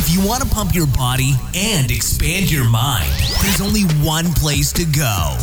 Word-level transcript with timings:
If 0.00 0.14
you 0.14 0.24
want 0.24 0.44
to 0.44 0.48
pump 0.48 0.76
your 0.76 0.86
body 0.86 1.32
and 1.56 1.90
expand 1.90 2.52
your 2.52 2.70
mind, 2.70 3.10
there's 3.42 3.60
only 3.60 3.82
one 4.06 4.26
place 4.34 4.72
to 4.74 4.84
go 4.84 5.36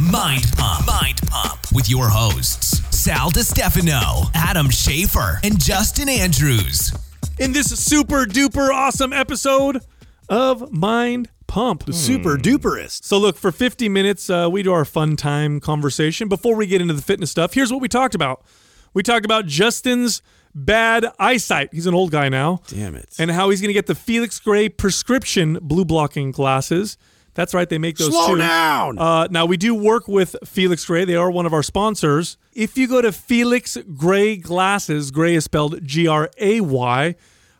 Mind 0.00 0.46
Pump. 0.56 0.84
Mind 0.84 1.20
Pump 1.28 1.60
with 1.72 1.88
your 1.88 2.08
hosts, 2.08 2.82
Sal 2.90 3.30
DiStefano, 3.30 4.28
Adam 4.34 4.66
Schafer, 4.66 5.38
and 5.44 5.62
Justin 5.62 6.08
Andrews. 6.08 6.92
in 7.38 7.52
this 7.52 7.66
super 7.68 8.24
duper 8.24 8.74
awesome 8.74 9.12
episode 9.12 9.80
of 10.28 10.72
Mind 10.72 11.28
Pump. 11.46 11.84
The 11.86 11.92
Super 11.92 12.36
duperest. 12.36 13.04
So, 13.04 13.16
look, 13.16 13.36
for 13.36 13.52
50 13.52 13.88
minutes, 13.88 14.28
uh, 14.28 14.48
we 14.50 14.64
do 14.64 14.72
our 14.72 14.84
fun 14.84 15.14
time 15.14 15.60
conversation. 15.60 16.26
Before 16.26 16.56
we 16.56 16.66
get 16.66 16.80
into 16.80 16.94
the 16.94 17.02
fitness 17.02 17.30
stuff, 17.30 17.54
here's 17.54 17.72
what 17.72 17.80
we 17.80 17.86
talked 17.86 18.16
about. 18.16 18.44
We 18.92 19.04
talked 19.04 19.24
about 19.24 19.46
Justin's 19.46 20.20
bad 20.54 21.06
eyesight. 21.18 21.70
He's 21.72 21.86
an 21.86 21.94
old 21.94 22.10
guy 22.10 22.28
now. 22.28 22.62
Damn 22.68 22.94
it. 22.96 23.14
And 23.18 23.30
how 23.30 23.50
he's 23.50 23.60
going 23.60 23.68
to 23.68 23.74
get 23.74 23.86
the 23.86 23.94
Felix 23.94 24.38
Gray 24.40 24.68
prescription 24.68 25.58
blue 25.62 25.84
blocking 25.84 26.30
glasses. 26.32 26.96
That's 27.34 27.54
right, 27.54 27.68
they 27.68 27.78
make 27.78 27.96
those 27.96 28.08
Slow 28.10 28.34
too. 28.34 28.38
down. 28.38 28.98
Uh, 28.98 29.28
now, 29.30 29.46
we 29.46 29.56
do 29.56 29.72
work 29.72 30.08
with 30.08 30.34
Felix 30.44 30.84
Gray. 30.84 31.04
They 31.04 31.14
are 31.14 31.30
one 31.30 31.46
of 31.46 31.52
our 31.52 31.62
sponsors. 31.62 32.36
If 32.54 32.76
you 32.76 32.88
go 32.88 33.00
to 33.00 33.12
Felix 33.12 33.78
Gray 33.96 34.36
Glasses, 34.36 35.12
Gray 35.12 35.36
is 35.36 35.44
spelled 35.44 35.84
G 35.86 36.08
R 36.08 36.28
A 36.38 36.60
Y, 36.60 37.14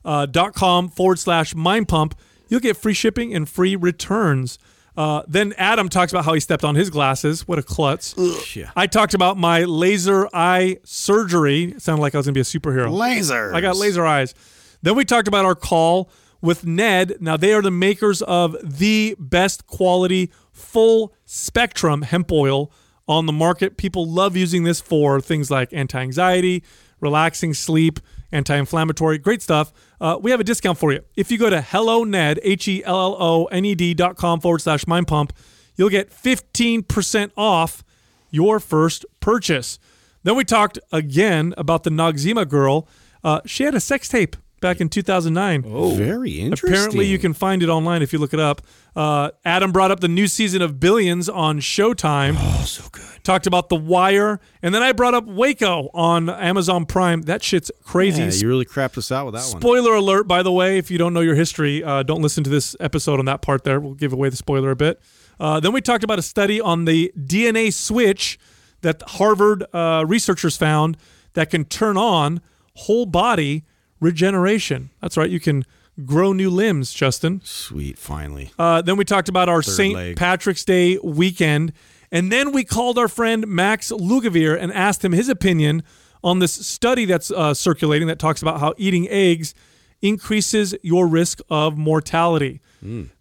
uh, 0.04 0.26
dot 0.26 0.54
com 0.54 0.88
forward 0.88 1.20
slash 1.20 1.54
mind 1.54 1.86
pump, 1.86 2.18
you'll 2.48 2.58
get 2.60 2.76
free 2.76 2.94
shipping 2.94 3.32
and 3.32 3.48
free 3.48 3.76
returns. 3.76 4.58
Uh, 4.96 5.22
then 5.28 5.54
Adam 5.56 5.88
talks 5.88 6.12
about 6.12 6.24
how 6.24 6.34
he 6.34 6.40
stepped 6.40 6.64
on 6.64 6.74
his 6.74 6.90
glasses. 6.90 7.46
What 7.46 7.58
a 7.58 7.62
klutz. 7.62 8.14
Yeah. 8.54 8.70
I 8.76 8.86
talked 8.86 9.14
about 9.14 9.36
my 9.38 9.64
laser 9.64 10.28
eye 10.34 10.78
surgery. 10.84 11.72
It 11.72 11.82
sounded 11.82 12.02
like 12.02 12.14
I 12.14 12.18
was 12.18 12.26
going 12.26 12.34
to 12.34 12.38
be 12.38 12.40
a 12.40 12.44
superhero. 12.44 12.90
Lasers. 12.90 13.54
I 13.54 13.60
got 13.60 13.76
laser 13.76 14.04
eyes. 14.04 14.34
Then 14.82 14.96
we 14.96 15.04
talked 15.04 15.28
about 15.28 15.44
our 15.44 15.54
call 15.54 16.10
with 16.40 16.66
Ned. 16.66 17.16
Now 17.20 17.36
they 17.36 17.52
are 17.52 17.62
the 17.62 17.70
makers 17.70 18.22
of 18.22 18.56
the 18.62 19.14
best 19.18 19.66
quality 19.66 20.32
full 20.52 21.14
spectrum 21.24 22.02
hemp 22.02 22.32
oil 22.32 22.72
on 23.06 23.26
the 23.26 23.32
market. 23.32 23.76
People 23.76 24.08
love 24.08 24.36
using 24.36 24.64
this 24.64 24.80
for 24.80 25.20
things 25.20 25.50
like 25.50 25.72
anti-anxiety, 25.72 26.62
relaxing 27.00 27.54
sleep, 27.54 28.00
anti-inflammatory, 28.32 29.18
great 29.18 29.42
stuff. 29.42 29.72
Uh, 30.00 30.18
we 30.20 30.30
have 30.30 30.40
a 30.40 30.44
discount 30.44 30.78
for 30.78 30.92
you. 30.92 31.04
If 31.14 31.30
you 31.30 31.36
go 31.38 31.50
to 31.50 31.60
hello 31.60 32.04
ned, 32.04 32.40
H 32.42 32.66
E 32.68 32.82
L 32.84 32.98
L 32.98 33.16
O 33.20 33.44
N 33.46 33.64
E 33.64 33.74
D 33.74 33.92
dot 33.94 34.16
com 34.16 34.40
forward 34.40 34.60
slash 34.60 34.86
mind 34.86 35.08
pump, 35.08 35.32
you'll 35.76 35.90
get 35.90 36.10
15% 36.10 37.30
off 37.36 37.84
your 38.30 38.60
first 38.60 39.04
purchase. 39.20 39.78
Then 40.22 40.36
we 40.36 40.44
talked 40.44 40.78
again 40.92 41.54
about 41.56 41.82
the 41.82 41.90
Noxzema 41.90 42.48
girl. 42.48 42.88
Uh, 43.22 43.40
she 43.44 43.64
had 43.64 43.74
a 43.74 43.80
sex 43.80 44.08
tape 44.08 44.36
back 44.60 44.80
in 44.80 44.88
2009. 44.88 45.64
Oh, 45.66 45.94
very 45.94 46.32
interesting. 46.40 46.70
Apparently, 46.70 47.06
you 47.06 47.18
can 47.18 47.32
find 47.32 47.62
it 47.62 47.68
online 47.68 48.02
if 48.02 48.12
you 48.12 48.18
look 48.18 48.32
it 48.34 48.40
up. 48.40 48.62
Uh, 48.94 49.30
Adam 49.44 49.72
brought 49.72 49.90
up 49.90 50.00
the 50.00 50.08
new 50.08 50.26
season 50.26 50.62
of 50.62 50.78
Billions 50.80 51.28
on 51.28 51.60
Showtime. 51.60 52.36
Oh, 52.38 52.64
so 52.64 52.84
good. 52.92 53.04
Talked 53.22 53.46
about 53.46 53.68
The 53.68 53.76
Wire, 53.76 54.40
and 54.62 54.74
then 54.74 54.82
I 54.82 54.92
brought 54.92 55.14
up 55.14 55.26
Waco 55.26 55.90
on 55.92 56.28
Amazon 56.30 56.86
Prime. 56.86 57.22
That 57.22 57.42
shit's 57.42 57.70
crazy. 57.84 58.22
Yeah, 58.22 58.30
you 58.30 58.48
really 58.48 58.64
crapped 58.64 58.96
us 58.98 59.12
out 59.12 59.26
with 59.26 59.34
that 59.34 59.50
one. 59.52 59.60
Spoiler 59.60 59.94
alert, 59.94 60.26
by 60.26 60.42
the 60.42 60.52
way, 60.52 60.78
if 60.78 60.90
you 60.90 60.98
don't 60.98 61.12
know 61.12 61.20
your 61.20 61.34
history, 61.34 61.84
uh, 61.84 62.02
don't 62.02 62.22
listen 62.22 62.44
to 62.44 62.50
this 62.50 62.74
episode 62.80 63.18
on 63.18 63.26
that 63.26 63.42
part 63.42 63.64
there. 63.64 63.78
We'll 63.80 63.94
give 63.94 64.12
away 64.12 64.28
the 64.30 64.36
spoiler 64.36 64.70
a 64.70 64.76
bit. 64.76 65.00
Uh, 65.38 65.60
then 65.60 65.72
we 65.72 65.80
talked 65.80 66.04
about 66.04 66.18
a 66.18 66.22
study 66.22 66.60
on 66.60 66.84
the 66.84 67.12
DNA 67.18 67.72
switch 67.72 68.38
that 68.82 69.02
Harvard 69.06 69.64
uh, 69.74 70.04
researchers 70.06 70.56
found 70.56 70.96
that 71.34 71.50
can 71.50 71.64
turn 71.64 71.96
on 71.96 72.40
whole 72.74 73.06
body 73.06 73.64
regeneration. 74.00 74.90
That's 75.00 75.16
right, 75.16 75.30
you 75.30 75.40
can 75.40 75.64
grow 76.04 76.32
new 76.32 76.50
limbs, 76.50 76.92
Justin. 76.92 77.40
Sweet, 77.44 77.98
finally. 77.98 78.52
Uh, 78.58 78.82
then 78.82 78.96
we 78.96 79.04
talked 79.04 79.28
about 79.28 79.48
our 79.48 79.62
St. 79.62 80.16
Patrick's 80.16 80.64
Day 80.64 80.98
weekend. 81.02 81.72
And 82.12 82.32
then 82.32 82.52
we 82.52 82.64
called 82.64 82.98
our 82.98 83.08
friend 83.08 83.46
Max 83.46 83.92
Lugavere 83.92 84.58
and 84.58 84.72
asked 84.72 85.04
him 85.04 85.12
his 85.12 85.28
opinion 85.28 85.82
on 86.24 86.38
this 86.40 86.52
study 86.52 87.04
that's 87.04 87.30
uh, 87.30 87.54
circulating 87.54 88.08
that 88.08 88.18
talks 88.18 88.42
about 88.42 88.60
how 88.60 88.74
eating 88.76 89.08
eggs 89.08 89.54
increases 90.02 90.74
your 90.82 91.06
risk 91.06 91.40
of 91.50 91.76
mortality. 91.78 92.60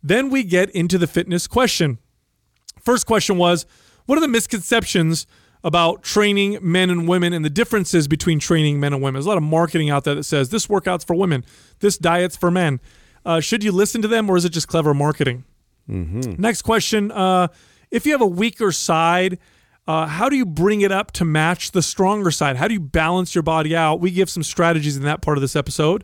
Then 0.02 0.30
we 0.30 0.44
get 0.44 0.70
into 0.70 0.98
the 0.98 1.06
fitness 1.08 1.46
question. 1.46 1.98
First 2.81 3.06
question 3.06 3.38
was 3.38 3.66
What 4.06 4.18
are 4.18 4.22
the 4.22 4.28
misconceptions 4.30 5.28
about 5.64 6.03
training 6.03 6.58
men 6.62 6.90
and 6.90 7.08
women 7.08 7.34
and 7.34 7.44
the 7.44 7.50
differences 7.50 8.08
between 8.08 8.40
training 8.40 8.80
men 8.80 8.94
and 8.94 9.02
women? 9.02 9.16
There's 9.20 9.25
a 9.25 9.30
lot 9.30 9.38
of 9.38 9.44
marketing 9.44 9.90
out 9.90 10.03
there 10.03 10.16
that 10.16 10.24
says 10.24 10.50
this 10.50 10.70
workout's 10.70 11.03
for 11.03 11.16
women, 11.16 11.46
this 11.80 11.97
diet's 11.97 12.36
for 12.38 12.52
men. 12.52 12.80
Uh, 13.25 13.40
should 13.40 13.64
you 13.64 13.72
listen 13.72 14.02
to 14.02 14.08
them 14.08 14.30
or 14.30 14.38
is 14.38 14.46
it 14.46 14.50
just 14.50 14.68
clever 14.68 14.94
marketing? 14.94 15.44
Next 16.40 16.62
question 16.62 17.12
uh, 17.12 17.48
If 17.92 18.06
you 18.06 18.12
have 18.12 18.22
a 18.22 18.28
weaker 18.28 18.72
side, 18.72 19.40
uh, 19.88 20.06
how 20.06 20.30
do 20.30 20.36
you 20.36 20.46
bring 20.46 20.81
it 20.81 20.92
up 20.92 21.12
to 21.14 21.25
match 21.25 21.72
the 21.72 21.81
stronger 21.81 22.30
side? 22.30 22.58
How 22.58 22.68
do 22.68 22.75
you 22.75 22.80
balance 22.80 23.34
your 23.34 23.42
body 23.42 23.75
out? 23.75 24.00
We 24.00 24.12
give 24.12 24.30
some 24.30 24.44
strategies 24.44 24.96
in 24.96 25.03
that 25.03 25.22
part 25.22 25.38
of 25.38 25.42
this 25.42 25.56
episode. 25.56 26.03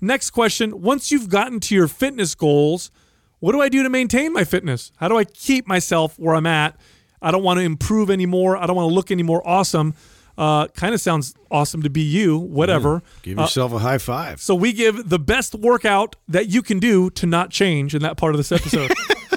Next 0.00 0.30
question 0.30 0.82
Once 0.82 1.12
you've 1.12 1.28
gotten 1.28 1.60
to 1.60 1.74
your 1.74 1.86
fitness 1.86 2.34
goals, 2.34 2.90
what 3.38 3.52
do 3.52 3.60
I 3.60 3.68
do 3.68 3.82
to 3.84 3.88
maintain 3.88 4.32
my 4.32 4.44
fitness? 4.44 4.90
How 4.96 5.08
do 5.08 5.16
I 5.16 5.24
keep 5.24 5.68
myself 5.68 6.18
where 6.18 6.34
I'm 6.34 6.46
at? 6.46 6.76
I 7.22 7.30
don't 7.30 7.42
want 7.44 7.58
to 7.58 7.64
improve 7.64 8.10
anymore. 8.10 8.56
I 8.56 8.66
don't 8.66 8.76
want 8.76 8.90
to 8.90 8.94
look 8.94 9.10
any 9.10 9.22
more 9.22 9.46
awesome. 9.46 9.94
Uh, 10.36 10.66
kind 10.68 10.94
of 10.94 11.00
sounds 11.00 11.34
awesome 11.50 11.82
to 11.82 11.90
be 11.90 12.00
you, 12.00 12.38
whatever. 12.38 13.02
Give 13.22 13.38
Uh, 13.38 13.42
yourself 13.42 13.72
a 13.74 13.78
high 13.78 13.98
five. 13.98 14.40
so 14.40 14.54
we 14.54 14.72
give 14.72 15.08
the 15.08 15.18
best 15.18 15.54
workout 15.54 16.16
that 16.26 16.48
you 16.48 16.62
can 16.62 16.78
do 16.78 17.10
to 17.10 17.26
not 17.26 17.50
change 17.50 17.94
in 17.94 18.00
that 18.02 18.16
part 18.16 18.34
of 18.34 18.38
this 18.38 18.50
episode. 18.50 18.90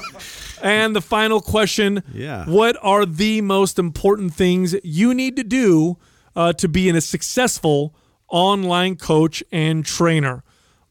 and 0.63 0.95
the 0.95 1.01
final 1.01 1.41
question: 1.41 2.01
Yeah. 2.13 2.45
What 2.45 2.78
are 2.81 3.06
the 3.06 3.41
most 3.41 3.78
important 3.78 4.34
things 4.34 4.75
you 4.84 5.13
need 5.13 5.35
to 5.35 5.44
do 5.44 5.97
uh, 6.35 6.53
to 6.53 6.68
be 6.69 6.88
in 6.90 6.95
a 6.95 7.01
successful 7.01 7.94
online 8.29 8.95
coach 8.95 9.44
and 9.51 9.85
trainer? 9.85 10.44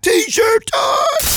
T-shirt 0.00 0.66
time! 0.66 1.28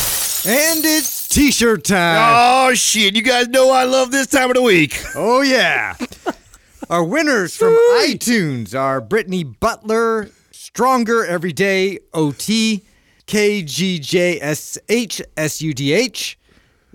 And 0.47 0.85
it's 0.85 1.27
t-shirt 1.27 1.83
time. 1.83 2.17
Oh 2.33 2.73
shit! 2.75 3.13
You 3.15 3.21
guys 3.23 3.49
know 3.49 3.71
I 3.71 3.83
love 3.83 4.11
this 4.11 4.27
time 4.27 4.49
of 4.49 4.55
the 4.55 4.61
week. 4.61 5.03
Oh, 5.15 5.41
yeah. 5.41 5.95
Our 6.89 7.03
winners 7.03 7.57
from 7.57 7.73
iTunes 7.99 8.73
are 8.73 9.01
Brittany 9.01 9.43
Butler, 9.43 10.29
Stronger 10.51 11.25
Every 11.25 11.51
Day, 11.51 11.99
OT, 12.13 12.85
KGJSHSUDH, 13.27 13.95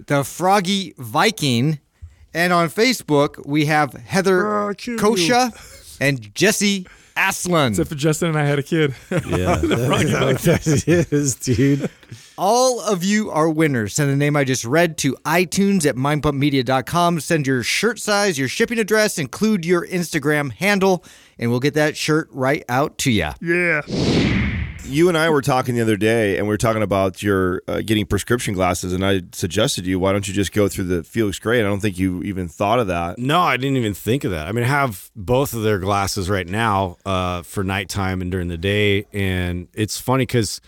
The 0.06 0.24
Froggy 0.24 0.94
Viking, 0.96 1.80
and 2.34 2.52
on 2.52 2.68
Facebook 2.68 3.44
we 3.46 3.66
have 3.66 3.92
Heather 3.94 4.42
Kosha 4.74 5.96
and 6.00 6.34
Jesse 6.34 6.86
Aslan. 7.16 7.72
Except 7.72 7.88
for 7.88 7.94
Justin 7.96 8.28
and 8.30 8.38
I 8.38 8.44
had 8.44 8.58
a 8.58 8.62
kid. 8.62 8.94
Yeah, 9.10 9.56
that 9.56 11.08
is, 11.10 11.34
dude. 11.34 11.90
All 12.38 12.80
of 12.80 13.04
you 13.04 13.30
are 13.30 13.50
winners. 13.50 13.94
Send 13.94 14.10
the 14.10 14.16
name 14.16 14.34
I 14.36 14.44
just 14.44 14.64
read 14.64 14.96
to 14.98 15.14
iTunes 15.26 15.84
at 15.86 15.96
mindpumpmedia.com. 15.96 17.20
Send 17.20 17.46
your 17.46 17.62
shirt 17.62 17.98
size, 17.98 18.38
your 18.38 18.48
shipping 18.48 18.78
address, 18.78 19.18
include 19.18 19.66
your 19.66 19.86
Instagram 19.86 20.52
handle, 20.52 21.04
and 21.38 21.50
we'll 21.50 21.60
get 21.60 21.74
that 21.74 21.96
shirt 21.96 22.28
right 22.32 22.64
out 22.68 22.96
to 22.98 23.10
you. 23.10 23.30
yeah. 23.42 24.39
You 24.84 25.08
and 25.08 25.16
I 25.16 25.30
were 25.30 25.40
talking 25.40 25.76
the 25.76 25.82
other 25.82 25.96
day, 25.96 26.36
and 26.36 26.46
we 26.46 26.52
were 26.52 26.58
talking 26.58 26.82
about 26.82 27.22
your 27.22 27.62
uh, 27.68 27.80
getting 27.80 28.06
prescription 28.06 28.54
glasses, 28.54 28.92
and 28.92 29.06
I 29.06 29.22
suggested 29.32 29.84
to 29.84 29.90
you, 29.90 30.00
why 30.00 30.10
don't 30.10 30.26
you 30.26 30.34
just 30.34 30.52
go 30.52 30.68
through 30.68 30.84
the 30.84 31.04
Felix 31.04 31.38
Gray? 31.38 31.58
And 31.58 31.66
I 31.66 31.70
don't 31.70 31.80
think 31.80 31.96
you 31.96 32.22
even 32.24 32.48
thought 32.48 32.80
of 32.80 32.88
that. 32.88 33.18
No, 33.18 33.40
I 33.40 33.56
didn't 33.56 33.76
even 33.76 33.94
think 33.94 34.24
of 34.24 34.32
that. 34.32 34.48
I 34.48 34.52
mean, 34.52 34.64
I 34.64 34.68
have 34.68 35.10
both 35.14 35.52
of 35.54 35.62
their 35.62 35.78
glasses 35.78 36.28
right 36.28 36.46
now 36.46 36.96
uh, 37.06 37.42
for 37.42 37.62
nighttime 37.62 38.20
and 38.20 38.32
during 38.32 38.48
the 38.48 38.58
day, 38.58 39.06
and 39.12 39.68
it's 39.74 40.00
funny 40.00 40.22
because 40.22 40.60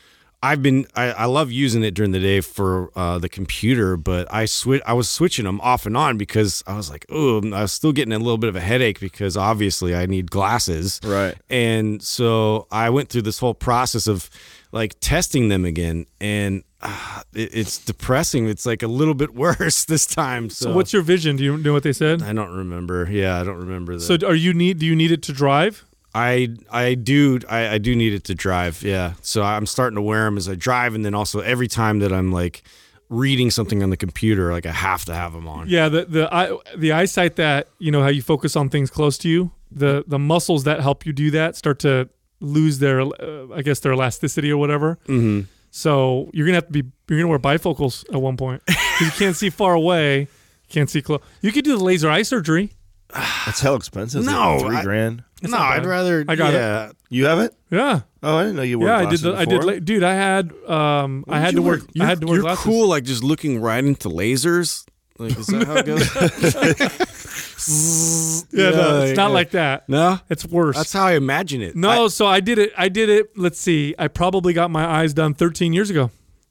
I've 0.43 0.63
been 0.63 0.87
I, 0.97 1.13
I 1.13 1.25
love 1.27 1.53
using 1.53 1.85
it 1.85 1.95
during 1.95 2.11
the 2.11 2.19
day 2.19 2.41
for 2.41 2.91
uh, 2.97 3.19
the 3.19 3.29
computer, 3.29 3.97
but 3.97 4.33
I 4.33 4.47
switch 4.47 4.83
I 4.85 4.93
was 4.93 5.09
switching 5.09 5.45
them 5.45 5.61
off 5.61 5.87
and 5.87 5.97
on 5.97 6.19
because 6.19 6.65
I 6.67 6.77
was 6.77 6.91
like, 6.91 7.07
oh, 7.11 7.39
I 7.53 7.63
was 7.63 7.73
still 7.73 7.93
getting 7.93 8.13
a 8.13 8.19
little 8.19 8.39
bit 8.39 8.49
of 8.49 8.57
a 8.57 8.61
headache 8.61 8.99
because 8.99 9.37
obviously 9.37 9.95
I 9.95 10.07
need 10.07 10.31
glasses, 10.31 11.01
Right. 11.05 11.35
And 11.49 12.03
so 12.03 12.67
I 12.73 12.91
went 12.91 13.09
through 13.09 13.23
this 13.23 13.39
whole 13.39 13.55
process 13.55 14.07
of 14.07 14.29
like 14.73 14.97
testing 15.01 15.49
them 15.49 15.65
again, 15.65 16.07
and 16.21 16.65
uh, 16.81 17.23
it, 17.35 17.51
it's 17.55 17.79
depressing. 17.79 18.49
It's 18.49 18.67
like 18.67 18.83
a 18.83 18.89
little 18.89 19.15
bit 19.15 19.35
worse 19.35 19.85
this 19.85 20.07
time. 20.07 20.51
So, 20.51 20.67
So 20.67 20.75
what's 20.75 20.93
your 20.93 21.03
vision? 21.03 21.37
Do 21.37 21.45
you 21.45 21.57
know 21.57 21.73
what 21.73 21.85
they 21.85 21.93
said? 21.93 22.23
I 22.23 22.33
don't 22.33 22.51
remember. 22.57 23.09
Yeah, 23.11 23.41
I 23.41 23.45
don't 23.45 23.59
remember. 23.59 23.95
The, 23.95 24.01
So 24.01 24.27
are 24.27 24.35
you 24.35 24.53
need? 24.53 24.79
Do 24.79 24.87
you 24.87 24.97
need 24.97 25.13
it 25.13 25.23
to 25.25 25.33
drive? 25.33 25.85
I 26.15 26.49
I 26.71 26.95
do 26.95 27.41
I, 27.49 27.69
I 27.75 27.79
do 27.79 27.95
need 27.97 28.13
it 28.13 28.25
to 28.25 28.35
drive. 28.35 28.83
Yeah. 28.83 29.15
So 29.23 29.43
I'm 29.43 29.67
starting 29.67 29.95
to 29.97 30.03
wear 30.03 30.25
them 30.25 30.37
as 30.37 30.49
I 30.49 30.55
drive, 30.55 30.95
and 30.95 31.05
then 31.05 31.15
also 31.15 31.41
every 31.41 31.69
time 31.69 32.01
that 32.01 32.13
I'm 32.13 32.31
like 32.33 32.63
reading 33.09 33.51
something 33.51 33.83
on 33.83 33.91
the 33.91 33.97
computer, 33.97 34.53
like 34.53 34.67
I 34.67 34.73
have 34.73 35.05
to 35.07 35.15
have 35.15 35.33
them 35.33 35.47
on. 35.49 35.69
Yeah, 35.69 35.89
the 35.89 36.05
the 36.05 36.35
eye, 36.35 36.57
the 36.77 36.93
eyesight 36.93 37.37
that 37.37 37.69
you 37.79 37.91
know 37.91 38.03
how 38.03 38.09
you 38.09 38.23
focus 38.23 38.57
on 38.57 38.69
things 38.69 38.91
close 38.91 39.17
to 39.19 39.29
you. 39.29 39.53
The 39.71 40.05
the 40.07 40.19
muscles 40.19 40.65
that 40.65 40.81
help 40.81 41.07
you 41.07 41.13
do 41.15 41.31
that 41.33 41.57
start 41.57 41.79
to 41.81 42.09
lose 42.41 42.79
their, 42.81 43.01
uh, 43.01 43.47
I 43.55 43.63
guess, 43.63 43.81
their 43.81 43.93
elasticity 43.93 44.51
or 44.51 44.57
whatever. 44.59 44.99
Mm-hmm. 45.07 45.43
So 45.71 46.29
you're 46.35 46.45
gonna 46.47 46.57
have 46.57 46.67
to 46.67 46.73
be 46.73 46.83
you're 47.09 47.19
gonna 47.21 47.29
wear 47.29 47.39
bifocals 47.39 48.05
at 48.15 48.21
one 48.21 48.37
point 48.37 48.63
'Cause 48.67 49.01
you 49.01 49.11
can't 49.13 49.37
see 49.37 49.49
far 49.63 49.73
away, 49.75 50.29
can't 50.69 50.91
see 50.91 51.01
close. 51.01 51.21
You 51.41 51.53
could 51.53 51.65
do 51.65 51.79
the 51.79 51.83
laser 51.85 52.11
eye 52.11 52.23
surgery. 52.23 52.73
That's 53.15 53.61
hell 53.61 53.77
expensive. 53.77 54.25
No, 54.25 54.59
three 54.61 54.77
I- 54.77 54.83
grand. 54.83 55.25
No, 55.51 55.59
not 55.59 55.73
I'd 55.73 55.79
bad. 55.83 55.87
rather. 55.87 56.25
I 56.29 56.35
got 56.37 56.55
it. 56.55 56.57
yeah. 56.59 56.93
You 57.11 57.27
have 57.27 57.39
it? 57.41 57.55
Yeah, 57.71 58.01
Oh, 58.23 58.37
I 58.37 58.43
didn't 58.45 58.57
know 58.57 58.63
you 58.63 58.79
wore 58.79 58.89
yeah. 58.89 58.99
I 58.99 59.07
did. 59.11 59.21
The, 59.21 59.35
I 59.35 59.45
did. 59.45 59.59
before. 59.61 59.73
La- 59.75 59.79
dude, 59.81 60.03
I 60.03 60.15
had 60.15 60.53
um, 60.69 61.25
I 61.29 61.41
had 61.41 61.55
to 61.57 61.63
work. 61.63 61.81
I 62.01 62.05
had 62.07 62.21
to 62.21 62.27
work. 62.27 62.35
You're 62.37 62.43
glasses. 62.43 62.65
cool, 62.65 62.89
like 62.89 63.05
just 63.05 63.23
looking 63.25 63.61
right 63.61 63.85
into 63.85 64.09
lasers. 64.09 64.85
Like, 65.19 65.37
is 65.39 65.47
that 65.49 65.67
how 65.67 65.77
it 65.77 65.87
goes? 65.87 67.09
Yeah, 68.53 68.71
no, 68.71 69.03
it's 69.03 69.17
not 69.17 69.29
yeah. 69.29 69.35
like 69.35 69.51
that. 69.53 69.89
no, 69.89 70.19
It's 70.29 70.45
worse. 70.45 70.77
that's 70.77 70.93
how 70.93 71.05
I 71.07 71.13
imagine 71.13 71.63
it. 71.63 71.77
No, 71.77 72.09
so 72.09 72.27
I 72.27 72.41
did 72.41 72.59
it. 72.59 72.73
I 72.77 72.89
did 72.89 73.09
it. 73.09 73.37
Let's 73.37 73.61
see. 73.61 73.95
I 73.99 74.09
probably 74.09 74.53
got 74.53 74.71
my 74.71 74.85
eyes 74.85 75.15
done 75.15 75.33
13 75.35 75.73
years 75.73 75.89
ago, 75.89 76.11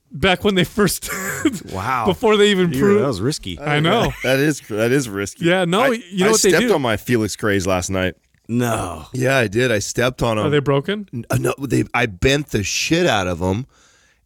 back 0.10 0.46
when 0.46 0.56
they 0.56 0.64
first, 0.64 1.10
wow. 1.74 2.06
before 2.06 2.38
they 2.38 2.50
even 2.52 2.72
You- 2.72 2.80
proved. 2.80 3.02
that 3.04 3.08
was 3.08 3.20
risky. 3.20 3.60
I 3.60 3.82
know. 3.82 4.14
That 4.24 4.40
is 4.40 4.62
that 4.70 4.92
is 4.92 5.10
risky. 5.10 5.46
Yeah, 5.46 5.66
no, 5.66 5.82
I, 5.82 5.88
you 6.10 6.20
know 6.20 6.28
I 6.28 6.32
what 6.32 6.42
they 6.42 6.50
stepped 6.50 6.68
do? 6.68 6.74
on 6.76 6.82
my 6.82 6.96
Felix 6.96 7.36
Grays 7.36 7.68
last 7.68 7.90
night. 7.90 8.16
No. 8.52 9.06
Yeah, 9.14 9.38
I 9.38 9.48
did. 9.48 9.72
I 9.72 9.80
stepped 9.80 10.22
on 10.22 10.38
them. 10.38 10.46
Are 10.46 10.50
they 10.50 10.60
broken? 10.60 11.08
Uh, 11.30 11.38
no, 11.40 11.54
they 11.60 11.86
I 11.94 12.06
bent 12.06 12.48
the 12.48 12.64
shit 12.64 13.06
out 13.08 13.28
of 13.28 13.40
them, 13.40 13.66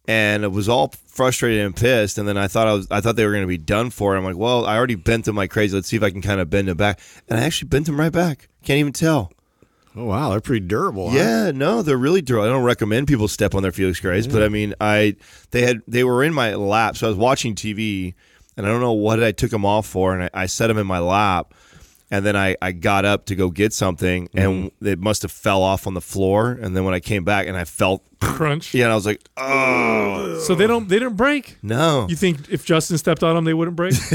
and 0.08 0.44
it 0.44 0.52
was 0.52 0.68
all 0.68 0.92
frustrated 1.06 1.64
and 1.64 1.74
pissed. 1.76 2.18
And 2.18 2.26
then 2.28 2.36
I 2.36 2.48
thought 2.48 2.66
I 2.66 2.72
was 2.72 2.86
I 2.90 3.00
thought 3.00 3.16
they 3.16 3.24
were 3.24 3.32
going 3.32 3.44
to 3.44 3.48
be 3.48 3.56
done 3.58 3.90
for. 3.90 4.16
I'm 4.16 4.24
like, 4.24 4.36
well, 4.36 4.66
I 4.66 4.76
already 4.76 4.96
bent 4.96 5.24
them 5.26 5.36
like 5.36 5.50
crazy. 5.50 5.74
Let's 5.74 5.88
see 5.88 5.96
if 5.96 6.02
I 6.02 6.10
can 6.10 6.22
kind 6.22 6.40
of 6.40 6.50
bend 6.50 6.68
them 6.68 6.76
back. 6.76 7.00
And 7.28 7.38
I 7.38 7.44
actually 7.44 7.68
bent 7.68 7.86
them 7.86 7.98
right 8.00 8.12
back. 8.12 8.48
Can't 8.64 8.78
even 8.80 8.92
tell. 8.92 9.32
Oh 9.94 10.04
wow, 10.04 10.30
they're 10.30 10.40
pretty 10.42 10.66
durable. 10.66 11.10
huh? 11.10 11.16
Yeah, 11.16 11.50
no, 11.54 11.80
they're 11.80 11.96
really 11.96 12.20
durable. 12.20 12.46
I 12.46 12.52
don't 12.52 12.64
recommend 12.64 13.08
people 13.08 13.28
step 13.28 13.54
on 13.54 13.62
their 13.62 13.72
Felix 13.72 13.98
Grays, 13.98 14.26
but 14.26 14.42
I 14.42 14.48
mean, 14.48 14.74
I 14.78 15.16
they 15.52 15.62
had 15.62 15.80
they 15.88 16.04
were 16.04 16.22
in 16.22 16.34
my 16.34 16.54
lap, 16.54 16.98
so 16.98 17.06
I 17.06 17.08
was 17.08 17.16
watching 17.18 17.54
TV, 17.54 18.12
and 18.58 18.66
I 18.66 18.68
don't 18.68 18.82
know 18.82 18.92
what 18.92 19.22
I 19.22 19.32
took 19.32 19.50
them 19.50 19.64
off 19.64 19.86
for, 19.86 20.12
and 20.12 20.24
I, 20.24 20.42
I 20.42 20.46
set 20.46 20.66
them 20.66 20.76
in 20.76 20.86
my 20.86 20.98
lap. 20.98 21.54
And 22.10 22.24
then 22.24 22.36
I, 22.36 22.56
I 22.62 22.72
got 22.72 23.04
up 23.04 23.26
to 23.26 23.34
go 23.34 23.50
get 23.50 23.72
something, 23.72 24.28
and 24.32 24.70
mm-hmm. 24.70 24.86
it 24.86 25.00
must 25.00 25.22
have 25.22 25.32
fell 25.32 25.62
off 25.62 25.86
on 25.86 25.94
the 25.94 26.00
floor. 26.00 26.52
And 26.52 26.76
then 26.76 26.84
when 26.84 26.94
I 26.94 27.00
came 27.00 27.24
back, 27.24 27.48
and 27.48 27.56
I 27.56 27.64
felt, 27.64 28.04
Crunch. 28.20 28.74
yeah, 28.74 28.84
and 28.84 28.92
I 28.92 28.94
was 28.94 29.06
like, 29.06 29.20
oh 29.36 30.38
So 30.46 30.54
they 30.54 30.66
don't. 30.66 30.88
They 30.88 30.98
didn't 30.98 31.16
break. 31.16 31.58
no, 31.62 32.06
You 32.08 32.16
think 32.16 32.48
if 32.50 32.64
Justin 32.64 32.98
stepped 32.98 33.22
on 33.22 33.34
them, 33.34 33.44
they 33.44 33.54
wouldn't 33.54 33.76
break? 33.76 33.94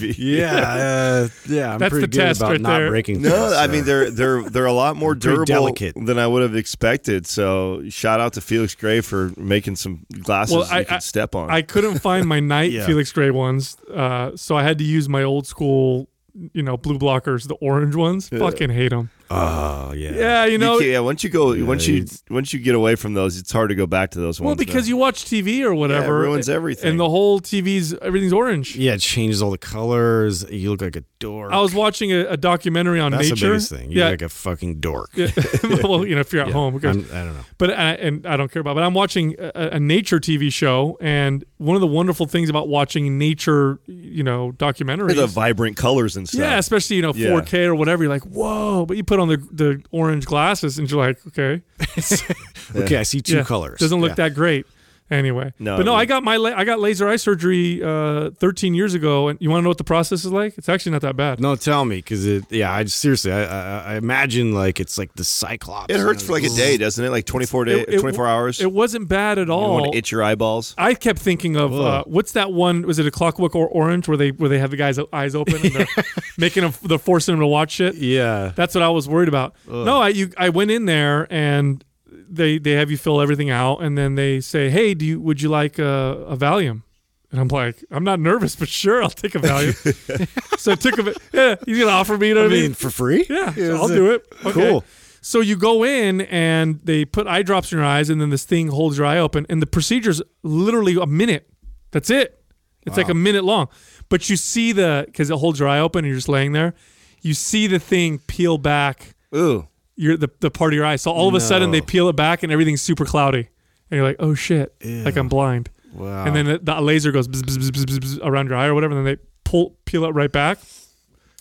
Yeah, 0.00 0.58
uh, 0.58 1.28
yeah. 1.48 1.72
I'm 1.74 1.78
That's 1.78 1.90
pretty 1.90 2.06
the 2.06 2.08
good 2.08 2.12
test 2.12 2.40
about 2.40 2.50
right 2.52 2.60
not 2.60 2.78
there. 2.78 2.88
breaking. 2.90 3.22
No, 3.22 3.30
things, 3.30 3.52
I 3.52 3.66
so. 3.66 3.72
mean 3.72 3.84
they're 3.84 4.10
they're 4.10 4.42
they're 4.42 4.66
a 4.66 4.72
lot 4.72 4.96
more 4.96 5.10
Pretty 5.14 5.26
durable 5.28 5.44
delicate. 5.46 5.94
than 5.96 6.18
I 6.18 6.26
would 6.26 6.42
have 6.42 6.56
expected. 6.56 7.26
So 7.26 7.82
shout 7.88 8.20
out 8.20 8.32
to 8.34 8.40
Felix 8.40 8.74
Gray 8.74 9.00
for 9.00 9.30
making 9.36 9.76
some 9.76 10.04
glasses 10.22 10.56
Well, 10.56 10.68
I- 10.70 10.80
you 10.80 10.84
can 10.86 10.96
I- 10.96 11.00
step 11.00 11.34
on. 11.34 11.50
I 11.50 11.62
couldn't 11.62 11.98
find 12.00 12.26
my 12.26 12.40
night 12.40 12.72
Yeah. 12.72 12.86
Felix 12.86 13.12
Gray 13.12 13.30
ones, 13.30 13.76
uh, 13.94 14.32
so 14.36 14.56
I 14.56 14.62
had 14.62 14.78
to 14.78 14.84
use 14.84 15.08
my 15.08 15.22
old 15.22 15.46
school, 15.46 16.08
you 16.52 16.62
know, 16.62 16.76
blue 16.76 16.98
blockers, 16.98 17.46
the 17.48 17.54
orange 17.56 17.94
ones. 17.94 18.28
Fucking 18.28 18.70
hate 18.70 18.88
them. 18.90 19.10
Oh 19.34 19.92
yeah. 19.94 20.10
Yeah, 20.12 20.44
you 20.44 20.58
know. 20.58 20.78
you 20.78 20.92
yeah, 20.92 20.98
once 21.00 21.24
you 21.24 21.30
go, 21.30 21.64
once 21.64 21.86
you 21.86 22.04
once 22.28 22.52
you 22.52 22.60
get 22.60 22.74
away 22.74 22.96
from 22.96 23.14
those, 23.14 23.38
it's 23.38 23.50
hard 23.50 23.70
to 23.70 23.74
go 23.74 23.86
back 23.86 24.10
to 24.10 24.18
those 24.20 24.40
well, 24.40 24.48
ones. 24.50 24.58
because 24.58 24.88
you 24.88 24.96
watch 24.98 25.24
TV 25.24 25.62
or 25.62 25.74
whatever, 25.74 26.22
It 26.24 26.28
ruins 26.28 26.48
everything. 26.48 26.90
and 26.90 27.00
the 27.00 27.08
whole 27.08 27.40
TV's 27.40 27.94
everything's 27.94 28.32
orange. 28.34 28.76
Yeah, 28.76 28.92
it 28.94 29.00
changes 29.00 29.40
all 29.40 29.50
the 29.50 29.58
colors. 29.58 30.44
You 30.50 30.70
look 30.70 30.82
like 30.82 30.96
a 30.96 31.04
dork. 31.18 31.52
I 31.52 31.60
was 31.60 31.74
watching 31.74 32.12
a, 32.12 32.26
a 32.26 32.36
documentary 32.36 33.00
on 33.00 33.12
That's 33.12 33.30
nature. 33.30 33.46
the 33.46 33.52
biggest 33.52 33.70
thing. 33.70 33.90
You 33.90 33.98
yeah, 34.00 34.04
look 34.10 34.12
like 34.20 34.22
a 34.22 34.28
fucking 34.28 34.80
dork. 34.80 35.10
yeah. 35.14 35.28
well, 35.82 36.06
you 36.06 36.14
know, 36.14 36.20
if 36.20 36.32
you're 36.32 36.42
at 36.42 36.48
Yeah. 36.48 36.52
home, 36.52 36.74
because 36.74 36.96
I'm, 36.96 37.02
don't 37.04 37.34
know. 37.34 37.44
but 37.58 37.70
I, 37.70 37.92
and 37.92 38.26
I 38.26 38.36
don't 38.36 38.50
care 38.52 38.60
about. 38.60 38.74
But 38.74 38.84
I'm 38.84 38.94
watching 38.94 39.36
a, 39.38 39.70
a 39.76 39.80
nature 39.80 40.18
TV 40.20 40.52
show, 40.52 40.98
and 41.00 41.44
one 41.62 41.76
of 41.76 41.80
the 41.80 41.86
wonderful 41.86 42.26
things 42.26 42.50
about 42.50 42.68
watching 42.68 43.16
nature, 43.18 43.78
you 43.86 44.22
know, 44.22 44.52
documentaries, 44.58 45.14
the 45.16 45.26
vibrant 45.26 45.76
colors 45.76 46.16
and 46.16 46.28
stuff. 46.28 46.40
yeah, 46.40 46.58
especially 46.58 46.96
you 46.96 47.02
know 47.02 47.12
Yeah. 47.14 47.28
4K 47.30 47.66
or 47.66 47.74
whatever, 47.74 48.02
you're 48.02 48.12
like, 48.12 48.24
whoa! 48.24 48.84
But 48.86 48.96
you 48.96 49.04
put 49.04 49.20
on 49.20 49.28
the 49.28 49.36
the 49.50 49.82
orange 49.90 50.26
glasses, 50.26 50.78
and 50.78 50.90
you're 50.90 51.04
like, 51.04 51.18
okay, 51.28 51.62
Okay, 52.76 52.96
I 52.96 53.02
see 53.02 53.20
two 53.20 53.36
yeah, 53.36 53.42
colors. 53.44 53.78
Doesn't 53.80 54.00
look 54.00 54.10
Yeah. 54.10 54.28
that 54.28 54.34
great. 54.34 54.66
Anyway, 55.10 55.52
No, 55.58 55.76
but 55.76 55.84
no, 55.84 55.94
I 55.94 56.06
got 56.06 56.22
my 56.22 56.36
la- 56.38 56.54
I 56.56 56.64
got 56.64 56.80
laser 56.80 57.06
eye 57.06 57.16
surgery 57.16 57.82
uh, 57.82 58.30
13 58.30 58.74
years 58.74 58.94
ago, 58.94 59.28
and 59.28 59.38
you 59.42 59.50
want 59.50 59.60
to 59.60 59.64
know 59.64 59.68
what 59.68 59.76
the 59.76 59.84
process 59.84 60.24
is 60.24 60.32
like? 60.32 60.56
It's 60.56 60.70
actually 60.70 60.92
not 60.92 61.02
that 61.02 61.16
bad. 61.16 61.38
No, 61.38 61.54
tell 61.54 61.84
me, 61.84 61.96
because 61.96 62.24
it. 62.26 62.44
Yeah, 62.50 62.72
I 62.72 62.84
just, 62.84 62.98
seriously, 62.98 63.30
I, 63.30 63.42
I, 63.44 63.78
I 63.92 63.96
imagine 63.96 64.52
like 64.54 64.80
it's 64.80 64.96
like 64.96 65.12
the 65.14 65.24
Cyclops. 65.24 65.92
it 65.92 66.00
hurts 66.00 66.22
for 66.22 66.32
like 66.32 66.44
a 66.44 66.48
day, 66.48 66.78
doesn't 66.78 67.04
it? 67.04 67.10
Like 67.10 67.26
twenty 67.26 67.44
four 67.44 67.66
day, 67.66 67.80
It- 67.80 67.88
it- 67.90 68.00
twenty 68.00 68.16
four 68.16 68.26
hours. 68.26 68.58
It 68.60 68.72
wasn't 68.72 69.06
bad 69.08 69.38
at 69.38 69.50
all. 69.50 69.66
you 69.76 69.80
want 69.82 69.92
to 69.92 69.98
itch 69.98 70.10
your 70.12 70.22
eyeballs. 70.22 70.74
I 70.78 70.94
kept 70.94 71.18
thinking 71.18 71.56
of 71.56 71.74
uh, 71.78 72.04
what's 72.06 72.32
that 72.32 72.52
one? 72.52 72.82
Was 72.86 72.98
it 72.98 73.06
a 73.06 73.10
Clockwork 73.10 73.54
or 73.54 73.68
Orange 73.68 74.08
where 74.08 74.16
they 74.16 74.30
where 74.30 74.48
they 74.48 74.60
have 74.60 74.70
the 74.70 74.78
guy's 74.78 74.98
eyes 75.12 75.34
open 75.34 75.56
and 75.56 75.74
they're 75.74 75.86
making 76.38 76.62
him 76.62 76.72
they're 76.84 76.96
forcing 76.96 77.34
him 77.34 77.40
to 77.40 77.46
watch 77.46 77.80
it? 77.80 77.96
Yeah. 77.96 78.52
That's 78.56 78.74
what 78.74 78.82
I 78.82 78.88
was 78.88 79.10
worried 79.10 79.28
about. 79.28 79.54
No, 79.68 80.00
I 80.00 80.08
you 80.08 80.30
I 80.38 80.48
went 80.48 80.70
in 80.70 80.86
there 80.86 81.26
and 81.30 81.84
they 82.28 82.58
they 82.58 82.72
have 82.72 82.90
you 82.90 82.96
fill 82.96 83.20
everything 83.20 83.50
out 83.50 83.78
and 83.82 83.96
then 83.96 84.14
they 84.14 84.40
say, 84.40 84.70
hey, 84.70 84.94
do 84.94 85.04
you 85.04 85.20
would 85.20 85.40
you 85.42 85.48
like 85.48 85.78
a, 85.78 86.24
a 86.28 86.36
Valium? 86.36 86.82
And 87.30 87.40
I'm 87.40 87.48
like, 87.48 87.82
I'm 87.90 88.04
not 88.04 88.20
nervous, 88.20 88.54
but 88.56 88.68
sure, 88.68 89.02
I'll 89.02 89.08
take 89.08 89.34
a 89.34 89.38
Valium. 89.38 90.58
so 90.58 90.72
I 90.72 90.74
took 90.74 90.98
a 90.98 91.14
yeah. 91.32 91.56
He's 91.64 91.78
gonna 91.78 91.90
offer 91.90 92.18
me, 92.18 92.28
you 92.28 92.34
know 92.34 92.42
I 92.42 92.44
what 92.44 92.52
I 92.52 92.54
mean? 92.56 92.62
mean, 92.64 92.74
for 92.74 92.90
free? 92.90 93.24
Yeah, 93.28 93.54
Is 93.56 93.70
I'll 93.70 93.88
do 93.88 94.10
it. 94.12 94.26
Okay. 94.44 94.52
Cool. 94.52 94.84
So 95.24 95.40
you 95.40 95.56
go 95.56 95.84
in 95.84 96.22
and 96.22 96.80
they 96.82 97.04
put 97.04 97.26
eye 97.28 97.42
drops 97.42 97.70
in 97.72 97.78
your 97.78 97.86
eyes, 97.86 98.10
and 98.10 98.20
then 98.20 98.30
this 98.30 98.44
thing 98.44 98.68
holds 98.68 98.98
your 98.98 99.06
eye 99.06 99.18
open, 99.18 99.46
and 99.48 99.62
the 99.62 99.66
procedure's 99.66 100.20
literally 100.42 100.96
a 100.96 101.06
minute. 101.06 101.48
That's 101.92 102.10
it. 102.10 102.42
It's 102.84 102.96
like 102.96 103.08
a 103.08 103.14
minute 103.14 103.44
long, 103.44 103.68
but 104.08 104.28
you 104.28 104.36
see 104.36 104.72
the 104.72 105.04
because 105.06 105.30
it 105.30 105.38
holds 105.38 105.60
your 105.60 105.68
eye 105.68 105.78
open, 105.78 106.00
and 106.00 106.08
you're 106.08 106.16
just 106.16 106.28
laying 106.28 106.50
there. 106.52 106.74
You 107.22 107.34
see 107.34 107.68
the 107.68 107.78
thing 107.78 108.18
peel 108.26 108.58
back 108.58 109.14
Ooh, 109.34 109.68
your 109.96 110.16
the, 110.16 110.28
the 110.40 110.50
part 110.50 110.72
of 110.72 110.76
your 110.76 110.84
eye. 110.86 110.96
So 110.96 111.10
all 111.10 111.28
of 111.28 111.34
a 111.34 111.40
sudden 111.40 111.70
they 111.70 111.80
peel 111.80 112.08
it 112.08 112.16
back, 112.16 112.42
and 112.42 112.52
everything's 112.52 112.82
super 112.82 113.04
cloudy, 113.04 113.48
and 113.90 113.96
you're 113.98 114.04
like, 114.04 114.16
oh 114.18 114.34
shit, 114.34 114.74
like 114.84 115.16
I'm 115.16 115.28
blind. 115.28 115.70
Wow. 115.92 116.24
And 116.24 116.34
then 116.34 116.46
the, 116.46 116.58
the 116.58 116.80
laser 116.80 117.12
goes 117.12 117.28
bzz, 117.28 117.42
bzz, 117.42 117.68
bzz, 117.70 117.84
bzz, 117.84 117.98
bzz 117.98 118.18
around 118.22 118.48
your 118.48 118.56
eye 118.56 118.66
or 118.66 118.74
whatever, 118.74 118.96
and 118.96 119.06
then 119.06 119.14
they 119.16 119.22
pull 119.44 119.76
peel 119.84 120.04
it 120.04 120.10
right 120.10 120.32
back, 120.32 120.58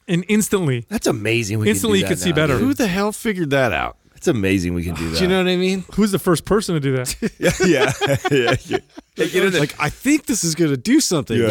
and 0.08 0.25
instantly 0.27 0.86
that's 0.89 1.08
amazing. 1.08 1.60
We 1.60 1.70
Instantly 1.70 2.00
can 2.00 2.03
you 2.03 2.08
do 2.08 2.12
could 2.15 2.20
see 2.24 2.29
now, 2.29 2.36
better. 2.36 2.53
dude. 2.55 2.63
who 2.63 2.74
the 2.74 2.88
hell 2.88 3.12
figured 3.12 3.50
that 3.51 3.72
out? 3.72 3.98
It's 4.15 4.27
amazing 4.27 4.75
we 4.75 4.84
can 4.84 4.93
do 4.93 5.10
that. 5.10 5.17
Do 5.17 5.24
you 5.24 5.27
know 5.29 5.39
what 5.39 5.48
I 5.48 5.55
mean? 5.55 5.84
Who's 5.96 6.12
the 6.12 6.20
first 6.20 6.46
person 6.46 6.75
to 6.75 6.79
do 6.79 6.96
that? 6.96 7.15
yeah, 7.39 7.51
yeah, 7.65 8.17
yeah. 8.31 8.55
yeah. 8.67 8.77
Hey, 9.15 9.29
get. 9.29 9.53
Like, 9.55 9.74
I 9.79 9.89
think 9.89 10.27
this 10.27 10.43
is 10.43 10.53
going 10.53 10.70
to 10.70 10.77
do 10.77 11.00
something. 11.00 11.36
Yeah. 11.36 11.48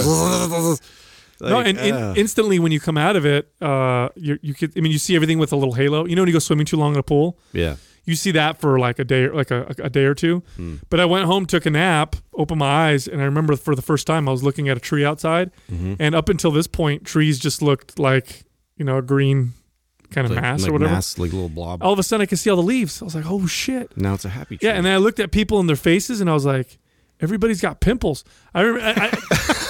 No, 1.40 1.56
Like, 1.56 1.66
and 1.68 1.78
in, 1.78 1.94
uh, 1.94 2.14
instantly 2.16 2.58
when 2.58 2.72
you 2.72 2.80
come 2.80 2.96
out 2.98 3.16
of 3.16 3.24
it, 3.26 3.50
uh, 3.60 4.08
you 4.16 4.38
you 4.42 4.54
could. 4.54 4.72
I 4.76 4.80
mean, 4.80 4.92
you 4.92 4.98
see 4.98 5.14
everything 5.16 5.38
with 5.38 5.52
a 5.52 5.56
little 5.56 5.74
halo. 5.74 6.04
You 6.06 6.16
know 6.16 6.22
when 6.22 6.28
you 6.28 6.32
go 6.32 6.38
swimming 6.38 6.66
too 6.66 6.76
long 6.76 6.92
in 6.94 6.98
a 6.98 7.02
pool, 7.02 7.38
yeah. 7.52 7.76
you 8.04 8.14
see 8.16 8.30
that 8.32 8.60
for 8.60 8.78
like 8.78 8.98
a 8.98 9.04
day, 9.04 9.28
like 9.28 9.50
a, 9.50 9.74
a 9.78 9.88
day 9.90 10.04
or 10.04 10.14
two. 10.14 10.42
Hmm. 10.56 10.76
But 10.90 11.00
I 11.00 11.04
went 11.04 11.26
home, 11.26 11.46
took 11.46 11.66
a 11.66 11.70
nap, 11.70 12.16
opened 12.34 12.58
my 12.58 12.90
eyes, 12.90 13.06
and 13.08 13.20
I 13.20 13.24
remember 13.24 13.56
for 13.56 13.74
the 13.74 13.82
first 13.82 14.06
time 14.06 14.28
I 14.28 14.32
was 14.32 14.42
looking 14.42 14.68
at 14.68 14.76
a 14.76 14.80
tree 14.80 15.04
outside, 15.04 15.50
Mm-hmm. 15.72 15.94
and 15.98 16.14
up 16.14 16.28
until 16.28 16.50
this 16.50 16.66
point, 16.66 17.04
trees 17.04 17.38
just 17.38 17.62
looked 17.62 17.98
like 17.98 18.44
you 18.76 18.84
know 18.84 18.98
a 18.98 19.02
green 19.02 19.52
kind 20.10 20.24
of 20.26 20.32
Like, 20.32 20.42
mass 20.42 20.62
like 20.62 20.70
or 20.70 20.72
whatever. 20.72 20.92
mass, 20.92 21.18
like 21.18 21.32
little 21.32 21.48
blob. 21.48 21.82
All 21.82 21.92
of 21.92 21.98
a 21.98 22.02
sudden, 22.02 22.22
I 22.22 22.26
could 22.26 22.38
see 22.40 22.50
all 22.50 22.56
the 22.56 22.62
leaves. 22.64 23.00
I 23.00 23.04
was 23.04 23.14
like, 23.14 23.26
oh 23.28 23.46
shit. 23.46 23.96
Now 23.96 24.14
it's 24.14 24.24
a 24.24 24.28
happy 24.30 24.58
tree. 24.58 24.68
Yeah, 24.68 24.74
and 24.74 24.84
then 24.84 24.92
I 24.92 24.96
looked 24.96 25.20
at 25.20 25.30
people 25.30 25.60
in 25.60 25.66
their 25.68 25.76
faces, 25.76 26.20
and 26.20 26.28
I 26.28 26.32
was 26.34 26.44
like, 26.44 26.78
everybody's 27.20 27.60
got 27.60 27.80
pimples. 27.80 28.24
I 28.52 28.62
remember. 28.62 29.00
I, 29.00 29.06
I, 29.06 29.66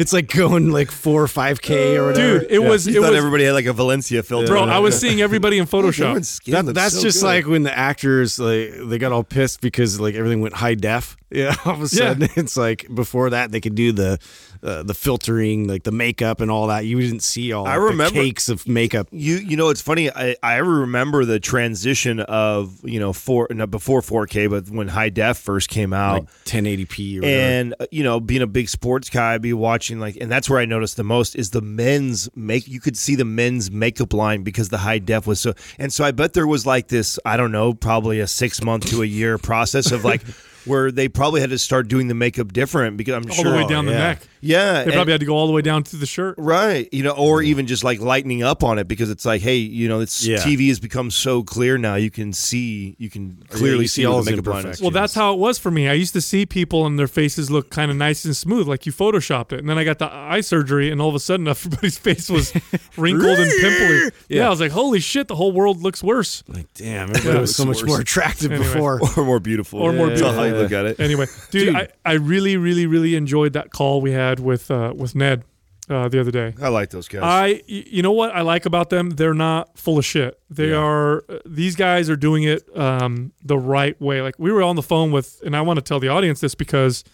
it's 0.00 0.12
like 0.12 0.28
going 0.28 0.70
like 0.70 0.90
four 0.90 1.22
or 1.22 1.28
five 1.28 1.60
k 1.62 1.96
or 1.96 2.06
whatever. 2.08 2.40
Dude, 2.40 2.50
it 2.50 2.58
was 2.60 2.86
You 2.86 2.98
it 2.98 3.02
thought 3.02 3.10
was 3.10 3.18
everybody 3.18 3.44
had 3.44 3.52
like 3.52 3.66
a 3.66 3.72
Valencia 3.72 4.22
filter. 4.22 4.46
bro. 4.48 4.64
I 4.64 4.78
was 4.78 4.98
seeing 4.98 5.20
everybody 5.20 5.58
in 5.58 5.66
Photoshop. 5.66 6.00
Everyone's 6.02 6.28
skin 6.28 6.66
That, 6.66 6.74
that's 6.74 6.94
so 6.96 7.02
just 7.02 7.20
good. 7.20 7.26
like 7.26 7.46
when 7.46 7.62
the 7.62 7.76
actors 7.76 8.38
like 8.38 8.72
they 8.88 8.98
got 8.98 9.12
all 9.12 9.24
pissed 9.24 9.60
because 9.60 10.00
like 10.00 10.14
everything 10.14 10.40
went 10.40 10.54
high 10.54 10.74
def. 10.74 11.16
Yeah, 11.30 11.54
all 11.64 11.72
of 11.74 11.82
a 11.82 11.88
sudden 11.88 12.28
it's 12.36 12.56
like 12.56 12.86
before 12.94 13.30
that 13.30 13.50
they 13.50 13.60
could 13.60 13.74
do 13.74 13.92
the 13.92 14.18
uh, 14.64 14.82
the 14.82 14.94
filtering, 14.94 15.68
like 15.68 15.82
the 15.82 15.92
makeup 15.92 16.40
and 16.40 16.50
all 16.50 16.68
that. 16.68 16.86
You 16.86 16.98
didn't 17.00 17.22
see 17.22 17.52
all 17.52 17.66
I 17.66 17.74
the 17.74 17.80
remember- 17.82 18.14
cakes 18.20 18.48
of 18.48 18.66
makeup. 18.66 19.08
You 19.10 19.36
you 19.36 19.56
know 19.56 19.68
it's 19.68 19.82
funny. 19.82 20.10
I, 20.10 20.36
I 20.42 20.56
remember 20.56 21.24
the 21.24 21.38
transition 21.38 22.20
of 22.20 22.80
you 22.82 22.98
know 22.98 23.12
four 23.12 23.46
no, 23.50 23.66
before 23.66 24.00
4K, 24.00 24.48
but 24.48 24.68
when 24.70 24.88
high 24.88 25.10
def 25.10 25.36
first 25.38 25.68
came 25.68 25.92
out, 25.92 26.20
Like 26.20 26.30
1080p 26.44 27.22
or 27.22 27.24
and 27.26 27.74
uh, 27.78 27.86
you 27.90 28.02
know 28.02 28.20
being 28.20 28.42
a 28.42 28.46
big 28.46 28.68
sports 28.68 29.10
guy, 29.10 29.34
I'd 29.34 29.42
be 29.42 29.52
watching 29.52 30.00
like, 30.00 30.16
and 30.16 30.30
that's 30.30 30.48
where 30.48 30.58
I 30.58 30.64
noticed 30.64 30.96
the 30.96 31.04
most 31.04 31.36
is 31.36 31.50
the 31.50 31.60
men's 31.62 32.28
make. 32.34 32.66
You 32.66 32.80
could 32.80 32.96
see 32.96 33.14
the 33.14 33.24
men's 33.24 33.70
makeup 33.70 34.12
line 34.12 34.42
because 34.42 34.70
the 34.70 34.78
high 34.78 34.98
def 34.98 35.26
was 35.26 35.40
so, 35.40 35.54
and 35.78 35.92
so 35.92 36.04
I 36.04 36.10
bet 36.12 36.32
there 36.32 36.46
was 36.46 36.64
like 36.64 36.88
this. 36.88 37.18
I 37.24 37.36
don't 37.36 37.52
know, 37.52 37.74
probably 37.74 38.20
a 38.20 38.26
six 38.26 38.62
month 38.62 38.86
to 38.86 39.02
a 39.02 39.06
year 39.06 39.36
process 39.38 39.92
of 39.92 40.04
like. 40.04 40.22
Where 40.64 40.90
they 40.90 41.08
probably 41.08 41.40
had 41.40 41.50
to 41.50 41.58
start 41.58 41.88
doing 41.88 42.08
the 42.08 42.14
makeup 42.14 42.52
different 42.52 42.96
because 42.96 43.14
I'm 43.14 43.24
all 43.30 43.36
sure 43.36 43.46
all 43.48 43.52
the 43.58 43.64
way 43.64 43.68
down 43.68 43.86
the 43.86 43.92
yeah. 43.92 43.98
neck. 43.98 44.22
Yeah, 44.40 44.72
They 44.74 44.82
and- 44.84 44.92
probably 44.92 45.12
had 45.12 45.20
to 45.20 45.26
go 45.26 45.34
all 45.36 45.46
the 45.46 45.52
way 45.54 45.62
down 45.62 45.82
to 45.84 45.96
the 45.96 46.04
shirt. 46.06 46.34
Right. 46.38 46.88
You 46.92 47.02
know, 47.02 47.12
or 47.12 47.40
even 47.42 47.66
just 47.66 47.82
like 47.82 48.00
lightening 48.00 48.42
up 48.42 48.62
on 48.62 48.78
it 48.78 48.86
because 48.86 49.08
it's 49.10 49.24
like, 49.24 49.40
hey, 49.40 49.56
you 49.56 49.88
know, 49.88 50.00
it's 50.00 50.24
Yeah. 50.26 50.36
TV 50.38 50.68
has 50.68 50.80
become 50.80 51.10
so 51.10 51.42
clear 51.42 51.78
now. 51.78 51.94
You 51.94 52.10
can 52.10 52.32
see, 52.34 52.94
you 52.98 53.08
can 53.08 53.42
clearly 53.48 53.82
you 53.84 53.88
see, 53.88 54.02
see 54.02 54.06
all 54.06 54.16
all 54.16 54.22
the 54.22 54.30
makeup 54.32 54.46
line 54.46 54.56
imperfections. 54.58 54.82
Well, 54.82 54.90
that's 54.90 55.14
how 55.14 55.32
it 55.32 55.38
was 55.38 55.58
for 55.58 55.70
me. 55.70 55.88
I 55.88 55.94
used 55.94 56.12
to 56.12 56.20
see 56.20 56.44
people 56.46 56.84
and 56.86 56.98
their 56.98 57.08
faces 57.08 57.50
look 57.50 57.70
kind 57.70 57.90
of 57.90 57.96
nice 57.96 58.24
and 58.26 58.36
smooth, 58.36 58.68
like 58.68 58.84
you 58.86 58.92
photoshopped 58.92 59.52
it. 59.52 59.60
And 59.60 59.68
then 59.68 59.78
I 59.78 59.84
got 59.84 59.98
the 59.98 60.12
eye 60.12 60.42
surgery, 60.42 60.90
and 60.90 61.00
all 61.00 61.08
of 61.08 61.14
a 61.14 61.20
sudden, 61.20 61.48
everybody's 61.54 61.96
face 61.98 62.28
was 62.28 62.52
wrinkled 62.98 63.38
and 63.38 63.50
pimply. 63.60 64.10
Yeah. 64.28 64.46
I 64.46 64.50
was 64.50 64.60
like, 64.60 64.72
holy 64.72 65.00
shit, 65.00 65.28
the 65.28 65.36
whole 65.36 65.52
world 65.52 65.82
looks 65.82 66.02
worse. 66.02 66.44
like, 66.48 66.72
damn, 66.74 67.10
everybody 67.10 67.38
was 67.40 67.56
so 67.56 67.64
much 67.64 67.78
worse. 67.82 67.88
more 67.88 68.00
attractive 68.00 68.52
Anyway. 68.52 68.66
before. 68.72 69.00
Or 69.16 69.24
more 69.24 69.40
beautiful. 69.40 69.80
Or 69.80 69.92
more 69.92 70.08
That's 70.08 70.20
how 70.54 70.62
look 70.62 70.72
at 70.72 70.86
it. 70.86 71.00
Anyway, 71.00 71.26
dude, 71.50 71.74
I, 71.74 71.88
I 72.04 72.12
really, 72.14 72.56
really, 72.56 72.86
really 72.86 73.14
enjoyed 73.14 73.52
that 73.54 73.70
call 73.70 74.00
we 74.00 74.12
had 74.12 74.40
with 74.40 74.70
uh, 74.70 74.92
with 74.96 75.14
Ned 75.14 75.44
uh, 75.90 76.08
the 76.08 76.18
other 76.20 76.30
day. 76.30 76.54
I 76.62 76.68
like 76.68 76.90
those 76.90 77.08
guys. 77.08 77.22
I, 77.22 77.62
you 77.66 78.02
know 78.02 78.12
what 78.12 78.34
I 78.34 78.40
like 78.40 78.64
about 78.66 78.88
them? 78.90 79.10
They're 79.10 79.34
not 79.34 79.76
full 79.78 79.98
of 79.98 80.04
shit. 80.04 80.38
They 80.48 80.72
are. 80.72 81.24
uh, 81.28 81.38
These 81.44 81.76
guys 81.76 82.08
are 82.08 82.16
doing 82.16 82.44
it 82.44 82.62
um, 82.76 83.32
the 83.44 83.58
right 83.58 84.00
way. 84.00 84.22
Like 84.22 84.38
we 84.38 84.50
were 84.52 84.62
on 84.62 84.76
the 84.76 84.82
phone 84.82 85.12
with, 85.12 85.42
and 85.44 85.54
I 85.56 85.60
want 85.60 85.76
to 85.78 85.82
tell 85.82 86.00
the 86.00 86.08
audience 86.08 86.40
this 86.40 86.54
because 86.54 87.04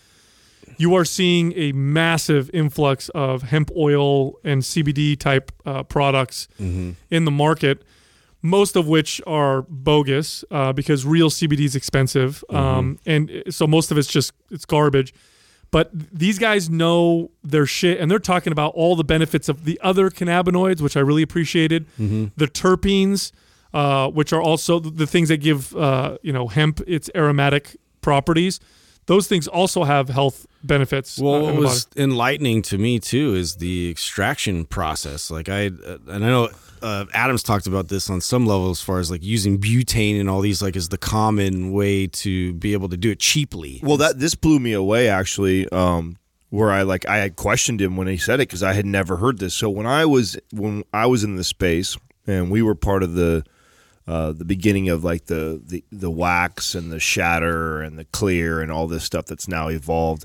you 0.77 0.95
are 0.95 1.05
seeing 1.05 1.53
a 1.57 1.73
massive 1.73 2.49
influx 2.55 3.09
of 3.11 3.43
hemp 3.43 3.71
oil 3.77 4.35
and 4.45 4.63
CBD 4.63 5.19
type 5.19 5.51
uh, 5.67 5.83
products 5.83 6.47
in 6.59 6.97
the 7.25 7.31
market. 7.31 7.83
Most 8.43 8.75
of 8.77 8.89
which 8.89 9.21
are 9.27 9.63
bogus 9.69 10.45
uh, 10.51 10.73
because 10.73 11.05
real 11.05 11.29
CBD 11.29 11.61
is 11.67 11.77
expensive, 11.77 12.43
um, 12.51 12.99
and 13.05 13.43
so 13.51 13.67
most 13.67 13.91
of 13.91 13.99
it's 13.99 14.09
just 14.09 14.33
it's 14.51 14.65
garbage. 14.65 15.13
But 15.71 15.91
these 15.93 16.39
guys 16.39 16.69
know 16.71 17.31
their 17.45 17.67
shit, 17.67 18.01
and 18.01 18.11
they're 18.11 18.19
talking 18.19 18.51
about 18.53 18.73
all 18.75 18.97
the 18.97 19.05
benefits 19.05 19.49
of 19.49 19.65
the 19.65 19.79
other 19.83 20.11
cannabinoids, 20.11 20.81
which 20.81 20.97
I 20.97 21.01
really 21.01 21.23
appreciated. 21.23 21.87
The 22.37 22.49
terpenes, 22.49 23.31
uh, 23.75 24.09
which 24.09 24.33
are 24.33 24.43
also 24.43 24.81
the 24.81 24.91
the 24.91 25.07
things 25.07 25.29
that 25.29 25.39
give 25.39 25.77
uh, 25.77 26.17
you 26.23 26.33
know 26.33 26.49
hemp 26.49 26.81
its 26.87 27.11
aromatic 27.15 27.77
properties. 28.01 28.59
Those 29.11 29.27
things 29.27 29.49
also 29.49 29.83
have 29.83 30.09
health 30.09 30.47
benefits. 30.63 31.21
uh, 31.21 31.25
Well, 31.25 31.35
in 31.37 31.43
what 31.47 31.55
was 31.57 31.85
body. 31.87 32.03
enlightening 32.05 32.63
to 32.63 32.79
me 32.79 33.01
too 33.01 33.35
is 33.35 33.57
the 33.57 33.91
extraction 33.91 34.65
process. 34.67 35.33
Like 35.33 35.49
I, 35.49 35.67
uh, 35.67 35.99
and 36.07 36.25
I 36.25 36.29
know 36.29 36.49
uh, 36.81 37.07
Adams 37.13 37.43
talked 37.43 37.67
about 37.67 37.89
this 37.89 38.09
on 38.09 38.21
some 38.21 38.47
level 38.47 38.71
as 38.71 38.81
far 38.81 39.01
as 39.01 39.11
like 39.11 39.25
using 39.25 39.59
butane 39.59 40.21
and 40.21 40.31
all 40.31 40.41
these 40.41 40.63
like 40.63 40.77
is 40.77 40.91
the 40.91 40.97
common 40.97 41.73
way 41.73 42.07
to 42.07 42.53
be 42.55 42.73
able 42.73 42.89
to 42.89 42.97
do 42.97 43.11
it 43.11 43.19
cheaply. 43.19 43.81
well, 43.83 43.97
that 43.97 44.21
this 44.21 44.37
blew 44.37 44.61
me 44.61 44.73
away 44.75 45.09
actually. 45.09 45.69
Um, 45.71 46.17
where 46.51 46.71
I 46.71 46.83
like 46.83 47.05
I 47.09 47.17
had 47.19 47.35
questioned 47.35 47.81
him 47.81 47.97
when 47.97 48.07
he 48.07 48.17
said 48.17 48.35
it 48.41 48.47
because 48.49 48.63
I 48.63 48.75
had 48.75 48.87
never 48.87 49.17
heard 49.17 49.39
this. 49.39 49.55
So 49.55 49.69
when 49.71 49.87
I 49.87 50.05
was 50.05 50.37
when 50.53 50.85
I 50.93 51.07
was 51.07 51.25
in 51.25 51.35
the 51.35 51.45
space 51.45 51.97
and 52.29 52.49
we 52.49 52.63
were 52.63 52.77
part 52.77 53.03
of 53.03 53.15
the 53.15 53.45
uh, 54.09 54.33
the 54.33 54.45
beginning 54.45 54.89
of 54.89 55.05
like 55.05 55.27
the, 55.27 55.61
the 55.65 55.85
the 55.93 56.11
wax 56.11 56.75
and 56.75 56.91
the 56.91 56.99
shatter 57.01 57.81
and 57.81 57.99
the 57.99 58.05
clear 58.07 58.61
and 58.61 58.73
all 58.73 58.87
this 58.89 59.05
stuff 59.05 59.27
that's 59.27 59.47
now 59.49 59.69
evolved. 59.69 60.25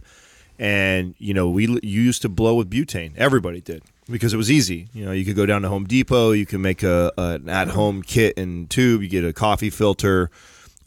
And 0.58 1.15
you 1.17 1.34
know, 1.34 1.50
we 1.50 1.67
you 1.67 2.01
used 2.01 2.22
to 2.24 2.29
blow 2.29 2.55
with 2.55 2.70
butane. 2.70 3.12
Everybody 3.17 3.62
did 3.62 3.84
because 4.10 4.34
it 4.34 4.38
was 4.38 4.50
easy. 4.50 4.88
You 4.94 5.05
know, 5.05 5.12
you 5.12 5.25
could 5.25 5.36
go 5.36 5.46
down 5.46 5.63
to 5.63 5.70
Home 5.70 5.86
Depot, 5.86 6.32
you 6.32 6.46
can 6.46 6.62
make 6.62 6.82
a, 6.84 7.12
an 7.17 7.50
at 7.50 7.67
home 7.70 8.01
kit 8.01 8.38
and 8.38 8.70
tube. 8.70 9.01
You 9.01 9.10
get 9.10 9.25
a 9.25 9.34
coffee 9.34 9.70
filter, 9.70 10.32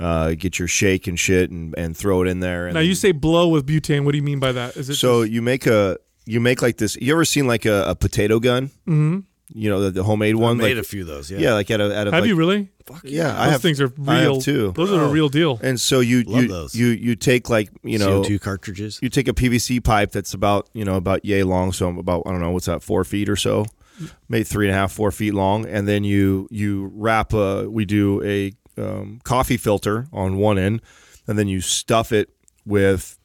uh, 0.00 0.33
get 0.38 0.59
your 0.59 0.68
shake 0.68 1.07
and 1.07 1.18
shit, 1.21 1.50
and, 1.50 1.75
and 1.76 1.95
throw 1.97 2.23
it 2.23 2.28
in 2.28 2.40
there. 2.40 2.66
And 2.66 2.75
now 2.75 2.80
you 2.80 2.95
say 2.95 3.12
blow 3.12 3.49
with 3.49 3.66
butane. 3.66 4.04
What 4.04 4.12
do 4.12 4.18
you 4.18 4.25
mean 4.25 4.38
by 4.40 4.52
that? 4.52 4.76
Is 4.76 4.88
it 4.88 4.95
so 4.95 5.23
just- 5.23 5.33
you 5.33 5.42
make 5.42 5.66
a 5.66 5.99
you 6.25 6.40
make 6.40 6.62
like 6.62 6.76
this. 6.78 6.97
You 6.97 7.12
ever 7.12 7.25
seen 7.25 7.47
like 7.47 7.64
a, 7.66 7.85
a 7.88 7.95
potato 7.95 8.38
gun? 8.40 8.66
Mm-hmm. 8.87 9.18
You 9.55 9.71
know 9.71 9.81
the, 9.81 9.90
the 9.90 10.05
homemade 10.05 10.35
I 10.35 10.38
one. 10.38 10.57
made 10.59 10.76
like, 10.76 10.85
a 10.85 10.88
few 10.88 11.02
of 11.02 11.07
those. 11.07 11.31
Yeah, 11.31 11.38
yeah, 11.38 11.55
like 11.55 11.71
at 11.71 11.81
a 11.81 11.85
at 11.85 12.07
a 12.07 12.11
have 12.11 12.23
like, 12.23 12.28
you 12.28 12.37
really? 12.37 12.69
Fuck 12.87 13.00
yeah, 13.05 13.38
I 13.38 13.45
Those 13.45 13.52
have 13.52 13.62
things 13.62 13.81
are 13.81 13.93
I 14.07 14.14
have 14.17 14.23
real 14.23 14.40
too. 14.40 14.73
Those 14.73 14.93
are 14.93 15.05
a 15.05 15.09
real 15.09 15.28
deal. 15.28 15.59
And 15.62 15.81
so 15.81 16.00
you 16.00 16.23
Love 16.23 16.43
you, 16.43 16.49
those. 16.49 16.75
you 16.75 16.87
you 16.88 17.17
take 17.17 17.50
like 17.50 17.71
you 17.83 17.99
know 17.99 18.23
CO2 18.23 18.40
cartridges. 18.40 18.99
you 19.02 19.09
take 19.09 19.28
a 19.28 19.33
PVC 19.33 19.83
pipe 19.83 20.12
that's 20.12 20.35
about 20.35 20.69
you 20.73 20.85
know 20.85 20.97
about 20.97 21.25
yay 21.25 21.43
long, 21.43 21.73
so 21.73 21.88
I'm 21.88 21.99
about 21.99 22.23
I 22.26 22.31
don't 22.31 22.40
know 22.40 22.50
what's 22.50 22.67
that 22.67 22.83
four 22.83 23.05
feet 23.05 23.28
or 23.28 23.37
so, 23.37 23.67
maybe 24.28 24.45
three 24.45 24.67
and 24.67 24.75
a 24.75 24.78
half 24.78 24.93
four 24.93 25.11
feet 25.11 25.35
long, 25.35 25.67
and 25.67 25.87
then 25.87 26.05
you 26.05 26.49
you 26.50 26.90
wrap 26.95 27.33
a 27.33 27.69
we 27.69 27.85
do 27.85 28.23
a 28.25 28.52
um, 28.81 29.21
coffee 29.25 29.57
filter 29.57 30.07
on 30.12 30.37
one 30.37 30.59
end, 30.59 30.81
and 31.26 31.38
then 31.38 31.49
you 31.49 31.61
stuff 31.61 32.12
it 32.12 32.31
with 32.64 33.18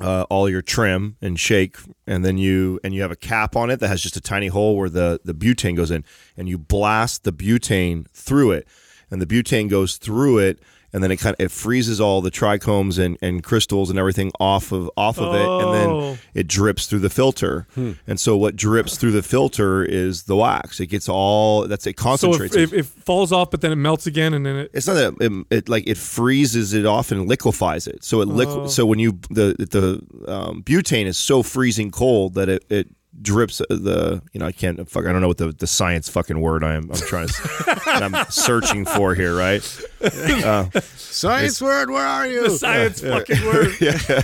uh, 0.00 0.24
all 0.30 0.48
your 0.48 0.62
trim 0.62 1.16
and 1.20 1.38
shake, 1.38 1.76
and 2.06 2.24
then 2.24 2.38
you 2.38 2.80
and 2.82 2.94
you 2.94 3.02
have 3.02 3.10
a 3.10 3.16
cap 3.16 3.56
on 3.56 3.70
it 3.70 3.80
that 3.80 3.88
has 3.88 4.02
just 4.02 4.16
a 4.16 4.20
tiny 4.20 4.48
hole 4.48 4.76
where 4.76 4.88
the 4.88 5.20
the 5.24 5.34
butane 5.34 5.76
goes 5.76 5.90
in, 5.90 6.04
and 6.36 6.48
you 6.48 6.58
blast 6.58 7.24
the 7.24 7.32
butane 7.32 8.08
through 8.12 8.52
it, 8.52 8.66
and 9.10 9.20
the 9.20 9.26
butane 9.26 9.68
goes 9.68 9.96
through 9.96 10.38
it, 10.38 10.60
and 10.92 11.02
then 11.02 11.10
it 11.10 11.16
kind 11.18 11.34
of 11.38 11.44
it 11.44 11.50
freezes 11.50 12.00
all 12.00 12.20
the 12.20 12.30
trichomes 12.30 12.98
and, 12.98 13.16
and 13.22 13.42
crystals 13.44 13.90
and 13.90 13.98
everything 13.98 14.32
off 14.40 14.72
of 14.72 14.90
off 14.96 15.18
of 15.18 15.34
it, 15.34 15.40
and 15.40 15.48
Oh. 15.48 15.72
then 15.72 16.18
it 16.34 16.46
drips 16.48 16.86
through 16.86 16.98
the 17.00 17.10
filter, 17.10 17.66
and 18.06 18.18
so 18.20 18.36
what 18.36 18.56
drips 18.56 18.96
through 18.96 19.12
the 19.12 19.22
filter 19.22 19.84
is 19.84 20.24
the 20.24 20.36
wax. 20.36 20.80
It 20.80 20.86
gets 20.86 21.08
all 21.08 21.66
that's 21.68 21.86
it 21.86 21.98
So 21.98 22.02
concentrates. 22.02 22.56
if, 22.56 22.72
if 22.72 22.96
it 22.96 23.02
falls 23.04 23.32
off, 23.32 23.50
but 23.50 23.60
then 23.60 23.72
it 23.72 23.76
melts 23.76 24.06
again, 24.06 24.34
and 24.34 24.44
then 24.44 24.56
it. 24.56 24.70
It's 24.74 24.86
not 24.86 24.94
that 24.94 25.14
it, 25.20 25.46
it 25.58 25.68
like 25.68 25.86
it 25.86 25.96
freezes 25.96 26.72
it 26.74 26.86
off 26.86 27.10
and 27.12 27.28
liquefies 27.28 27.86
it. 27.86 28.02
So 28.04 28.20
it 28.20 28.28
liqu- 28.28 28.68
So 28.70 28.84
when 28.86 28.98
you 28.98 29.18
the 29.30 29.54
the 29.58 30.30
um, 30.32 30.62
butane 30.62 31.06
is 31.06 31.18
so 31.18 31.42
freezing 31.42 31.90
cold 31.90 32.34
that 32.34 32.48
it, 32.48 32.64
it 32.68 32.88
drips 33.20 33.60
uh, 33.60 33.64
the 33.70 34.22
you 34.32 34.40
know 34.40 34.46
I 34.46 34.52
can't 34.52 34.88
fuck 34.88 35.04
I 35.04 35.12
don't 35.12 35.20
know 35.20 35.28
what 35.28 35.38
the, 35.38 35.52
the 35.52 35.66
science 35.66 36.08
fucking 36.08 36.40
word 36.40 36.62
I 36.64 36.74
am 36.74 36.90
I'm 36.90 36.96
trying 36.98 37.28
to 37.28 37.80
I'm 37.86 38.30
searching 38.30 38.84
for 38.84 39.14
here 39.14 39.36
right. 39.36 39.62
Uh, 40.02 40.70
science 40.96 41.60
word, 41.60 41.90
where 41.90 42.06
are 42.06 42.26
you? 42.26 42.44
The 42.48 42.56
science 42.56 43.02
fucking 43.02 43.44
word. 43.44 43.74
Yeah. 43.80 44.22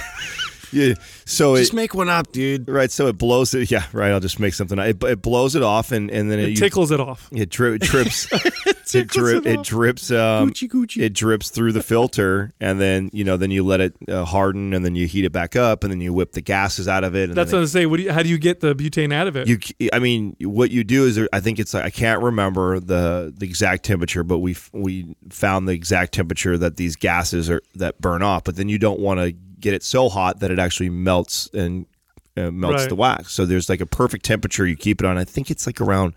So 1.24 1.54
it 1.54 1.60
Just 1.60 1.74
make 1.74 1.94
one 1.94 2.08
up, 2.08 2.32
dude. 2.32 2.68
right. 2.68 2.90
So 2.90 3.06
it 3.08 3.18
blows 3.18 3.54
it. 3.54 3.70
Yeah. 3.70 3.84
Right. 3.92 4.10
I'll 4.12 4.20
just 4.20 4.38
make 4.40 4.54
something. 4.54 4.78
It, 4.78 5.02
it 5.04 5.22
blows 5.22 5.54
it 5.54 5.62
off 5.62 5.92
and 5.92 6.10
and 6.10 6.30
then 6.30 6.38
it, 6.38 6.44
It 6.44 6.50
you- 6.50 6.56
tickles 6.56 6.90
it 6.90 7.00
off. 7.00 7.28
It, 7.32 7.50
dri- 7.50 7.76
it 7.76 7.82
drips. 7.82 8.28
it, 8.94 9.08
drip, 9.08 9.46
it 9.46 9.62
drips. 9.62 10.10
Um, 10.10 10.50
Gucci, 10.50 10.68
Gucci. 10.68 11.02
It 11.02 11.12
drips 11.12 11.50
through 11.50 11.72
the 11.72 11.82
filter, 11.82 12.52
and 12.60 12.80
then 12.80 13.10
you 13.12 13.24
know, 13.24 13.36
then 13.36 13.50
you 13.50 13.64
let 13.64 13.80
it 13.80 13.94
uh, 14.08 14.24
harden, 14.24 14.72
and 14.72 14.84
then 14.84 14.94
you 14.94 15.06
heat 15.06 15.24
it 15.24 15.32
back 15.32 15.56
up, 15.56 15.82
and 15.84 15.92
then 15.92 16.00
you 16.00 16.12
whip 16.12 16.32
the 16.32 16.40
gases 16.40 16.86
out 16.88 17.02
of 17.04 17.14
it. 17.16 17.28
And 17.30 17.34
That's 17.36 17.52
what 17.52 17.62
I 17.62 17.64
say. 17.66 17.86
What 17.86 17.96
do 17.98 18.04
you, 18.04 18.12
how 18.12 18.22
do 18.22 18.28
you 18.28 18.38
get 18.38 18.60
the 18.60 18.74
butane 18.74 19.12
out 19.12 19.26
of 19.26 19.36
it? 19.36 19.48
you, 19.48 19.88
I 19.92 19.98
mean, 19.98 20.36
what 20.40 20.70
you 20.70 20.84
do 20.84 21.04
is, 21.04 21.16
there- 21.16 21.28
I 21.32 21.40
think 21.40 21.58
it's 21.58 21.74
like 21.74 21.84
I 21.84 21.90
can't 21.90 22.22
remember 22.22 22.78
the 22.80 23.34
the 23.36 23.46
exact 23.46 23.84
temperature, 23.84 24.22
but 24.22 24.38
we 24.38 24.56
we 24.72 25.14
found 25.30 25.68
the 25.68 25.72
exact 25.72 26.14
temperature 26.14 26.56
that 26.58 26.76
these 26.76 26.96
gases 26.96 27.50
are 27.50 27.62
that 27.74 28.00
burn 28.00 28.22
off. 28.22 28.44
But 28.44 28.56
then 28.56 28.68
you 28.68 28.78
don't 28.78 29.00
want 29.00 29.20
to 29.20 29.34
get 29.60 29.74
it 29.74 29.82
so 29.82 30.08
hot 30.08 30.40
that 30.40 30.50
it 30.50 30.58
actually 30.58 30.90
melts 30.90 31.48
and 31.54 31.86
uh, 32.36 32.50
melts 32.50 32.82
Right. 32.82 32.88
the 32.90 32.94
wax. 32.96 33.32
So 33.32 33.46
there's 33.46 33.68
like 33.68 33.80
a 33.80 33.86
perfect 33.86 34.24
temperature 34.24 34.66
you 34.66 34.76
keep 34.76 35.00
it 35.00 35.06
on. 35.06 35.16
I 35.18 35.24
think 35.24 35.50
it's 35.50 35.66
like 35.66 35.80
around 35.80 36.14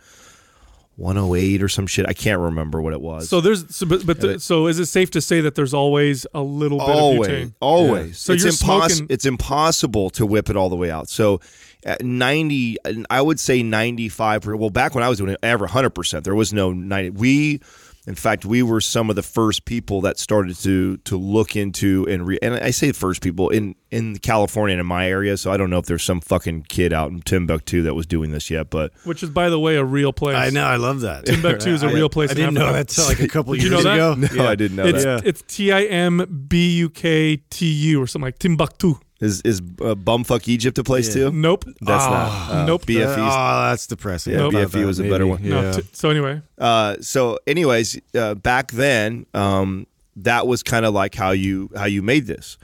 108 0.98 1.63
or 1.63 1.69
some 1.69 1.88
shit. 1.88 2.05
I 2.10 2.13
can't 2.13 2.39
remember 2.41 2.81
what 2.81 2.91
it 2.91 3.00
was. 3.00 3.29
so 3.29 3.39
there's 3.39 3.74
so, 3.74 3.86
but, 3.86 4.05
but 4.05 4.19
the, 4.19 4.39
so 4.39 4.67
is 4.67 4.79
it 4.79 4.88
safe 4.88 5.10
to 5.12 5.22
say 5.22 5.39
that 5.41 5.55
there's 5.55 5.74
always 5.74 6.27
a 6.34 6.41
little 6.41 6.77
bit 6.79 6.89
of 6.89 6.96
always, 6.96 7.29
butane? 7.29 7.53
always. 7.62 8.17
So 8.17 8.34
it's 8.34 8.43
you're 8.43 8.51
impossible. 8.51 8.89
smoking- 8.89 9.13
It's 9.13 9.25
impossible 9.25 10.10
to 10.12 10.25
whip 10.25 10.50
it 10.50 10.58
all 10.58 10.67
the 10.69 10.75
way 10.75 10.91
out. 10.91 11.08
So, 11.10 11.39
at 11.86 12.03
ninety, 12.03 12.75
I 13.10 13.22
would 13.22 13.39
say 13.39 13.63
ninety-five. 13.63 14.46
Well, 14.46 14.69
back 14.69 14.93
when 14.93 15.01
I 15.01 15.08
was 15.08 15.19
doing 15.19 15.31
it, 15.31 15.39
ever 15.41 15.65
hundred 15.67 15.91
percent. 15.91 16.25
There 16.25 16.36
was 16.36 16.51
no 16.51 16.74
ninety. 16.74 17.12
We 17.12 17.62
In 18.08 18.15
fact, 18.15 18.44
we 18.46 18.63
were 18.63 18.82
some 18.82 19.10
of 19.10 19.15
the 19.15 19.22
first 19.22 19.65
people 19.65 20.01
that 20.01 20.18
started 20.18 20.56
to 20.63 20.98
to 20.98 21.18
look 21.18 21.56
into 21.56 22.08
and 22.10 22.25
re- 22.25 22.39
and 22.41 22.56
I 22.56 22.72
say 22.72 22.91
first 22.91 23.22
people 23.22 23.50
in 23.50 23.75
in 23.91 24.18
California 24.20 24.74
and 24.74 24.79
in 24.79 24.86
my 24.88 25.08
area. 25.08 25.36
So 25.38 25.51
I 25.51 25.58
don't 25.58 25.70
know 25.70 25.77
if 25.79 25.86
there's 25.86 26.03
some 26.03 26.22
fucking 26.22 26.63
kid 26.70 26.91
out 26.94 27.12
in 27.12 27.22
Timbuktu 27.22 27.84
that 27.84 27.94
was 27.94 28.08
doing 28.08 28.32
this 28.32 28.50
yet, 28.50 28.70
but 28.70 28.94
Which 29.03 29.22
is, 29.22 29.29
by 29.29 29.50
the 29.50 29.60
way, 29.60 29.75
a 29.75 29.84
real 29.84 30.13
place. 30.13 30.38
I 30.38 30.50
know. 30.50 30.63
I 30.65 30.77
love 30.77 31.01
that. 31.01 31.25
Timbuktu 31.25 31.70
is 31.72 31.84
a 31.84 31.88
I- 31.89 31.91
real 31.94 32.10
place 32.10 32.29
I 32.29 32.34
in 32.34 32.38
didn't 32.38 32.53
know 32.56 32.72
that 32.74 32.88
till 32.88 33.06
like 33.06 33.20
a 33.20 33.27
couple 33.27 33.53
Did 33.53 33.63
you 33.63 33.70
years 33.72 33.84
know 33.84 34.13
ago. 34.13 34.15
no, 34.18 34.27
Yeah. 34.34 34.50
I 34.50 34.56
didn't 34.56 34.77
know 34.77 34.86
It's 34.86 35.03
that. 35.03 35.27
it's 35.27 35.44
T 35.48 35.72
I 35.72 35.84
M 35.84 36.46
B 36.48 36.77
U 36.77 36.89
K 36.89 37.38
T 37.50 37.65
U 37.68 38.01
or 38.01 38.08
something 38.08 38.25
like 38.27 38.39
Timbuktu. 38.39 38.96
Is 39.22 39.42
is 39.42 39.60
uh, 39.60 39.96
bumfuck 39.96 40.48
Egypt 40.48 40.78
a 40.78 40.84
place 40.84 41.14
too? 41.14 41.30
Nope. 41.32 41.66
That's 41.82 42.06
Oh, 42.06 42.10
not. 42.10 42.52
Uh, 42.52 42.66
nope. 42.66 42.86
BFE. 42.86 43.18
Oh, 43.18 43.70
that's 43.70 43.86
depressing. 43.86 44.34
Yeah, 44.34 44.48
I 44.48 44.52
thought 44.52 44.72
BFE 44.72 44.86
was 44.86 45.00
a 45.00 45.04
better 45.04 45.26
maybe. 45.26 45.30
one. 45.30 45.50
No, 45.50 45.62
Yeah. 45.62 45.72
t- 45.74 45.84
so 45.92 46.10
anyway, 46.10 46.42
Uh, 46.58 46.96
so, 47.02 47.38
anyways, 47.46 48.00
uh, 48.16 48.36
back 48.36 48.72
then, 48.72 49.26
um, 49.34 49.88
that 50.16 50.48
was 50.48 50.64
kind 50.64 50.86
of 50.86 50.94
like 50.94 51.16
how 51.16 51.32
you 51.32 51.70
how 51.76 51.86
you 51.86 52.02
made 52.02 52.28
this, 52.28 52.58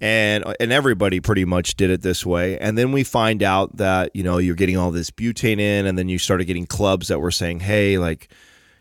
and 0.00 0.42
and 0.58 0.72
everybody 0.72 1.20
pretty 1.20 1.44
much 1.44 1.76
did 1.76 1.90
it 1.90 2.02
this 2.02 2.26
way. 2.26 2.58
And 2.58 2.76
then 2.76 2.90
we 2.92 3.04
find 3.04 3.42
out 3.42 3.76
that 3.76 4.10
you 4.14 4.22
know 4.24 4.38
you're 4.38 4.56
getting 4.56 4.76
all 4.76 4.90
this 4.90 5.10
butane 5.12 5.60
in, 5.60 5.86
and 5.86 5.96
then 5.96 6.08
you 6.08 6.18
started 6.18 6.46
getting 6.46 6.66
clubs 6.66 7.06
that 7.08 7.20
were 7.20 7.30
saying, 7.32 7.60
hey, 7.60 7.98
like. 7.98 8.28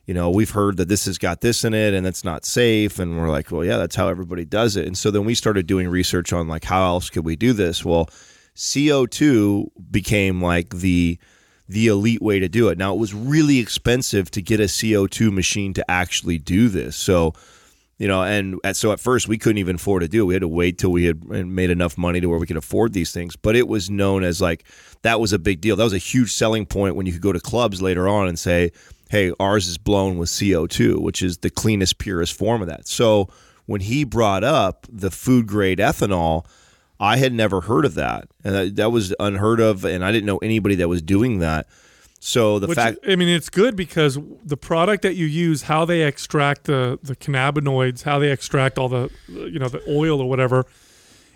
You 0.09 0.15
know, 0.15 0.31
we've 0.31 0.49
heard 0.49 0.77
that 0.77 0.87
this 0.87 1.05
has 1.05 1.19
got 1.19 1.41
this 1.41 1.63
in 1.63 1.75
it 1.75 1.93
and 1.93 2.07
it's 2.07 2.23
not 2.23 2.43
safe. 2.43 2.97
And 2.97 3.15
we're 3.15 3.29
like, 3.29 3.51
well, 3.51 3.63
yeah, 3.63 3.77
that's 3.77 3.95
how 3.95 4.07
everybody 4.07 4.43
does 4.43 4.75
it. 4.75 4.87
And 4.87 4.97
so 4.97 5.11
then 5.11 5.23
we 5.23 5.35
started 5.35 5.67
doing 5.67 5.87
research 5.87 6.33
on 6.33 6.47
like 6.47 6.63
how 6.63 6.83
else 6.83 7.11
could 7.11 7.25
we 7.25 7.35
do 7.35 7.53
this? 7.53 7.85
Well, 7.85 8.09
CO2 8.55 9.67
became 9.91 10.41
like 10.41 10.71
the 10.71 11.19
the 11.67 11.85
elite 11.85 12.23
way 12.23 12.39
to 12.39 12.49
do 12.49 12.69
it. 12.69 12.79
Now 12.79 12.91
it 12.95 12.97
was 12.97 13.13
really 13.13 13.59
expensive 13.59 14.31
to 14.31 14.41
get 14.41 14.59
a 14.59 14.63
CO2 14.63 15.31
machine 15.31 15.75
to 15.75 15.91
actually 15.91 16.39
do 16.39 16.69
this. 16.69 16.95
So, 16.95 17.35
you 17.99 18.07
know, 18.07 18.23
and 18.23 18.59
at, 18.63 18.77
so 18.77 18.91
at 18.91 18.99
first 18.99 19.27
we 19.27 19.37
couldn't 19.37 19.59
even 19.59 19.75
afford 19.75 20.01
to 20.01 20.07
do. 20.07 20.23
it. 20.23 20.25
We 20.25 20.33
had 20.33 20.41
to 20.41 20.47
wait 20.47 20.79
till 20.79 20.91
we 20.91 21.05
had 21.05 21.23
made 21.23 21.69
enough 21.69 21.99
money 21.99 22.19
to 22.19 22.27
where 22.27 22.39
we 22.39 22.47
could 22.47 22.57
afford 22.57 22.93
these 22.93 23.11
things. 23.11 23.35
But 23.35 23.55
it 23.55 23.67
was 23.67 23.91
known 23.91 24.23
as 24.23 24.41
like 24.41 24.63
that 25.03 25.19
was 25.19 25.33
a 25.33 25.37
big 25.37 25.61
deal. 25.61 25.75
That 25.75 25.83
was 25.83 25.93
a 25.93 25.99
huge 25.99 26.33
selling 26.33 26.65
point 26.65 26.95
when 26.95 27.05
you 27.05 27.13
could 27.13 27.21
go 27.21 27.31
to 27.31 27.39
clubs 27.39 27.79
later 27.79 28.07
on 28.07 28.27
and 28.27 28.39
say, 28.39 28.71
"Hey, 29.09 29.33
ours 29.39 29.67
is 29.67 29.77
blown 29.77 30.17
with 30.17 30.29
CO2, 30.29 30.99
which 30.99 31.21
is 31.21 31.39
the 31.39 31.49
cleanest, 31.49 31.97
purest 31.97 32.33
form 32.33 32.61
of 32.61 32.67
that." 32.67 32.87
So 32.87 33.29
when 33.65 33.81
he 33.81 34.03
brought 34.03 34.43
up 34.43 34.87
the 34.91 35.11
food 35.11 35.47
grade 35.47 35.79
ethanol, 35.79 36.45
I 36.99 37.17
had 37.17 37.33
never 37.33 37.61
heard 37.61 37.85
of 37.85 37.95
that, 37.95 38.27
and 38.43 38.55
that, 38.55 38.75
that 38.75 38.91
was 38.91 39.13
unheard 39.19 39.59
of, 39.59 39.85
and 39.85 40.03
I 40.03 40.11
didn't 40.11 40.25
know 40.25 40.37
anybody 40.39 40.75
that 40.75 40.89
was 40.89 41.01
doing 41.01 41.39
that. 41.39 41.67
So 42.19 42.59
the 42.59 42.67
which, 42.67 42.75
fact, 42.75 42.99
I 43.07 43.15
mean, 43.15 43.29
it's 43.29 43.49
good 43.49 43.77
because 43.77 44.19
the 44.43 44.57
product 44.57 45.03
that 45.03 45.15
you 45.15 45.25
use, 45.25 45.63
how 45.63 45.85
they 45.85 46.01
extract 46.01 46.65
the 46.65 46.99
the 47.01 47.15
cannabinoids, 47.15 48.03
how 48.03 48.19
they 48.19 48.31
extract 48.31 48.77
all 48.77 48.89
the 48.89 49.09
you 49.27 49.57
know 49.57 49.69
the 49.69 49.81
oil 49.87 50.19
or 50.19 50.29
whatever, 50.29 50.65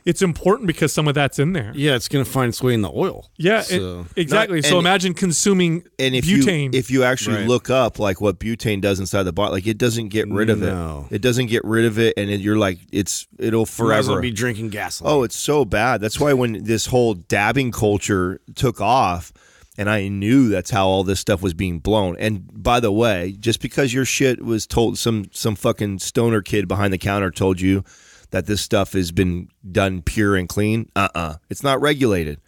it's 0.05 0.21
important 0.21 0.67
because 0.67 0.91
some 0.91 1.07
of 1.07 1.15
that's 1.15 1.39
in 1.39 1.53
there. 1.53 1.71
Yeah, 1.75 1.95
it's 1.95 2.07
going 2.07 2.23
to 2.25 2.29
find 2.29 2.49
its 2.49 2.61
way 2.61 2.73
in 2.73 2.81
the 2.81 2.91
oil. 2.93 3.29
Yeah, 3.37 3.63
it- 3.69 4.05
exactly. 4.15 4.57
Not- 4.61 4.65
so 4.65 4.77
and- 4.77 4.85
imagine 4.87 5.13
consuming 5.13 5.83
and 5.99 6.13
if 6.15 6.25
butane. 6.25 6.73
you 6.73 6.79
if 6.79 6.91
you 6.91 7.03
actually 7.03 7.37
Right. 7.37 7.47
look 7.47 7.69
up 7.69 7.99
like 7.99 8.19
what 8.21 8.39
butane 8.39 8.81
does 8.81 8.99
inside 8.99 9.23
the 9.23 9.33
bottle, 9.33 9.53
like 9.53 9.67
it 9.67 9.77
doesn't 9.77 10.09
get 10.09 10.27
rid 10.29 10.49
of 10.49 10.59
No. 10.59 11.07
it. 11.09 11.15
It 11.15 11.21
doesn't 11.21 11.47
get 11.47 11.63
rid 11.63 11.85
of 11.85 11.97
it, 11.99 12.13
and 12.17 12.29
it, 12.29 12.41
you're 12.41 12.57
like 12.57 12.79
it's 12.91 13.27
it'll 13.39 13.51
You 13.51 13.57
well 13.59 13.65
forever. 13.65 14.19
be 14.21 14.31
drinking 14.31 14.69
gasoline. 14.69 15.13
Oh, 15.13 15.23
it's 15.23 15.37
so 15.37 15.65
bad. 15.65 16.01
That's 16.01 16.19
why 16.19 16.33
when 16.33 16.63
this 16.63 16.87
whole 16.87 17.13
dabbing 17.13 17.71
culture 17.71 18.39
took 18.55 18.81
off, 18.81 19.31
and 19.77 19.89
I 19.89 20.07
knew 20.07 20.49
that's 20.49 20.69
how 20.69 20.85
all 20.87 21.03
this 21.03 21.19
stuff 21.19 21.41
was 21.41 21.53
being 21.53 21.79
blown. 21.79 22.15
And 22.19 22.43
by 22.53 22.79
the 22.79 22.91
way, 22.91 23.35
just 23.39 23.59
because 23.61 23.93
your 23.93 24.05
shit 24.05 24.43
was 24.43 24.67
told 24.67 24.97
some 24.97 25.25
some 25.31 25.55
fucking 25.55 25.99
stoner 25.99 26.41
kid 26.41 26.67
behind 26.67 26.91
the 26.93 26.97
counter 26.97 27.31
told 27.31 27.59
you 27.61 27.83
that 28.33 28.45
this 28.47 28.59
stuff 28.61 28.91
has 28.93 29.11
been 29.11 29.47
done 29.71 30.01
pure 30.01 30.35
and 30.35 30.49
clean, 30.49 30.89
uh 30.95 31.07
uh 31.15 31.35
It's 31.49 31.63
not 31.63 31.79
regulated. 31.81 32.41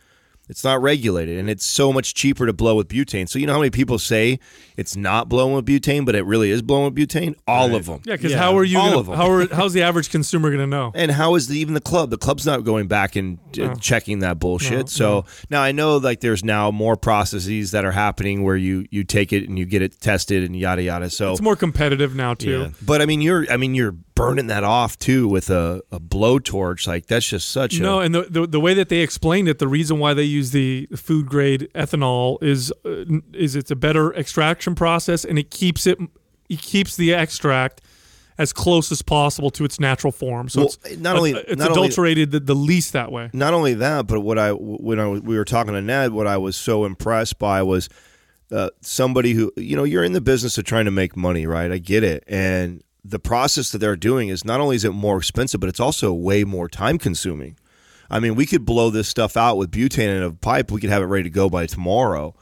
It's 0.47 0.63
not 0.63 0.79
regulated, 0.79 1.39
and 1.39 1.49
it's 1.49 1.65
so 1.65 1.91
much 1.91 2.13
cheaper 2.13 2.45
to 2.45 2.53
blow 2.53 2.75
with 2.75 2.87
butane. 2.87 3.27
So 3.27 3.39
you 3.39 3.47
know 3.47 3.53
how 3.53 3.57
many 3.57 3.71
people 3.71 3.97
say 3.97 4.37
it's 4.77 4.95
not 4.95 5.27
blowing 5.27 5.55
with 5.55 5.65
butane, 5.65 6.05
but 6.05 6.13
it 6.13 6.21
really 6.23 6.51
is 6.51 6.61
blowing 6.61 6.93
with 6.93 6.95
butane. 6.95 7.33
All 7.47 7.73
of 7.73 7.87
them. 7.87 8.01
yeah, 8.05 8.13
because 8.15 8.31
Yeah, 8.33 8.37
how 8.37 8.55
are 8.55 8.63
you? 8.63 8.77
all 8.77 8.89
Gonna, 8.89 8.99
of 8.99 9.09
'em. 9.09 9.15
how 9.15 9.31
are, 9.31 9.47
how's 9.51 9.73
the 9.73 9.81
average 9.81 10.11
consumer 10.11 10.49
going 10.51 10.59
to 10.61 10.67
know? 10.67 10.91
And 10.93 11.09
how 11.09 11.33
is 11.33 11.47
the, 11.47 11.57
even 11.57 11.73
the 11.73 11.81
club? 11.81 12.11
The 12.11 12.19
club's 12.19 12.45
not 12.45 12.63
going 12.63 12.85
back 12.87 13.15
and 13.15 13.39
uh, 13.59 13.73
checking 13.81 14.19
that 14.19 14.37
bullshit. 14.37 14.87
so 14.87 15.25
now 15.49 15.63
I 15.63 15.71
know 15.71 15.97
like 15.97 16.19
there's 16.19 16.43
now 16.43 16.69
more 16.69 16.95
processes 16.95 17.71
that 17.71 17.83
are 17.83 17.91
happening 17.93 18.43
where 18.43 18.55
you 18.57 18.85
you 18.91 19.03
take 19.03 19.33
it 19.33 19.49
and 19.49 19.57
you 19.57 19.65
get 19.65 19.81
it 19.81 19.99
tested 19.99 20.43
and 20.43 20.55
yada 20.55 20.83
yada. 20.83 21.09
So, 21.09 21.31
It's 21.31 21.41
more 21.41 21.55
competitive 21.55 22.13
now 22.13 22.35
too. 22.35 22.51
Yeah. 22.61 22.69
but 22.85 23.01
I 23.01 23.07
mean 23.07 23.21
you're 23.21 23.51
I 23.51 23.57
mean 23.57 23.73
you're 23.73 23.95
burning 24.15 24.47
that 24.47 24.63
off 24.63 24.97
too 24.97 25.27
with 25.27 25.49
a, 25.49 25.81
a 25.91 25.99
blowtorch. 25.99 26.87
Like 26.87 27.05
that's 27.07 27.27
just 27.27 27.49
such 27.49 27.79
No, 27.79 27.99
a 27.99 27.99
no. 27.99 27.99
and 28.01 28.15
the, 28.15 28.21
the 28.41 28.47
the 28.47 28.59
way 28.59 28.73
that 28.73 28.89
they 28.89 28.99
explained 28.99 29.47
it, 29.47 29.59
the 29.59 29.67
reason 29.67 29.99
why 29.99 30.13
they 30.13 30.23
use 30.23 30.51
the 30.51 30.87
food 30.95 31.27
grade 31.27 31.69
ethanol 31.75 32.41
is 32.41 32.71
uh, 32.85 33.05
is 33.33 33.55
it's 33.55 33.71
a 33.71 33.75
better 33.75 34.13
extraction 34.15 34.73
process, 34.75 35.25
and 35.25 35.37
it 35.37 35.51
keeps 35.51 35.85
it 35.85 35.99
it 36.49 36.59
keeps 36.61 36.95
the 36.95 37.13
extract 37.13 37.81
as 38.37 38.51
close 38.51 38.91
as 38.91 39.01
possible 39.01 39.49
to 39.49 39.63
its 39.63 39.79
natural 39.79 40.11
form. 40.11 40.49
So 40.49 40.59
Well, 40.61 40.67
it's 40.85 40.97
not 40.99 41.15
only- 41.15 41.31
it's 41.31 41.55
not 41.57 41.69
only- 41.71 41.83
adulterated 41.83 42.31
the, 42.31 42.41
the 42.41 42.53
least 42.53 42.91
that 42.91 43.09
way. 43.09 43.29
not 43.31 43.53
only 43.53 43.73
that, 43.75 44.07
but 44.07 44.19
what 44.21 44.37
I 44.37 44.51
when 44.51 44.99
I 44.99 45.07
we 45.07 45.37
were 45.37 45.45
talking 45.45 45.73
to 45.73 45.81
Ned, 45.81 46.11
what 46.11 46.27
I 46.27 46.37
was 46.37 46.55
so 46.57 46.83
impressed 46.85 47.39
by 47.39 47.63
was 47.63 47.87
uh, 48.51 48.69
somebody 48.81 49.33
who 49.33 49.51
you 49.57 49.75
know 49.75 49.83
you're 49.83 50.03
in 50.03 50.13
the 50.13 50.21
business 50.21 50.57
of 50.57 50.63
trying 50.65 50.85
to 50.85 50.91
make 50.91 51.15
money, 51.17 51.45
right? 51.47 51.71
I 51.71 51.77
get 51.79 52.03
it, 52.03 52.23
and 52.27 52.83
the 53.07 53.19
process 53.19 53.71
that 53.71 53.77
they're 53.77 53.95
doing 53.95 54.29
is 54.29 54.43
not 54.43 54.59
only 54.59 54.75
is 54.75 54.83
it 54.83 54.91
more 54.91 55.17
expensive, 55.17 55.59
but 55.59 55.69
it's 55.69 55.79
also 55.79 56.11
way 56.11 56.43
more 56.43 56.67
time 56.67 56.97
consuming. 56.97 57.57
I 58.09 58.19
mean, 58.19 58.35
we 58.35 58.45
could 58.45 58.65
blow 58.65 58.89
this 58.89 59.07
stuff 59.07 59.37
out 59.37 59.57
with 59.57 59.71
butane 59.71 60.17
in 60.17 60.23
a 60.23 60.31
pipe. 60.31 60.71
We 60.71 60.81
could 60.81 60.89
have 60.89 61.01
it 61.01 61.07
ready 61.07 61.23
to 61.23 61.29
go 61.29 61.49
by 61.49 61.65
tomorrow. 61.65 62.35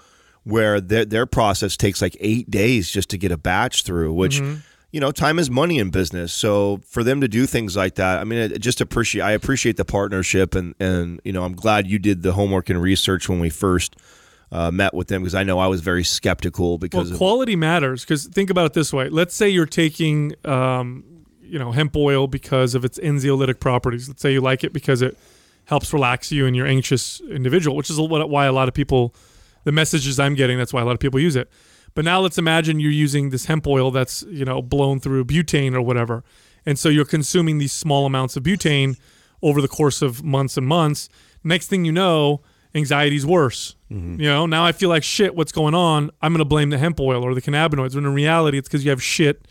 Where 0.45 0.81
their 0.81 1.05
their 1.05 1.25
process 1.25 1.77
takes 1.77 2.01
like 2.01 2.17
eight 2.19 2.51
days 2.51 2.91
just 2.91 3.09
to 3.11 3.17
get 3.17 3.31
a 3.31 3.37
batch 3.37 3.83
through, 3.83 4.13
which 4.13 4.41
mm-hmm. 4.41 4.59
you 4.91 4.99
know, 4.99 5.11
time 5.11 5.39
is 5.39 5.49
money 5.49 5.79
in 5.79 5.89
business. 5.89 6.33
So 6.33 6.81
for 6.85 7.01
them 7.01 7.21
to 7.21 7.29
do 7.29 7.45
things 7.45 7.77
like 7.77 7.95
that, 7.95 8.19
I 8.19 8.25
mean, 8.25 8.51
I 8.51 8.57
just 8.57 8.81
appreciate. 8.81 9.21
I 9.21 9.31
appreciate 9.31 9.77
the 9.77 9.85
partnership, 9.85 10.53
and 10.53 10.75
and 10.81 11.21
you 11.23 11.31
know, 11.31 11.45
I'm 11.45 11.55
glad 11.55 11.87
you 11.87 11.97
did 11.97 12.23
the 12.23 12.33
homework 12.33 12.69
and 12.69 12.81
research 12.81 13.29
when 13.29 13.39
we 13.39 13.49
first 13.49 13.95
uh, 14.53 14.69
met 14.69 14.93
with 14.93 15.07
them 15.07 15.23
because 15.23 15.33
I 15.33 15.43
know 15.43 15.57
I 15.57 15.65
was 15.65 15.81
very 15.81 16.03
skeptical 16.03 16.71
Well, 16.71 16.77
because 16.77 17.11
of, 17.11 17.17
quality 17.17 17.55
matters 17.55 18.03
because 18.03 18.27
think 18.27 18.51
about 18.51 18.67
it 18.67 18.73
this 18.73 18.93
way. 18.93 19.09
Let's 19.09 19.33
say 19.33 19.49
you're 19.49 19.65
taking, 19.65 20.35
um, 20.45 21.03
you 21.41 21.57
know, 21.57 21.71
hemp 21.71 21.95
oil 21.95 22.27
because 22.27 22.75
of 22.75 22.85
its 22.85 22.99
anxiolytic 22.99 23.59
properties. 23.59 24.07
Let's 24.07 24.21
say 24.21 24.31
you 24.31 24.41
like 24.41 24.63
it 24.63 24.71
because 24.71 25.01
it 25.01 25.17
helps 25.65 25.91
relax 25.91 26.31
you 26.31 26.45
and 26.45 26.55
you're 26.55 26.67
anxious 26.67 27.19
individual, 27.21 27.75
which 27.75 27.89
is 27.89 27.99
what, 27.99 28.29
why 28.29 28.45
a 28.45 28.51
lot 28.51 28.67
of 28.67 28.75
people, 28.75 29.15
the 29.63 29.71
messages 29.71 30.19
I'm 30.19 30.35
getting, 30.35 30.59
that's 30.59 30.71
why 30.71 30.81
a 30.81 30.85
lot 30.85 30.93
of 30.93 30.99
people 30.99 31.19
use 31.19 31.35
it. 31.35 31.49
But 31.95 32.05
now 32.05 32.19
let's 32.19 32.37
imagine 32.37 32.79
you're 32.79 32.91
using 32.91 33.31
this 33.31 33.45
hemp 33.45 33.65
oil 33.65 33.89
that's 33.89 34.23
you 34.23 34.45
know 34.45 34.61
blown 34.61 34.99
through 34.99 35.25
butane 35.25 35.75
or 35.75 35.81
whatever, 35.81 36.23
and 36.65 36.79
so 36.79 36.89
you're 36.89 37.05
consuming 37.05 37.59
these 37.59 37.71
small 37.71 38.07
amounts 38.07 38.35
of 38.35 38.41
butane 38.41 38.97
over 39.43 39.61
the 39.61 39.67
course 39.67 40.01
of 40.01 40.23
months 40.23 40.57
and 40.57 40.65
months. 40.65 41.07
Next 41.43 41.67
thing 41.67 41.85
you 41.85 41.91
know, 41.91 42.41
anxiety's 42.75 43.25
worse. 43.25 43.75
You 43.89 44.17
know, 44.17 44.47
now 44.47 44.65
I 44.65 44.71
feel 44.71 44.89
like 44.89 45.03
shit. 45.03 45.35
What's 45.35 45.51
going 45.51 45.75
on? 45.75 46.09
I'm 46.19 46.33
going 46.33 46.39
to 46.39 46.45
blame 46.45 46.71
the 46.71 46.79
hemp 46.79 46.99
oil 46.99 47.23
or 47.23 47.35
the 47.35 47.41
cannabinoids. 47.43 47.93
When 47.93 48.05
in 48.05 48.13
reality, 48.15 48.57
it's 48.57 48.67
because 48.67 48.83
you 48.83 48.89
have 48.89 49.03
shit 49.03 49.47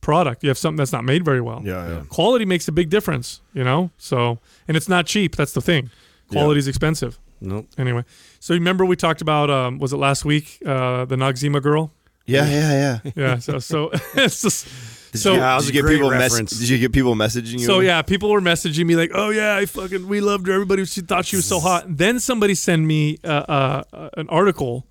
product. 0.00 0.42
You 0.42 0.48
have 0.48 0.58
something 0.58 0.78
that's 0.78 0.92
not 0.92 1.04
made 1.04 1.24
very 1.24 1.40
well. 1.40 1.62
yeah, 1.64 1.88
yeah. 1.88 2.02
Quality 2.08 2.44
makes 2.44 2.66
a 2.66 2.72
big 2.72 2.90
difference. 2.90 3.40
You 3.52 3.62
know, 3.62 3.90
so 3.96 4.40
and 4.66 4.76
it's 4.76 4.88
not 4.88 5.06
cheap. 5.06 5.36
That's 5.36 5.52
the 5.52 5.60
thing. 5.60 5.90
Quality 6.28 6.58
is 6.58 6.66
expensive. 6.66 7.20
Nope. 7.40 7.68
Anyway, 7.78 8.04
so 8.40 8.54
remember 8.54 8.84
we 8.84 8.96
talked 8.96 9.20
about 9.20 9.48
um, 9.48 9.78
was 9.78 9.92
it 9.92 9.98
last 9.98 10.24
week 10.24 10.58
uh, 10.66 11.04
the 11.04 11.14
Noxzema 11.16 11.62
girl? 11.62 11.92
yeah, 12.26 12.48
yeah, 12.48 13.00
yeah. 13.04 13.12
Yeah. 13.14 13.38
So 13.38 13.58
so 13.60 13.90
it's 14.14 14.42
just, 14.42 14.66
Did 15.14 15.20
so 15.20 15.34
you, 15.34 15.38
Yeah, 15.38 15.42
that 15.42 15.50
did 15.52 15.56
was 15.58 15.66
you 15.68 15.72
get 15.82 15.88
people 15.88 16.10
mess. 16.10 16.36
Did 16.36 16.68
you 16.68 16.78
get 16.78 16.92
people 16.92 17.14
messaging 17.14 17.60
you? 17.60 17.66
So 17.66 17.78
yeah, 17.78 18.02
people 18.02 18.30
were 18.30 18.40
messaging 18.40 18.84
me 18.84 18.96
like, 18.96 19.12
"Oh 19.14 19.30
yeah, 19.30 19.54
I 19.54 19.64
fucking 19.64 20.08
we 20.08 20.20
loved 20.20 20.48
her. 20.48 20.52
Everybody 20.52 20.84
she 20.86 21.02
thought 21.02 21.24
she 21.24 21.36
was 21.36 21.46
so 21.46 21.60
hot." 21.60 21.84
Then 21.86 22.18
somebody 22.18 22.56
sent 22.56 22.82
me 22.82 23.18
uh, 23.22 23.28
uh, 23.28 24.10
an 24.16 24.28
article 24.28 24.88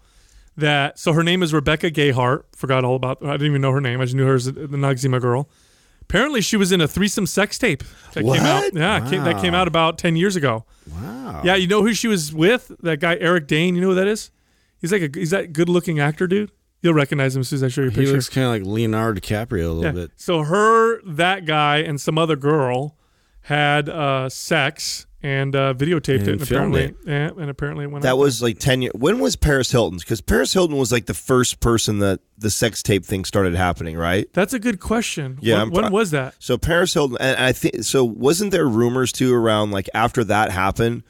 that 0.56 0.98
so 0.98 1.12
her 1.12 1.24
name 1.24 1.44
is 1.44 1.54
Rebecca 1.54 1.92
Gayheart. 1.92 2.44
Forgot 2.56 2.86
all 2.86 2.96
about. 2.96 3.18
I 3.22 3.34
didn't 3.34 3.48
even 3.48 3.60
know 3.62 3.74
her 3.74 3.82
name. 3.82 4.00
I 4.00 4.06
just 4.06 4.16
knew 4.16 4.26
her 4.26 4.36
as 4.36 4.46
the 4.46 4.54
Noxzema 4.54 5.20
girl. 5.20 5.50
Apparently, 6.04 6.40
she 6.40 6.56
was 6.56 6.72
in 6.72 6.80
a 6.80 6.88
threesome 6.88 7.26
sex 7.26 7.58
tape 7.58 7.84
that 8.14 8.24
came 8.24 8.44
out. 8.44 8.64
What? 8.64 8.74
Yeah, 8.76 9.10
came, 9.10 9.26
that 9.26 9.42
came 9.42 9.54
out 9.54 9.68
about 9.68 9.98
ten 9.98 10.16
years 10.16 10.38
ago. 10.38 10.64
Wow. 10.90 11.42
Yeah, 11.44 11.56
you 11.56 11.68
know 11.68 11.82
who 11.82 11.94
she 11.94 12.08
was 12.08 12.34
with? 12.34 12.72
That 12.82 13.02
guy 13.02 13.18
Eric 13.20 13.48
Dane. 13.48 13.76
You 13.76 13.82
know 13.82 13.90
who 13.90 13.96
that 13.96 14.08
is? 14.08 14.32
He's 14.80 14.94
like 14.94 15.02
a 15.02 15.20
he's 15.20 15.32
that 15.32 15.52
good 15.52 15.68
looking 15.68 16.00
actor, 16.00 16.28
dude. 16.28 16.50
You'll 16.84 16.93
recognize 16.93 17.36
him 17.36 17.39
as 17.39 17.48
soon 17.48 17.58
as 17.58 17.63
I 17.63 17.67
show 17.69 17.82
you 17.82 17.88
a 17.88 17.91
He 17.91 17.98
picture. 17.98 18.13
looks 18.13 18.30
kind 18.30 18.46
of 18.46 18.52
like 18.52 18.63
Leonardo 18.72 19.19
DiCaprio 19.19 19.65
a 19.69 19.72
little 19.72 19.84
Yeah. 19.86 19.91
bit. 19.93 20.12
So 20.17 20.43
her, 20.43 21.02
that 21.04 21.46
guy, 21.46 21.78
and 21.78 22.00
some 22.00 22.17
other 22.19 22.36
girl 22.36 22.96
had 23.43 23.89
uh, 23.89 24.30
sex, 24.30 25.06
and 25.22 25.56
uh, 25.56 25.74
videotaped 25.74 26.19
And 26.19 26.28
it, 26.28 26.32
and 26.34 26.41
apparently, 26.41 26.93
yeah, 27.06 27.30
and 27.38 27.50
apparently 27.50 27.86
it 27.86 27.91
went. 27.91 28.04
That 28.04 28.17
was 28.17 28.41
like 28.41 28.60
ten 28.60 28.82
years. 28.82 28.93
When 28.96 29.19
was 29.19 29.38
Paris 29.38 29.72
Hilton's? 29.72 30.04
Because 30.04 30.19
Paris 30.19 30.52
Hilton 30.52 30.76
was 30.76 30.91
like 30.91 31.06
the 31.06 31.13
first 31.13 31.62
person 31.62 32.00
that 32.00 32.19
the 32.38 32.50
sex 32.50 32.84
tape 32.84 33.06
thing 33.06 33.24
started 33.24 33.56
happening, 33.56 33.96
right? 33.96 34.28
That's 34.34 34.54
a 34.54 34.60
good 34.60 34.82
question. 34.82 35.39
Yeah, 35.41 35.63
when, 35.63 35.72
when 35.84 35.91
was 35.93 36.12
that? 36.12 36.36
So 36.39 36.58
Paris 36.58 36.93
Hilton, 36.93 37.15
and 37.22 37.38
I 37.39 37.54
think 37.54 37.84
so. 37.86 38.04
Wasn't 38.04 38.52
there 38.52 38.67
rumors 38.67 39.13
too 39.13 39.34
around 39.34 39.72
like 39.72 39.89
after 39.93 40.26
that 40.26 40.52
happened, 40.52 41.04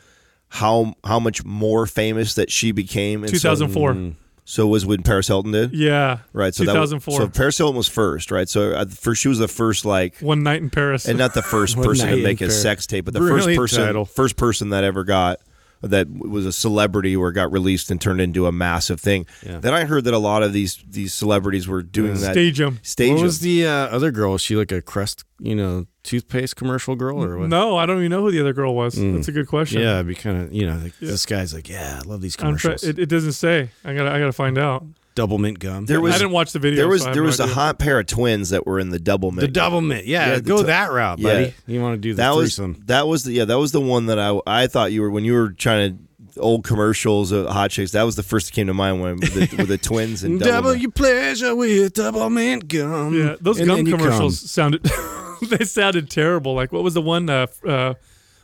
how 0.49 0.93
how 1.03 1.19
much 1.19 1.43
more 1.43 1.87
famous 1.87 2.35
that 2.35 2.51
she 2.51 2.71
became? 2.71 3.23
And 3.23 3.31
so- 3.31 3.39
2004. 3.55 4.13
So, 4.45 4.67
was 4.67 4.85
when 4.85 5.03
Paris 5.03 5.27
Hilton 5.29 5.51
did, 5.53 5.73
yeah, 5.73 6.19
right? 6.33 6.53
So 6.53 6.65
that 6.65 6.77
was- 6.77 6.89
2004. 6.91 7.21
so 7.21 7.27
Paris 7.29 7.57
Hilton 7.57 7.77
was 7.77 7.87
first, 7.87 8.29
right? 8.29 8.49
So 8.49 8.73
uh, 8.73 8.85
first, 8.85 9.21
she 9.21 9.29
was 9.29 9.39
the 9.39 9.47
first 9.47 9.85
like 9.85 10.17
One 10.19 10.43
night 10.43 10.61
in 10.61 10.69
Paris. 10.69 11.07
and 11.07 11.17
not 11.17 11.33
the 11.33 11.41
first 11.41 11.75
person 11.81 12.09
to 12.09 12.17
make 12.21 12.41
a 12.41 12.45
Paris. 12.45 12.61
sex 12.61 12.85
tape, 12.85 13.05
but 13.05 13.13
the 13.13 13.21
Brilliant 13.21 13.55
first 13.57 13.73
person, 13.73 13.85
title. 13.85 14.03
first 14.05 14.35
person 14.35 14.69
that 14.69 14.83
ever 14.83 15.03
got 15.05 15.39
that 15.83 16.07
was 16.09 16.45
a 16.45 16.51
celebrity 16.51 17.15
or 17.15 17.31
got 17.31 17.51
released 17.51 17.91
and 17.91 17.99
turned 18.01 18.21
into 18.21 18.47
a 18.47 18.51
massive 18.51 18.99
thing. 18.99 19.25
Yeah. 19.45 19.59
Then 19.59 19.73
I 19.73 19.83
heard 19.85 20.05
that 20.05 20.13
a 20.13 20.17
lot 20.19 20.41
of 20.43 20.53
these 20.53 20.83
these 20.89 21.13
celebrities 21.13 21.67
were 21.67 21.83
doing 21.83 22.13
that 22.15 22.31
Stage 22.33 22.59
'em. 22.61 22.79
Stage 22.81 23.09
What 23.11 23.17
'em. 23.19 23.23
was 23.23 23.39
the 23.41 23.67
uh, 23.67 23.71
other 23.87 24.09
girl? 24.11 24.31
Was 24.31 24.41
she 24.41 24.55
like 24.55 24.71
a 24.71 24.81
Crest, 24.81 25.23
you 25.39 25.55
know, 25.55 25.85
toothpaste 26.03 26.55
commercial 26.55 26.95
girl 26.95 27.23
or 27.23 27.37
what? 27.37 27.49
no, 27.49 27.77
I 27.77 27.85
don't 27.85 27.99
even 27.99 28.09
know 28.11 28.21
who 28.21 28.31
the 28.31 28.39
other 28.41 28.53
girl 28.53 28.73
was. 28.75 28.95
That's 28.95 29.27
a 29.27 29.31
good 29.31 29.47
question. 29.47 29.81
Yeah, 29.81 29.95
it'd 29.95 30.07
be 30.07 30.15
kind 30.15 30.41
of 30.41 30.53
you 30.53 30.65
know 30.65 30.77
like, 30.77 30.97
this 30.99 31.25
guy's 31.25 31.53
like 31.53 31.67
yeah, 31.69 31.99
I 32.03 32.07
love 32.07 32.21
these 32.21 32.35
I'm 32.39 32.55
try- 32.57 32.71
commercials. 32.71 32.83
it, 32.89 32.99
it 32.99 33.09
doesn't 33.09 33.33
say. 33.33 33.69
I 33.85 33.93
gotta 33.93 34.11
I 34.11 34.19
gotta 34.19 34.33
find 34.33 34.57
out. 34.57 34.85
Double 35.15 35.37
mint 35.37 35.59
gum. 35.59 35.85
There 35.85 36.01
was 36.01 36.15
I 36.15 36.17
didn't 36.17 36.31
watch 36.31 36.53
the 36.53 36.59
video. 36.59 36.77
there 36.77 36.87
was 36.87 37.03
so 37.03 37.13
there 37.13 37.21
no 37.21 37.27
was 37.27 37.39
a 37.39 37.43
idea. 37.43 37.55
hot 37.55 37.79
pair 37.79 37.99
of 37.99 38.07
twins 38.07 38.49
that 38.49 38.65
were 38.65 38.79
in 38.79 38.89
the 38.89 38.97
double 38.99 39.29
the 39.31 39.41
mint. 39.41 39.53
double 39.53 39.81
mint. 39.81 40.05
Yeah, 40.07 40.33
Yeah, 40.33 40.39
go 40.39 40.57
t- 40.57 40.63
that 40.63 40.91
route, 40.91 41.19
yeah. 41.19 41.33
buddy. 41.33 41.53
You 41.67 41.81
want 41.81 41.95
to 41.95 42.01
do 42.01 42.13
the 42.13 42.17
that 42.23 42.31
was 42.35 42.55
that 42.87 43.07
was 43.07 43.23
the 43.23 43.33
yeah 43.33 43.45
that 43.45 43.59
was 43.59 43.71
the 43.71 43.81
one 43.81 44.07
that 44.07 44.17
I 44.19 44.39
I 44.47 44.67
thought 44.67 44.91
you 44.91 45.01
were 45.01 45.11
when 45.11 45.23
you 45.23 45.33
were 45.33 45.49
trying 45.51 45.97
to 46.33 46.41
old 46.41 46.63
commercials 46.63 47.31
of 47.31 47.45
hot 47.47 47.69
chicks. 47.69 47.91
That 47.91 48.03
was 48.03 48.15
the 48.15 48.23
first 48.23 48.47
that 48.47 48.53
came 48.53 48.65
to 48.67 48.73
mind 48.73 49.01
when 49.01 49.17
with 49.19 49.33
the, 49.51 49.55
with 49.57 49.67
the 49.67 49.77
twins 49.77 50.23
and 50.23 50.39
double. 50.39 50.51
Double 50.51 50.69
mint. 50.71 50.81
your 50.81 50.91
pleasure 50.91 51.55
with 51.55 51.93
double 51.93 52.29
mint 52.31 52.67
gum. 52.67 53.13
Yeah, 53.13 53.35
those 53.39 53.59
And 53.59 53.67
gum 53.67 53.85
commercials 53.85 54.49
sounded 54.49 54.83
they 55.43 55.63
sounded 55.65 56.09
terrible. 56.09 56.55
Like 56.55 56.71
what 56.71 56.81
was 56.83 56.95
the 56.95 57.01
one? 57.03 57.29
Uh, 57.29 57.45
uh, 57.67 57.93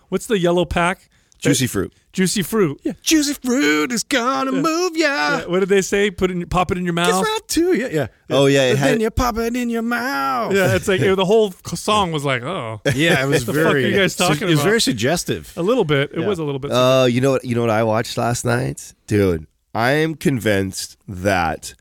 what's 0.09 0.27
the 0.27 0.37
yellow 0.37 0.65
pack? 0.65 1.09
Juicy 1.39 1.67
fruit. 1.67 1.93
Juicy 2.11 2.41
fruit. 2.41 2.79
come. 2.83 2.95
Juicy 3.01 3.33
fruit 3.35 3.91
is 3.91 4.03
gonna 4.03 4.51
move 4.51 4.97
ya. 4.97 5.07
Yeah, 5.39 5.45
what 5.45 5.59
did 5.61 5.69
they 5.69 5.81
say? 5.81 6.11
Put 6.11 6.31
it 6.31 6.37
in, 6.37 6.45
pop 6.47 6.71
it 6.71 6.77
in 6.77 6.83
your 6.85 6.93
Gets 6.93 7.09
mouth. 7.11 7.23
right 7.25 7.47
to 7.47 7.73
you. 7.77 7.87
Yeah. 7.89 8.07
Oh, 8.29 8.45
yeah, 8.47 8.63
it 8.71 8.77
had- 8.77 8.89
then 8.93 8.99
you 9.01 9.09
pop 9.11 9.37
it 9.37 9.55
in 9.55 9.69
your 9.69 9.81
mouth. 9.81 10.53
Yeah, 10.53 10.75
it's 10.75 10.87
like 10.87 10.99
the 11.01 11.25
whole 11.25 11.51
song 11.75 12.11
was 12.11 12.25
like, 12.25 12.41
oh, 12.43 12.81
Yeah, 12.95 13.23
it 13.23 13.27
was 13.27 13.45
The 13.45 13.53
fuck 13.53 13.63
very. 13.63 13.85
are 13.85 13.87
you 13.89 13.97
guys 13.97 14.15
talking 14.15 14.43
It 14.47 14.51
was 14.51 14.59
about? 14.59 14.65
very 14.69 14.81
suggestive. 14.81 15.53
a 15.55 15.63
little 15.63 15.85
bit. 15.85 16.11
It 16.13 16.19
Yeah. 16.19 16.27
was 16.27 16.39
a 16.39 16.43
little 16.43 16.59
bit. 16.59 16.71
Uh, 16.71 17.07
you 17.09 17.21
know 17.21 17.31
what? 17.31 17.45
You 17.45 17.55
know 17.55 17.61
what 17.61 17.69
I 17.69 17.83
watched 17.83 18.17
last 18.17 18.43
night, 18.43 18.93
dude. 19.07 19.45
I 19.73 19.91
am 19.91 20.15
convinced 20.15 20.97
that 21.07 21.73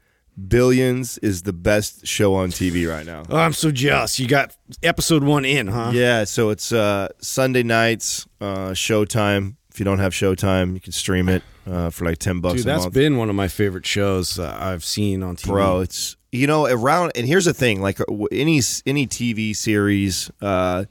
Billions 0.47 1.19
is 1.19 1.43
the 1.43 1.53
best 1.53 2.07
show 2.07 2.35
on 2.37 2.51
TV 2.51 2.89
right 2.89 3.05
now. 3.05 3.25
Oh, 3.29 3.37
I'm 3.39 3.53
so 3.53 3.71
jealous. 3.71 4.21
You 4.21 4.29
got 4.29 4.55
episode 4.83 5.25
one 5.25 5.45
in, 5.45 5.67
huh? 5.67 5.91
Yeah, 5.93 6.25
so 6.25 6.51
it's 6.51 6.71
uh, 6.73 7.09
Sunday 7.19 7.63
nights, 7.65 8.27
uh, 8.41 8.71
Showtime. 8.71 9.57
If 9.71 9.81
you 9.81 9.85
don't 9.85 9.99
have 9.99 10.13
Showtime, 10.13 10.75
you 10.75 10.81
can 10.81 10.93
stream 10.93 11.29
it 11.29 11.43
uh, 11.67 11.91
for 11.91 12.05
like 12.05 12.19
ten 12.19 12.41
bucks 12.41 12.57
Dude, 12.59 12.67
a 12.67 12.67
that's 12.67 12.83
month. 12.85 12.95
been 12.95 13.17
one 13.17 13.29
of 13.29 13.35
my 13.37 13.49
favorite 13.49 13.87
shows 13.87 14.39
uh, 14.39 14.57
I've 14.59 14.85
seen 14.85 15.23
on 15.23 15.37
TV. 15.37 15.47
bro 15.49 15.81
it's 15.81 16.17
you 16.33 16.47
know 16.47 16.67
around 16.67 17.13
and 17.15 17.27
here's 17.27 17.45
the 17.45 17.55
thing 17.55 17.81
like 17.81 17.99
any 18.33 18.61
any 18.87 19.07
tv 19.07 19.55
series 19.55 20.31
uh 20.41 20.85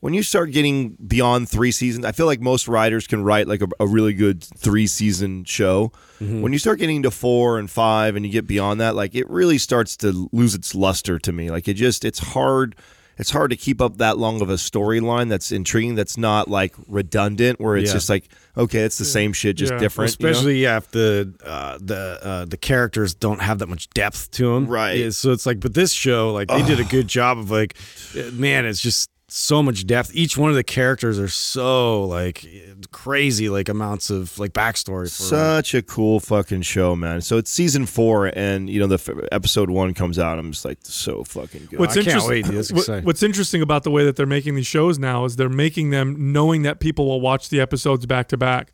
when 0.00 0.14
you 0.14 0.22
start 0.22 0.52
getting 0.52 0.90
beyond 1.06 1.48
three 1.48 1.70
seasons 1.72 2.04
i 2.04 2.12
feel 2.12 2.26
like 2.26 2.40
most 2.40 2.68
writers 2.68 3.06
can 3.06 3.22
write 3.22 3.46
like 3.48 3.62
a, 3.62 3.68
a 3.80 3.86
really 3.86 4.12
good 4.14 4.42
three 4.42 4.86
season 4.86 5.44
show 5.44 5.92
Mm-hmm. 6.20 6.40
when 6.42 6.52
you 6.52 6.58
start 6.58 6.80
getting 6.80 7.04
to 7.04 7.12
four 7.12 7.60
and 7.60 7.70
five 7.70 8.16
and 8.16 8.26
you 8.26 8.32
get 8.32 8.44
beyond 8.44 8.80
that 8.80 8.96
like 8.96 9.14
it 9.14 9.30
really 9.30 9.56
starts 9.56 9.96
to 9.98 10.28
lose 10.32 10.52
its 10.52 10.74
luster 10.74 11.16
to 11.20 11.30
me 11.32 11.48
like 11.48 11.68
it 11.68 11.74
just 11.74 12.04
it's 12.04 12.18
hard 12.18 12.74
it's 13.18 13.30
hard 13.30 13.50
to 13.50 13.56
keep 13.56 13.80
up 13.80 13.98
that 13.98 14.18
long 14.18 14.40
of 14.42 14.50
a 14.50 14.54
storyline 14.54 15.28
that's 15.28 15.52
intriguing 15.52 15.94
that's 15.94 16.18
not 16.18 16.48
like 16.48 16.74
redundant 16.88 17.60
where 17.60 17.76
it's 17.76 17.90
Yeah. 17.90 17.94
just 17.94 18.08
like 18.08 18.28
okay 18.56 18.80
it's 18.80 18.98
the 18.98 19.04
same 19.04 19.32
shit 19.32 19.56
just 19.56 19.72
Yeah. 19.74 19.78
different 19.78 20.16
you 20.18 20.24
know? 20.24 20.30
Especially 20.30 20.60
yeah, 20.60 20.78
if 20.78 20.90
the 20.90 21.32
uh, 21.46 21.78
the 21.80 22.18
uh, 22.20 22.44
the 22.46 22.56
characters 22.56 23.14
don't 23.14 23.40
have 23.40 23.60
that 23.60 23.68
much 23.68 23.88
depth 23.90 24.32
to 24.32 24.54
them, 24.54 24.66
Right. 24.66 25.12
so 25.14 25.30
it's 25.30 25.46
like, 25.46 25.60
but 25.60 25.74
this 25.74 25.92
show, 25.92 26.32
like, 26.32 26.48
they 26.48 26.62
did 26.62 26.80
a 26.80 26.84
good 26.84 27.06
job 27.06 27.38
of 27.38 27.48
like, 27.50 27.76
uh, 28.16 28.22
man, 28.32 28.66
it's 28.66 28.80
just 28.80 29.08
so 29.30 29.62
much 29.62 29.86
depth. 29.86 30.10
Each 30.14 30.38
one 30.38 30.48
of 30.48 30.56
the 30.56 30.64
characters 30.64 31.18
are 31.18 31.28
so 31.28 32.04
like 32.04 32.46
crazy, 32.92 33.48
like 33.50 33.68
amounts 33.68 34.08
of 34.10 34.38
like 34.38 34.52
backstory. 34.52 35.14
For 35.14 35.22
them. 35.22 35.28
Such 35.62 35.74
a 35.74 35.82
cool 35.82 36.18
fucking 36.18 36.62
show, 36.62 36.96
man. 36.96 37.20
So 37.20 37.36
it's 37.36 37.50
season 37.50 37.84
four, 37.86 38.26
and 38.34 38.70
you 38.70 38.80
know 38.80 38.86
the 38.86 38.94
f- 38.94 39.10
episode 39.30 39.68
one 39.70 39.92
comes 39.94 40.18
out. 40.18 40.38
I'm 40.38 40.50
just 40.52 40.64
like 40.64 40.78
so 40.82 41.24
fucking 41.24 41.66
good. 41.70 41.78
What's 41.78 41.96
I 41.96 42.02
can't 42.02 42.24
wait, 42.26 42.46
dude. 42.46 42.54
That's 42.54 42.72
what- 42.72 43.04
what's 43.04 43.22
interesting 43.22 43.60
about 43.62 43.82
the 43.84 43.90
way 43.90 44.04
that 44.04 44.16
they're 44.16 44.26
making 44.26 44.54
these 44.54 44.66
shows 44.66 44.98
now 44.98 45.24
is 45.26 45.36
they're 45.36 45.48
making 45.48 45.90
them 45.90 46.32
knowing 46.32 46.62
that 46.62 46.80
people 46.80 47.06
will 47.06 47.20
watch 47.20 47.50
the 47.50 47.60
episodes 47.60 48.06
back 48.06 48.28
to 48.28 48.36
back. 48.38 48.72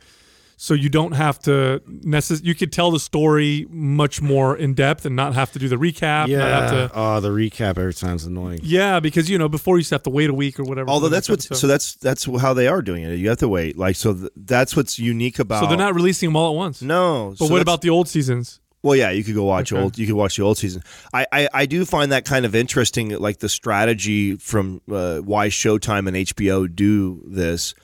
So 0.57 0.73
you 0.73 0.89
don't 0.89 1.13
have 1.13 1.39
to 1.41 1.83
necess- 1.89 2.45
you 2.45 2.55
could 2.55 2.73
tell 2.73 2.91
the 2.91 3.01
story 3.01 3.67
much 3.71 4.23
more 4.23 4.57
in 4.57 4.75
depth 4.75 5.05
and 5.05 5.17
not 5.17 5.35
have 5.35 5.51
to 5.53 5.59
do 5.59 5.69
the 5.69 5.77
recap. 5.77 6.29
yeah. 6.29 6.71
to, 6.71 6.91
Oh, 6.95 7.21
the 7.21 7.31
recap 7.31 7.77
every 7.79 7.93
time's 7.93 8.25
annoying. 8.25 8.61
yeah, 8.63 9.01
because 9.01 9.29
you 9.29 9.37
know 9.37 9.49
before 9.49 9.77
you 9.77 9.81
used 9.81 9.89
to 9.91 9.97
have 9.97 10.03
to 10.05 10.11
wait 10.11 10.31
a 10.31 10.35
week 10.35 10.59
or 10.61 10.65
whatever. 10.65 10.89
Although 10.89 11.09
that's 11.09 11.29
episode. 11.29 11.57
so 11.57 11.67
that's 11.67 11.95
that's 11.97 12.25
how 12.41 12.55
they 12.55 12.69
are 12.69 12.83
doing 12.83 13.03
it. 13.03 13.15
You 13.17 13.29
have 13.31 13.39
to 13.39 13.49
wait. 13.49 13.77
Like 13.77 13.97
so, 13.97 14.15
th- 14.15 14.31
that's 14.37 14.77
what's 14.77 14.99
unique 14.99 15.39
about. 15.39 15.63
so 15.63 15.69
they're 15.69 15.77
not 15.77 15.95
releasing 15.95 16.29
them 16.29 16.37
all 16.37 16.51
at 16.53 16.57
once. 16.57 16.81
No, 16.83 17.35
But 17.39 17.47
so 17.47 17.53
what 17.53 17.61
about 17.63 17.83
the 17.83 17.91
old 17.91 18.09
seasons? 18.09 18.61
Well, 18.83 18.95
yeah, 18.97 19.11
you 19.11 19.25
could 19.25 19.35
go 19.35 19.45
watch 19.45 19.73
Okay. 19.73 19.81
old. 19.83 19.97
You 19.99 20.07
could 20.07 20.15
watch 20.15 20.37
the 20.37 20.43
old 20.43 20.59
season. 20.59 20.83
I, 21.13 21.27
I, 21.33 21.49
I 21.55 21.67
do 21.67 21.87
find 21.87 22.13
that 22.13 22.27
kind 22.27 22.45
of 22.45 22.55
interesting, 22.55 23.09
like 23.19 23.39
the 23.39 23.49
strategy 23.49 24.37
from 24.37 24.83
uh, 24.93 25.21
why 25.21 25.49
Showtime 25.49 26.07
and 26.07 26.17
HBO 26.17 26.73
do 26.75 27.23
this. 27.27 27.75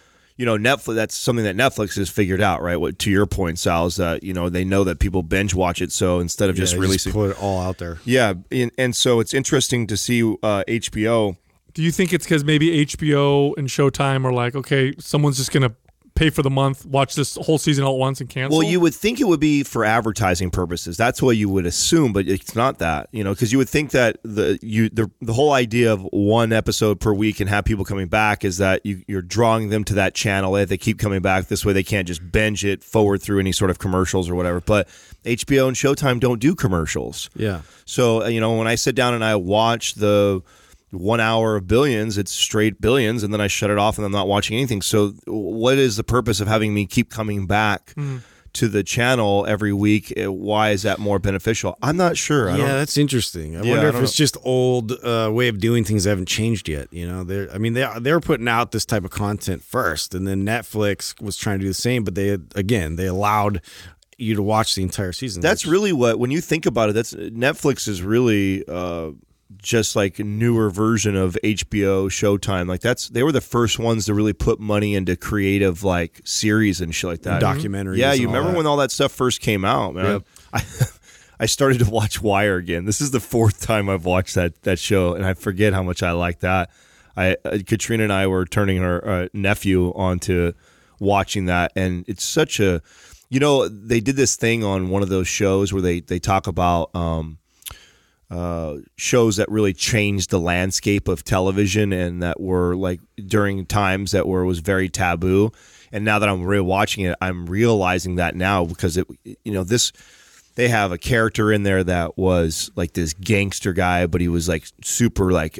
You 0.41 0.47
know, 0.47 0.57
Netflix. 0.57 0.95
That's 0.95 1.15
something 1.15 1.45
that 1.45 1.55
Netflix 1.55 1.97
has 1.97 2.09
figured 2.09 2.41
out, 2.41 2.63
right? 2.63 2.77
What 2.77 2.99
to 3.01 3.11
your 3.11 3.27
point, 3.27 3.59
Sal, 3.59 3.85
is 3.87 3.97
that 3.97 4.23
you 4.23 4.33
know 4.33 4.49
they 4.49 4.65
know 4.65 4.85
that 4.85 4.99
people 4.99 5.23
binge 5.23 5.55
watch 5.55 5.83
it, 5.83 5.93
so 5.93 6.19
instead 6.19 6.49
of 6.49 6.57
just 6.57 6.73
Yeah, 6.75 6.81
releasing, 6.81 7.13
put 7.13 7.33
it 7.33 7.43
all 7.43 7.61
out 7.61 7.77
there. 7.77 7.99
yeah, 8.07 8.33
and, 8.51 8.71
and 8.79 8.97
so 8.97 9.21
it's 9.21 9.35
interesting 9.35 9.87
to 9.89 9.99
see 9.99 10.23
uh, 10.43 10.65
HBO. 10.67 11.37
Do 11.75 11.83
you 11.83 11.93
think 11.93 12.15
it's 12.15 12.25
because 12.25 12.43
maybe 12.43 12.87
HBO 12.87 13.53
and 13.59 13.69
Showtime 13.69 14.25
are 14.25 14.33
like, 14.33 14.55
okay, 14.57 14.95
someone's 14.99 15.37
just 15.37 15.53
gonna 15.53 15.75
pay 16.21 16.29
for 16.29 16.43
the 16.43 16.51
month, 16.51 16.85
watch 16.85 17.15
this 17.15 17.37
whole 17.37 17.57
season 17.57 17.83
all 17.83 17.95
at 17.95 17.99
once, 17.99 18.21
and 18.21 18.29
cancel? 18.29 18.59
Well, 18.59 18.69
you 18.69 18.79
would 18.79 18.95
think 18.95 19.21
it 19.21 19.25
would 19.25 19.41
be 19.41 19.63
for 19.63 19.87
advertising 19.87 20.51
purposes. 20.51 20.99
That's 20.99 21.23
what 21.23 21.39
you 21.39 21.49
would 21.49 21.65
assume, 21.65 22.13
but 22.13 22.29
it's 22.29 22.55
not 22.55 22.79
that. 22.79 23.09
You 23.11 23.25
know, 23.25 23.33
because 23.33 23.53
you 23.53 23.59
would 23.59 23.71
think 23.71 23.93
that 23.93 24.19
the 24.23 24.59
you 24.61 24.91
the 24.91 25.11
the 25.23 25.33
whole 25.33 25.53
idea 25.53 25.93
of 25.93 26.07
one 26.13 26.53
episode 26.53 27.01
per 27.01 27.15
week 27.15 27.41
and 27.41 27.49
have 27.49 27.65
people 27.65 27.87
coming 27.87 28.09
back 28.09 28.45
is 28.45 28.59
that 28.59 28.85
you, 28.85 29.03
you're 29.09 29.23
drawing 29.23 29.71
them 29.71 29.83
to 29.85 29.95
that 29.95 30.15
channel. 30.15 30.55
If 30.57 30.69
they 30.69 30.77
keep 30.77 30.99
coming 30.99 31.23
back 31.23 31.47
this 31.47 31.65
way, 31.65 31.73
they 31.73 31.83
can't 31.83 32.07
just 32.07 32.31
binge 32.31 32.67
it 32.67 32.85
forward 32.85 33.23
through 33.23 33.41
any 33.41 33.53
sort 33.53 33.71
of 33.71 33.79
commercials 33.79 34.29
or 34.29 34.35
whatever. 34.35 34.61
But 34.61 34.89
HBO 35.25 35.69
and 35.69 35.77
Showtime 35.77 36.21
don't 36.21 36.39
do 36.39 36.55
commercials. 36.55 37.31
Yeah. 37.35 37.63
So 37.87 38.25
uh, 38.25 38.29
you 38.29 38.41
know, 38.41 38.57
when 38.57 38.67
I 38.67 38.75
sit 38.75 38.95
down 38.95 39.15
and 39.15 39.25
I 39.25 39.37
watch 39.37 39.95
the 39.95 40.43
one 40.91 41.21
hour 41.21 41.57
of 41.57 41.67
billions, 41.67 42.19
it's 42.19 42.33
straight 42.33 42.81
billions, 42.81 43.23
and 43.23 43.33
then 43.33 43.41
I 43.41 43.47
shut 43.47 43.71
it 43.71 43.79
off 43.79 43.97
and 43.99 44.05
I'm 44.05 44.13
not 44.13 44.27
watching 44.29 44.57
anything. 44.57 44.83
So 44.83 45.11
what 45.27 45.79
is 45.79 45.97
the 45.97 46.05
purpose 46.05 46.41
of 46.41 46.49
having 46.49 46.75
me 46.75 46.87
keep 46.87 47.11
coming 47.11 47.47
back? 47.47 47.95
To 48.55 48.67
the 48.67 48.83
channel 48.83 49.47
every 49.47 49.73
week, 49.73 50.13
Uh, 50.21 50.33
why 50.33 50.71
is 50.71 50.83
that 50.83 50.99
more 50.99 51.21
beneficial? 51.21 51.79
I'm 51.83 51.97
not 51.97 52.17
sure. 52.17 52.51
I 52.51 52.55
yeah, 52.55 52.59
don't, 52.59 52.69
that's 52.79 52.99
interesting. 52.99 53.57
I 53.57 53.63
Yeah, 53.63 53.71
wonder 53.71 53.87
I 53.87 53.89
if 53.91 53.95
don't 53.95 54.03
it's 54.03 54.17
just 54.17 54.37
old 54.43 54.91
uh, 55.05 55.31
way 55.33 55.47
of 55.47 55.61
doing 55.61 55.85
things 55.85 56.03
that 56.03 56.11
haven't 56.11 56.27
changed 56.27 56.69
yet. 56.69 56.89
You 56.91 57.07
know, 57.07 57.23
they're 57.23 57.49
I 57.55 57.59
mean 57.59 57.75
they 57.75 57.87
they 58.01 58.13
were 58.13 58.19
putting 58.19 58.49
out 58.49 58.73
this 58.73 58.85
type 58.85 59.05
of 59.05 59.13
content 59.13 59.63
first, 59.63 60.17
and 60.17 60.27
then 60.27 60.45
Netflix 60.45 61.15
was 61.23 61.37
trying 61.37 61.61
to 61.61 61.63
do 61.63 61.69
the 61.69 61.75
same, 61.75 62.03
but 62.03 62.17
they 62.17 62.31
again 62.57 62.97
they 62.97 63.07
allowed 63.07 63.61
you 64.19 64.35
to 64.35 64.43
watch 64.43 64.75
the 64.75 64.83
entire 64.83 65.13
season. 65.13 65.43
That's 65.43 65.65
which- 65.65 65.71
really 65.71 65.93
what 65.93 66.19
when 66.19 66.33
you 66.33 66.41
think 66.41 66.67
about 66.67 66.91
it. 66.91 66.95
That's 66.95 67.15
Netflix 67.15 67.87
is 67.87 68.03
really 68.03 68.65
uh, 68.67 69.11
just 69.59 69.97
like 69.97 70.19
newer 70.19 70.71
version 70.71 71.17
of 71.17 71.37
HBO, 71.43 72.09
Showtime. 72.09 72.69
Like 72.69 72.81
that's 72.81 73.09
they 73.09 73.23
were 73.23 73.33
the 73.33 73.41
first 73.41 73.79
ones 73.79 74.07
to 74.07 74.15
really 74.15 74.33
put 74.33 74.61
money 74.61 74.95
into 74.95 75.17
creative 75.17 75.83
like 75.83 76.21
series 76.25 76.81
and 76.81 76.95
shit 76.95 77.11
like 77.11 77.23
that. 77.23 77.43
documentaries. 77.43 77.97
Yeah, 77.97 78.13
you 78.13 78.27
remember 78.27 78.51
that. 78.53 78.57
when 78.57 78.67
all 78.67 78.77
that 78.79 78.91
stuff 78.91 79.13
first 79.13 79.41
came 79.41 79.65
out, 79.65 79.95
man? 79.95 80.05
Yep. 80.05 80.23
I, 80.53 80.63
I 81.41 81.47
started 81.47 81.79
to 81.81 81.91
watch 81.91 82.21
Wire 82.21 82.57
again. 82.57 82.85
This 82.85 83.01
is 83.01 83.11
the 83.11 83.21
fourth 83.21 83.61
time 83.61 83.89
I've 83.89 84.05
watched 84.05 84.35
that 84.35 84.63
that 84.63 84.79
show, 84.79 85.15
and 85.15 85.25
I 85.25 85.35
forget 85.35 85.73
how 85.73 85.83
much 85.83 86.03
I 86.03 86.13
like 86.13 86.41
that. 86.41 86.71
I 87.17 87.37
uh, 87.45 87.59
Katrina 87.67 88.05
and 88.05 88.13
I 88.13 88.27
were 88.27 88.45
turning 88.45 88.79
her 88.79 89.07
uh, 89.07 89.29
nephew 89.33 89.91
onto 89.95 90.53
watching 91.01 91.47
that, 91.47 91.73
and 91.75 92.05
it's 92.07 92.25
such 92.25 92.61
a, 92.61 92.83
you 93.31 93.41
know, 93.41 93.69
they 93.69 94.01
did 94.01 94.17
this 94.17 94.37
thing 94.37 94.63
on 94.65 94.91
one 94.91 95.03
of 95.03 95.09
those 95.09 95.29
shows 95.29 95.73
where 95.73 95.83
they 95.83 96.01
they 96.01 96.19
talk 96.19 96.47
about. 96.47 96.95
Um, 96.95 97.39
uh, 98.31 98.77
shows 98.97 99.37
that 99.37 99.51
really 99.51 99.73
changed 99.73 100.31
the 100.31 100.39
landscape 100.39 101.09
of 101.09 101.25
television 101.25 101.93
and 101.93 102.23
that 102.23 102.41
were 102.41 102.77
like 102.77 103.01
during 103.27 103.67
times 103.67 104.13
that 104.13 104.29
were 104.29 104.45
was 104.45 104.61
very 104.61 104.89
taboo. 104.89 105.51
And 105.93 106.05
now 106.05 106.21
that 106.21 106.29
I'm 106.29 106.43
rewatching 106.43 107.11
it, 107.11 107.17
I'm 107.21 107.47
realizing 107.47 108.17
that 108.17 108.37
now 108.37 108.65
because 108.65 108.97
it, 108.97 109.07
you 109.25 109.53
know, 109.53 109.65
this 109.65 109.93
they 110.55 110.69
have 110.69 110.93
a 110.93 110.99
character 110.99 111.53
in 111.53 111.65
there 111.65 111.83
that 111.83 112.17
was 112.17 112.71
like 112.77 112.93
this 112.93 113.15
gangster 113.15 113.73
guy, 113.73 114.07
but 114.07 114.21
he 114.21 114.29
was 114.29 114.49
like 114.49 114.65
super 114.83 115.33
like 115.33 115.59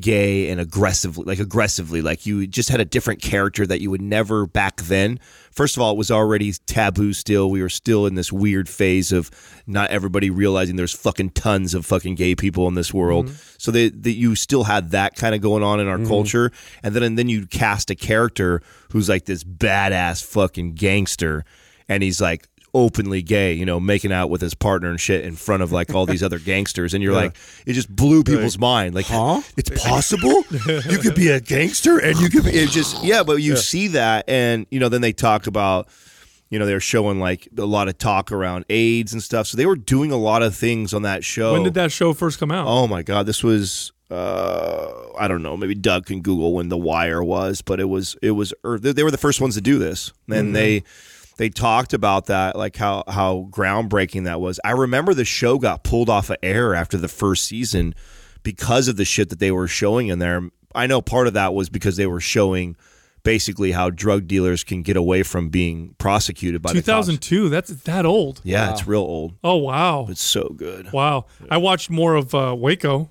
gay 0.00 0.50
and 0.50 0.60
aggressively, 0.60 1.24
like 1.24 1.38
aggressively, 1.38 2.02
like 2.02 2.26
you 2.26 2.46
just 2.46 2.68
had 2.68 2.80
a 2.80 2.84
different 2.84 3.22
character 3.22 3.66
that 3.66 3.80
you 3.80 3.90
would 3.90 4.02
never 4.02 4.46
back 4.46 4.76
then. 4.82 5.18
First 5.50 5.76
of 5.76 5.82
all, 5.82 5.92
it 5.92 5.96
was 5.96 6.10
already 6.10 6.52
taboo 6.66 7.12
still. 7.14 7.50
We 7.50 7.62
were 7.62 7.70
still 7.70 8.06
in 8.06 8.14
this 8.14 8.30
weird 8.30 8.68
phase 8.68 9.10
of 9.10 9.30
not 9.66 9.90
everybody 9.90 10.28
realizing 10.28 10.76
there's 10.76 10.92
fucking 10.92 11.30
tons 11.30 11.72
of 11.72 11.86
fucking 11.86 12.14
gay 12.14 12.34
people 12.34 12.68
in 12.68 12.74
this 12.74 12.92
world. 12.92 13.26
Mm-hmm. 13.26 13.54
So 13.58 13.70
that 13.72 14.02
that 14.02 14.12
you 14.12 14.34
still 14.34 14.64
had 14.64 14.90
that 14.90 15.16
kind 15.16 15.34
of 15.34 15.40
going 15.40 15.62
on 15.62 15.80
in 15.80 15.88
our 15.88 15.96
mm-hmm. 15.96 16.08
culture, 16.08 16.52
and 16.82 16.94
then 16.94 17.02
and 17.02 17.18
then 17.18 17.28
you 17.28 17.46
cast 17.46 17.90
a 17.90 17.94
character 17.94 18.62
who's 18.92 19.08
like 19.08 19.24
this 19.24 19.44
badass 19.44 20.22
fucking 20.24 20.74
gangster, 20.74 21.44
and 21.88 22.02
he's 22.02 22.20
like 22.20 22.48
openly 22.74 23.22
gay, 23.22 23.52
you 23.52 23.64
know, 23.66 23.80
making 23.80 24.12
out 24.12 24.30
with 24.30 24.40
his 24.40 24.54
partner 24.54 24.90
and 24.90 25.00
shit 25.00 25.24
in 25.24 25.34
front 25.36 25.62
of 25.62 25.72
like 25.72 25.94
all 25.94 26.06
these 26.06 26.22
other 26.22 26.38
gangsters, 26.38 26.94
and 26.94 27.02
you're 27.02 27.12
like, 27.22 27.36
it 27.66 27.72
just 27.74 27.94
blew 27.94 28.22
people's 28.24 28.58
mind. 28.58 28.94
Like, 28.94 29.06
Huh? 29.06 29.40
it's 29.56 29.70
possible 29.82 30.44
you 30.88 30.98
could 30.98 31.14
be 31.14 31.28
a 31.28 31.40
gangster 31.40 31.98
and 31.98 32.18
you 32.18 32.28
could 32.28 32.44
be 32.44 32.50
it 32.50 32.70
just 32.70 33.02
yeah, 33.04 33.22
but 33.22 33.36
you 33.42 33.56
see 33.56 33.88
that, 33.88 34.24
and 34.28 34.66
you 34.70 34.78
know, 34.80 34.88
then 34.88 35.00
they 35.00 35.12
talk 35.12 35.46
about. 35.46 35.88
You 36.52 36.58
know, 36.58 36.66
they're 36.66 36.80
showing 36.80 37.20
like 37.20 37.46
a 37.56 37.64
lot 37.64 37.86
of 37.86 37.96
talk 37.96 38.32
around 38.32 38.64
AIDS 38.68 39.12
and 39.12 39.22
stuff. 39.22 39.46
So 39.46 39.56
they 39.56 39.66
were 39.66 39.76
doing 39.76 40.10
a 40.10 40.16
lot 40.16 40.42
of 40.42 40.52
things 40.52 40.92
on 40.92 41.02
that 41.02 41.22
show. 41.22 41.52
When 41.52 41.62
did 41.62 41.74
that 41.74 41.92
show 41.92 42.12
first 42.12 42.40
come 42.40 42.50
out? 42.50 42.66
Oh 42.66 42.88
my 42.88 43.02
god, 43.04 43.26
this 43.26 43.44
was 43.44 43.92
uh 44.10 44.90
I 45.16 45.28
don't 45.28 45.44
know, 45.44 45.56
maybe 45.56 45.76
Doug 45.76 46.06
can 46.06 46.22
Google 46.22 46.52
when 46.52 46.68
The 46.68 46.76
Wire 46.76 47.22
was, 47.22 47.62
but 47.62 47.78
it 47.78 47.84
was 47.84 48.16
it 48.20 48.32
was 48.32 48.52
they 48.64 48.90
they 48.92 49.04
were 49.04 49.12
the 49.12 49.16
first 49.16 49.40
ones 49.40 49.54
to 49.54 49.60
do 49.60 49.78
this. 49.78 50.12
And 50.28 50.56
they 50.56 50.82
they 51.40 51.48
talked 51.48 51.94
about 51.94 52.26
that 52.26 52.54
like 52.54 52.76
how 52.76 53.02
how 53.08 53.48
groundbreaking 53.50 54.24
that 54.24 54.42
was. 54.42 54.60
I 54.62 54.72
remember 54.72 55.14
the 55.14 55.24
show 55.24 55.56
got 55.56 55.82
pulled 55.84 56.10
off 56.10 56.28
of 56.28 56.36
air 56.42 56.74
after 56.74 56.98
the 56.98 57.08
first 57.08 57.46
season 57.46 57.94
because 58.42 58.88
of 58.88 58.96
the 58.98 59.06
shit 59.06 59.30
that 59.30 59.38
they 59.38 59.50
were 59.50 59.66
showing 59.66 60.08
in 60.08 60.18
there. 60.18 60.50
I 60.74 60.86
know 60.86 61.00
part 61.00 61.26
of 61.28 61.32
that 61.32 61.54
was 61.54 61.70
because 61.70 61.96
they 61.96 62.06
were 62.06 62.20
showing 62.20 62.76
basically 63.22 63.72
how 63.72 63.88
drug 63.88 64.26
dealers 64.26 64.64
can 64.64 64.82
get 64.82 64.98
away 64.98 65.22
from 65.22 65.48
being 65.48 65.94
prosecuted 65.96 66.60
by 66.60 66.74
the 66.74 66.80
cops. 66.82 67.06
2002. 67.08 67.48
That's 67.48 67.70
that 67.70 68.04
old. 68.04 68.42
Yeah, 68.44 68.70
it's 68.72 68.86
real 68.86 69.00
old. 69.00 69.34
Oh 69.42 69.56
wow, 69.56 70.08
It's 70.10 70.22
so 70.22 70.52
good. 70.54 70.92
wow. 70.92 71.24
I 71.50 71.56
watched 71.56 71.88
more 71.88 72.16
of 72.16 72.34
uh, 72.34 72.54
Waco. 72.56 73.08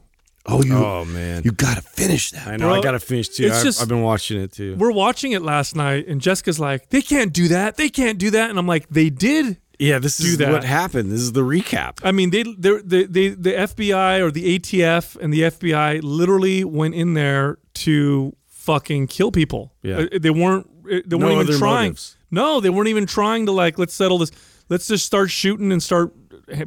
Oh, 0.50 0.64
you 0.64 0.74
Oh 0.76 1.06
man, 1.06 1.44
you 1.44 1.52
got 1.52 1.76
to 1.76 1.82
finish 1.82 2.32
that. 2.32 2.48
I 2.48 2.52
know. 2.58 2.66
Bro, 2.70 2.74
I 2.76 2.82
gotta 2.82 3.00
finish 3.00 3.30
too. 3.30 3.46
it's 3.46 3.58
I've, 3.58 3.64
just- 3.64 3.82
I've 3.82 3.88
been 3.88 4.02
watching 4.02 4.42
it 4.42 4.52
too. 4.52 4.76
We're 4.78 4.92
watching 4.92 5.32
it 5.34 5.42
last 5.42 5.76
night, 5.76 6.08
and 6.08 6.20
Jessica's 6.22 6.60
like, 6.60 6.90
"They 6.90 7.02
can't 7.02 7.32
do 7.34 7.48
that. 7.50 7.78
They 7.78 7.90
can't 7.90 8.18
do 8.18 8.32
that." 8.32 8.50
And 8.50 8.58
I'm 8.60 8.68
like, 8.68 8.90
"They 8.90 9.10
did." 9.10 9.58
Yeah, 9.82 9.98
this 10.00 10.20
is 10.20 10.38
that. 10.40 10.52
what 10.52 10.66
happened. 10.66 11.10
This 11.10 11.22
is 11.22 11.32
the 11.32 11.42
recap. 11.42 12.00
I 12.04 12.12
mean, 12.12 12.32
they, 12.32 12.44
they, 12.44 12.82
they, 12.84 13.04
they, 13.06 13.30
the 13.30 13.52
FBI 13.52 14.20
or 14.20 14.30
the 14.30 14.60
ATF 14.60 15.16
and 15.16 15.32
the 15.34 15.44
FBI 15.44 16.02
literally 16.04 16.66
went 16.66 16.96
in 16.96 17.14
there 17.14 17.60
to 17.76 18.36
fucking 18.48 19.08
kill 19.08 19.32
people. 19.32 19.74
Yeah. 19.82 20.00
Uh, 20.00 20.20
they 20.20 20.32
weren't. 20.32 20.68
uh, 20.92 21.00
They 21.06 21.16
weren't 21.16 21.44
even 21.48 21.58
trying. 21.58 21.84
motives. 21.92 22.18
No, 22.30 22.60
they 22.60 22.70
weren't 22.70 22.90
even 22.90 23.06
trying 23.06 23.46
to 23.46 23.54
like. 23.54 23.80
Let's 23.80 23.94
settle 23.94 24.18
this. 24.18 24.32
Let's 24.68 24.86
just 24.88 25.06
start 25.06 25.32
shooting 25.32 25.72
and 25.72 25.82
start 25.82 26.14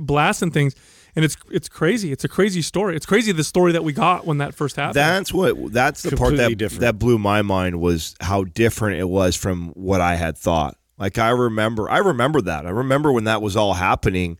blasting 0.00 0.50
things. 0.50 0.74
And 1.14 1.24
it's 1.24 1.36
it's 1.50 1.68
crazy. 1.68 2.10
It's 2.10 2.24
a 2.24 2.28
crazy 2.28 2.62
story. 2.62 2.96
It's 2.96 3.06
crazy 3.06 3.32
the 3.32 3.44
story 3.44 3.72
that 3.72 3.84
we 3.84 3.92
got 3.92 4.26
when 4.26 4.38
that 4.38 4.54
first 4.54 4.76
happened. 4.76 4.94
That's 4.94 5.32
what. 5.32 5.72
That's 5.72 6.02
the 6.02 6.16
part 6.16 6.36
that 6.36 6.56
different. 6.56 6.80
that 6.80 6.98
blew 6.98 7.18
my 7.18 7.42
mind 7.42 7.80
was 7.80 8.14
how 8.20 8.44
different 8.44 8.98
it 8.98 9.08
was 9.08 9.36
from 9.36 9.68
what 9.70 10.00
I 10.00 10.16
had 10.16 10.38
thought. 10.38 10.76
Like 10.98 11.18
I 11.18 11.30
remember, 11.30 11.90
I 11.90 11.98
remember 11.98 12.40
that. 12.42 12.64
I 12.66 12.70
remember 12.70 13.12
when 13.12 13.24
that 13.24 13.42
was 13.42 13.56
all 13.56 13.74
happening, 13.74 14.38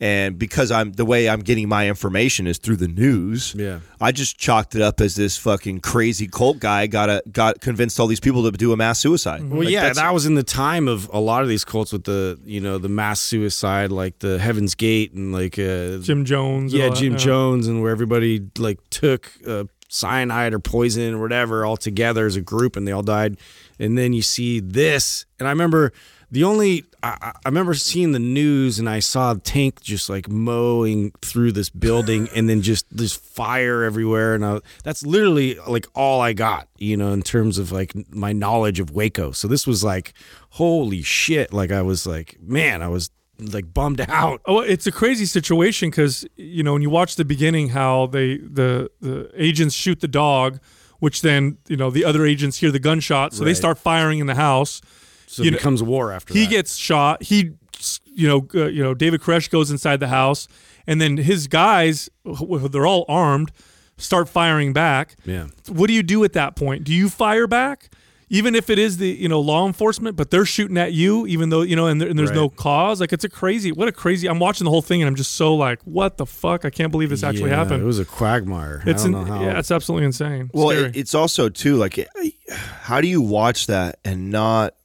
and 0.00 0.38
because 0.38 0.70
I'm 0.70 0.92
the 0.92 1.04
way 1.04 1.28
I'm 1.28 1.40
getting 1.40 1.68
my 1.68 1.88
information 1.88 2.46
is 2.46 2.58
through 2.58 2.76
the 2.76 2.88
news. 2.88 3.54
Yeah. 3.56 3.80
I 4.00 4.10
just 4.10 4.36
chalked 4.38 4.74
it 4.74 4.82
up 4.82 5.00
as 5.00 5.14
this 5.14 5.36
fucking 5.36 5.80
crazy 5.80 6.26
cult 6.26 6.58
guy 6.58 6.86
got 6.88 7.08
a, 7.08 7.22
got 7.30 7.60
convinced 7.60 8.00
all 8.00 8.08
these 8.08 8.18
people 8.20 8.42
to 8.42 8.50
do 8.50 8.72
a 8.72 8.76
mass 8.76 8.98
suicide. 8.98 9.48
Well, 9.48 9.60
Like, 9.60 9.68
yeah, 9.70 9.92
that 9.92 10.12
was 10.12 10.26
in 10.26 10.34
the 10.34 10.42
time 10.42 10.88
of 10.88 11.08
a 11.12 11.20
lot 11.20 11.42
of 11.42 11.48
these 11.48 11.64
cults 11.64 11.92
with 11.92 12.04
the 12.04 12.38
you 12.44 12.60
know 12.60 12.78
the 12.78 12.88
mass 12.88 13.20
suicide, 13.20 13.92
like 13.92 14.18
the 14.18 14.38
Heaven's 14.38 14.74
Gate 14.74 15.12
and 15.12 15.32
like 15.32 15.58
uh, 15.58 15.98
Jim 15.98 16.24
Jones. 16.24 16.74
yeah, 16.74 16.84
all 16.84 16.90
that, 16.90 16.96
Jim 16.98 17.16
Jones, 17.16 17.68
and 17.68 17.80
where 17.82 17.92
everybody 17.92 18.44
like 18.58 18.78
took 18.90 19.30
uh, 19.46 19.64
cyanide 19.88 20.52
or 20.54 20.58
poison 20.58 21.14
or 21.14 21.20
whatever 21.20 21.64
all 21.64 21.76
together 21.76 22.26
as 22.26 22.34
a 22.34 22.40
group, 22.40 22.76
and 22.76 22.88
they 22.88 22.92
all 22.92 23.02
died. 23.02 23.36
And 23.78 23.96
then 23.98 24.12
you 24.12 24.22
see 24.22 24.58
this, 24.60 25.26
and 25.38 25.46
I 25.46 25.50
remember 25.50 25.92
the 26.32 26.42
only 26.44 26.84
I, 27.02 27.16
I- 27.20 27.32
remember 27.48 27.74
seeing 27.74 28.12
the 28.12 28.18
news, 28.18 28.78
and 28.78 28.88
I 28.88 28.98
saw 29.00 29.34
tank 29.34 29.80
just 29.82 30.08
like 30.08 30.28
mowing 30.28 31.12
through 31.20 31.52
this 31.52 31.68
building, 31.68 32.28
and 32.34 32.48
then 32.48 32.62
just 32.62 32.86
this 32.90 33.12
fire 33.12 33.84
everywhere, 33.84 34.34
and 34.34 34.44
I, 34.44 34.60
that's 34.82 35.04
literally 35.04 35.56
like 35.68 35.86
all 35.94 36.20
I 36.20 36.32
got, 36.32 36.68
you 36.78 36.96
know, 36.96 37.12
in 37.12 37.22
terms 37.22 37.58
of 37.58 37.70
like 37.70 37.92
my 38.12 38.32
knowledge 38.32 38.80
of 38.80 38.90
Waco. 38.90 39.30
So 39.32 39.46
this 39.46 39.66
was 39.66 39.84
like, 39.84 40.14
holy 40.50 41.02
shit! 41.02 41.52
Like 41.52 41.70
I 41.70 41.82
was 41.82 42.06
like, 42.06 42.38
man, 42.40 42.82
I 42.82 42.88
was 42.88 43.10
like 43.38 43.72
bummed 43.74 44.00
out. 44.08 44.40
Oh, 44.46 44.60
it's 44.60 44.86
a 44.86 44.92
crazy 44.92 45.26
situation 45.26 45.90
because 45.90 46.24
you 46.36 46.62
know 46.62 46.72
when 46.72 46.82
you 46.82 46.90
watch 46.90 47.16
the 47.16 47.24
beginning, 47.26 47.68
how 47.68 48.06
they 48.06 48.38
the 48.38 48.90
the 49.00 49.30
agents 49.34 49.74
shoot 49.74 50.00
the 50.00 50.08
dog, 50.08 50.60
which 51.00 51.20
then 51.20 51.58
you 51.68 51.76
know 51.76 51.90
the 51.90 52.06
other 52.06 52.24
agents 52.24 52.56
hear 52.58 52.70
the 52.70 52.78
gunshot, 52.78 53.34
so 53.34 53.44
they 53.44 53.54
start 53.54 53.76
firing 53.76 54.18
in 54.18 54.26
the 54.26 54.34
house. 54.36 54.80
So 55.32 55.42
You 55.42 55.48
it 55.48 55.50
know, 55.52 55.56
becomes 55.58 55.80
a 55.80 55.84
war 55.84 56.12
after 56.12 56.34
He 56.34 56.44
that. 56.44 56.50
gets 56.50 56.76
shot. 56.76 57.22
He, 57.22 57.52
you 58.14 58.28
know, 58.28 58.46
uh, 58.54 58.66
you 58.66 58.82
know, 58.82 58.94
David 58.94 59.20
Koresh 59.22 59.48
goes 59.50 59.70
inside 59.70 59.98
the 60.00 60.08
house, 60.08 60.46
and 60.86 61.00
then 61.00 61.16
his 61.16 61.46
guys, 61.46 62.10
they're 62.24 62.86
all 62.86 63.04
armed, 63.08 63.50
start 63.96 64.28
firing 64.28 64.72
back. 64.72 65.16
yeah. 65.24 65.46
What 65.68 65.86
do 65.88 65.94
you 65.94 66.02
do 66.02 66.22
at 66.24 66.32
that 66.34 66.54
point? 66.56 66.84
Do 66.84 66.92
you 66.92 67.08
fire 67.08 67.46
back? 67.46 67.90
Even 68.28 68.54
if 68.54 68.70
it 68.70 68.78
is 68.78 68.96
the 68.96 69.08
you 69.08 69.28
know 69.28 69.40
law 69.40 69.66
enforcement, 69.66 70.16
but 70.16 70.30
they're 70.30 70.46
shooting 70.46 70.78
at 70.78 70.94
you, 70.94 71.26
even 71.26 71.50
though 71.50 71.60
you 71.60 71.76
know, 71.76 71.86
and, 71.86 72.00
there, 72.00 72.08
and 72.08 72.18
there's 72.18 72.30
no 72.30 72.48
cause. 72.48 72.98
Like 72.98 73.12
it's 73.12 73.24
a 73.24 73.28
crazy, 73.28 73.72
what 73.72 73.88
a 73.88 73.92
crazy. 73.92 74.26
I'm 74.26 74.38
watching 74.38 74.64
the 74.64 74.70
whole 74.70 74.80
thing 74.80 75.02
and 75.02 75.06
I'm 75.08 75.16
just 75.16 75.32
so 75.32 75.54
like, 75.54 75.82
what 75.82 76.16
the 76.16 76.24
fuck? 76.24 76.64
I 76.64 76.70
can't 76.70 76.90
believe 76.90 77.10
this 77.10 77.22
actually 77.22 77.50
Yeah, 77.50 77.56
happened. 77.56 77.82
It 77.82 77.86
was 77.86 77.98
a 77.98 78.06
quagmire. 78.06 78.82
it's 78.86 79.02
I 79.02 79.06
an, 79.08 79.12
don't 79.12 79.26
know 79.28 79.34
how. 79.34 79.42
yeah, 79.42 79.58
it's 79.58 79.70
absolutely 79.70 80.06
insane. 80.06 80.50
Well, 80.54 80.70
it, 80.70 80.96
it's 80.96 81.14
also 81.14 81.50
too 81.50 81.76
like, 81.76 82.08
how 82.50 83.02
do 83.02 83.06
you 83.06 83.20
watch 83.20 83.66
that 83.66 83.98
and 84.02 84.30
not 84.30 84.76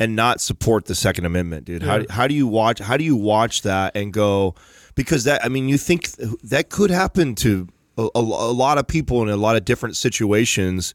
and 0.00 0.16
not 0.16 0.40
support 0.40 0.86
the 0.86 0.94
Second 0.96 1.26
Amendment, 1.26 1.66
dude? 1.66 1.82
How 1.84 1.98
Yeah. 1.98 2.04
how 2.10 2.26
do 2.26 2.34
you 2.34 2.48
watch 2.48 2.80
how 2.80 2.96
do 2.96 3.04
you 3.04 3.14
watch 3.14 3.62
that 3.62 3.94
and 3.94 4.12
go 4.12 4.56
because 4.96 5.22
that 5.24 5.44
I 5.44 5.48
mean 5.48 5.68
you 5.68 5.78
think 5.78 6.10
that 6.42 6.70
could 6.70 6.90
happen 6.90 7.36
to 7.36 7.68
a, 7.96 8.08
a, 8.14 8.20
a 8.20 8.54
lot 8.54 8.78
of 8.78 8.88
people 8.88 9.22
in 9.22 9.28
a 9.28 9.36
lot 9.36 9.56
of 9.56 9.64
different 9.64 9.96
situations, 9.96 10.94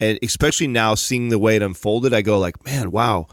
and 0.00 0.18
especially 0.22 0.66
now 0.66 0.94
seeing 0.96 1.28
the 1.28 1.38
way 1.38 1.56
it 1.56 1.62
unfolded, 1.62 2.12
I 2.12 2.22
go 2.22 2.38
like, 2.38 2.64
man, 2.66 2.90
wow. 2.90 3.28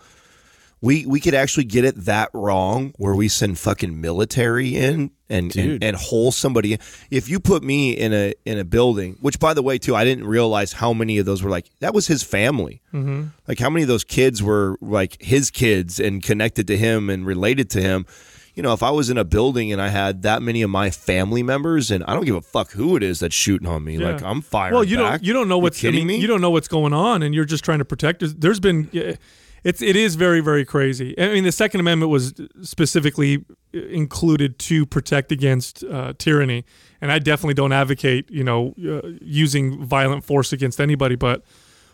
We, 0.80 1.08
we 1.08 1.20
could 1.20 1.34
actually 1.34 1.64
get 1.64 1.86
it 1.86 1.96
that 2.06 2.30
wrong 2.34 2.94
where 2.98 3.16
we 3.16 3.30
send 3.30 3.58
fucking 3.58 4.00
military 4.00 4.76
in 4.76 5.10
and, 5.28 5.54
and 5.56 5.84
and 5.84 5.98
hole 5.98 6.32
somebody 6.32 6.74
in. 6.74 6.80
If 7.10 7.30
you 7.30 7.40
put 7.40 7.64
me 7.64 7.92
in 7.94 8.14
a 8.14 8.34
in 8.46 8.60
a 8.60 8.64
building, 8.64 9.18
which 9.20 9.40
by 9.40 9.56
the 9.56 9.64
way 9.64 9.80
too, 9.80 9.96
I 9.96 10.04
didn't 10.06 10.28
realize 10.28 10.74
how 10.74 10.94
many 10.94 11.18
of 11.18 11.26
those 11.26 11.42
were 11.42 11.50
like 11.50 11.66
that 11.80 11.96
was 11.96 12.06
his 12.06 12.22
family. 12.22 12.82
Mm-hmm. 12.94 13.24
Like 13.48 13.58
how 13.60 13.72
many 13.72 13.82
of 13.82 13.88
those 13.88 14.04
kids 14.04 14.44
were 14.44 14.78
like 14.80 15.20
his 15.22 15.50
kids 15.50 16.00
and 16.00 16.22
connected 16.22 16.68
to 16.68 16.78
him 16.78 17.10
and 17.10 17.26
related 17.26 17.70
to 17.72 17.82
him. 17.82 18.06
You 18.54 18.64
know, 18.64 18.74
if 18.74 18.82
I 18.82 18.90
was 18.92 19.10
in 19.12 19.18
a 19.20 19.24
building 19.26 19.72
and 19.72 19.80
I 19.82 19.90
had 19.90 20.22
that 20.24 20.42
many 20.42 20.62
of 20.64 20.70
my 20.72 20.90
family 20.90 21.44
members, 21.44 21.92
and 21.92 22.04
I 22.06 22.14
don't 22.16 22.26
give 22.26 22.36
a 22.36 22.42
fuck 22.42 22.72
who 22.72 22.96
it 22.96 23.04
is 23.04 23.20
that's 23.20 23.36
shooting 23.36 23.68
on 23.68 23.84
me, 23.84 23.98
Yeah. 23.98 24.12
like 24.14 24.24
I'm 24.24 24.42
firing. 24.42 24.74
well, 24.76 24.84
you 24.84 24.98
back. 24.98 25.22
don't 25.22 25.24
you 25.24 25.34
don't 25.34 25.48
know 25.48 25.58
what's 25.60 25.80
I 25.80 25.82
kidding 25.82 26.08
mean, 26.08 26.18
me. 26.18 26.22
You 26.22 26.28
don't 26.28 26.42
know 26.42 26.50
what's 26.52 26.68
going 26.68 26.94
on, 26.94 27.22
and 27.24 27.34
you're 27.36 27.46
just 27.46 27.64
trying 27.64 27.80
to 27.80 27.86
protect. 27.86 28.24
There's 28.40 28.60
been 28.60 28.90
yeah, 28.92 29.16
it's 29.64 29.82
it 29.82 29.96
is 29.96 30.16
very 30.16 30.42
very 30.42 30.66
crazy. 30.66 31.18
I 31.20 31.34
mean, 31.34 31.44
the 31.44 31.52
Second 31.52 31.80
Amendment 31.80 32.12
was 32.12 32.34
specifically 32.62 33.46
included 33.74 34.58
to 34.60 34.86
protect 34.86 35.32
against 35.32 35.84
uh, 35.84 36.14
tyranny, 36.18 36.66
and 37.02 37.12
I 37.12 37.20
definitely 37.20 37.54
don't 37.56 37.74
advocate 37.74 38.30
you 38.30 38.44
know 38.44 38.74
uh, 38.86 39.08
using 39.22 39.84
violent 39.86 40.24
force 40.24 40.54
against 40.54 40.80
anybody, 40.80 41.16
but. 41.16 41.44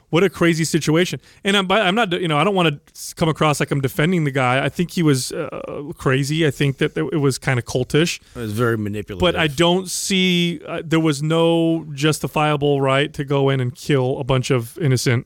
What 0.10 0.24
a 0.24 0.30
crazy 0.30 0.64
situation! 0.64 1.20
And 1.44 1.58
I'm, 1.58 1.72
I'm 1.72 1.96
not, 1.96 2.12
you 2.12 2.28
know, 2.28 2.38
I 2.38 2.44
don't 2.44 2.54
want 2.54 2.70
to 2.70 3.16
come 3.16 3.30
across 3.30 3.60
like 3.60 3.72
I'm 3.72 3.82
defending 3.82 4.26
the 4.26 4.32
guy. 4.32 4.64
I 4.64 4.70
think 4.70 4.92
he 4.92 5.02
was 5.02 5.32
uh, 5.32 5.92
crazy. 5.98 6.46
I 6.46 6.52
think 6.52 6.78
that 6.78 6.96
it 6.96 7.18
was 7.20 7.40
kind 7.40 7.58
of 7.58 7.66
cultish 7.66 8.20
It 8.36 8.40
was 8.40 8.52
very 8.52 8.78
manipulative. 8.78 9.22
but 9.22 9.36
I 9.36 9.48
don't 9.48 9.90
see 9.90 10.62
uh, 10.68 10.84
there 10.86 11.00
was 11.00 11.24
no 11.24 11.88
justifiable 11.96 12.80
right 12.80 13.12
to 13.12 13.24
go 13.26 13.50
in 13.50 13.60
and 13.60 13.74
kill 13.74 14.20
a 14.20 14.24
bunch 14.24 14.52
of 14.52 14.78
innocent, 14.78 15.26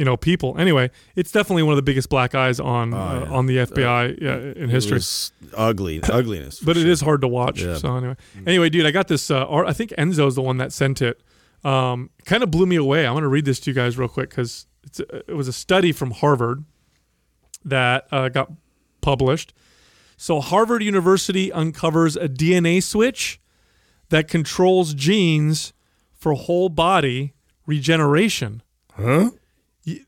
you 0.00 0.06
know, 0.06 0.16
people. 0.16 0.56
Anyway, 0.56 0.90
it's 1.14 1.30
definitely 1.30 1.62
one 1.62 1.74
of 1.74 1.76
the 1.76 1.82
biggest 1.82 2.08
black 2.08 2.34
eyes 2.34 2.58
on 2.58 2.94
uh, 2.94 3.28
on 3.30 3.44
the 3.44 3.58
FBI 3.58 4.18
yeah, 4.22 4.36
in 4.62 4.70
It 4.70 4.70
history. 4.70 4.98
ugly, 5.54 6.02
ugliness. 6.10 6.58
But 6.58 6.78
it 6.78 6.80
sure. 6.80 6.90
is 6.90 7.02
hard 7.02 7.20
to 7.20 7.28
watch. 7.28 7.60
Yeah. 7.60 7.76
So 7.76 7.94
anyway, 7.94 8.16
anyway, 8.46 8.70
dude, 8.70 8.86
I 8.86 8.92
got 8.92 9.08
this. 9.08 9.30
Uh, 9.30 9.46
I 9.46 9.74
think 9.74 9.90
Enzo's 9.98 10.36
the 10.36 10.40
one 10.40 10.56
that 10.56 10.72
sent 10.72 11.02
it. 11.02 11.22
Um, 11.64 12.08
kind 12.24 12.42
of 12.42 12.50
blew 12.50 12.64
me 12.64 12.76
away. 12.76 13.06
I'm 13.06 13.12
going 13.12 13.24
to 13.24 13.28
read 13.28 13.44
this 13.44 13.60
to 13.60 13.70
you 13.70 13.74
guys 13.74 13.98
real 13.98 14.08
quick 14.08 14.30
because 14.30 14.66
it 14.98 15.36
was 15.36 15.48
a 15.48 15.52
study 15.52 15.92
from 15.92 16.12
Harvard 16.12 16.64
that 17.62 18.06
uh, 18.10 18.30
got 18.30 18.50
published. 19.02 19.52
So 20.16 20.40
Harvard 20.40 20.82
University 20.82 21.52
uncovers 21.52 22.16
a 22.16 22.26
DNA 22.26 22.82
switch 22.82 23.38
that 24.08 24.28
controls 24.28 24.94
genes 24.94 25.74
for 26.14 26.32
whole 26.32 26.70
body 26.70 27.34
regeneration. 27.66 28.62
Huh? 28.94 29.32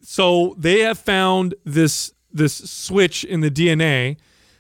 So 0.03 0.55
they 0.59 0.81
have 0.81 0.99
found 0.99 1.55
this 1.65 2.13
this 2.33 2.55
switch 2.71 3.25
in 3.25 3.41
the 3.41 3.51
DNA 3.51 4.17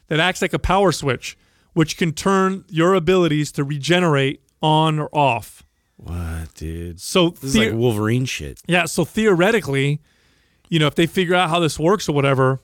that 0.09 0.20
acts 0.20 0.42
like 0.42 0.53
a 0.53 0.59
power 0.59 0.92
switch, 0.92 1.37
which 1.72 1.96
can 1.96 2.12
turn 2.12 2.64
your 2.68 2.94
abilities 2.94 3.51
to 3.53 3.64
regenerate 3.64 4.42
on 4.61 4.98
or 4.98 5.09
off. 5.12 5.62
What, 5.96 6.55
dude? 6.55 7.01
So 7.01 7.31
This 7.31 7.44
is 7.44 7.53
the- 7.55 7.70
like 7.70 7.75
Wolverine 7.79 8.25
shit. 8.27 8.61
yeah, 8.66 8.85
so 8.87 9.05
theoretically, 9.05 10.01
you 10.68 10.79
know, 10.79 10.87
if 10.87 10.94
they 10.96 11.07
figure 11.07 11.35
out 11.35 11.48
how 11.48 11.61
this 11.61 11.79
works 11.79 12.09
or 12.09 12.12
whatever, 12.12 12.61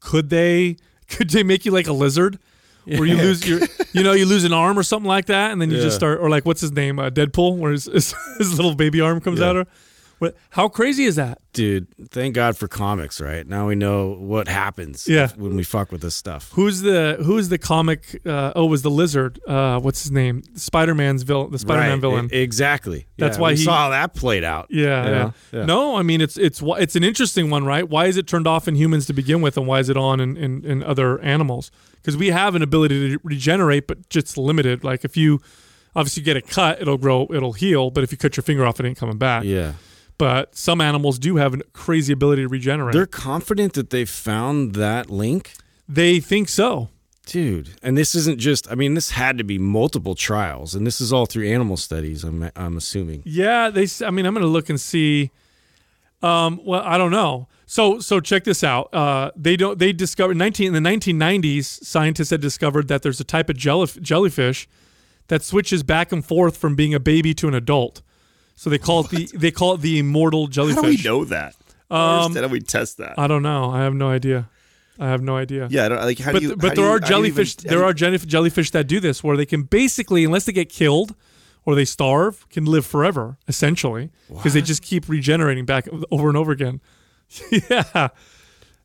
could 0.00 0.28
they 0.30 0.76
could 1.08 1.30
they 1.30 1.42
make 1.42 1.64
you 1.64 1.70
like 1.72 1.86
a 1.86 1.92
lizard? 1.92 2.38
Where 2.84 3.04
you 3.06 3.14
lose 3.16 3.46
your, 3.48 3.60
you 3.92 4.02
know, 4.02 4.10
you 4.12 4.26
lose 4.26 4.42
an 4.42 4.52
arm 4.52 4.76
or 4.76 4.82
something 4.82 5.06
like 5.08 5.26
that, 5.26 5.52
and 5.52 5.62
then 5.62 5.70
you 5.70 5.76
just 5.80 5.94
start, 5.94 6.18
or 6.20 6.28
like 6.28 6.44
what's 6.44 6.60
his 6.60 6.72
name, 6.72 6.98
uh, 6.98 7.10
Deadpool, 7.10 7.56
where 7.58 7.70
his, 7.70 7.84
his, 7.84 8.12
his 8.38 8.56
little 8.56 8.74
baby 8.74 9.00
arm 9.00 9.20
comes 9.20 9.38
Yeah. 9.38 9.46
out. 9.50 9.56
Of, 9.56 9.68
what? 10.22 10.36
How 10.50 10.68
crazy 10.68 11.04
is 11.04 11.16
that? 11.16 11.38
Dude, 11.52 11.86
thank 12.10 12.34
God 12.34 12.56
for 12.56 12.68
comics, 12.68 13.20
right? 13.20 13.46
Now 13.46 13.66
we 13.68 13.74
know 13.74 14.12
what 14.14 14.46
happens 14.48 15.06
Yeah. 15.08 15.28
when 15.36 15.56
we 15.56 15.64
fuck 15.64 15.90
with 15.92 16.00
this 16.00 16.14
stuff. 16.14 16.50
Who's 16.54 16.80
the 16.80 17.18
who's 17.24 17.48
the 17.48 17.58
comic? 17.58 18.20
Uh, 18.24 18.52
oh, 18.56 18.66
was 18.66 18.82
the 18.82 18.90
lizard? 18.90 19.40
Uh, 19.46 19.80
what's 19.80 20.02
his 20.02 20.10
name? 20.12 20.42
Spider 20.54 20.94
Man's 20.94 21.24
villain, 21.24 21.50
the 21.50 21.58
Spider 21.58 21.80
Man 21.80 21.90
Right, 21.92 22.00
villain. 22.00 22.28
exactly. 22.32 23.06
That's 23.18 23.36
Yeah, 23.36 23.42
why 23.42 23.50
he- 23.54 23.64
saw 23.64 23.76
how 23.76 23.88
that 23.90 24.14
played 24.14 24.44
out. 24.44 24.68
Yeah, 24.70 25.08
yeah. 25.08 25.30
Yeah. 25.52 25.64
No, 25.66 25.96
I 25.96 26.02
mean 26.02 26.20
it's 26.20 26.36
it's 26.38 26.62
it's 26.64 26.96
an 26.96 27.04
interesting 27.04 27.50
one, 27.50 27.64
right? 27.64 27.88
Why 27.88 28.06
is 28.06 28.16
it 28.16 28.26
turned 28.26 28.46
off 28.46 28.68
in 28.68 28.76
humans 28.76 29.06
to 29.06 29.12
begin 29.12 29.42
with, 29.42 29.56
and 29.56 29.66
why 29.66 29.80
is 29.80 29.88
it 29.88 29.96
on 29.96 30.20
in, 30.20 30.36
in, 30.36 30.64
in 30.64 30.82
other 30.82 31.20
animals? 31.20 31.70
Because 31.96 32.16
we 32.16 32.28
have 32.28 32.54
an 32.54 32.62
ability 32.62 33.10
to 33.10 33.18
regenerate, 33.24 33.86
but 33.86 34.08
just 34.08 34.38
limited. 34.38 34.84
Like 34.84 35.04
if 35.04 35.16
you 35.16 35.40
obviously 35.94 36.22
get 36.22 36.36
a 36.36 36.42
cut, 36.42 36.80
it'll 36.80 36.96
grow, 36.98 37.26
it'll 37.34 37.52
heal. 37.52 37.90
But 37.90 38.04
if 38.04 38.10
you 38.12 38.16
cut 38.18 38.36
your 38.36 38.42
finger 38.42 38.64
off, 38.64 38.80
it 38.80 38.86
ain't 38.86 38.96
coming 38.96 39.18
back. 39.18 39.44
Yeah. 39.44 39.72
But 40.22 40.54
some 40.54 40.80
animals 40.80 41.18
do 41.18 41.34
have 41.34 41.52
a 41.52 41.64
crazy 41.72 42.12
ability 42.12 42.42
to 42.42 42.48
regenerate. 42.48 42.92
They're 42.92 43.06
confident 43.06 43.72
that 43.72 43.90
they 43.90 44.04
found 44.04 44.76
that 44.76 45.10
link. 45.10 45.54
they 45.88 46.20
think 46.20 46.48
so. 46.48 46.90
Dude, 47.26 47.70
and 47.82 47.98
this 47.98 48.14
isn't 48.14 48.38
just 48.38 48.70
I 48.70 48.76
mean 48.76 48.94
this 48.94 49.10
had 49.10 49.36
to 49.38 49.42
be 49.42 49.58
multiple 49.58 50.14
trials 50.14 50.76
and 50.76 50.86
this 50.86 51.00
is 51.00 51.12
all 51.12 51.26
through 51.26 51.48
animal 51.48 51.76
studies 51.76 52.22
I'm 52.22 52.52
I'm 52.54 52.76
assuming. 52.76 53.24
Yeah, 53.24 53.68
they. 53.68 53.88
I 54.06 54.12
mean, 54.12 54.24
I'm 54.24 54.32
going 54.32 54.46
to 54.46 54.48
look 54.48 54.70
and 54.70 54.80
see. 54.80 55.32
Um, 56.22 56.60
well, 56.64 56.82
I 56.84 56.98
don't 56.98 57.10
know. 57.10 57.48
So, 57.66 57.98
so 57.98 58.20
check 58.20 58.44
this 58.44 58.62
out. 58.62 58.94
Uh, 58.94 59.32
they 59.34 59.56
don't. 59.56 59.80
They 59.80 59.92
discovered 59.92 60.36
19 60.36 60.72
in 60.72 60.84
the 60.84 60.88
1990s. 60.88 61.64
Scientists 61.84 62.30
had 62.30 62.40
discovered 62.40 62.86
that 62.86 63.02
there's 63.02 63.18
a 63.18 63.24
type 63.24 63.50
of 63.50 63.56
jelly, 63.56 63.88
jellyfish 64.00 64.68
that 65.26 65.42
switches 65.42 65.82
back 65.82 66.12
and 66.12 66.24
forth 66.24 66.56
from 66.56 66.76
being 66.76 66.94
a 66.94 67.00
baby 67.00 67.34
to 67.34 67.48
an 67.48 67.54
adult. 67.54 68.02
So 68.54 68.70
they 68.70 68.78
call 68.78 69.00
it 69.00 69.10
the 69.10 69.28
they 69.36 69.50
call 69.50 69.74
it 69.74 69.80
the 69.80 69.98
immortal 69.98 70.46
jellyfish. 70.46 70.76
How 70.76 70.82
do 70.82 70.88
we 70.88 71.02
know 71.02 71.24
that? 71.26 71.56
Um, 71.90 72.34
how 72.34 72.40
do 72.42 72.48
we 72.48 72.60
test 72.60 72.98
that? 72.98 73.18
I 73.18 73.26
don't 73.26 73.42
know. 73.42 73.70
I 73.70 73.80
have 73.82 73.94
no 73.94 74.08
idea. 74.08 74.48
I 74.98 75.08
have 75.08 75.22
no 75.22 75.36
idea. 75.36 75.68
yeah, 75.70 75.86
I 75.86 75.88
don't, 75.88 76.00
like 76.02 76.18
how 76.18 76.32
but 76.32 76.40
do 76.40 76.48
you? 76.48 76.56
but 76.56 76.76
there 76.76 76.84
are 76.84 76.92
you 76.92 76.96
even- 76.96 77.08
jellyfish. 77.08 77.56
how 77.56 77.68
there 77.70 77.84
are 77.84 77.92
jelly- 77.92 78.18
jellyfish 78.18 78.70
that 78.70 78.86
do 78.86 79.00
this, 79.00 79.24
where 79.24 79.36
they 79.36 79.46
can 79.46 79.62
basically, 79.64 80.24
unless 80.24 80.44
they 80.44 80.52
get 80.52 80.68
killed 80.68 81.14
or 81.64 81.74
they 81.74 81.84
starve, 81.84 82.48
can 82.50 82.64
live 82.66 82.84
forever 82.86 83.36
essentially 83.48 84.10
because 84.28 84.52
they 84.54 84.62
just 84.62 84.82
keep 84.82 85.08
regenerating 85.08 85.64
back 85.64 85.88
over 86.10 86.28
and 86.28 86.36
over 86.36 86.52
again. 86.52 86.80
yeah, 87.50 87.82
how 87.92 88.10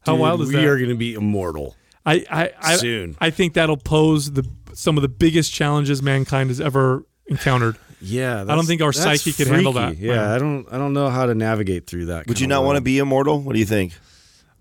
Dude, 0.05 0.19
wild 0.19 0.41
is 0.41 0.47
we 0.49 0.55
that? 0.55 0.61
We 0.61 0.67
are 0.67 0.77
going 0.77 0.89
to 0.89 0.95
be 0.95 1.13
immortal. 1.13 1.75
I 2.05 2.25
I 2.29 2.51
I, 2.61 2.75
soon. 2.77 3.17
I 3.19 3.29
think 3.29 3.53
that'll 3.53 3.77
pose 3.77 4.31
the 4.31 4.47
some 4.73 4.97
of 4.97 5.01
the 5.01 5.09
biggest 5.09 5.51
challenges 5.53 6.01
mankind 6.01 6.49
has 6.49 6.61
ever 6.61 7.05
encountered. 7.27 7.77
Yeah, 7.99 8.41
I 8.41 8.55
don't 8.55 8.65
think 8.65 8.81
our 8.81 8.91
that's 8.91 9.03
psyche 9.23 9.33
could 9.33 9.47
handle 9.47 9.73
that. 9.73 9.97
Yeah, 9.97 10.13
Yeah. 10.13 10.33
I 10.33 10.37
don't 10.37 10.67
I 10.71 10.77
don't 10.77 10.93
know 10.93 11.09
how 11.09 11.25
to 11.25 11.33
navigate 11.35 11.87
through 11.87 12.07
that. 12.07 12.27
Would 12.27 12.39
you 12.39 12.47
not 12.47 12.63
want 12.63 12.77
to 12.77 12.81
be 12.81 12.99
immortal? 12.99 13.41
What 13.41 13.53
do 13.53 13.59
you 13.59 13.65
think? 13.65 13.93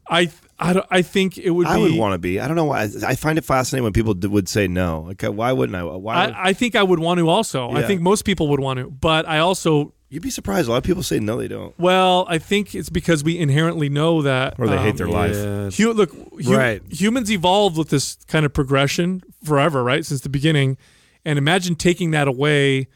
I 0.09 0.31
I, 0.59 0.83
I 0.91 1.03
think 1.03 1.37
it 1.37 1.51
would 1.51 1.67
I 1.67 1.77
be. 1.77 1.83
would 1.83 1.95
want 1.97 2.15
to 2.15 2.19
be. 2.19 2.41
I 2.41 2.47
don't 2.47 2.57
know 2.57 2.65
why. 2.65 2.89
I 3.07 3.15
find 3.15 3.37
it 3.37 3.45
fascinating 3.45 3.85
when 3.85 3.93
people 3.93 4.15
d- 4.15 4.29
would 4.29 4.49
say 4.49 4.67
no. 4.69 5.03
Like, 5.03 5.23
uh, 5.23 5.31
why 5.31 5.53
wouldn't 5.53 5.77
I? 5.77 5.83
Why? 5.83 6.27
Would, 6.27 6.35
I, 6.35 6.45
I 6.49 6.53
think 6.55 6.75
I 6.77 6.83
would 6.83 6.99
want 6.99 7.19
to 7.19 7.29
also. 7.29 7.71
I 7.73 7.83
think 7.83 8.01
most 8.01 8.25
people 8.25 8.49
would 8.49 8.61
want 8.61 8.79
to, 8.79 8.89
but 8.91 9.29
I 9.29 9.39
also 9.41 9.93
you'd 10.09 10.23
be 10.23 10.31
surprised. 10.31 10.69
A 10.69 10.71
lot 10.71 10.79
of 10.79 10.85
people 10.85 11.03
say 11.03 11.19
no, 11.19 11.37
they 11.37 11.49
don't, 11.49 11.79
well, 11.79 12.25
I 12.29 12.39
think 12.39 12.75
it's 12.75 12.89
because 12.89 13.23
we 13.25 13.37
inherently 13.39 13.89
know 13.91 14.23
that 14.23 14.55
or 14.59 14.69
they 14.69 14.79
hate 14.79 14.91
um, 14.93 14.97
their 14.97 15.09
life. 15.09 15.35
Yeah. 15.35 15.69
Hu- 15.71 15.93
look, 15.93 16.13
hu- 16.13 16.57
Right. 16.57 16.81
humans 16.89 17.31
evolved 17.31 17.77
with 17.77 17.91
this 17.91 18.17
kind 18.29 18.47
of 18.47 18.55
progression 18.55 19.23
forever, 19.45 19.83
right? 19.85 20.07
Since 20.07 20.21
the 20.23 20.29
beginning. 20.31 20.79
And 21.25 21.39
imagine 21.39 21.75
taking 21.75 22.13
that 22.13 22.29
away. 22.29 22.87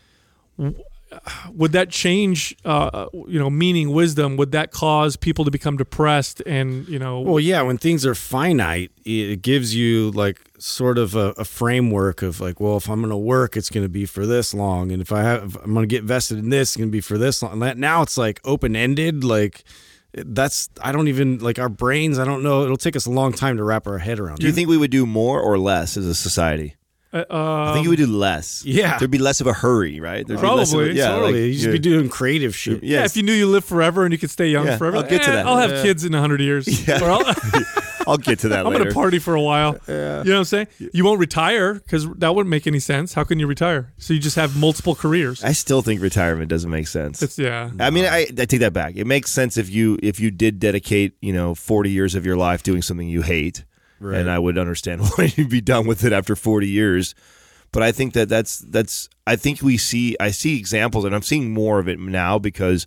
W- 0.61 0.85
Would 1.55 1.73
that 1.73 1.91
change, 1.91 2.55
uh, 2.65 3.07
you 3.27 3.39
know, 3.39 3.51
meaning, 3.51 3.91
wisdom? 3.93 4.37
Would 4.37 4.53
that 4.53 4.71
cause 4.71 5.17
people 5.17 5.45
to 5.45 5.51
become 5.51 5.77
depressed 5.77 6.41
and, 6.47 6.87
you 6.87 7.01
know, 7.01 7.21
Well, 7.21 7.41
yeah, 7.41 7.63
when 7.63 7.79
things 7.79 8.07
are 8.07 8.15
finite, 8.15 8.93
it 9.05 9.43
gives 9.43 9.75
you 9.75 10.13
like 10.13 10.41
sort 10.59 10.99
of 10.99 11.17
a, 11.17 11.35
a 11.37 11.45
framework 11.45 12.23
of 12.23 12.41
like, 12.41 12.61
well, 12.61 12.77
if 12.77 12.89
I'm 12.89 13.01
going 13.01 13.11
to 13.11 13.17
work, 13.17 13.57
it's 13.57 13.71
going 13.71 13.85
to 13.85 13.89
be 13.89 14.07
for 14.07 14.25
this 14.25 14.55
long, 14.55 14.93
and 14.93 15.03
if 15.03 15.11
I 15.11 15.23
have, 15.23 15.43
if 15.45 15.57
I'm 15.57 15.75
going 15.75 15.89
to 15.89 15.93
get 15.93 16.05
vested 16.05 16.39
in 16.39 16.51
this, 16.51 16.71
it's 16.71 16.77
going 16.77 16.89
to 16.89 16.93
be 16.93 17.01
for 17.01 17.19
this 17.19 17.43
long. 17.43 17.55
And 17.55 17.63
that, 17.63 17.77
now 17.77 18.03
it's 18.03 18.17
like 18.17 18.41
open 18.45 18.77
ended. 18.77 19.25
Like 19.25 19.65
that's 20.13 20.69
I 20.81 20.93
don't 20.93 21.09
even 21.09 21.39
like 21.39 21.59
our 21.59 21.69
brains. 21.69 22.19
I 22.21 22.25
don't 22.25 22.43
know. 22.45 22.63
It'll 22.63 22.77
take 22.77 22.95
us 22.97 23.07
a 23.07 23.11
long 23.11 23.33
time 23.33 23.57
to 23.57 23.65
wrap 23.65 23.87
our 23.89 23.99
head 23.99 24.21
around. 24.21 24.39
Do 24.39 24.47
you 24.47 24.53
think 24.53 24.69
we 24.69 24.77
would 24.77 24.91
do 24.93 25.07
more 25.07 25.41
or 25.41 25.59
less 25.59 25.97
as 25.97 26.07
a 26.07 26.15
society? 26.15 26.77
Uh, 27.13 27.25
I 27.31 27.73
think 27.75 27.85
you 27.85 27.91
would 27.91 27.97
do 27.97 28.07
less. 28.07 28.65
yeah. 28.65 28.99
there'd 28.99 29.11
be 29.11 29.19
less 29.19 29.41
of 29.41 29.47
a 29.47 29.53
hurry, 29.53 29.99
right? 30.01 30.27
There'd 30.27 30.41
be 30.41 30.47
less 30.47 30.73
of 30.73 30.79
a- 30.81 30.83
Probably, 30.85 30.99
yeah, 30.99 31.09
totally. 31.09 31.33
like, 31.33 31.41
you 31.55 31.59
just 31.59 31.73
be 31.73 31.79
doing 31.79 32.09
creative 32.09 32.55
shit. 32.55 32.83
yeah, 32.85 33.05
if 33.05 33.17
you 33.17 33.23
knew 33.23 33.33
you 33.33 33.47
lived 33.49 33.67
forever 33.67 34.05
and 34.05 34.13
you 34.13 34.19
could 34.19 34.31
stay 34.31 34.49
young 34.49 34.67
Yeah, 34.67 34.77
forever, 34.79 34.99
I'll 34.99 35.03
get 35.03 35.23
to 35.23 35.29
eh, 35.31 35.33
that. 35.33 35.47
I'll 35.47 35.57
have 35.59 35.71
Yeah. 35.71 35.83
kids 35.83 36.05
in 36.05 36.13
100 36.13 36.41
years. 36.41 36.89
Or 36.89 37.11
I'll, 37.11 37.25
I'll 38.07 38.17
get 38.17 38.39
to 38.41 38.49
that 38.49 38.61
I'm 38.61 38.73
later. 38.73 38.79
going 38.85 38.89
to 38.89 38.95
party 38.95 39.19
for 39.19 39.35
a 39.35 39.41
while. 39.43 39.77
Yeah. 39.87 40.23
You 40.23 40.31
know 40.31 40.35
what 40.35 40.39
I'm 40.39 40.45
saying? 40.45 40.67
You 40.93 41.05
won't 41.05 41.21
retire 41.21 41.75
because 41.75 42.09
that 42.15 42.35
wouldn't 42.35 42.51
make 42.51 42.67
any 42.67 42.79
sense. 42.81 43.13
How 43.15 43.25
can 43.25 43.39
you 43.39 43.47
retire? 43.47 43.93
So 43.99 44.15
you 44.15 44.21
just 44.21 44.37
have 44.37 44.57
multiple 44.57 44.95
careers. 44.95 45.45
I 45.45 45.53
still 45.53 45.83
think 45.83 46.01
retirement 46.01 46.49
doesn't 46.49 46.71
make 46.71 46.89
sense. 46.89 47.23
It's 47.23 47.39
yeah. 47.39 47.71
I 47.79 47.91
mean, 47.91 48.07
I, 48.07 48.21
I 48.39 48.45
take 48.47 48.61
that 48.61 48.73
back. 48.73 48.97
It 48.97 49.07
makes 49.07 49.31
sense 49.33 49.57
if 49.59 49.69
you 49.69 49.99
if 50.03 50.19
you 50.19 50.31
did 50.31 50.59
dedicate, 50.59 51.13
you 51.21 51.33
know, 51.33 51.55
forty 51.55 51.91
years 51.91 52.15
of 52.15 52.25
your 52.25 52.37
life 52.37 52.63
doing 52.63 52.83
something 52.83 53.07
you 53.09 53.23
hate, 53.23 53.65
Right. 54.01 54.19
and 54.19 54.31
I 54.31 54.39
would 54.39 54.59
understand 54.59 55.03
why 55.15 55.33
you'd 55.37 55.51
be 55.51 55.61
done 55.61 55.87
with 55.87 56.05
it 56.05 56.13
after 56.13 56.35
forty 56.35 56.69
years. 56.69 57.15
But 57.73 57.83
I 57.83 57.93
think 57.93 58.15
that 58.15 58.29
that's 58.29 58.59
that's. 58.59 59.09
I 59.27 59.37
think 59.37 59.63
we 59.63 59.77
see. 59.77 60.17
I 60.19 60.31
see 60.31 60.59
examples, 60.59 61.05
and 61.05 61.15
I'm 61.15 61.23
seeing 61.23 61.53
more 61.53 61.79
of 61.79 61.89
it 61.89 62.01
now 62.01 62.39
because 62.39 62.87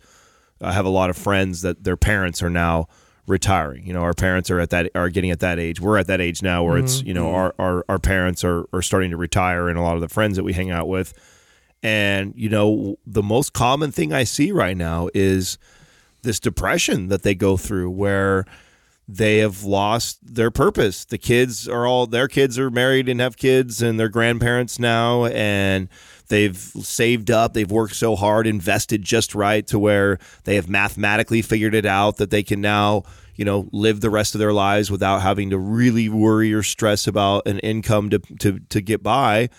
I 0.62 0.74
have 0.74 0.86
a 0.86 0.90
lot 0.90 1.10
of 1.10 1.18
friends 1.18 1.62
that 1.62 1.84
their 1.84 1.96
parents 1.96 2.44
are 2.44 2.50
now 2.50 2.88
retiring. 3.28 3.86
You 3.86 3.94
know, 3.94 4.02
our 4.02 4.14
parents 4.14 4.50
are 4.52 4.60
at 4.60 4.70
that 4.72 4.90
are 4.96 5.10
getting 5.10 5.32
at 5.32 5.40
that 5.40 5.60
age. 5.60 5.80
We're 5.80 5.98
at 5.98 6.08
that 6.08 6.20
age 6.20 6.42
now 6.42 6.64
where 6.64 6.78
it's 6.78 6.98
mm-hmm. 6.98 7.08
you 7.08 7.14
know 7.14 7.26
mm-hmm. 7.28 7.36
our, 7.36 7.56
our 7.60 7.86
our 7.90 8.00
parents 8.00 8.44
are 8.44 8.66
are 8.74 8.82
starting 8.82 9.12
to 9.12 9.18
retire, 9.18 9.70
and 9.70 9.78
a 9.78 9.82
lot 9.82 9.96
of 9.96 10.02
the 10.02 10.10
friends 10.10 10.36
that 10.38 10.44
we 10.44 10.54
hang 10.54 10.72
out 10.72 10.88
with. 10.88 11.14
And 11.82 12.34
you 12.36 12.50
know, 12.50 12.98
the 13.06 13.24
most 13.24 13.54
common 13.54 13.92
thing 13.92 14.14
I 14.14 14.24
see 14.24 14.52
right 14.52 14.78
now 14.78 15.10
is 15.14 15.58
this 16.24 16.40
depression 16.40 17.10
that 17.10 17.24
they 17.24 17.36
go 17.36 17.58
through 17.58 17.92
where 17.92 18.46
they 19.08 19.40
have 19.40 19.64
lost 19.64 20.20
their 20.22 20.52
purpose. 20.52 21.06
The 21.06 21.18
kids 21.18 21.68
are 21.68 21.86
all 21.86 22.08
their 22.08 22.28
kids 22.28 22.58
are 22.58 22.70
married 22.70 23.10
and 23.10 23.20
have 23.20 23.38
kids 23.38 23.82
and 23.82 24.00
they're 24.00 24.10
grandparents 24.10 24.80
now 24.80 25.26
and 25.26 25.90
they've 26.30 26.56
saved 26.56 27.30
up, 27.30 27.54
they've 27.54 27.70
worked 27.70 27.96
so 27.96 28.16
hard, 28.16 28.48
invested 28.48 29.04
just 29.04 29.36
right 29.36 29.68
to 29.68 29.78
where 29.78 30.20
they 30.46 30.56
have 30.56 30.70
mathematically 30.70 31.42
figured 31.42 31.76
it 31.76 31.86
out 31.86 32.18
that 32.18 32.30
they 32.30 32.44
can 32.44 32.62
now, 32.62 33.04
you 33.36 33.44
know, 33.44 33.68
live 33.72 34.00
the 34.00 34.10
rest 34.10 34.36
of 34.36 34.40
their 34.40 34.54
lives 34.54 34.90
without 34.90 35.22
having 35.22 35.50
to 35.50 35.58
really 35.58 36.08
worry 36.08 36.54
or 36.54 36.64
stress 36.64 37.06
about 37.06 37.46
an 37.46 37.60
income 37.60 38.10
to 38.10 38.20
to 38.40 38.60
to 38.70 38.82
get 38.82 39.04
by. 39.04 39.50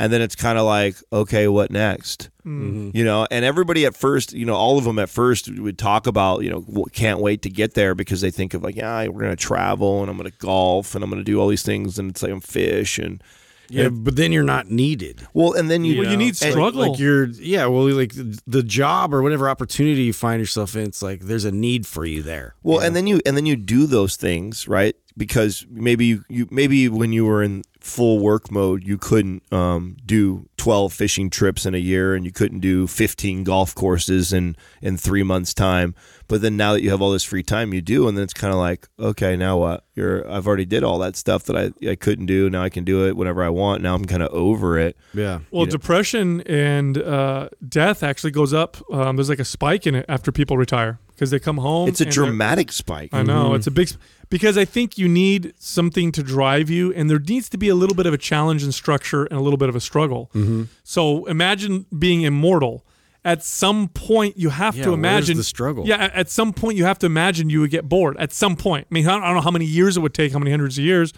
And 0.00 0.12
then 0.12 0.22
it's 0.22 0.36
kind 0.36 0.58
of 0.58 0.64
like, 0.64 0.96
okay, 1.12 1.48
what 1.48 1.70
next? 1.70 2.30
Mm-hmm. 2.48 2.96
you 2.96 3.04
know 3.04 3.26
and 3.30 3.44
everybody 3.44 3.84
at 3.84 3.94
first 3.94 4.32
you 4.32 4.46
know 4.46 4.54
all 4.54 4.78
of 4.78 4.84
them 4.84 4.98
at 4.98 5.10
first 5.10 5.50
would 5.50 5.78
talk 5.78 6.06
about 6.06 6.42
you 6.42 6.50
know 6.50 6.86
can't 6.92 7.20
wait 7.20 7.42
to 7.42 7.50
get 7.50 7.74
there 7.74 7.94
because 7.94 8.20
they 8.22 8.30
think 8.30 8.54
of 8.54 8.62
like 8.62 8.76
yeah 8.76 9.06
we're 9.08 9.20
gonna 9.22 9.36
travel 9.36 10.00
and 10.00 10.10
i'm 10.10 10.16
gonna 10.16 10.30
golf 10.38 10.94
and 10.94 11.04
i'm 11.04 11.10
gonna 11.10 11.22
do 11.24 11.38
all 11.40 11.48
these 11.48 11.62
things 11.62 11.98
and 11.98 12.10
it's 12.10 12.22
like 12.22 12.32
i'm 12.32 12.40
fish 12.40 12.98
and 12.98 13.22
Yeah, 13.70 13.90
but 13.90 14.16
then 14.16 14.32
you're 14.32 14.44
not 14.56 14.70
needed. 14.70 15.26
well 15.34 15.52
and 15.52 15.68
then 15.70 15.84
you 15.84 16.00
Well, 16.00 16.10
you 16.10 16.16
need 16.16 16.40
and- 16.42 16.52
struggle. 16.52 16.88
Like 16.88 16.98
you're, 16.98 17.26
yeah. 17.26 17.66
Well, 17.66 17.84
like 17.94 18.14
the 18.46 18.62
job 18.62 19.12
or 19.12 19.20
whatever 19.20 19.46
opportunity 19.50 20.04
you 20.04 20.14
find 20.14 20.40
yourself 20.40 20.74
in, 20.74 20.84
it's 20.86 21.02
like 21.02 21.20
there's 21.20 21.44
a 21.44 21.52
need 21.52 21.86
for 21.86 22.06
you 22.06 22.22
there. 22.22 22.54
Well, 22.62 22.78
and 22.80 22.96
then 22.96 23.06
you 23.06 23.20
and 23.26 23.36
then 23.36 23.44
you 23.44 23.56
do 23.56 23.86
those 23.86 24.16
things, 24.16 24.66
right? 24.66 24.96
Because 25.18 25.66
maybe 25.68 26.06
you, 26.06 26.24
you 26.30 26.48
maybe 26.50 26.88
when 26.88 27.12
you 27.12 27.26
were 27.26 27.42
in 27.42 27.62
full 27.80 28.18
work 28.18 28.50
mode, 28.50 28.84
you 28.84 28.98
couldn't 28.98 29.42
um, 29.52 29.96
do 30.04 30.48
12 30.56 30.92
fishing 30.92 31.30
trips 31.30 31.64
in 31.64 31.74
a 31.74 31.78
year 31.78 32.14
and 32.14 32.24
you 32.24 32.32
couldn't 32.32 32.60
do 32.60 32.86
15 32.86 33.44
golf 33.44 33.74
courses 33.74 34.32
in, 34.32 34.56
in 34.82 34.96
three 34.96 35.22
months' 35.22 35.54
time. 35.54 35.94
But 36.26 36.42
then 36.42 36.56
now 36.56 36.72
that 36.74 36.82
you 36.82 36.90
have 36.90 37.00
all 37.00 37.12
this 37.12 37.24
free 37.24 37.42
time, 37.42 37.72
you 37.72 37.80
do. 37.80 38.06
And 38.08 38.16
then 38.16 38.24
it's 38.24 38.34
kind 38.34 38.52
of 38.52 38.58
like, 38.58 38.88
okay, 38.98 39.36
now 39.36 39.56
what? 39.58 39.84
You're, 39.94 40.28
I've 40.30 40.46
already 40.46 40.66
did 40.66 40.84
all 40.84 40.98
that 40.98 41.16
stuff 41.16 41.44
that 41.44 41.56
I, 41.56 41.88
I 41.88 41.94
couldn't 41.94 42.26
do. 42.26 42.50
Now 42.50 42.62
I 42.62 42.68
can 42.68 42.84
do 42.84 43.06
it 43.06 43.16
whenever 43.16 43.42
I 43.42 43.48
want. 43.48 43.82
Now 43.82 43.94
I'm 43.94 44.04
kind 44.04 44.22
of 44.22 44.30
over 44.32 44.78
it. 44.78 44.96
Yeah. 45.14 45.38
Well, 45.50 45.64
Yeah. 45.64 45.70
depression 45.70 46.40
and 46.42 46.98
uh, 46.98 47.48
death 47.66 48.02
actually 48.02 48.32
goes 48.32 48.52
up. 48.52 48.76
Um, 48.92 49.16
there's 49.16 49.30
like 49.30 49.38
a 49.38 49.44
spike 49.44 49.86
in 49.86 49.94
it 49.94 50.04
after 50.08 50.30
people 50.32 50.58
retire 50.58 50.98
because 51.14 51.30
they 51.30 51.38
come 51.38 51.56
home. 51.58 51.88
It's 51.88 52.00
a 52.00 52.04
dramatic 52.04 52.72
spike. 52.72 53.10
I 53.12 53.22
know 53.22 53.54
it's 53.54 53.66
a 53.66 53.70
big 53.72 53.88
sp- 53.90 53.98
because 54.30 54.58
I 54.58 54.64
think 54.64 54.98
you 54.98 55.08
need 55.08 55.54
something 55.58 56.12
to 56.12 56.22
drive 56.22 56.68
you, 56.70 56.92
and 56.94 57.08
there 57.08 57.18
needs 57.18 57.48
to 57.50 57.58
be 57.58 57.68
a 57.68 57.74
little 57.74 57.96
bit 57.96 58.06
of 58.06 58.12
a 58.14 58.18
challenge 58.18 58.62
and 58.62 58.74
structure 58.74 59.24
and 59.24 59.38
a 59.38 59.42
little 59.42 59.56
bit 59.56 59.68
of 59.68 59.76
a 59.76 59.80
struggle. 59.80 60.30
Mm-hmm. 60.34 60.64
So 60.84 61.24
imagine 61.26 61.86
being 61.98 62.22
immortal. 62.22 62.84
At 63.24 63.42
some 63.42 63.88
point, 63.88 64.38
you 64.38 64.50
have 64.50 64.76
Yeah, 64.76 64.84
to 64.84 64.92
imagine 64.94 65.36
the 65.36 65.44
struggle? 65.44 65.86
Yeah, 65.86 65.96
at- 65.96 66.14
at 66.14 66.30
some 66.30 66.52
point, 66.52 66.76
you 66.78 66.84
have 66.84 66.98
to 67.00 67.06
imagine 67.06 67.50
you 67.50 67.60
would 67.60 67.70
get 67.70 67.88
bored. 67.88 68.16
At 68.18 68.32
some 68.32 68.54
point, 68.56 68.86
I 68.90 68.94
mean, 68.94 69.06
I 69.06 69.18
don't, 69.20 69.34
know 69.34 69.40
how 69.40 69.50
many 69.50 69.64
years 69.66 69.96
it 69.96 70.00
would 70.00 70.14
take, 70.14 70.32
how 70.32 70.38
many 70.38 70.50
hundreds 70.50 70.78
of 70.78 70.84
years, 70.84 71.12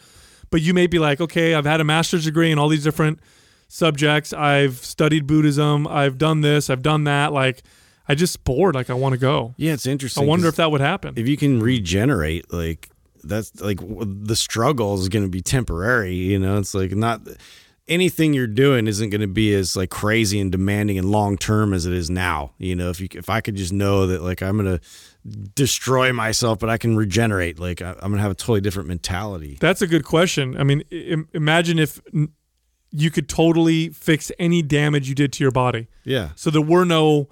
but 0.50 0.62
you 0.62 0.72
may 0.74 0.86
be 0.86 0.98
like, 0.98 1.20
okay, 1.20 1.54
I've 1.54 1.66
had 1.66 1.80
a 1.80 1.84
master's 1.84 2.24
degree 2.24 2.50
in 2.50 2.58
all 2.58 2.68
these 2.68 2.82
different 2.82 3.20
subjects. 3.68 4.32
I've 4.32 4.78
studied 4.78 5.26
Buddhism. 5.26 5.86
I've 5.86 6.18
done 6.18 6.40
this. 6.40 6.70
I've 6.70 6.82
done 6.82 7.04
that. 7.04 7.32
Like, 7.32 7.62
I 8.08 8.14
just 8.16 8.42
bored. 8.44 8.74
Like, 8.74 8.90
I 8.90 8.94
want 8.94 9.12
to 9.12 9.18
go. 9.18 9.54
Yeah, 9.56 9.74
it's 9.74 9.86
interesting. 9.86 10.24
I 10.24 10.26
wonder 10.26 10.48
if 10.48 10.56
that 10.56 10.70
would 10.72 10.80
happen. 10.80 11.14
if 11.16 11.28
you 11.28 11.36
can 11.36 11.60
regenerate, 11.60 12.52
like 12.52 12.88
that's 13.24 13.60
like 13.60 13.78
the 13.80 14.36
struggle 14.36 14.94
is 14.94 15.08
going 15.08 15.24
to 15.24 15.30
be 15.30 15.40
temporary. 15.40 16.14
You 16.14 16.38
know, 16.38 16.58
it's 16.58 16.74
like 16.74 16.92
not 16.92 17.20
anything 17.88 18.32
you're 18.32 18.46
doing 18.46 18.86
isn't 18.86 19.10
going 19.10 19.20
to 19.20 19.26
be 19.26 19.52
as 19.54 19.76
like 19.76 19.90
crazy 19.90 20.40
and 20.40 20.52
demanding 20.52 20.96
and 20.96 21.10
long 21.10 21.36
term 21.36 21.74
as 21.74 21.86
it 21.86 21.92
is 21.92 22.08
now. 22.08 22.52
You 22.58 22.76
know, 22.76 22.90
if 22.90 23.00
you 23.00 23.08
if 23.12 23.28
I 23.28 23.40
could 23.40 23.56
just 23.56 23.72
know 23.72 24.06
that 24.06 24.22
like 24.22 24.42
I'm 24.42 24.56
going 24.56 24.78
to 24.78 24.84
destroy 25.54 26.12
myself, 26.12 26.58
but 26.58 26.70
I 26.70 26.78
can 26.78 26.96
regenerate, 26.96 27.58
like 27.58 27.82
I, 27.82 27.90
I'm 27.90 28.10
going 28.10 28.16
to 28.16 28.22
have 28.22 28.30
a 28.30 28.36
totally 28.36 28.60
different 28.60 28.88
mentality. 28.88 29.58
That's 29.60 29.82
a 29.82 29.86
good 29.86 30.04
question. 30.04 30.56
I 30.56 30.62
mean, 30.62 30.80
Im- 30.90 31.28
imagine 31.34 31.78
if 31.78 32.00
you 32.92 33.10
could 33.10 33.28
totally 33.28 33.90
fix 33.90 34.32
any 34.38 34.62
damage 34.62 35.08
you 35.08 35.14
did 35.14 35.32
to 35.34 35.44
your 35.44 35.52
body. 35.52 35.88
Yeah. 36.04 36.30
So 36.36 36.50
there 36.50 36.62
were 36.62 36.84
no 36.84 37.28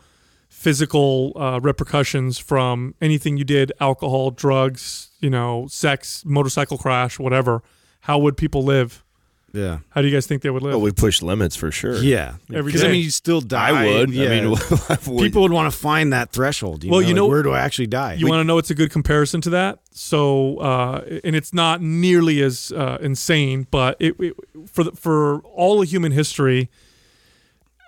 physical 0.49 1.32
uh, 1.36 1.61
repercussions 1.61 2.39
from 2.39 2.95
anything 3.01 3.36
you 3.36 3.45
did 3.45 3.72
alcohol, 3.80 4.30
drugs, 4.30 5.08
you 5.21 5.31
know, 5.31 5.66
sex, 5.71 6.25
motorcycle 6.25 6.79
crash, 6.79 7.19
whatever. 7.19 7.62
How 8.01 8.19
would 8.19 8.37
people 8.37 8.62
live? 8.62 9.05
Yeah. 9.53 9.79
How 9.91 10.03
do 10.03 10.07
you 10.09 10.12
guys 10.14 10.27
think 10.27 10.43
they 10.43 10.51
would 10.51 10.62
live? 10.62 10.75
Oh, 10.75 10.79
we 10.79 10.93
push 10.93 11.23
limits 11.23 11.57
for 11.57 11.71
sure. 11.73 11.97
Yeah. 12.03 12.35
Every 12.53 12.71
Because 12.71 12.83
I 12.85 12.89
day. 12.89 12.93
mean, 12.93 13.05
you 13.05 13.11
still 13.11 13.41
die. 13.41 13.71
I 13.71 13.87
would. 13.99 14.11
Yeah. 14.11 14.29
I 14.31 14.41
mean, 14.43 14.57
people 15.23 15.41
would 15.43 15.53
want 15.53 15.73
to 15.73 15.77
find 15.77 16.12
that 16.12 16.33
threshold. 16.33 16.85
You 16.85 16.91
Well, 16.91 17.01
know, 17.01 17.07
you 17.07 17.14
like, 17.14 17.16
know- 17.16 17.29
where 17.29 17.43
do 17.43 17.53
I 17.53 17.61
actually 17.61 17.87
die? 17.87 18.14
You 18.14 18.29
want 18.29 18.41
to 18.41 18.45
know 18.45 18.59
it's 18.59 18.71
a 18.71 18.75
good 18.75 18.91
comparison 18.93 19.41
to 19.43 19.51
that? 19.51 19.79
So, 19.91 20.59
uh, 20.59 21.01
and 21.25 21.35
it's 21.35 21.55
not 21.55 21.81
nearly 21.81 22.43
as 22.43 22.73
uh, 22.73 22.99
insane, 23.01 23.66
but 23.71 23.97
it, 23.99 24.21
it 24.21 24.37
for 24.66 24.85
the, 24.85 24.93
for 24.93 25.39
all 25.41 25.81
of 25.83 25.89
human 25.91 26.12
history, 26.12 26.69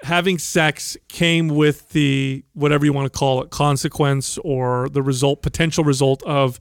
having 0.03 0.39
sex 0.39 0.97
came 1.09 1.49
with 1.49 1.91
the 1.91 2.43
whatever 2.55 2.85
you 2.87 2.93
want 2.93 3.11
to 3.13 3.17
call 3.17 3.43
it 3.43 3.51
consequence 3.51 4.39
or 4.39 4.89
the 4.89 5.03
result, 5.03 5.43
potential 5.43 5.85
result 5.85 6.23
of 6.23 6.59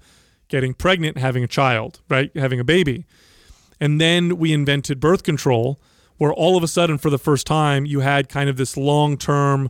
getting 0.50 0.74
pregnant, 0.74 1.18
having 1.18 1.43
a 1.43 1.47
child, 1.47 2.02
right, 2.10 2.32
having 2.36 2.60
a 2.60 2.64
baby, 2.64 3.06
and 3.80 4.00
then 4.02 4.38
we 4.38 4.52
invented 4.52 5.00
birth 5.00 5.24
control, 5.24 5.80
where 6.18 6.34
all 6.34 6.58
of 6.58 6.64
a 6.64 6.68
sudden, 6.68 6.97
for 6.97 7.10
the 7.10 7.18
first 7.18 7.47
time, 7.47 7.86
you 7.86 8.02
had 8.02 8.28
kind 8.28 8.50
of 8.50 8.58
this 8.58 8.76
long 8.76 9.18
term 9.18 9.70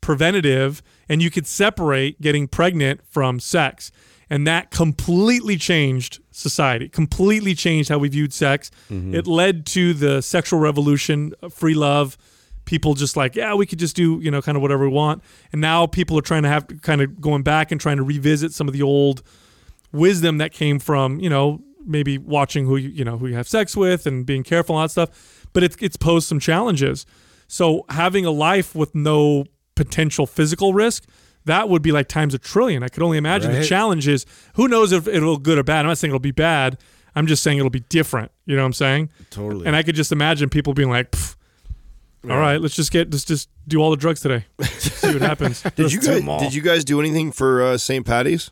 preventative 0.00 0.82
and 1.08 1.22
you 1.22 1.30
could 1.30 1.46
separate 1.46 2.20
getting 2.20 2.48
pregnant 2.48 3.00
from 3.06 3.38
sex. 3.40 3.92
And 4.30 4.46
that 4.46 4.70
completely 4.70 5.56
changed 5.56 6.20
society 6.30 6.88
completely 6.88 7.54
changed 7.54 7.90
how 7.90 7.98
we 7.98 8.08
viewed 8.08 8.32
sex. 8.32 8.70
It 8.88 9.26
led 9.26 9.66
to 9.66 9.92
the 9.92 10.22
sexual 10.22 10.58
revolution 10.60 11.34
uh, 11.42 11.48
free 11.50 11.74
love. 11.74 12.16
People 12.64 12.94
just 12.94 13.16
like 13.16 13.34
yeah 13.34 13.54
we 13.54 13.66
could 13.66 13.80
just 13.80 13.96
do 13.96 14.20
you 14.22 14.30
know 14.30 14.40
kind 14.40 14.54
of 14.56 14.62
whatever 14.62 14.88
we 14.88 14.94
want. 14.94 15.22
And 15.52 15.60
now 15.60 15.86
people 15.86 16.16
are 16.16 16.22
trying 16.22 16.44
to 16.44 16.48
have 16.48 16.66
kind 16.82 17.00
of 17.02 17.20
going 17.20 17.42
back 17.42 17.72
and 17.72 17.80
trying 17.80 17.96
to 17.96 18.04
revisit 18.04 18.52
some 18.52 18.68
of 18.68 18.72
the 18.72 18.82
old 18.82 19.22
wisdom 19.92 20.38
that 20.38 20.52
came 20.52 20.78
from 20.78 21.18
you 21.20 21.28
know 21.30 21.60
maybe 21.84 22.18
watching 22.18 22.66
who 22.66 22.76
you 22.76 22.88
you 22.90 23.04
know 23.04 23.18
who 23.18 23.26
you 23.26 23.34
have 23.34 23.48
sex 23.48 23.76
with 23.76 24.06
and 24.06 24.24
being 24.26 24.42
careful 24.42 24.76
and 24.76 24.80
all 24.80 24.84
that 24.86 24.90
stuff 24.90 25.46
but 25.52 25.62
it's 25.62 25.76
it's 25.80 25.96
posed 25.96 26.28
some 26.28 26.38
challenges 26.38 27.06
so 27.48 27.84
having 27.88 28.24
a 28.24 28.30
life 28.30 28.74
with 28.74 28.94
no 28.94 29.44
potential 29.74 30.26
physical 30.26 30.72
risk 30.74 31.04
that 31.46 31.68
would 31.68 31.80
be 31.82 31.90
like 31.90 32.06
times 32.06 32.34
a 32.34 32.38
trillion 32.38 32.82
i 32.82 32.88
could 32.88 33.02
only 33.02 33.16
imagine 33.18 33.50
the 33.50 33.58
Right. 33.58 33.66
challenge 33.66 34.06
is 34.06 34.26
who 34.54 34.68
knows 34.68 34.92
if 34.92 35.08
it'll 35.08 35.38
good 35.38 35.58
or 35.58 35.62
bad 35.64 35.80
i'm 35.80 35.86
not 35.86 35.98
saying 35.98 36.10
it'll 36.10 36.20
be 36.20 36.30
bad 36.32 36.78
i'm 37.16 37.26
just 37.26 37.42
saying 37.42 37.58
it'll 37.58 37.70
be 37.70 37.80
different 37.88 38.30
you 38.46 38.54
know 38.54 38.62
what 38.62 38.66
i'm 38.66 38.72
saying 38.74 39.10
Totally. 39.30 39.66
and 39.66 39.74
i 39.74 39.82
could 39.82 39.94
just 39.96 40.12
imagine 40.12 40.48
people 40.50 40.74
being 40.74 40.90
like 40.90 41.10
"Pff, 41.12 41.34
all 42.28 42.36
right 42.38 42.60
let's 42.60 42.76
just 42.76 42.92
get 42.92 43.10
let's 43.10 43.24
just 43.24 43.48
do 43.66 43.78
all 43.80 43.90
the 43.90 43.96
drugs 43.96 44.20
today 44.20 44.44
see 44.62 45.12
what 45.14 45.22
happens 45.22 45.62
Did 45.74 45.90
you 45.92 46.00
guys? 46.00 46.22
Did 46.40 46.54
you 46.54 46.62
guys 46.62 46.84
do 46.84 47.00
anything 47.00 47.32
for 47.32 47.62
uh, 47.62 47.78
St. 47.78 48.04
Patty's? 48.06 48.50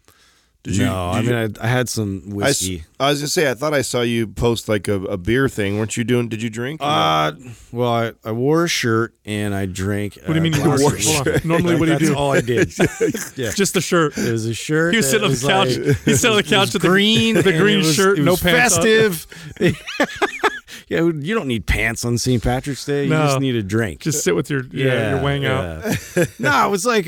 Did 0.65 0.77
you? 0.77 0.85
no, 0.87 1.13
did 1.13 1.19
I 1.19 1.21
you- 1.21 1.31
mean, 1.49 1.57
I, 1.61 1.65
I 1.65 1.69
had 1.69 1.89
some 1.89 2.31
whiskey. 2.31 2.83
I 2.99 3.11
was 3.11 3.21
gonna 3.21 3.29
say 3.29 3.49
I 3.49 3.55
thought 3.55 3.73
I 3.75 3.83
saw 3.83 4.01
you 4.03 4.27
post 4.27 4.69
like 4.69 4.89
a, 4.89 4.95
a 5.05 5.17
beer 5.17 5.49
thing. 5.49 5.79
weren't 5.79 5.97
you 5.97 6.03
doing? 6.05 6.29
Did 6.29 6.43
you 6.43 6.51
drink? 6.51 6.81
Uh, 6.83 7.33
well, 7.71 7.93
I, 7.93 8.13
I 8.25 8.33
wore 8.33 8.65
a 8.65 8.69
shirt 8.69 9.15
and 9.25 9.55
I 9.55 9.67
drank. 9.67 10.17
what 10.17 10.29
do 10.29 10.35
you 10.35 10.41
mean 10.41 10.53
you 10.55 10.65
wore 10.65 10.77
a 10.97 11.01
shirt? 11.01 11.27
Hold 11.27 11.29
on. 11.29 11.41
normally 11.49 11.77
what 11.77 11.87
do 11.87 11.93
you 11.93 11.99
That's 12.01 12.11
do 12.11 12.17
all 12.17 12.33
I 12.33 12.41
did. 12.41 12.69
just 12.71 13.75
the 13.75 13.81
shirt 13.81 14.19
It 14.19 14.33
was 14.33 14.47
a 14.47 14.55
shirt. 14.55 14.95
He 14.95 14.97
was 14.99 15.09
sitting 15.09 15.25
on 15.27 15.31
the 15.31 15.39
couch. 15.47 15.77
like- 15.79 15.97
He's 16.05 16.21
sitting 16.21 16.37
on 16.37 16.37
the 16.37 16.39
it 16.41 16.43
was 16.43 16.51
couch 16.51 16.73
with 16.75 16.83
the- 16.83 16.89
green, 16.89 17.35
the 17.37 17.43
green 17.45 17.79
was- 17.79 17.95
shirt, 17.95 18.19
it 18.19 18.23
no 18.23 18.37
pants 18.37 18.75
festive. 18.77 19.27
yeah, 20.89 21.03
you 21.03 21.35
don't 21.35 21.47
need 21.49 21.67
pants 21.67 22.05
on 22.05 22.19
St. 22.19 22.43
Patrick's 22.43 22.85
Day. 22.85 23.05
You 23.05 23.11
No. 23.11 23.27
just 23.27 23.41
need 23.41 23.55
a 23.57 23.63
drink. 23.63 24.01
just 24.01 24.25
sit 24.25 24.35
with 24.35 24.51
your 24.51 24.65
yeah, 24.73 25.11
your 25.15 25.23
wang 25.23 25.47
out 25.47 25.85
no, 26.39 26.67
it 26.67 26.71
was 26.71 26.85
like 26.85 27.07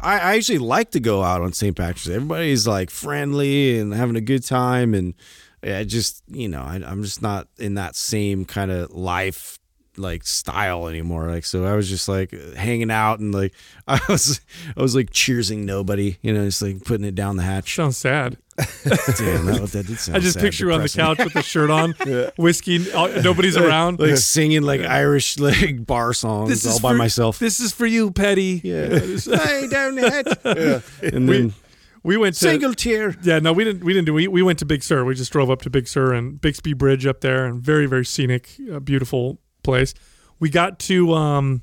I, 0.00 0.14
I 0.18 0.36
actually 0.36 0.58
like 0.58 0.90
to 0.92 1.00
go 1.00 1.22
out 1.22 1.40
on 1.40 1.52
St. 1.52 1.76
Patrick's 1.76 2.04
Day. 2.04 2.14
Everybody's 2.14 2.66
like 2.66 2.90
friendly 2.90 3.78
and 3.78 3.92
having 3.94 4.16
a 4.16 4.20
good 4.20 4.44
time, 4.44 4.94
and 4.94 5.14
I 5.62 5.84
just 5.84 6.22
you 6.28 6.48
know 6.48 6.62
I, 6.62 6.82
I'm 6.84 7.02
just 7.02 7.22
not 7.22 7.48
in 7.58 7.74
that 7.74 7.96
same 7.96 8.44
kind 8.44 8.70
of 8.70 8.90
life 8.92 9.58
like 9.98 10.26
style 10.26 10.88
anymore. 10.88 11.30
Like 11.30 11.44
so, 11.44 11.64
I 11.64 11.74
was 11.74 11.88
just 11.88 12.08
like 12.08 12.32
hanging 12.54 12.90
out 12.90 13.20
and 13.20 13.34
like 13.34 13.52
I 13.88 14.00
was 14.08 14.40
I 14.76 14.82
was 14.82 14.94
like 14.94 15.10
cheersing 15.10 15.64
nobody, 15.64 16.18
you 16.22 16.32
know, 16.32 16.44
just 16.44 16.62
like 16.62 16.84
putting 16.84 17.06
it 17.06 17.14
down 17.14 17.36
the 17.36 17.42
hatch. 17.42 17.74
sounds 17.74 17.96
sad 17.96 18.38
Damn, 18.56 19.44
that, 19.46 19.68
that 19.72 19.86
did 19.86 19.98
sound 19.98 20.16
I 20.16 20.20
just 20.20 20.34
sad, 20.34 20.42
picture 20.42 20.66
you 20.66 20.72
on 20.72 20.80
the 20.80 20.88
couch 20.88 21.18
with 21.18 21.34
the 21.34 21.42
shirt 21.42 21.68
on, 21.68 21.92
whiskey, 22.38 22.90
uh, 22.90 23.20
nobody's 23.20 23.56
around. 23.56 24.00
like 24.00 24.16
singing 24.16 24.62
like 24.62 24.80
Irish 24.80 25.38
like 25.38 25.84
bar 25.84 26.14
songs 26.14 26.66
all 26.66 26.80
by 26.80 26.92
for, 26.92 26.96
myself. 26.96 27.38
This 27.38 27.60
is 27.60 27.72
for 27.72 27.84
you, 27.84 28.12
Petty. 28.12 28.62
Yeah. 28.64 28.86
Lay 29.26 29.68
down 29.68 29.96
the 29.96 30.10
head. 30.10 31.12
And 31.14 31.28
then 31.28 31.54
We 32.02 32.16
went 32.16 32.34
to 32.36 32.40
single 32.40 32.72
tear. 32.72 33.14
Yeah, 33.22 33.40
no, 33.40 33.52
we 33.52 33.64
didn't. 33.64 33.84
We 33.84 33.92
didn't 33.92 34.06
do. 34.06 34.14
We, 34.14 34.26
we 34.28 34.40
went 34.40 34.60
to 34.60 34.64
Big 34.64 34.82
Sur. 34.82 35.04
We 35.04 35.14
just 35.14 35.32
drove 35.32 35.50
up 35.50 35.60
to 35.62 35.70
Big 35.70 35.86
Sur 35.86 36.14
and 36.14 36.40
Bixby 36.40 36.72
Bridge 36.72 37.04
up 37.04 37.20
there, 37.20 37.44
and 37.44 37.60
very 37.60 37.86
very 37.86 38.06
scenic, 38.06 38.56
uh, 38.72 38.78
beautiful 38.78 39.38
place. 39.66 39.92
We 40.40 40.48
got 40.48 40.78
to 40.80 41.12
um, 41.12 41.60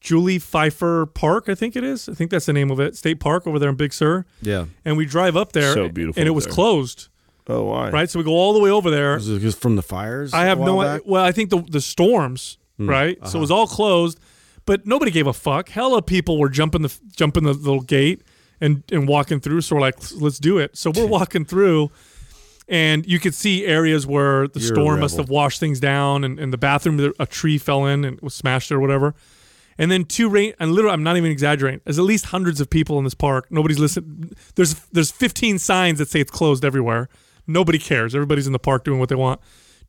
Julie 0.00 0.38
Pfeiffer 0.38 1.06
Park, 1.06 1.48
I 1.48 1.54
think 1.54 1.76
it 1.76 1.84
is. 1.84 2.08
I 2.08 2.14
think 2.14 2.30
that's 2.30 2.46
the 2.46 2.52
name 2.52 2.70
of 2.70 2.80
it, 2.80 2.96
State 2.96 3.20
Park 3.20 3.46
over 3.46 3.58
there 3.58 3.68
in 3.68 3.76
Big 3.76 3.92
Sur. 3.92 4.24
Yeah. 4.42 4.64
And 4.84 4.96
we 4.96 5.04
drive 5.06 5.36
up 5.36 5.52
there, 5.52 5.74
So 5.74 5.88
beautiful 5.88 6.18
and 6.20 6.26
it 6.26 6.32
was 6.32 6.44
there. 6.46 6.54
closed. 6.54 7.08
oh, 7.48 7.64
why? 7.64 7.90
Right, 7.90 8.08
so 8.08 8.18
we 8.18 8.24
go 8.24 8.32
all 8.32 8.52
the 8.54 8.60
way 8.60 8.70
over 8.70 8.90
there. 8.90 9.14
Was 9.14 9.28
it 9.28 9.40
just 9.40 9.60
from 9.60 9.76
the 9.76 9.82
fires? 9.82 10.32
I 10.32 10.44
have 10.44 10.60
a 10.60 10.64
no 10.64 10.80
idea. 10.80 11.00
Well, 11.04 11.22
I 11.24 11.32
think 11.32 11.50
the 11.50 11.60
the 11.62 11.80
storms, 11.80 12.58
right? 12.78 13.18
So 13.28 13.38
it 13.38 13.40
was 13.40 13.50
all 13.50 13.66
closed, 13.66 14.18
but 14.66 14.86
nobody 14.86 15.10
gave 15.10 15.26
a 15.26 15.32
fuck. 15.32 15.68
Hella 15.68 16.00
people 16.02 16.38
were 16.38 16.48
jumping 16.48 16.82
the 16.82 16.96
jumping 17.14 17.44
the 17.44 17.52
little 17.52 17.82
gate 17.82 18.22
and 18.60 18.82
and 18.92 19.06
walking 19.08 19.40
through. 19.40 19.60
So 19.62 19.74
we're 19.76 19.82
like, 19.82 19.96
let's 20.20 20.38
do 20.38 20.58
it. 20.58 20.76
So 20.78 20.90
we're 20.94 21.06
walking 21.18 21.44
through, 21.44 21.90
and 22.70 23.04
you 23.04 23.18
could 23.18 23.34
see 23.34 23.66
areas 23.66 24.06
where 24.06 24.46
the 24.46 24.60
You're 24.60 24.68
storm 24.68 25.00
must 25.00 25.16
have 25.16 25.28
washed 25.28 25.58
things 25.58 25.80
down, 25.80 26.22
and, 26.22 26.38
and 26.38 26.52
the 26.52 26.56
bathroom 26.56 27.12
a 27.18 27.26
tree 27.26 27.58
fell 27.58 27.84
in 27.84 28.04
and 28.04 28.20
was 28.20 28.32
smashed 28.32 28.70
or 28.70 28.78
whatever. 28.78 29.14
And 29.76 29.90
then 29.90 30.04
two 30.04 30.28
rain, 30.28 30.54
and 30.60 30.72
literally, 30.72 30.92
I'm 30.94 31.02
not 31.02 31.16
even 31.16 31.32
exaggerating. 31.32 31.80
There's 31.84 31.98
at 31.98 32.04
least 32.04 32.26
hundreds 32.26 32.60
of 32.60 32.70
people 32.70 32.96
in 32.98 33.04
this 33.04 33.14
park. 33.14 33.50
Nobody's 33.50 33.78
listening. 33.78 34.32
There's 34.54 34.74
there's 34.92 35.10
15 35.10 35.58
signs 35.58 35.98
that 35.98 36.08
say 36.08 36.20
it's 36.20 36.30
closed 36.30 36.64
everywhere. 36.64 37.08
Nobody 37.46 37.78
cares. 37.78 38.14
Everybody's 38.14 38.46
in 38.46 38.52
the 38.52 38.58
park 38.58 38.84
doing 38.84 39.00
what 39.00 39.08
they 39.08 39.14
want. 39.16 39.40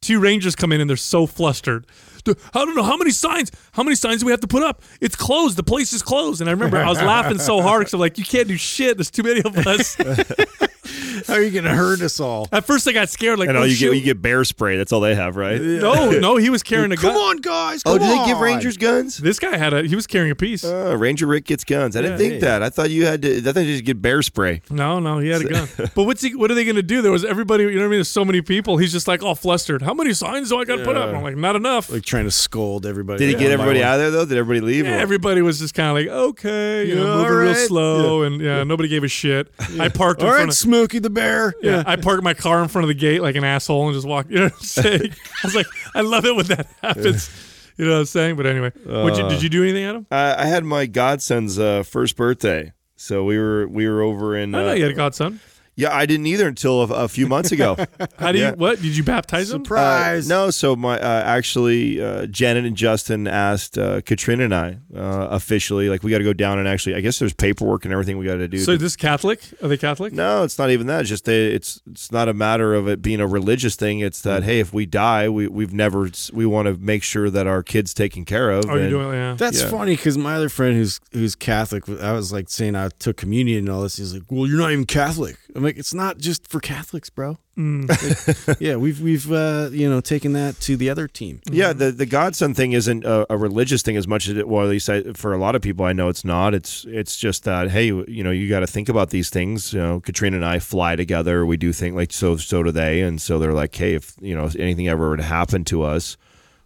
Two 0.01 0.19
rangers 0.19 0.55
come 0.55 0.71
in 0.71 0.81
and 0.81 0.89
they're 0.89 0.97
so 0.97 1.27
flustered. 1.27 1.85
I 2.25 2.65
don't 2.65 2.75
know 2.75 2.83
how 2.83 2.97
many 2.97 3.11
signs. 3.11 3.51
How 3.73 3.83
many 3.83 3.95
signs 3.95 4.21
do 4.21 4.25
we 4.25 4.31
have 4.31 4.41
to 4.41 4.47
put 4.47 4.63
up? 4.63 4.81
It's 4.99 5.15
closed. 5.15 5.57
The 5.57 5.63
place 5.63 5.93
is 5.93 6.01
closed. 6.01 6.41
And 6.41 6.49
I 6.49 6.53
remember 6.53 6.77
I 6.77 6.89
was 6.89 7.01
laughing 7.01 7.37
so 7.37 7.61
hard 7.61 7.81
because 7.81 7.93
I'm 7.93 7.99
like, 7.99 8.17
you 8.17 8.25
can't 8.25 8.47
do 8.47 8.57
shit. 8.57 8.97
There's 8.97 9.11
too 9.11 9.23
many 9.23 9.41
of 9.41 9.55
us. 9.67 9.95
How 11.27 11.33
are 11.35 11.41
you 11.41 11.51
going 11.51 11.63
to 11.65 11.73
hurt 11.75 12.01
us 12.01 12.19
all? 12.19 12.47
At 12.51 12.65
first, 12.65 12.87
I 12.87 12.91
got 12.91 13.09
scared. 13.09 13.39
Like, 13.39 13.49
And 13.49 13.57
oh, 13.57 13.61
all 13.61 13.67
you 13.67 13.73
shit. 13.75 13.91
get 13.91 13.97
you 13.97 14.03
get 14.03 14.21
bear 14.21 14.43
spray. 14.43 14.77
That's 14.77 14.91
all 14.91 15.01
they 15.01 15.15
have, 15.15 15.35
right? 15.35 15.59
no, 15.61 16.09
no, 16.19 16.37
he 16.37 16.49
was 16.49 16.63
carrying 16.63 16.91
a 16.91 16.95
gun. 16.95 17.13
Come 17.13 17.21
on, 17.21 17.37
guys. 17.37 17.81
Oh, 17.85 17.97
come 17.97 18.07
do 18.07 18.07
they 18.07 18.25
give 18.25 18.37
on. 18.37 18.43
Rangers 18.43 18.77
guns? 18.77 19.17
This 19.17 19.39
guy 19.39 19.57
had 19.57 19.73
a. 19.73 19.83
He 19.83 19.95
was 19.95 20.07
carrying 20.07 20.31
a 20.31 20.35
piece. 20.35 20.63
Uh, 20.63 20.95
Ranger 20.97 21.27
Rick 21.27 21.45
gets 21.45 21.63
guns. 21.63 21.95
I 21.95 22.01
didn't 22.01 22.17
think 22.17 22.41
that. 22.41 22.63
I 22.63 22.69
thought 22.69 22.89
you 22.89 23.05
had 23.05 23.21
to. 23.21 23.37
I 23.37 23.51
thought 23.51 23.59
you 23.65 23.73
just 23.73 23.85
get 23.85 24.01
bear 24.01 24.21
spray. 24.21 24.61
No, 24.69 24.99
no, 24.99 25.19
he 25.19 25.29
had 25.29 25.41
a 25.41 25.45
gun. 25.49 25.67
but 25.77 26.03
what's 26.03 26.21
he? 26.21 26.35
What 26.35 26.49
are 26.51 26.55
they 26.55 26.63
going 26.65 26.75
to 26.75 26.83
do? 26.83 27.01
There 27.01 27.11
was 27.11 27.23
everybody. 27.25 27.63
You 27.63 27.71
know 27.75 27.79
what 27.81 27.85
I 27.85 27.89
mean? 27.89 27.97
There's 27.97 28.07
so 28.09 28.25
many 28.25 28.41
people. 28.41 28.77
He's 28.77 28.91
just 28.91 29.07
like 29.07 29.21
all 29.23 29.35
flustered. 29.35 29.81
How 29.81 29.93
many 29.93 30.13
signs 30.13 30.49
do 30.49 30.59
I 30.59 30.65
got 30.65 30.77
to 30.77 30.83
put 30.83 30.97
up? 30.97 31.09
And 31.09 31.17
I'm 31.17 31.23
like, 31.23 31.35
not 31.37 31.55
enough. 31.55 31.89
Like 31.91 32.03
trying 32.03 32.25
to 32.25 32.31
scold 32.31 32.85
everybody. 32.85 33.19
Did 33.19 33.29
he 33.29 33.35
get 33.35 33.51
everybody 33.51 33.83
out 33.83 33.95
of 33.95 33.99
there 34.01 34.11
though? 34.11 34.25
Did 34.25 34.37
everybody 34.37 34.65
leave? 34.65 34.85
Yeah, 34.85 34.97
everybody 34.97 35.41
was 35.41 35.59
just 35.59 35.73
kind 35.73 35.89
of 35.89 35.95
like, 35.95 36.07
okay, 36.07 36.87
you 36.87 36.95
know, 36.95 37.01
Yeah, 37.05 37.15
moving 37.17 37.31
real 37.31 37.47
alright. 37.49 37.67
slow, 37.67 38.23
and 38.23 38.41
yeah, 38.41 38.63
nobody 38.63 38.89
gave 38.89 39.03
a 39.03 39.07
shit. 39.07 39.51
I 39.79 39.89
parked 39.89 40.21
in 40.21 40.27
All 40.27 40.31
front 40.33 40.45
right, 40.47 40.49
of. 40.49 40.55
Smokey 40.81 40.99
the 40.99 41.09
Bear. 41.09 41.53
Yeah, 41.61 41.83
I 41.85 41.95
parked 41.95 42.23
my 42.23 42.33
car 42.33 42.61
in 42.63 42.67
front 42.67 42.83
of 42.83 42.87
the 42.89 42.93
gate 42.95 43.21
like 43.21 43.35
an 43.35 43.43
asshole 43.43 43.87
and 43.87 43.95
just 43.95 44.07
walked. 44.07 44.29
You 44.31 44.37
know 44.37 44.43
what 44.45 44.53
I'm 44.53 44.59
saying? 44.61 45.01
I 45.43 45.47
was 45.47 45.55
like, 45.55 45.67
I 45.95 46.01
love 46.01 46.25
it 46.25 46.35
when 46.35 46.45
that 46.47 46.67
happens. 46.81 47.29
You 47.77 47.85
know 47.85 47.91
what 47.93 47.99
I'm 47.99 48.05
saying? 48.05 48.35
But 48.35 48.45
anyway, 48.45 48.71
what'd 48.85 49.17
you, 49.17 49.29
did 49.29 49.41
you 49.43 49.49
do 49.49 49.63
anything, 49.63 49.85
Adam? 49.85 50.07
I, 50.11 50.43
I 50.43 50.45
had 50.45 50.63
my 50.65 50.85
godson's 50.87 51.57
uh, 51.57 51.83
first 51.83 52.15
birthday, 52.15 52.73
so 52.95 53.23
we 53.23 53.37
were 53.37 53.67
we 53.67 53.87
were 53.87 54.01
over 54.01 54.35
in. 54.35 54.53
I 54.55 54.69
Uh, 54.69 54.73
you 54.73 54.83
had 54.83 54.91
a 54.91 54.95
godson. 54.95 55.39
Yeah, 55.81 55.95
I 55.95 56.05
didn't 56.05 56.27
either 56.27 56.47
until 56.47 56.81
a, 56.83 57.03
a 57.05 57.07
few 57.07 57.27
months 57.27 57.51
ago. 57.51 57.75
How 58.19 58.31
do 58.31 58.37
you? 58.39 58.49
What 58.51 58.81
did 58.81 58.95
you 58.95 59.03
baptize 59.03 59.51
him? 59.51 59.65
Surprise. 59.65 60.29
Uh, 60.29 60.35
no, 60.35 60.49
so 60.51 60.75
my 60.75 60.99
uh, 60.99 61.23
actually 61.25 62.01
uh, 62.01 62.27
Janet 62.27 62.65
and 62.65 62.75
Justin 62.77 63.27
asked 63.27 63.77
uh, 63.77 64.01
Katrina 64.01 64.43
and 64.43 64.53
I 64.55 64.77
uh, 64.95 65.27
officially 65.31 65.89
like 65.89 66.03
we 66.03 66.11
got 66.11 66.19
to 66.19 66.23
go 66.23 66.33
down 66.33 66.59
and 66.59 66.67
actually 66.67 66.95
I 66.95 67.01
guess 67.01 67.17
there's 67.19 67.33
paperwork 67.33 67.85
and 67.85 67.91
everything 67.93 68.17
we 68.17 68.25
got 68.25 68.35
to 68.35 68.47
do. 68.47 68.59
So 68.59 68.73
to- 68.73 68.77
this 68.77 68.95
Catholic? 68.95 69.41
Are 69.63 69.67
they 69.67 69.77
Catholic? 69.77 70.13
no, 70.13 70.43
it's 70.43 70.57
not 70.59 70.69
even 70.69 70.87
that. 70.87 71.01
It's 71.01 71.09
just 71.09 71.25
they, 71.25 71.47
it's 71.47 71.81
it's 71.89 72.11
not 72.11 72.29
a 72.29 72.33
matter 72.33 72.73
of 72.75 72.87
it 72.87 73.01
being 73.01 73.19
a 73.19 73.27
religious 73.27 73.75
thing. 73.75 73.99
It's 73.99 74.21
that 74.21 74.43
hey, 74.43 74.59
if 74.59 74.73
we 74.73 74.85
die, 74.85 75.29
we 75.29 75.47
we've 75.47 75.73
never 75.73 76.09
we 76.33 76.45
want 76.45 76.67
to 76.67 76.75
make 76.77 77.03
sure 77.03 77.29
that 77.29 77.47
our 77.47 77.63
kids 77.63 77.93
taken 77.93 78.23
care 78.25 78.51
of. 78.51 78.65
Oh, 78.69 78.73
you're 78.75 78.81
and- 78.81 78.89
doing 78.89 79.13
yeah. 79.13 79.33
That's 79.35 79.61
Yeah. 79.61 79.69
funny 79.69 79.95
because 79.95 80.17
my 80.17 80.35
other 80.35 80.49
friend 80.49 80.75
who's 80.75 80.99
who's 81.11 81.35
Catholic, 81.35 81.87
I 81.89 82.11
was 82.13 82.31
like 82.31 82.49
saying 82.49 82.75
I 82.75 82.89
took 82.99 83.17
communion 83.17 83.59
and 83.59 83.69
all 83.69 83.81
this. 83.81 83.97
He's 83.97 84.13
like, 84.13 84.23
"Well, 84.29 84.47
you're 84.47 84.59
not 84.59 84.71
even 84.71 84.85
Catholic." 84.85 85.37
I'm 85.55 85.63
like, 85.63 85.77
"It's 85.77 85.93
not 85.93 86.17
just 86.17 86.47
for 86.47 86.59
Catholics, 86.59 87.09
bro." 87.09 87.37
Like, 87.57 87.99
yeah, 88.59 88.75
we've 88.77 89.01
we've 89.01 89.31
uh, 89.31 89.69
you 89.71 89.89
know 89.89 90.01
taken 90.01 90.33
that 90.33 90.59
to 90.61 90.77
the 90.77 90.89
other 90.89 91.07
team. 91.07 91.41
Yeah, 91.51 91.73
the 91.73 91.91
the 91.91 92.05
godson 92.05 92.53
thing 92.53 92.71
isn't 92.71 93.05
a, 93.05 93.25
a 93.31 93.37
religious 93.37 93.81
thing 93.81 93.97
as 93.97 94.07
much 94.07 94.27
as 94.27 94.37
it. 94.37 94.47
Well, 94.47 94.63
at 94.63 94.69
least 94.69 94.89
I, 94.89 95.03
for 95.13 95.33
a 95.33 95.37
lot 95.37 95.55
of 95.55 95.61
people, 95.61 95.85
I 95.85 95.93
know 95.93 96.09
it's 96.09 96.25
not. 96.25 96.53
It's 96.53 96.85
it's 96.85 97.17
just 97.17 97.43
that 97.43 97.71
hey, 97.71 97.87
you 97.87 98.23
know, 98.23 98.31
you 98.31 98.49
got 98.49 98.61
to 98.61 98.67
think 98.67 98.89
about 98.89 99.09
these 99.09 99.29
things. 99.29 99.73
You 99.73 99.79
know, 99.79 99.99
Katrina 99.99 100.37
and 100.37 100.45
I 100.45 100.59
fly 100.59 100.95
together. 100.95 101.45
We 101.45 101.57
do 101.57 101.73
think 101.73 101.95
like 101.95 102.11
so. 102.11 102.37
So 102.37 102.63
do 102.63 102.71
they, 102.71 103.01
and 103.01 103.21
so 103.21 103.39
they're 103.39 103.53
like, 103.53 103.75
hey, 103.75 103.95
if 103.95 104.15
you 104.21 104.35
know 104.35 104.45
if 104.45 104.55
anything 104.55 104.87
ever 104.87 105.09
were 105.09 105.17
to 105.17 105.23
happen 105.23 105.63
to 105.65 105.83
us, 105.83 106.17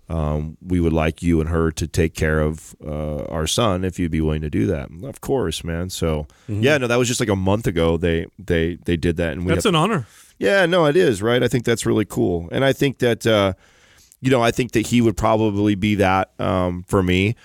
um, 0.10 0.58
we 0.62 0.80
would 0.80 0.94
like 0.94 1.24
you 1.24 1.40
and 1.42 1.50
her 1.50 1.72
to 1.72 1.88
take 1.88 2.14
care 2.14 2.40
of 2.40 2.76
uh, 2.86 3.24
our 3.26 3.48
son 3.48 3.84
if 3.84 3.98
you'd 4.00 4.12
be 4.12 4.22
willing 4.22 4.42
to 4.42 4.50
do 4.50 4.68
that. 4.68 4.90
Of 5.04 5.22
course, 5.22 5.64
man. 5.64 5.90
So 5.90 6.28
yeah, 6.48 6.78
no, 6.78 6.88
that 6.88 6.98
was 6.98 7.08
just 7.08 7.20
like 7.20 7.30
a 7.30 7.36
month 7.36 7.66
ago. 7.68 7.98
They 7.98 8.28
they 8.38 8.78
they 8.86 8.98
did 8.98 9.18
that, 9.18 9.34
and 9.34 9.46
we 9.46 9.52
That's 9.54 9.64
have- 9.66 9.72
an 9.74 9.76
honor. 9.76 10.08
yeah, 10.38 10.66
no, 10.66 10.86
it 10.86 10.96
is 10.96 11.22
right. 11.22 11.42
I 11.42 11.48
think 11.48 11.66
that's 11.66 11.86
really 11.86 12.06
cool, 12.06 12.48
and 12.52 12.64
I 12.64 12.74
think 12.74 13.00
that 13.00 13.26
uh, 13.26 13.54
you 14.22 14.30
know, 14.32 14.42
I 14.42 14.52
think 14.52 14.72
that 14.74 14.88
he 14.88 15.02
would 15.02 15.18
probably 15.18 15.76
be 15.76 15.96
that 15.96 16.32
um, 16.40 16.84
for 16.88 17.02
me. 17.04 17.36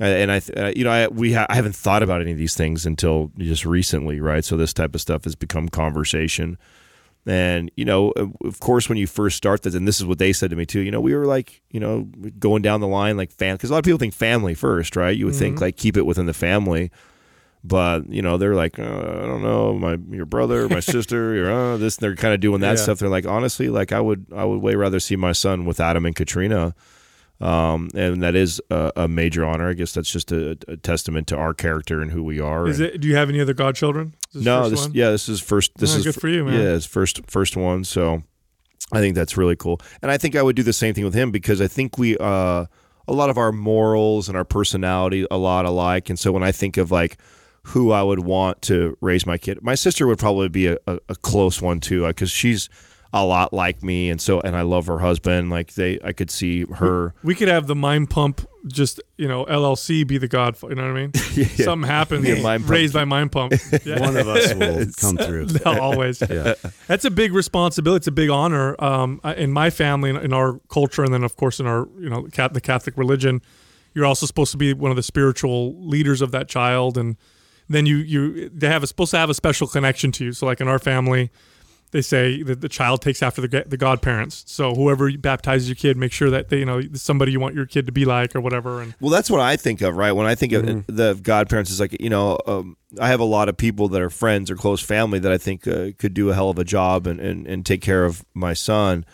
Uh, 0.00 0.04
And 0.06 0.32
I, 0.32 0.40
uh, 0.56 0.72
you 0.74 0.84
know, 0.84 0.90
I 0.90 1.06
we 1.08 1.32
ha- 1.34 1.46
I 1.48 1.54
haven't 1.54 1.76
thought 1.76 2.02
about 2.02 2.20
any 2.22 2.32
of 2.32 2.38
these 2.38 2.54
things 2.56 2.86
until 2.86 3.30
just 3.38 3.64
recently, 3.64 4.20
right? 4.20 4.44
So 4.44 4.56
this 4.56 4.72
type 4.72 4.94
of 4.94 5.00
stuff 5.00 5.24
has 5.24 5.34
become 5.36 5.68
conversation, 5.68 6.58
and 7.26 7.70
you 7.76 7.84
know, 7.84 8.10
uh, 8.12 8.26
of 8.44 8.60
course, 8.60 8.88
when 8.88 8.98
you 8.98 9.06
first 9.06 9.36
start 9.36 9.62
this, 9.62 9.74
and 9.74 9.86
this 9.86 10.00
is 10.00 10.06
what 10.06 10.18
they 10.18 10.32
said 10.32 10.50
to 10.50 10.56
me 10.56 10.66
too. 10.66 10.80
You 10.80 10.90
know, 10.90 11.00
we 11.00 11.14
were 11.14 11.26
like, 11.26 11.62
you 11.70 11.78
know, 11.80 12.02
going 12.38 12.62
down 12.62 12.80
the 12.80 12.88
line 12.88 13.16
like 13.16 13.30
fam, 13.30 13.56
because 13.56 13.70
a 13.70 13.72
lot 13.74 13.78
of 13.80 13.84
people 13.84 13.98
think 13.98 14.14
family 14.14 14.54
first, 14.54 14.96
right? 14.96 15.16
You 15.16 15.26
would 15.26 15.34
think 15.36 15.60
like 15.60 15.76
keep 15.76 15.96
it 15.96 16.04
within 16.06 16.26
the 16.26 16.34
family, 16.34 16.90
but 17.64 18.08
you 18.08 18.22
know 18.22 18.36
they're 18.38 18.54
like 18.56 18.78
uh, 18.78 18.82
I 18.82 19.26
don't 19.26 19.42
know 19.42 19.72
my 19.74 19.96
your 20.10 20.26
brother 20.26 20.68
my 20.68 20.80
sister 20.94 21.34
your 21.34 21.50
uh, 21.52 21.76
this 21.76 21.96
and 21.96 22.02
they're 22.02 22.16
kind 22.16 22.34
of 22.34 22.40
doing 22.40 22.60
that 22.62 22.76
Yeah. 22.76 22.82
stuff 22.82 22.98
they're 22.98 23.08
like 23.08 23.26
honestly 23.26 23.68
like 23.68 23.92
I 23.92 24.00
would 24.00 24.26
I 24.34 24.44
would 24.44 24.60
way 24.60 24.74
rather 24.74 24.98
see 24.98 25.14
my 25.14 25.30
son 25.32 25.64
with 25.64 25.78
Adam 25.78 26.04
and 26.04 26.16
Katrina 26.16 26.74
um, 27.42 27.88
and 27.94 28.22
that 28.22 28.34
is 28.34 28.60
a, 28.70 28.92
a 28.96 29.08
major 29.08 29.44
honor 29.44 29.68
I 29.70 29.72
guess 29.74 29.92
that's 29.92 30.10
just 30.10 30.30
a, 30.32 30.56
a 30.68 30.76
testament 30.76 31.26
to 31.28 31.36
our 31.36 31.52
character 31.54 32.00
and 32.00 32.10
who 32.12 32.22
we 32.22 32.40
are 32.40 32.66
Is 32.68 32.80
And- 32.80 32.90
it? 32.90 33.00
Do 33.00 33.08
you 33.08 33.16
have 33.16 33.28
any 33.28 33.40
other 33.40 33.54
godchildren? 33.54 34.14
Is 34.28 34.34
this 34.34 34.44
no 34.44 34.68
this 34.70 34.80
one? 34.80 34.92
yeah 34.94 35.10
this 35.10 35.28
is 35.28 35.40
first 35.40 35.72
this 35.78 35.94
Oh, 35.94 35.98
is 35.98 36.04
good 36.04 36.14
for 36.20 36.28
you, 36.28 36.44
man. 36.44 36.54
yeah 36.60 36.74
it's 36.74 36.86
first 36.86 37.20
first 37.28 37.56
one 37.56 37.84
so 37.84 38.22
I 38.92 39.00
think 39.00 39.14
that's 39.14 39.36
really 39.36 39.56
cool 39.56 39.80
and 40.02 40.10
I 40.10 40.18
think 40.18 40.36
I 40.36 40.42
would 40.42 40.56
do 40.56 40.62
the 40.62 40.72
same 40.72 40.94
thing 40.94 41.04
with 41.04 41.14
him 41.14 41.30
because 41.30 41.60
I 41.60 41.66
think 41.68 41.98
we 41.98 42.16
uh 42.18 42.66
a 43.08 43.12
lot 43.12 43.30
of 43.30 43.36
our 43.38 43.50
morals 43.52 44.28
and 44.28 44.36
our 44.38 44.44
personality 44.44 45.26
a 45.30 45.36
lot 45.36 45.64
alike 45.66 46.08
and 46.10 46.18
so 46.18 46.30
when 46.32 46.42
I 46.44 46.52
think 46.52 46.76
of 46.76 46.90
like 46.90 47.18
who 47.66 47.92
I 47.92 48.02
would 48.02 48.20
want 48.20 48.60
to 48.62 48.96
raise 49.00 49.24
my 49.24 49.38
kid. 49.38 49.60
My 49.62 49.76
sister 49.76 50.08
would 50.08 50.18
probably 50.18 50.48
be 50.48 50.66
a, 50.66 50.78
a, 50.88 50.98
a 51.10 51.14
close 51.14 51.62
one 51.62 51.78
too, 51.78 52.04
because 52.08 52.28
she's 52.28 52.68
a 53.14 53.24
lot 53.24 53.52
like 53.52 53.82
me, 53.82 54.08
and 54.10 54.20
so 54.20 54.40
and 54.40 54.56
I 54.56 54.62
love 54.62 54.86
her 54.86 54.98
husband. 54.98 55.50
Like 55.50 55.74
they, 55.74 55.98
I 56.02 56.12
could 56.12 56.30
see 56.30 56.64
her. 56.64 57.14
We 57.22 57.34
could 57.34 57.48
have 57.48 57.66
the 57.66 57.74
mind 57.74 58.08
pump, 58.08 58.46
just 58.66 59.02
you 59.18 59.28
know, 59.28 59.44
LLC 59.44 60.06
be 60.06 60.16
the 60.18 60.28
god. 60.28 60.56
You 60.62 60.74
know 60.74 60.82
what 60.90 60.96
I 60.96 61.06
mean? 61.06 61.14
Something 61.48 61.86
happens, 61.88 62.26
Yeah, 62.26 62.40
Mind 62.42 62.62
Pump. 62.62 62.70
raised 62.70 62.94
by 62.94 63.04
mind 63.04 63.30
pump. 63.32 63.52
Yeah. 63.84 64.00
One 64.00 64.16
of 64.16 64.26
us 64.28 64.54
will 64.54 64.86
come 64.98 65.16
through. 65.18 65.48
No, 65.64 65.78
always. 65.80 66.22
Yeah. 66.22 66.54
That's 66.86 67.04
a 67.04 67.10
big 67.10 67.32
responsibility. 67.34 67.98
It's 67.98 68.06
a 68.06 68.12
big 68.12 68.30
honor. 68.30 68.76
Um, 68.82 69.20
in 69.36 69.52
my 69.52 69.68
family, 69.70 70.08
in, 70.10 70.16
in 70.16 70.32
our 70.32 70.58
culture, 70.70 71.04
and 71.04 71.12
then 71.12 71.22
of 71.24 71.36
course 71.36 71.60
in 71.60 71.66
our 71.66 71.88
you 71.98 72.08
know 72.08 72.26
the 72.28 72.60
Catholic 72.62 72.96
religion, 72.96 73.42
you're 73.94 74.06
also 74.06 74.24
supposed 74.24 74.52
to 74.52 74.58
be 74.58 74.72
one 74.72 74.90
of 74.90 74.96
the 74.96 75.02
spiritual 75.02 75.74
leaders 75.86 76.22
of 76.22 76.30
that 76.30 76.48
child, 76.48 76.96
and 76.96 77.16
then 77.68 77.84
you 77.84 77.96
you 77.98 78.48
they 78.48 78.68
have 78.68 78.82
a, 78.82 78.86
supposed 78.86 79.10
to 79.10 79.18
have 79.18 79.28
a 79.28 79.34
special 79.34 79.66
connection 79.66 80.12
to 80.12 80.24
you. 80.24 80.32
So 80.32 80.46
like 80.46 80.62
in 80.62 80.68
our 80.68 80.78
family, 80.78 81.30
they 81.92 82.02
say 82.02 82.42
that 82.42 82.60
the 82.60 82.68
child 82.68 83.00
takes 83.00 83.22
after 83.22 83.40
the 83.40 83.64
the 83.66 83.76
godparents. 83.76 84.44
So 84.46 84.74
whoever 84.74 85.10
baptizes 85.16 85.68
your 85.68 85.76
kid, 85.76 85.96
make 85.96 86.12
sure 86.12 86.30
that 86.30 86.48
they 86.48 86.58
you 86.58 86.64
know 86.64 86.82
somebody 86.94 87.32
you 87.32 87.40
want 87.40 87.54
your 87.54 87.66
kid 87.66 87.86
to 87.86 87.92
be 87.92 88.04
like 88.04 88.34
or 88.34 88.40
whatever. 88.40 88.82
And 88.82 88.94
Well, 89.00 89.10
that's 89.10 89.30
what 89.30 89.40
I 89.40 89.56
think 89.56 89.80
of, 89.82 89.96
right? 89.96 90.12
When 90.12 90.26
I 90.26 90.34
think 90.34 90.52
of 90.52 90.86
the 90.86 91.18
godparents, 91.22 91.70
is 91.70 91.80
like 91.80 92.00
you 92.00 92.10
know, 92.10 92.38
um, 92.46 92.76
I 93.00 93.08
have 93.08 93.20
a 93.20 93.24
lot 93.24 93.48
of 93.48 93.56
people 93.56 93.88
that 93.88 94.02
are 94.02 94.10
friends 94.10 94.50
or 94.50 94.56
close 94.56 94.82
family 94.82 95.18
that 95.20 95.30
I 95.30 95.38
think 95.38 95.68
uh, 95.68 95.90
could 95.98 96.14
do 96.14 96.30
a 96.30 96.34
hell 96.34 96.50
of 96.50 96.58
a 96.58 96.64
job 96.64 97.06
and, 97.06 97.20
and, 97.20 97.46
and 97.46 97.64
take 97.64 97.82
care 97.82 98.04
of 98.04 98.24
my 98.34 98.54
son. 98.54 99.04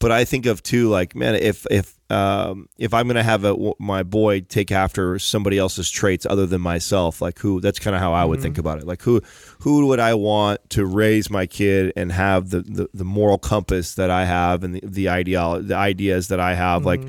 But 0.00 0.12
I 0.12 0.24
think 0.24 0.44
of 0.46 0.62
too, 0.62 0.88
like 0.88 1.14
man, 1.14 1.36
if 1.36 1.66
if 1.70 1.93
um, 2.10 2.68
if 2.76 2.92
I'm 2.92 3.06
gonna 3.06 3.22
have 3.22 3.44
a, 3.44 3.56
my 3.78 4.02
boy 4.02 4.40
take 4.40 4.70
after 4.70 5.18
somebody 5.18 5.58
else's 5.58 5.90
traits 5.90 6.26
other 6.26 6.46
than 6.46 6.60
myself, 6.60 7.22
like 7.22 7.38
who? 7.38 7.60
That's 7.60 7.78
kind 7.78 7.96
of 7.96 8.02
how 8.02 8.12
I 8.12 8.24
would 8.24 8.42
think 8.42 8.58
about 8.58 8.78
it. 8.78 8.86
Like 8.86 9.02
who 9.02 9.22
who 9.60 9.86
would 9.86 10.00
I 10.00 10.14
want 10.14 10.68
to 10.70 10.84
raise 10.84 11.30
my 11.30 11.46
kid 11.46 11.92
and 11.96 12.12
have 12.12 12.50
the, 12.50 12.60
the, 12.60 12.88
the 12.92 13.04
moral 13.04 13.38
compass 13.38 13.94
that 13.94 14.10
I 14.10 14.26
have 14.26 14.64
and 14.64 14.74
the 14.74 14.82
the 14.84 15.08
ideal 15.08 15.62
the 15.62 15.76
ideas 15.76 16.28
that 16.28 16.40
I 16.40 16.54
have, 16.54 16.84
like. 16.84 17.00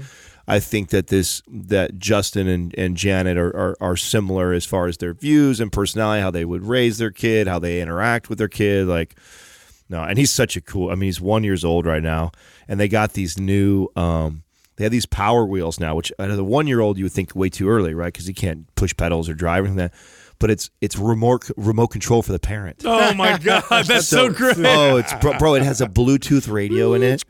I 0.48 0.60
think 0.60 0.89
that 0.89 1.08
this 1.08 1.41
that 1.48 1.98
Justin 1.98 2.48
and, 2.48 2.76
and 2.78 2.96
Janet 2.96 3.36
are, 3.36 3.50
are 3.50 3.78
are 3.82 3.98
similar 3.98 4.54
as 4.54 4.64
far 4.64 4.86
as 4.86 4.98
their 4.98 5.16
views 5.16 5.60
and 5.60 5.72
personality, 5.72 6.22
how 6.22 6.30
they 6.30 6.46
would 6.46 6.62
raise 6.62 7.00
their 7.00 7.10
kid, 7.10 7.48
how 7.48 7.58
they 7.58 7.82
interact 7.82 8.30
with 8.30 8.38
their 8.38 8.48
kid. 8.48 8.86
Like, 8.86 9.16
no, 9.89 10.04
and 10.04 10.20
he's 10.20 10.32
such 10.32 10.56
a 10.56 10.62
cool. 10.62 10.91
I 10.91 10.93
mean, 10.93 11.08
he's 11.08 11.20
one 11.20 11.43
years 11.43 11.66
old 11.66 11.88
right 11.88 12.04
now, 12.04 12.32
and 12.68 12.80
they 12.80 12.88
got 12.88 13.14
these 13.14 13.39
new. 13.39 13.88
um 13.96 14.43
They 14.78 14.84
have 14.84 14.92
these 14.92 15.06
power 15.06 15.46
wheels 15.46 15.80
now, 15.80 15.96
which 15.96 16.12
of 16.20 16.36
the 16.36 16.44
one 16.44 16.68
year 16.68 16.82
old 16.82 16.98
you 16.98 17.06
would 17.06 17.14
think 17.14 17.36
way 17.36 17.50
too 17.50 17.70
early, 17.70 17.94
right? 17.94 18.12
Because 18.12 18.28
he 18.28 18.34
can't 18.34 18.74
push 18.76 18.96
pedals 18.96 19.30
or 19.30 19.34
drive 19.34 19.66
anything 19.66 19.78
like 19.78 19.92
that. 19.92 19.98
But 20.40 20.52
it's 20.52 20.70
it's 20.82 20.98
remote 20.98 21.50
remote 21.56 21.88
control 21.88 22.22
for 22.22 22.32
the 22.34 22.40
parent. 22.40 22.82
oh 22.86 23.14
my 23.14 23.38
god, 23.38 23.64
that's 23.86 24.08
so 24.08 24.30
great. 24.32 24.58
Oh, 24.60 24.98
it's 24.98 25.14
bro, 25.16 25.38
bro. 25.38 25.56
It 25.56 25.64
has 25.64 25.80
a 25.82 25.88
Bluetooth 25.88 26.52
radio 26.52 26.94
in 26.94 27.04
it. 27.04 27.24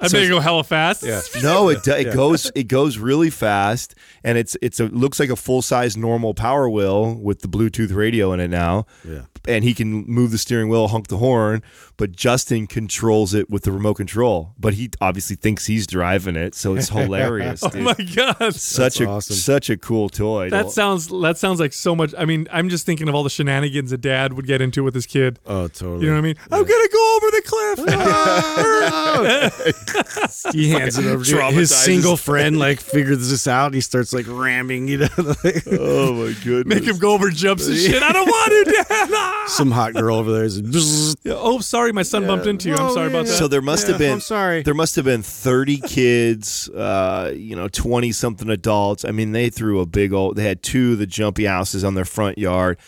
I 0.00 0.08
bet 0.08 0.22
you 0.22 0.28
go 0.28 0.40
hella 0.40 0.62
fast. 0.62 1.02
Yeah. 1.02 1.22
No, 1.42 1.68
it 1.70 1.82
do- 1.82 1.92
it 1.92 2.12
goes 2.14 2.52
it 2.54 2.64
goes 2.68 2.98
really 2.98 3.30
fast, 3.30 3.94
and 4.22 4.36
it's 4.38 4.56
it's 4.62 4.78
a 4.78 4.84
looks 4.86 5.18
like 5.18 5.30
a 5.30 5.36
full 5.36 5.62
size 5.62 5.96
normal 5.96 6.34
Power 6.34 6.68
Wheel 6.68 7.14
with 7.14 7.40
the 7.40 7.48
Bluetooth 7.48 7.94
radio 7.94 8.32
in 8.32 8.40
it 8.40 8.48
now. 8.48 8.86
Yeah. 9.04 9.22
and 9.46 9.64
he 9.64 9.72
can 9.72 10.04
move 10.06 10.30
the 10.30 10.38
steering 10.38 10.68
wheel, 10.68 10.88
honk 10.88 11.08
the 11.08 11.16
horn, 11.16 11.62
but 11.96 12.12
Justin 12.12 12.66
controls 12.66 13.32
it 13.32 13.48
with 13.48 13.62
the 13.62 13.72
remote 13.72 13.94
control. 13.94 14.52
But 14.58 14.74
he 14.74 14.90
obviously 15.00 15.36
thinks 15.36 15.64
he's 15.66 15.86
driving 15.86 16.36
it, 16.36 16.54
so 16.54 16.74
it's 16.76 16.88
hilarious. 16.98 17.62
Oh 17.62 17.70
dude. 17.70 17.82
my 17.82 17.94
god. 18.14 18.54
such 18.54 18.98
That's 18.98 19.00
a 19.00 19.06
awesome. 19.06 19.36
such 19.36 19.70
a 19.70 19.76
cool 19.78 20.08
toy. 20.10 20.50
That 20.50 20.70
sounds 20.70 21.08
that 21.08 21.38
sounds 21.38 21.58
like 21.60 21.72
so 21.72 21.96
much. 21.96 22.14
I 22.18 22.24
mean, 22.24 22.48
I'm 22.52 22.68
just 22.68 22.84
thinking 22.86 23.08
of 23.08 23.14
all 23.14 23.22
the 23.22 23.30
shenanigans 23.30 23.92
a 23.92 23.98
dad 23.98 24.32
would 24.34 24.46
get 24.46 24.60
into 24.60 24.82
with 24.82 24.94
his 24.94 25.06
kid. 25.06 25.38
Oh, 25.46 25.68
totally. 25.68 26.04
You 26.04 26.08
know 26.10 26.14
what 26.14 26.18
I 26.18 26.22
mean? 26.22 26.34
I'm 26.50 26.62
gonna 26.64 26.88
go 26.92 27.16
over 27.16 27.30
the 27.30 27.42
cliff. 27.44 27.78
he 30.52 30.70
hands 30.70 30.98
it 30.98 31.06
over 31.06 31.24
to 31.24 31.42
his 31.52 31.74
single 31.74 32.16
friend. 32.16 32.58
Like 32.58 32.80
figures 32.80 33.30
this 33.30 33.46
out. 33.46 33.74
He 33.74 33.80
starts 33.80 34.12
like 34.12 34.26
ramming. 34.28 34.88
You 34.88 34.98
know, 34.98 35.08
like, 35.44 35.64
Oh 35.70 36.12
my 36.14 36.34
goodness. 36.44 36.78
Make 36.80 36.84
him 36.88 36.98
go 36.98 37.12
over 37.12 37.30
jumps 37.30 37.66
and 37.68 37.76
shit. 37.76 38.02
I 38.02 38.12
don't 38.12 38.26
want 38.26 38.66
to, 38.66 38.72
Dad. 38.72 38.84
Ah! 38.90 39.44
some 39.48 39.70
hot 39.70 39.94
girl 39.94 40.16
over 40.16 40.32
there 40.32 40.44
is. 40.44 41.16
Oh, 41.26 41.60
sorry, 41.60 41.92
my 41.92 42.02
son 42.02 42.26
bumped 42.26 42.46
into 42.46 42.68
you. 42.68 42.74
I'm 42.74 42.86
Oh, 42.86 42.94
sorry 42.94 43.08
about 43.08 43.26
yeah. 43.26 43.32
that. 43.32 43.38
So 43.38 43.48
there 43.48 43.62
must 43.62 43.86
have 43.86 43.98
been. 43.98 44.12
I'm 44.14 44.20
sorry. 44.20 44.62
There 44.62 44.74
must 44.74 44.96
have 44.96 45.04
been 45.04 45.22
30 45.22 45.78
kids, 45.78 46.68
uh, 46.70 47.32
you 47.34 47.56
know, 47.56 47.68
20 47.68 48.12
something 48.12 48.48
adults. 48.48 49.04
I 49.04 49.10
mean, 49.10 49.32
they 49.32 49.50
threw 49.50 49.80
a 49.80 49.86
big 49.86 50.12
old. 50.12 50.36
They 50.36 50.44
had 50.44 50.62
two 50.62 50.92
of 50.92 50.98
the 50.98 51.06
jumpy 51.06 51.44
houses 51.44 51.84
on 51.84 51.94
their 51.94 52.04
front 52.08 52.38
yard, 52.38 52.78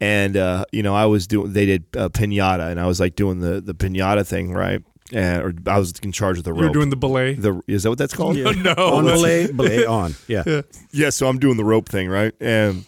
and 0.00 0.36
uh, 0.36 0.64
you 0.72 0.82
know, 0.82 0.94
I 0.94 1.06
was 1.06 1.26
doing. 1.26 1.52
They 1.52 1.66
did 1.66 1.84
uh, 1.96 2.08
pinata, 2.08 2.70
and 2.70 2.80
I 2.80 2.86
was 2.86 3.00
like 3.00 3.16
doing 3.16 3.40
the 3.40 3.60
the 3.60 3.74
pinata 3.74 4.26
thing, 4.26 4.52
right? 4.52 4.82
And 5.12 5.42
or 5.42 5.54
I 5.70 5.78
was 5.78 5.98
in 6.00 6.12
charge 6.12 6.38
of 6.38 6.44
the 6.44 6.52
rope. 6.52 6.62
You're 6.62 6.72
doing 6.72 6.90
the 6.90 6.96
belay. 6.96 7.34
the 7.34 7.62
is 7.66 7.82
that 7.82 7.90
what 7.90 7.98
that's 7.98 8.14
called? 8.14 8.36
Oh, 8.38 8.50
no. 8.52 8.72
on 8.72 9.04
belay, 9.04 9.50
belay 9.50 9.86
on. 9.86 10.14
Yeah. 10.26 10.62
Yeah, 10.92 11.10
so 11.10 11.28
I'm 11.28 11.38
doing 11.38 11.56
the 11.56 11.64
rope 11.64 11.88
thing, 11.88 12.08
right? 12.08 12.34
And 12.40 12.84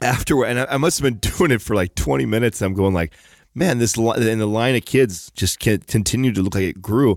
afterward, 0.00 0.46
and 0.46 0.60
I, 0.60 0.66
I 0.70 0.76
must 0.76 0.98
have 0.98 1.04
been 1.04 1.18
doing 1.38 1.52
it 1.52 1.62
for 1.62 1.74
like 1.76 1.94
20 1.94 2.26
minutes. 2.26 2.60
I'm 2.62 2.74
going 2.74 2.94
like, 2.94 3.12
man, 3.54 3.78
this 3.78 3.96
li- 3.96 4.30
and 4.30 4.40
the 4.40 4.46
line 4.46 4.74
of 4.74 4.84
kids 4.84 5.30
just 5.34 5.60
can 5.60 5.78
continue 5.78 6.32
to 6.32 6.42
look 6.42 6.54
like 6.56 6.64
it 6.64 6.82
grew. 6.82 7.16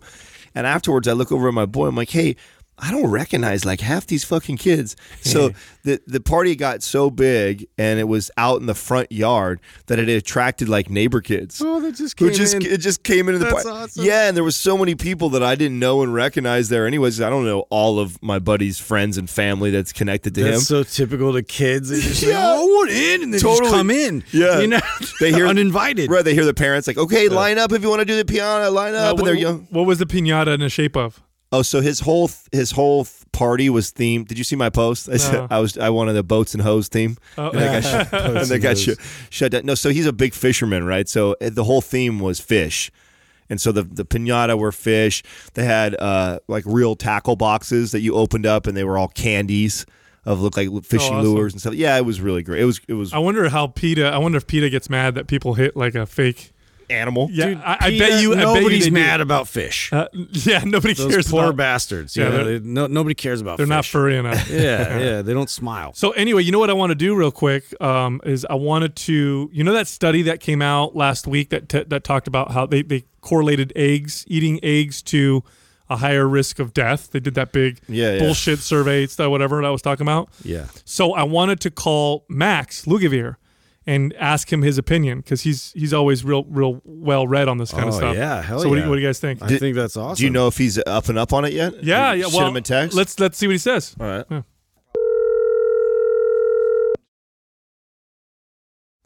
And 0.53 0.67
afterwards, 0.67 1.07
I 1.07 1.13
look 1.13 1.31
over 1.31 1.47
at 1.47 1.53
my 1.53 1.65
boy. 1.65 1.87
I'm 1.87 1.95
like, 1.95 2.11
hey. 2.11 2.35
I 2.79 2.91
don't 2.91 3.09
recognize 3.09 3.65
like 3.65 3.79
half 3.81 4.07
these 4.07 4.23
fucking 4.23 4.57
kids. 4.57 4.95
So 5.21 5.51
the 5.83 6.01
the 6.07 6.19
party 6.19 6.55
got 6.55 6.81
so 6.81 7.09
big 7.11 7.67
and 7.77 7.99
it 7.99 8.05
was 8.07 8.31
out 8.35 8.59
in 8.61 8.65
the 8.65 8.73
front 8.75 9.11
yard 9.11 9.61
that 9.85 9.99
it 9.99 10.09
attracted 10.09 10.67
like 10.67 10.89
neighbor 10.89 11.21
kids. 11.21 11.61
Oh, 11.63 11.79
that 11.81 11.95
just 11.95 12.19
who 12.19 12.29
came 12.29 12.35
just 12.37 12.53
in. 12.55 12.61
it 12.63 12.77
just 12.79 13.03
came 13.03 13.27
into 13.29 13.37
the 13.39 13.45
That's 13.45 13.63
party. 13.63 13.69
awesome. 13.69 14.05
Yeah, 14.05 14.27
and 14.27 14.35
there 14.35 14.43
was 14.43 14.55
so 14.55 14.77
many 14.77 14.95
people 14.95 15.29
that 15.29 15.43
I 15.43 15.53
didn't 15.55 15.77
know 15.79 16.01
and 16.01 16.13
recognize 16.13 16.69
there. 16.69 16.87
Anyways, 16.87 17.21
I 17.21 17.29
don't 17.29 17.45
know 17.45 17.61
all 17.69 17.99
of 17.99 18.21
my 18.23 18.39
buddy's 18.39 18.79
friends 18.79 19.17
and 19.17 19.29
family 19.29 19.69
that's 19.69 19.93
connected 19.93 20.33
to 20.35 20.41
him. 20.41 20.51
That's 20.53 20.67
so 20.67 20.83
typical 20.83 21.31
to 21.33 21.43
kids. 21.43 21.89
They 21.89 22.01
just 22.01 22.23
Yeah. 22.23 22.29
like, 22.39 22.57
oh, 22.57 22.61
I 22.61 22.63
want 22.65 22.89
in, 22.91 23.23
and 23.23 23.33
they 23.33 23.39
Totally. 23.39 23.59
just 23.65 23.73
come 23.75 23.91
in. 23.91 24.23
Yeah. 24.31 24.59
you 24.59 24.67
know, 24.67 24.79
They 25.19 25.31
hear- 25.31 25.47
uninvited. 25.53 26.09
Right, 26.09 26.25
they 26.25 26.33
hear 26.33 26.45
the 26.45 26.53
parents 26.55 26.87
like, 26.87 26.97
"Okay, 26.97 27.29
line 27.29 27.59
up 27.59 27.71
if 27.71 27.81
you 27.83 27.89
want 27.89 27.99
to 28.01 28.05
do 28.05 28.17
the 28.17 28.25
piano. 28.25 28.69
Line 28.71 28.95
Uh, 28.95 28.97
up," 28.97 29.13
what, 29.13 29.19
and 29.19 29.27
they're 29.27 29.35
young. 29.35 29.67
what 29.69 29.85
was 29.85 29.99
the 29.99 30.05
pinata 30.05 30.53
in 30.55 30.59
the 30.59 30.69
shape 30.69 30.97
of? 30.97 31.21
Oh, 31.53 31.61
so 31.61 31.79
his 31.81 31.99
whole 32.01 32.29
his 32.51 32.71
whole 32.71 33.07
party 33.31 33.69
was 33.69 33.91
themed. 33.91 34.27
Did 34.27 34.37
you 34.37 34.43
see 34.43 34.55
my 34.55 34.69
post? 34.69 35.07
I 35.07 35.17
said 35.17 35.33
No. 35.33 35.47
I 35.49 35.59
was 35.59 35.77
I 35.77 35.89
wanted 35.89 36.17
a 36.17 36.23
boats 36.23 36.53
and 36.53 36.63
hose 36.63 36.87
theme, 36.89 37.15
Oh. 37.37 37.51
and 37.51 37.59
I 37.59 37.79
got 37.79 37.83
shut, 38.11 38.13
and 38.37 38.45
they 38.47 38.59
got 38.59 38.77
shut, 38.77 38.97
shut 39.29 39.51
down. 39.51 39.65
No, 39.65 39.75
so 39.75 39.89
he's 39.91 40.05
a 40.07 40.13
big 40.13 40.33
fisherman, 40.33 40.83
right? 40.85 41.07
So 41.07 41.35
uh, 41.39 41.49
the 41.51 41.63
whole 41.63 41.81
theme 41.81 42.19
was 42.19 42.39
fish. 42.39 42.91
And 43.49 43.59
so 43.61 43.71
the 43.71 43.83
the 43.83 44.05
pinata 44.05 44.57
were 44.57 44.71
fish. 44.71 45.21
They 45.53 45.65
had 45.65 45.95
uh, 45.95 46.39
like 46.47 46.63
real 46.65 46.95
tackle 46.95 47.35
boxes 47.35 47.91
that 47.91 47.99
you 48.01 48.15
opened 48.15 48.45
up, 48.45 48.65
and 48.67 48.75
they 48.75 48.83
were 48.83 48.97
all 48.97 49.09
candies 49.09 49.85
of 50.25 50.41
look 50.41 50.55
like 50.55 50.69
fishing 50.85 51.13
Oh, 51.13 51.19
awesome. 51.19 51.33
lures 51.35 51.51
and 51.53 51.59
stuff. 51.61 51.73
Yeah, 51.75 51.97
it 51.97 52.05
was 52.05 52.21
really 52.21 52.41
great. 52.41 52.61
It 52.61 52.65
was 52.65 52.79
it 52.87 52.93
was 52.93 53.11
I 53.13 53.19
wonder 53.19 53.47
how 53.49 53.67
PETA. 53.67 54.07
I 54.07 54.17
wonder 54.17 54.37
if 54.37 54.47
PETA 54.47 54.69
gets 54.69 54.89
mad 54.89 55.13
that 55.15 55.27
people 55.27 55.55
hit 55.55 55.75
like 55.75 55.93
a 55.93 56.05
fake. 56.05 56.52
Animal. 56.93 57.29
Yeah, 57.31 57.45
Dude, 57.45 57.57
I, 57.59 57.73
I 57.79 57.89
PETA, 57.89 57.99
bet 57.99 58.21
you. 58.21 58.31
I 58.33 58.35
bet 58.35 58.47
you 58.47 58.53
nobody's 58.55 58.83
they 58.85 58.89
do. 58.89 58.93
mad 58.93 59.21
about 59.21 59.47
fish. 59.47 59.91
Uh, 59.91 60.07
yeah, 60.13 60.59
nobody 60.65 60.93
Those 60.93 61.11
cares 61.11 61.29
poor 61.29 61.45
about. 61.45 61.57
bastards. 61.57 62.15
Yeah, 62.15 62.23
Yeah, 62.25 62.43
they're- 62.43 62.59
no, 62.59 62.87
nobody 62.87 63.15
cares 63.15 63.41
about. 63.41 63.57
They're 63.57 63.65
not 63.67 63.85
furry 63.85 64.17
enough. 64.17 64.49
Yeah, 64.49 64.99
yeah, 64.99 65.21
they 65.21 65.33
don't 65.33 65.49
smile. 65.49 65.93
So 65.95 66.11
anyway, 66.11 66.43
you 66.43 66.51
know 66.51 66.59
what 66.59 66.69
I 66.69 66.73
want 66.73 66.91
to 66.91 66.95
do 66.95 67.15
real 67.15 67.31
quick 67.31 67.65
um, 67.81 68.21
is 68.25 68.45
I 68.49 68.55
wanted 68.55 68.95
to, 68.97 69.49
you 69.51 69.63
know, 69.63 69.73
that 69.73 69.87
study 69.87 70.21
that 70.23 70.39
came 70.39 70.61
out 70.61 70.95
last 70.95 71.27
week 71.27 71.49
that 71.49 71.69
t- 71.69 71.83
that 71.83 72.03
talked 72.03 72.27
about 72.27 72.51
how 72.51 72.65
they 72.65 72.81
they 72.83 73.03
correlated 73.21 73.73
eggs, 73.75 74.23
eating 74.27 74.59
eggs 74.63 75.01
to 75.03 75.43
a 75.89 75.97
higher 75.97 76.27
risk 76.27 76.59
of 76.59 76.73
death. 76.73 77.11
They 77.11 77.19
did 77.19 77.35
that 77.35 77.51
big 77.51 77.79
Yeah, 77.87 78.13
yeah. 78.13 78.19
bullshit 78.19 78.59
survey 78.59 79.05
stuff, 79.07 79.29
whatever 79.29 79.61
that 79.61 79.67
I 79.67 79.69
was 79.71 79.81
talking 79.81 80.03
about. 80.05 80.29
Yeah. 80.43 80.65
So 80.85 81.13
I 81.13 81.23
wanted 81.23 81.59
to 81.61 81.71
call 81.71 82.25
Max 82.29 82.85
Lugavere 82.85 83.35
and 83.85 84.13
ask 84.17 84.51
him 84.51 84.61
his 84.61 84.77
opinion 84.77 85.19
because 85.19 85.41
he's 85.41 85.71
he's 85.73 85.93
always 85.93 86.23
real 86.23 86.43
real 86.45 86.81
well 86.85 87.27
read 87.27 87.47
on 87.47 87.57
this 87.57 87.71
kind 87.71 87.87
of 87.89 87.93
Oh, 87.95 87.97
stuff. 87.97 88.15
yeah, 88.15 88.41
hell 88.41 88.59
so 88.59 88.69
what 88.69 88.75
do, 88.75 88.79
yeah. 88.79 88.85
you, 88.85 88.89
what 88.89 88.95
do 88.95 89.01
you 89.01 89.07
guys 89.07 89.19
think? 89.19 89.41
I 89.41 89.57
think 89.57 89.75
that's 89.75 89.97
awesome. 89.97 90.15
Do 90.19 90.23
you 90.23 90.29
know 90.29 90.47
if 90.47 90.57
he's 90.57 90.79
up 90.87 91.09
and 91.09 91.17
up 91.17 91.33
on 91.33 91.45
it 91.45 91.53
yet? 91.53 91.83
yeah, 91.83 92.13
You 92.13 92.23
yeah. 92.23 92.29
Shoot 92.29 92.37
Well, 92.37 92.47
him 92.47 92.55
a 92.55 92.61
text. 92.61 92.95
let's 92.95 93.19
let's 93.19 93.37
see 93.37 93.47
what 93.47 93.51
he 93.53 93.57
says. 93.57 93.95
All 93.99 94.07
right. 94.07 94.43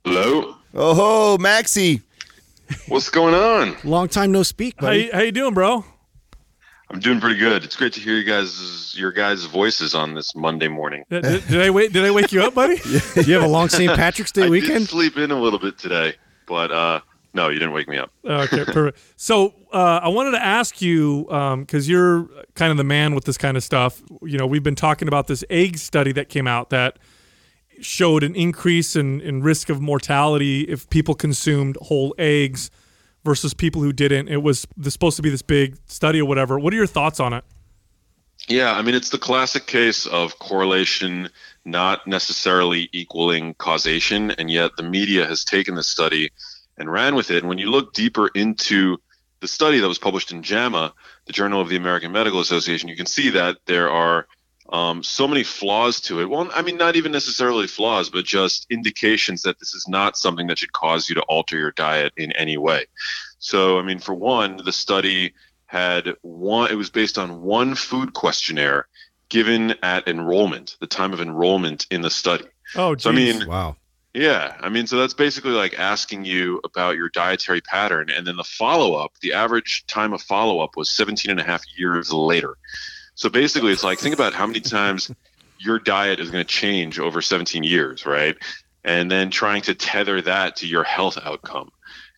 Hello? 0.06 0.56
Oh 0.74 0.94
ho, 0.94 1.38
Maxie. 1.40 2.02
What's 2.88 3.10
going 3.10 3.34
on? 3.34 3.78
Long 3.84 4.08
time 4.10 4.32
no 4.32 4.44
speak, 4.44 4.76
How 4.80 4.88
buddy. 4.88 5.04
you, 5.06 5.10
how 5.14 5.22
you 5.22 5.32
doing, 5.32 5.54
bro? 5.54 5.86
I'm 6.90 7.00
doing 7.00 7.20
pretty 7.20 7.38
good. 7.38 7.64
It's 7.64 7.76
great 7.76 7.94
to 7.94 8.00
hear 8.00 8.16
you 8.16 8.24
guys 8.24 8.96
your 8.98 9.12
guys' 9.12 9.46
voices 9.46 9.94
on 9.94 10.14
this 10.14 10.36
Monday 10.36 10.68
morning. 10.68 11.04
Did, 11.10 11.24
did, 11.24 11.48
did 11.48 11.62
I 11.62 11.70
wait? 11.70 11.92
Did 11.92 12.06
I 12.06 12.12
wake 12.12 12.32
you 12.32 12.42
up, 12.44 12.54
buddy? 12.54 12.80
You 13.26 13.34
have 13.34 13.44
a 13.44 13.48
long 13.48 13.68
St. 13.68 13.94
Patrick's 13.96 14.32
Day 14.32 14.42
I 14.44 14.46
did 14.46 14.52
weekend? 14.52 14.88
sleep 14.88 15.18
in 15.18 15.32
a 15.32 15.40
little 15.40 15.60
bit 15.60 15.78
today, 15.78 16.16
but 16.48 16.72
uh 16.72 17.02
no, 17.34 17.50
you 17.50 17.60
didn't 17.60 17.74
wake 17.74 17.88
me 17.88 17.98
up. 17.98 18.12
Okay, 18.26 18.66
perfect. 18.66 19.00
So 19.16 19.54
uh, 19.72 20.00
I 20.02 20.08
wanted 20.08 20.32
to 20.32 20.44
ask 20.44 20.82
you 20.82 21.26
because 21.60 21.88
you're 21.88 22.28
kind 22.56 22.72
of 22.72 22.78
the 22.78 22.84
man 22.84 23.14
with 23.14 23.26
this 23.26 23.38
kind 23.38 23.56
of 23.56 23.64
stuff. 23.64 24.02
You 24.24 24.40
know, 24.40 24.48
we've 24.48 24.64
been 24.64 24.74
talking 24.74 25.08
about 25.08 25.28
this 25.28 25.44
egg 25.52 25.78
study 25.78 26.12
that 26.14 26.30
came 26.30 26.48
out 26.48 26.72
that 26.72 26.98
showed 27.80 28.24
an 28.24 28.34
increase 28.34 28.96
in, 28.96 29.22
in 29.22 29.44
risk 29.44 29.70
of 29.70 29.80
mortality 29.80 30.62
if 30.62 30.90
people 30.90 31.14
consumed 31.14 31.78
whole 31.80 32.16
eggs 32.18 32.72
versus 33.28 33.54
people 33.54 33.82
who 33.82 33.92
didn't. 33.92 34.30
It 34.30 34.42
was 34.42 34.66
supposed 34.82 35.18
to 35.18 35.22
be 35.22 35.30
this 35.30 35.42
big 35.42 35.78
study 35.86 36.22
or 36.22 36.26
whatever. 36.26 36.58
What 36.58 36.72
are 36.72 36.78
your 36.78 36.88
thoughts 36.88 37.20
on 37.20 37.34
it? 37.34 37.44
Yeah, 38.48 38.72
I 38.72 38.82
mean 38.82 38.96
it's 38.96 39.10
the 39.10 39.18
classic 39.18 39.68
case 39.68 40.06
of 40.06 40.40
correlation 40.40 41.30
not 41.66 42.08
necessarily 42.08 42.88
equaling 42.94 43.54
causation, 43.56 44.32
and 44.32 44.50
yet 44.50 44.72
the 44.78 44.84
media 44.84 45.26
has 45.26 45.44
taken 45.44 45.76
this 45.76 45.88
study 45.88 46.32
and 46.78 46.90
ran 46.90 47.14
with 47.16 47.30
it. 47.30 47.40
And 47.40 47.50
when 47.50 47.58
you 47.58 47.70
look 47.70 47.94
deeper 47.94 48.30
into 48.34 48.98
the 49.42 49.48
study 49.50 49.80
that 49.80 49.88
was 49.88 50.00
published 50.00 50.32
in 50.32 50.42
JAMA, 50.42 50.94
the 51.26 51.34
Journal 51.34 51.60
of 51.60 51.68
the 51.68 51.76
American 51.76 52.14
Medical 52.14 52.40
Association, 52.40 52.88
you 52.88 52.96
can 52.96 53.06
see 53.06 53.32
that 53.32 53.58
there 53.66 53.90
are 53.90 54.28
um, 54.70 55.02
so 55.04 55.28
many 55.28 55.44
flaws 55.44 56.02
to 56.02 56.20
it. 56.22 56.30
Well, 56.30 56.50
I 56.54 56.62
mean, 56.62 56.78
not 56.78 56.96
even 56.96 57.12
necessarily 57.12 57.68
flaws, 57.68 58.10
but 58.10 58.26
just 58.26 58.68
indications 58.70 59.44
that 59.44 59.60
this 59.60 59.74
is 59.74 59.88
not 59.88 60.18
something 60.18 60.48
that 60.48 60.60
should 60.60 60.74
cause 60.74 61.08
you 61.08 61.16
to 61.16 61.22
alter 61.22 61.58
your 61.58 61.72
diet 61.72 62.14
in 62.18 62.32
any 62.34 62.58
way. 62.58 62.86
So, 63.40 63.80
I 63.80 63.84
mean, 63.84 64.00
for 64.00 64.14
one, 64.14 64.58
the 64.58 64.72
study 64.72 65.34
had 65.68 66.16
one, 66.22 66.72
it 66.72 66.76
was 66.76 66.90
based 66.90 67.18
on 67.18 67.42
one 67.42 67.76
food 67.76 68.14
questionnaire 68.14 68.88
given 69.30 69.76
at 69.84 70.08
enrollment, 70.08 70.78
the 70.80 70.88
time 70.88 71.14
of 71.14 71.22
enrollment 71.22 71.86
in 71.92 72.02
the 72.02 72.10
study. 72.10 72.46
Oh, 72.76 72.96
So, 72.98 73.10
I 73.10 73.14
mean, 73.14 73.46
Wow. 73.46 73.76
yeah, 74.14 74.56
I 74.60 74.70
mean, 74.70 74.88
so 74.88 74.98
that's 74.98 75.14
basically 75.14 75.52
like 75.52 75.78
asking 75.78 76.26
you 76.26 76.62
about 76.64 76.96
your 76.96 77.10
dietary 77.10 77.62
pattern. 77.62 78.10
And 78.10 78.26
then 78.26 78.38
the 78.38 78.44
follow 78.44 78.96
up, 78.96 79.14
the 79.22 79.34
average 79.34 79.86
time 79.88 80.14
of 80.14 80.22
follow 80.22 80.60
up 80.60 80.76
was 80.76 80.90
17 80.90 81.30
and 81.30 81.40
a 81.40 81.44
half 81.44 81.64
years 81.78 82.12
later. 82.12 82.58
So 83.18 83.30
basically, 83.30 83.72
it's 83.72 83.84
like, 83.84 83.98
think 83.98 84.14
about 84.14 84.34
how 84.36 84.46
many 84.46 84.60
times 84.60 85.12
your 85.58 85.80
diet 85.80 86.20
is 86.20 86.30
going 86.30 86.46
to 86.46 86.48
change 86.48 87.00
over 87.00 87.20
17 87.20 87.64
years, 87.64 88.06
right? 88.06 88.38
And 88.84 89.10
then 89.10 89.32
trying 89.32 89.64
to 89.64 89.74
tether 89.74 90.22
that 90.22 90.56
to 90.58 90.68
your 90.68 90.84
health 90.84 91.18
outcome. 91.26 91.72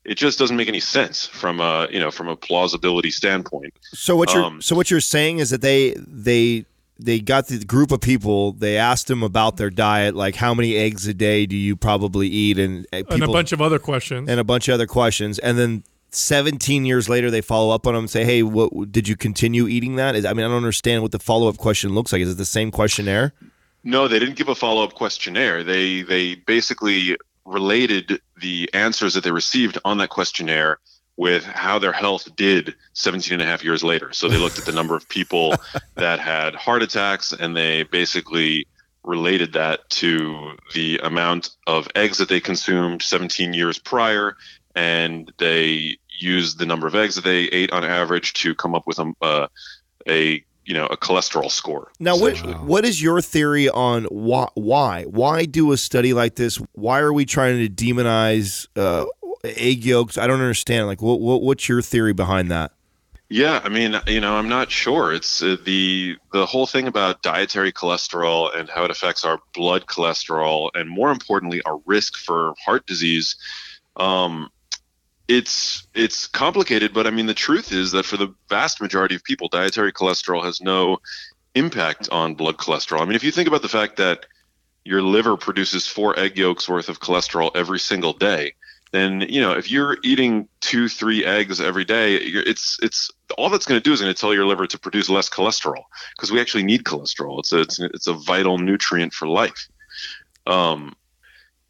It 0.04 0.16
just 0.16 0.38
doesn't 0.38 0.58
make 0.58 0.68
any 0.68 0.82
sense 0.82 1.26
from 1.26 1.62
a, 1.62 1.88
you 1.90 2.02
know, 2.02 2.12
from 2.12 2.28
a 2.28 2.36
plausibility 2.36 3.12
standpoint. 3.12 3.74
So 3.94 4.18
what 4.18 4.34
you're 4.34 4.44
Um, 4.44 4.62
so 4.62 4.76
what 4.76 4.92
you're 4.92 5.00
saying 5.00 5.40
is 5.40 5.52
that 5.52 5.62
they 5.62 5.94
they 5.98 6.66
they 7.00 7.22
got 7.22 7.48
the 7.48 7.64
group 7.64 7.94
of 7.94 8.02
people. 8.02 8.52
They 8.52 8.78
asked 8.78 9.08
them 9.08 9.24
about 9.24 9.56
their 9.56 9.70
diet, 9.70 10.16
like 10.16 10.36
how 10.36 10.54
many 10.54 10.76
eggs 10.76 11.08
a 11.08 11.14
day 11.14 11.46
do 11.46 11.56
you 11.56 11.78
probably 11.78 12.28
eat, 12.28 12.60
and 12.60 12.86
people 12.92 13.14
and 13.14 13.24
a 13.24 13.28
bunch 13.28 13.54
of 13.54 13.62
other 13.62 13.80
questions. 13.80 14.30
and 14.30 14.38
a 14.38 14.44
bunch 14.44 14.68
of 14.68 14.74
other 14.74 14.88
questions, 14.88 15.40
and 15.40 15.58
then. 15.58 15.84
17 16.12 16.86
years 16.86 17.08
later 17.08 17.30
they 17.30 17.42
follow 17.42 17.74
up 17.74 17.86
on 17.86 17.94
them 17.94 18.04
and 18.04 18.10
say 18.10 18.24
hey 18.26 18.44
what 18.44 18.92
did 18.92 19.08
you 19.08 19.16
continue 19.16 19.68
eating 19.68 19.96
that 19.96 20.16
is 20.16 20.26
i 20.26 20.34
mean 20.34 20.46
i 20.46 20.48
don't 20.50 20.58
understand 20.58 21.02
what 21.02 21.12
the 21.12 21.20
follow-up 21.20 21.58
question 21.58 21.94
looks 21.94 22.12
like 22.12 22.22
is 22.22 22.32
it 22.32 22.38
the 22.38 22.46
same 22.46 22.72
questionnaire 22.72 23.34
No, 23.84 24.08
they 24.08 24.20
didn't 24.20 24.36
give 24.36 24.50
a 24.50 24.56
follow 24.56 24.84
up 24.84 24.94
questionnaire. 24.94 25.64
They 25.64 26.02
they 26.04 26.36
basically 26.36 27.18
related 27.46 28.20
the 28.40 28.70
answers 28.74 29.14
that 29.14 29.24
they 29.24 29.32
received 29.32 29.78
on 29.86 29.98
that 30.00 30.10
questionnaire 30.10 30.80
with 31.18 31.44
how 31.44 31.80
their 31.80 31.92
health 31.92 32.34
did 32.36 32.76
17 32.94 33.34
and 33.34 33.42
a 33.42 33.46
half 33.46 33.64
years 33.64 33.84
later. 33.84 34.12
So 34.14 34.28
they 34.28 34.38
looked 34.38 34.60
at 34.60 34.66
the 34.66 34.72
number 34.72 34.96
of 34.96 35.08
people 35.10 35.56
that 35.96 36.20
had 36.20 36.56
heart 36.56 36.84
attacks 36.84 37.34
and 37.34 37.56
they 37.56 37.84
basically 37.84 38.68
related 39.04 39.54
that 39.54 39.90
to 39.90 40.58
the 40.74 41.00
amount 41.04 41.50
of 41.66 41.88
eggs 41.96 42.18
that 42.18 42.30
they 42.30 42.40
consumed 42.40 43.02
17 43.02 43.54
years 43.54 43.80
prior 43.80 44.36
and 44.80 45.34
they 45.40 45.98
used 46.20 46.58
the 46.58 46.66
number 46.66 46.88
of 46.88 46.96
eggs 46.96 47.16
that 47.16 47.26
they 47.26 47.44
ate 47.46 47.72
on 47.72 47.84
average 47.84 48.34
to 48.34 48.56
come 48.56 48.74
up 48.74 48.88
with 48.88 48.98
a, 48.98 49.14
uh, 49.22 49.48
a 50.08 50.44
you 50.66 50.74
know 50.74 50.86
a 50.86 50.96
cholesterol 50.96 51.52
score. 51.52 51.92
Now, 52.00 52.18
what 52.18 52.38
what 52.62 52.86
is 52.86 53.02
your 53.02 53.22
theory 53.22 53.70
on 53.70 54.06
why? 54.06 54.48
Why? 54.56 55.04
Why 55.04 55.46
do 55.46 55.72
a 55.74 55.78
study 55.78 56.14
like 56.14 56.36
this? 56.36 56.56
Why 56.74 57.00
are 57.00 57.12
we 57.12 57.26
trying 57.26 57.58
to 57.60 57.70
demonize 57.70 58.68
uh, 58.76 59.06
egg 59.44 59.84
yolks? 59.84 60.18
I 60.18 60.28
don't 60.28 60.42
understand. 60.42 60.88
Like, 60.88 61.02
what, 61.02 61.20
what 61.20 61.42
what's 61.42 61.68
your 61.68 61.82
theory 61.82 62.14
behind 62.14 62.50
that? 62.52 62.72
Yeah, 63.32 63.62
I 63.64 63.70
mean, 63.70 63.96
you 64.08 64.22
know, 64.22 64.36
I'm 64.38 64.50
not 64.50 64.72
sure. 64.72 65.14
It's 65.14 65.44
uh, 65.44 65.58
the 65.64 66.18
the 66.32 66.46
whole 66.46 66.68
thing 66.68 66.88
about 66.88 67.22
dietary 67.22 67.74
cholesterol 67.74 68.56
and 68.56 68.70
how 68.70 68.86
it 68.86 68.92
affects 68.92 69.26
our 69.26 69.40
blood 69.54 69.88
cholesterol, 69.88 70.70
and 70.74 70.90
more 70.90 71.12
importantly, 71.12 71.62
our 71.64 71.82
risk 71.86 72.16
for 72.18 72.54
heart 72.64 72.86
disease. 72.86 73.36
Um, 73.98 74.50
it's 75.30 75.88
it's 75.94 76.26
complicated, 76.26 76.92
but 76.92 77.06
I 77.06 77.12
mean, 77.12 77.28
the 77.28 77.36
truth 77.36 77.72
is 77.72 77.92
that 77.92 78.04
for 78.04 78.18
the 78.18 78.34
vast 78.50 78.82
majority 78.82 79.14
of 79.14 79.24
people, 79.24 79.48
dietary 79.48 79.94
cholesterol 79.94 80.44
has 80.44 80.60
no 80.60 80.98
impact 81.54 82.10
on 82.12 82.34
blood 82.34 82.58
cholesterol. 82.58 83.02
I 83.02 83.06
mean, 83.06 83.16
if 83.16 83.24
you 83.24 83.32
think 83.32 83.48
about 83.48 83.62
the 83.62 83.70
fact 83.70 83.98
that 83.98 84.26
your 84.84 85.04
liver 85.04 85.38
produces 85.38 85.86
four 85.86 86.18
egg 86.18 86.36
yolks 86.36 86.68
worth 86.68 86.90
of 86.90 87.00
cholesterol 87.00 87.52
every 87.54 87.78
single 87.78 88.14
day, 88.14 88.56
then 88.92 89.22
you 89.22 89.40
know 89.40 89.52
if 89.52 89.70
you're 89.70 90.00
eating 90.04 90.48
two, 90.62 90.90
three 90.90 91.24
eggs 91.24 91.62
every 91.62 91.86
day, 91.86 92.16
it's 92.16 92.80
it's 92.82 93.12
all 93.38 93.52
that's 93.52 93.68
going 93.68 93.80
to 93.80 93.84
do 93.84 93.94
is 93.94 94.02
going 94.02 94.12
to 94.12 94.20
tell 94.20 94.34
your 94.34 94.48
liver 94.48 94.66
to 94.66 94.80
produce 94.80 95.12
less 95.12 95.30
cholesterol 95.30 95.84
because 96.18 96.32
we 96.32 96.42
actually 96.42 96.64
need 96.64 96.86
cholesterol. 96.86 97.38
It's 97.38 97.54
a 97.54 97.60
it's, 97.62 97.80
it's 97.80 98.08
a 98.08 98.14
vital 98.14 98.58
nutrient 98.58 99.14
for 99.14 99.28
life. 99.28 99.70
Um, 100.48 100.96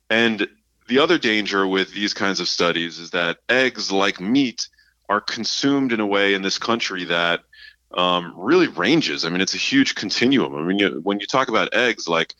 and 0.09 0.47
the 0.89 0.99
other 0.99 1.17
danger 1.17 1.65
with 1.65 1.93
these 1.93 2.13
kinds 2.13 2.39
of 2.39 2.49
studies 2.49 2.99
is 2.99 3.11
that 3.11 3.37
eggs, 3.47 3.91
like 3.91 4.19
meat, 4.19 4.67
are 5.07 5.21
consumed 5.21 5.93
in 5.93 5.99
a 5.99 6.05
way 6.05 6.33
in 6.33 6.41
this 6.41 6.57
country 6.57 7.05
that 7.05 7.41
um, 7.93 8.33
really 8.35 8.67
ranges. 8.67 9.23
I 9.23 9.29
mean, 9.29 9.41
it's 9.41 9.53
a 9.53 9.57
huge 9.57 9.95
continuum. 9.95 10.55
I 10.55 10.63
mean, 10.63 10.79
you, 10.79 10.99
when 11.03 11.19
you 11.19 11.27
talk 11.27 11.47
about 11.47 11.73
eggs, 11.73 12.07
like, 12.07 12.33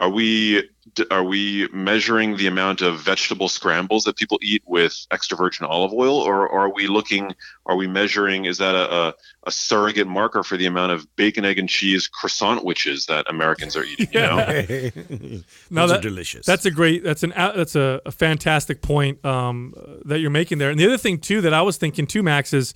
are 0.00 0.08
we 0.08 0.68
are 1.10 1.22
we 1.22 1.68
measuring 1.72 2.36
the 2.36 2.46
amount 2.46 2.80
of 2.80 2.98
vegetable 3.00 3.48
scrambles 3.48 4.02
that 4.04 4.16
people 4.16 4.38
eat 4.42 4.62
with 4.66 5.06
extra 5.12 5.36
virgin 5.36 5.66
olive 5.66 5.92
oil, 5.92 6.16
or, 6.16 6.48
or 6.48 6.62
are 6.62 6.72
we 6.72 6.86
looking? 6.88 7.34
Are 7.66 7.76
we 7.76 7.86
measuring? 7.86 8.46
Is 8.46 8.58
that 8.58 8.74
a, 8.74 8.92
a, 8.92 9.14
a 9.46 9.52
surrogate 9.52 10.08
marker 10.08 10.42
for 10.42 10.56
the 10.56 10.66
amount 10.66 10.92
of 10.92 11.06
bacon, 11.16 11.44
egg, 11.44 11.58
and 11.58 11.68
cheese 11.68 12.08
croissant 12.08 12.64
witches 12.64 13.06
that 13.06 13.28
Americans 13.28 13.76
are 13.76 13.84
eating? 13.84 14.08
You 14.10 14.20
know? 14.20 15.40
No, 15.70 15.82
Those 15.82 15.90
that- 15.90 16.02
delicious. 16.02 16.46
That's 16.46 16.64
a 16.64 16.70
great. 16.70 17.04
That's 17.04 17.22
an. 17.22 17.32
That's 17.36 17.76
a, 17.76 18.00
a 18.06 18.10
fantastic 18.10 18.80
point 18.82 19.22
um, 19.24 19.74
that 20.06 20.18
you're 20.20 20.30
making 20.30 20.58
there. 20.58 20.70
And 20.70 20.80
the 20.80 20.86
other 20.86 20.98
thing 20.98 21.18
too 21.18 21.42
that 21.42 21.52
I 21.54 21.62
was 21.62 21.76
thinking 21.76 22.06
too, 22.06 22.22
Max, 22.22 22.52
is 22.54 22.72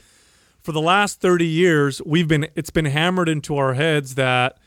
for 0.61 0.73
the 0.73 0.81
last 0.81 1.21
30 1.21 1.47
years 1.47 2.03
we've 2.05 2.29
been. 2.29 2.49
It's 2.55 2.71
been 2.71 2.85
hammered 2.85 3.29
into 3.31 3.57
our 3.57 3.73
heads 3.75 4.15
that 4.15 4.59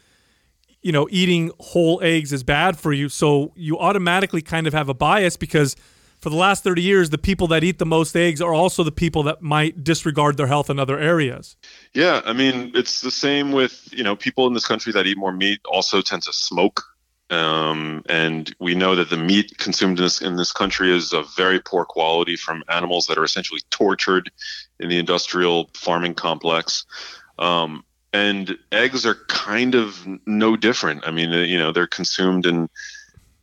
you 0.81 0.91
know 0.91 1.07
eating 1.11 1.51
whole 1.59 1.99
eggs 2.01 2.31
is 2.33 2.43
bad 2.43 2.77
for 2.77 2.93
you. 2.93 3.09
So 3.09 3.53
you 3.55 3.77
automatically 3.77 4.41
kind 4.41 4.67
of 4.67 4.73
have 4.73 4.89
a 4.89 4.93
bias 4.93 5.37
because 5.37 5.75
for 6.19 6.29
the 6.29 6.35
last 6.35 6.63
30 6.63 6.81
years 6.81 7.09
the 7.09 7.17
people 7.17 7.47
that 7.47 7.63
eat 7.63 7.77
the 7.77 7.85
most 7.85 8.15
eggs 8.15 8.41
are 8.41 8.53
also 8.53 8.83
the 8.83 8.91
people 8.91 9.23
that 9.23 9.41
might 9.41 9.83
disregard 9.83 10.37
their 10.37 10.47
health 10.47 10.69
in 10.69 10.79
other 10.79 10.97
areas. 10.99 11.55
Yeah, 11.93 12.21
I 12.25 12.33
mean, 12.33 12.71
it's 12.73 13.01
the 13.01 13.11
same 13.11 13.51
with 13.51 13.89
you 13.91 14.03
know 14.03 14.15
people 14.15 14.47
in 14.47 14.53
this 14.53 14.65
country 14.65 14.91
that 14.93 15.05
eat 15.05 15.17
more 15.17 15.31
meat 15.31 15.59
also 15.65 16.01
tend 16.01 16.23
to 16.23 16.33
smoke, 16.33 16.83
um, 17.29 18.03
and 18.07 18.55
we 18.59 18.73
know 18.73 18.95
that 18.95 19.09
the 19.09 19.17
meat 19.17 19.57
consumed 19.57 19.99
in 19.99 20.05
this 20.05 20.21
in 20.21 20.35
this 20.37 20.51
country 20.51 20.95
is 20.95 21.13
of 21.13 21.33
very 21.35 21.59
poor 21.59 21.85
quality 21.85 22.35
from 22.35 22.63
animals 22.69 23.07
that 23.07 23.17
are 23.17 23.23
essentially 23.23 23.61
tortured 23.69 24.31
in 24.79 24.89
the 24.89 24.97
industrial 24.97 25.69
farming 25.73 26.13
complex. 26.13 26.85
Um, 27.39 27.83
and 28.13 28.57
eggs 28.71 29.05
are 29.05 29.15
kind 29.27 29.75
of 29.75 30.07
no 30.25 30.55
different. 30.55 31.07
I 31.07 31.11
mean, 31.11 31.31
you 31.31 31.57
know, 31.57 31.71
they're 31.71 31.87
consumed 31.87 32.45
in 32.45 32.69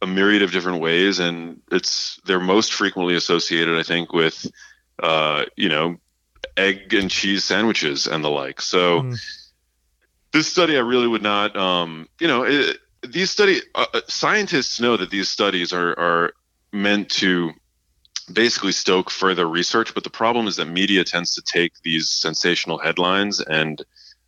a 0.03 0.07
myriad 0.07 0.43
of 0.43 0.53
different 0.53 0.81
ways, 0.81 1.19
and 1.19 1.61
it's 1.71 2.21
they're 2.25 2.41
most 2.41 2.73
frequently 2.73 3.15
associated, 3.15 3.79
I 3.79 3.83
think, 3.83 4.13
with 4.13 4.47
uh, 5.03 5.45
you 5.57 5.69
know 5.69 5.97
egg 6.57 6.95
and 6.95 7.11
cheese 7.11 7.45
sandwiches 7.45 8.07
and 8.07 8.25
the 8.25 8.31
like. 8.31 8.61
So 8.61 9.03
Mm. 9.03 9.21
this 10.33 10.51
study, 10.51 10.77
I 10.77 10.81
really 10.81 11.09
would 11.09 11.23
not, 11.23 11.57
um, 11.57 12.09
you 12.21 12.29
know, 12.29 12.43
it, 12.45 12.79
these 13.07 13.31
study 13.31 13.61
uh, 13.75 13.87
uh, 13.93 14.01
scientists 14.09 14.81
know 14.81 14.97
that 14.97 15.11
these 15.11 15.29
studies 15.29 15.73
are 15.73 15.99
are 15.99 16.33
meant 16.73 17.09
to 17.09 17.53
basically 18.33 18.73
stoke 18.73 19.11
further 19.11 19.47
research, 19.47 19.95
but 19.95 20.05
the 20.05 20.11
problem 20.11 20.47
is 20.47 20.57
that 20.57 20.67
media 20.67 21.05
tends 21.05 21.35
to 21.35 21.43
take 21.43 21.73
these 21.83 22.09
sensational 22.09 22.79
headlines 22.79 23.41
and 23.41 23.85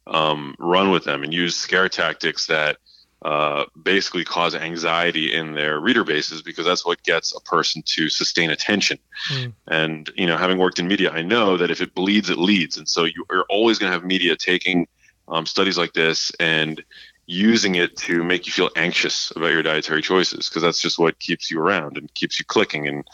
um, 0.06 0.54
run 0.58 0.90
with 0.90 1.04
them 1.04 1.22
and 1.22 1.32
use 1.32 1.56
scare 1.56 1.88
tactics 1.88 2.46
that 2.46 2.78
uh, 3.22 3.64
basically 3.82 4.24
cause 4.24 4.54
anxiety 4.54 5.34
in 5.34 5.54
their 5.54 5.80
reader 5.80 6.04
bases 6.04 6.42
because 6.42 6.64
that's 6.64 6.84
what 6.84 7.02
gets 7.02 7.34
a 7.34 7.40
person 7.40 7.82
to 7.86 8.08
sustain 8.08 8.50
attention. 8.50 8.98
Mm. 9.32 9.52
And 9.68 10.10
you 10.16 10.26
know, 10.26 10.36
having 10.36 10.58
worked 10.58 10.78
in 10.78 10.86
media, 10.86 11.10
I 11.10 11.22
know 11.22 11.56
that 11.56 11.70
if 11.70 11.80
it 11.80 11.94
bleeds, 11.94 12.30
it 12.30 12.38
leads. 12.38 12.76
And 12.76 12.88
so 12.88 13.04
you 13.04 13.24
are 13.30 13.44
always 13.48 13.78
going 13.78 13.90
to 13.90 13.98
have 13.98 14.04
media 14.04 14.36
taking 14.36 14.86
um, 15.28 15.46
studies 15.46 15.78
like 15.78 15.92
this 15.92 16.30
and 16.38 16.84
using 17.26 17.74
it 17.74 17.96
to 17.96 18.22
make 18.22 18.46
you 18.46 18.52
feel 18.52 18.70
anxious 18.76 19.32
about 19.34 19.50
your 19.50 19.62
dietary 19.62 20.02
choices 20.02 20.48
because 20.48 20.62
that's 20.62 20.80
just 20.80 20.98
what 20.98 21.18
keeps 21.18 21.50
you 21.50 21.60
around 21.60 21.96
and 21.96 22.12
keeps 22.14 22.38
you 22.38 22.44
clicking 22.44 22.86
and 22.86 23.04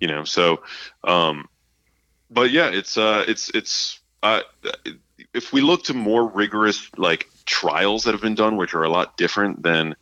you 0.00 0.08
know 0.08 0.24
so 0.24 0.60
um 1.04 1.48
but 2.30 2.50
yeah 2.50 2.68
it's 2.68 2.98
uh 2.98 3.24
it's 3.28 3.48
it's 3.50 4.00
uh 4.24 4.40
if 5.32 5.52
we 5.52 5.60
look 5.60 5.84
to 5.84 5.94
more 5.94 6.28
rigorous 6.28 6.88
like 6.96 7.28
trials 7.46 8.04
that 8.04 8.12
have 8.12 8.20
been 8.20 8.34
done 8.34 8.56
which 8.56 8.74
are 8.74 8.82
a 8.82 8.88
lot 8.88 9.16
different 9.16 9.62
than 9.62 9.94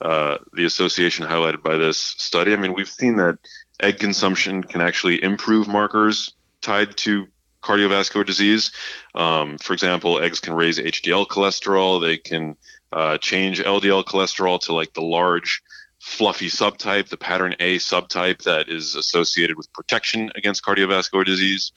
uh, 0.00 0.38
the 0.52 0.64
association 0.64 1.26
highlighted 1.26 1.62
by 1.62 1.76
this 1.76 1.98
study 1.98 2.52
i 2.52 2.56
mean 2.56 2.74
we've 2.74 2.88
seen 2.88 3.16
that 3.16 3.38
egg 3.80 3.98
consumption 3.98 4.62
can 4.62 4.80
actually 4.80 5.22
improve 5.22 5.68
markers 5.68 6.34
tied 6.60 6.96
to 6.96 7.26
cardiovascular 7.62 8.26
disease 8.26 8.72
um, 9.14 9.58
for 9.58 9.72
example 9.72 10.20
eggs 10.20 10.40
can 10.40 10.54
raise 10.54 10.78
hdl 10.78 11.26
cholesterol 11.26 12.00
they 12.00 12.16
can 12.16 12.56
uh, 12.92 13.16
change 13.18 13.62
ldl 13.62 14.04
cholesterol 14.04 14.60
to 14.60 14.72
like 14.72 14.92
the 14.94 15.02
large 15.02 15.62
fluffy 16.02 16.48
subtype, 16.48 17.08
the 17.08 17.16
pattern 17.16 17.54
A 17.60 17.76
subtype 17.76 18.42
that 18.42 18.68
is 18.68 18.96
associated 18.96 19.56
with 19.56 19.72
protection 19.72 20.32
against 20.34 20.64
cardiovascular 20.64 21.24
disease. 21.24 21.70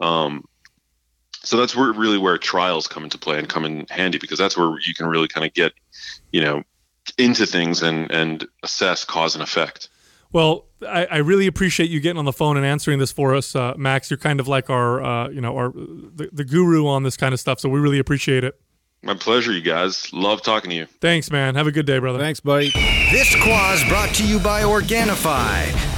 Um, 0.00 0.44
so 1.48 1.56
that's 1.56 1.74
where 1.74 1.90
really 1.94 2.18
where 2.18 2.36
trials 2.36 2.86
come 2.86 3.04
into 3.04 3.16
play 3.16 3.38
and 3.38 3.48
come 3.48 3.64
in 3.64 3.86
handy 3.88 4.18
because 4.18 4.38
that's 4.38 4.54
where 4.54 4.78
you 4.84 4.92
can 4.94 5.06
really 5.06 5.28
kind 5.28 5.46
of 5.46 5.54
get, 5.54 5.72
you 6.30 6.42
know, 6.42 6.62
into 7.16 7.46
things 7.46 7.82
and 7.82 8.10
and 8.10 8.46
assess 8.62 9.02
cause 9.02 9.34
and 9.34 9.42
effect. 9.42 9.88
Well, 10.30 10.66
I, 10.86 11.06
I 11.06 11.16
really 11.18 11.46
appreciate 11.46 11.88
you 11.88 12.00
getting 12.00 12.18
on 12.18 12.26
the 12.26 12.34
phone 12.34 12.58
and 12.58 12.66
answering 12.66 12.98
this 12.98 13.12
for 13.12 13.34
us, 13.34 13.56
uh, 13.56 13.72
Max. 13.78 14.10
You're 14.10 14.18
kind 14.18 14.40
of 14.40 14.46
like 14.46 14.68
our, 14.68 15.02
uh, 15.02 15.30
you 15.30 15.40
know, 15.40 15.56
our 15.56 15.70
the, 15.72 16.28
the 16.30 16.44
guru 16.44 16.86
on 16.86 17.02
this 17.02 17.16
kind 17.16 17.32
of 17.32 17.40
stuff. 17.40 17.60
So 17.60 17.70
we 17.70 17.80
really 17.80 17.98
appreciate 17.98 18.44
it. 18.44 18.60
My 19.00 19.14
pleasure, 19.14 19.50
you 19.50 19.62
guys. 19.62 20.12
Love 20.12 20.42
talking 20.42 20.68
to 20.68 20.76
you. 20.76 20.84
Thanks, 21.00 21.30
man. 21.30 21.54
Have 21.54 21.66
a 21.66 21.72
good 21.72 21.86
day, 21.86 21.98
brother. 21.98 22.18
Thanks, 22.18 22.40
buddy. 22.40 22.72
This 23.10 23.34
Quah's 23.42 23.82
brought 23.88 24.14
to 24.16 24.26
you 24.26 24.38
by 24.38 24.64
Organifi. 24.64 25.97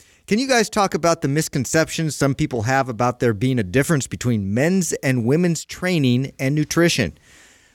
Can 0.31 0.39
you 0.39 0.47
guys 0.47 0.69
talk 0.69 0.93
about 0.93 1.19
the 1.19 1.27
misconceptions 1.27 2.15
some 2.15 2.35
people 2.35 2.61
have 2.61 2.87
about 2.87 3.19
there 3.19 3.33
being 3.33 3.59
a 3.59 3.63
difference 3.63 4.07
between 4.07 4.53
men's 4.53 4.93
and 5.03 5.25
women's 5.25 5.65
training 5.65 6.31
and 6.39 6.55
nutrition? 6.55 7.17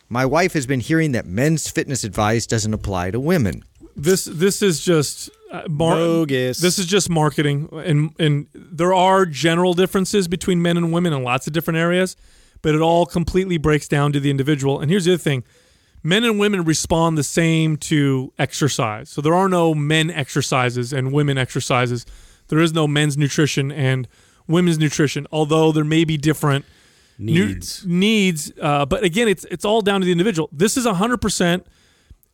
My 0.09 0.25
wife 0.25 0.55
has 0.55 0.67
been 0.67 0.81
hearing 0.81 1.13
that 1.13 1.27
men's 1.27 1.69
fitness 1.69 2.03
advice 2.03 2.47
doesn't 2.47 2.73
apply 2.73 3.11
to 3.11 3.21
women. 3.21 3.63
This 3.95 4.25
this 4.25 4.63
is 4.63 4.83
just 4.83 5.29
uh, 5.53 5.65
mar- 5.69 5.97
Bogus. 5.97 6.59
This 6.59 6.79
is 6.79 6.87
just 6.87 7.11
marketing, 7.11 7.69
and 7.73 8.15
and 8.19 8.47
there 8.55 8.95
are 8.95 9.27
general 9.27 9.75
differences 9.75 10.27
between 10.27 10.63
men 10.63 10.79
and 10.79 10.95
women 10.95 11.13
in 11.13 11.23
lots 11.23 11.47
of 11.47 11.53
different 11.53 11.77
areas, 11.77 12.17
but 12.63 12.75
it 12.75 12.81
all 12.81 13.05
completely 13.05 13.59
breaks 13.59 13.87
down 13.87 14.13
to 14.13 14.19
the 14.19 14.31
individual. 14.31 14.81
And 14.81 14.91
here's 14.91 15.05
the 15.05 15.13
other 15.13 15.19
thing: 15.19 15.45
men 16.03 16.25
and 16.25 16.39
women 16.39 16.65
respond 16.65 17.19
the 17.19 17.23
same 17.23 17.77
to 17.93 18.33
exercise. 18.39 19.11
So 19.11 19.21
there 19.21 19.35
are 19.35 19.51
no 19.51 19.75
men 19.75 20.11
exercises 20.11 20.95
and 20.95 21.13
women 21.13 21.37
exercises. 21.37 22.07
There 22.49 22.61
is 22.61 22.73
no 22.73 22.87
men's 22.87 23.17
nutrition 23.17 23.71
and 23.73 24.07
women's 24.47 24.79
nutrition, 24.79 25.27
although 25.33 25.73
there 25.73 25.85
may 25.85 26.05
be 26.05 26.17
different 26.17 26.65
nu- 27.19 27.47
Needs. 27.49 27.85
needs. 27.87 28.53
Uh, 28.61 28.87
but 28.87 29.03
again, 29.05 29.29
it's 29.29 29.45
it's 29.51 29.65
all 29.65 29.81
down 29.83 30.01
to 30.01 30.05
the 30.07 30.13
individual. 30.13 30.49
This 30.53 30.77
is 30.77 30.87
hundred 30.87 31.19
percent 31.21 31.67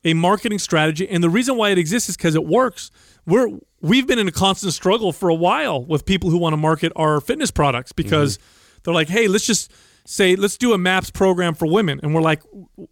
a 0.05 0.15
marketing 0.15 0.59
strategy, 0.59 1.09
and 1.09 1.23
the 1.23 1.31
reason 1.31 1.57
why 1.57 1.71
it 1.71 1.79
exists 1.79 2.09
is 2.09 2.17
because 2.17 2.35
it 2.35 2.45
works. 2.45 2.91
We're 3.27 3.49
we've 3.81 4.07
been 4.07 4.19
in 4.19 4.27
a 4.29 4.33
constant 4.33 4.73
struggle 4.75 5.13
for 5.13 5.29
a 5.29 5.35
while 5.35 5.85
with 5.85 6.05
people 6.05 6.31
who 6.31 6.39
want 6.39 6.53
to 6.53 6.57
market 6.57 6.93
our 6.97 7.21
fitness 7.21 7.51
products 7.51 7.93
because 7.93 8.39
they're 8.83 8.93
like, 8.95 9.09
hey, 9.09 9.29
let's 9.29 9.47
just 9.47 9.71
say 10.05 10.35
let's 10.35 10.57
do 10.59 10.73
a 10.73 10.79
MAPS 10.79 11.11
program 11.11 11.55
for 11.55 11.67
women, 11.67 12.01
and 12.03 12.13
we're 12.15 12.21
like, 12.21 12.43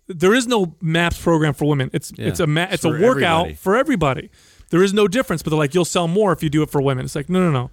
there 0.06 0.32
is 0.32 0.46
no 0.46 0.76
MAPS 0.80 1.20
program 1.20 1.52
for 1.52 1.64
women. 1.66 1.90
It's 1.92 2.12
it's 2.16 2.38
a 2.38 2.46
ma- 2.46 2.62
It's 2.70 2.74
it's 2.74 2.84
a 2.84 2.90
workout 2.90 3.40
everybody. 3.40 3.54
for 3.54 3.76
everybody. 3.76 4.30
There 4.70 4.82
is 4.82 4.92
no 4.94 5.06
difference, 5.08 5.42
but 5.42 5.50
they're 5.50 5.58
like, 5.58 5.74
you'll 5.74 5.84
sell 5.84 6.08
more 6.08 6.32
if 6.32 6.42
you 6.42 6.48
do 6.50 6.62
it 6.62 6.70
for 6.70 6.80
women. 6.80 7.04
It's 7.04 7.14
like, 7.14 7.28
no, 7.28 7.40
no, 7.40 7.50
no. 7.50 7.70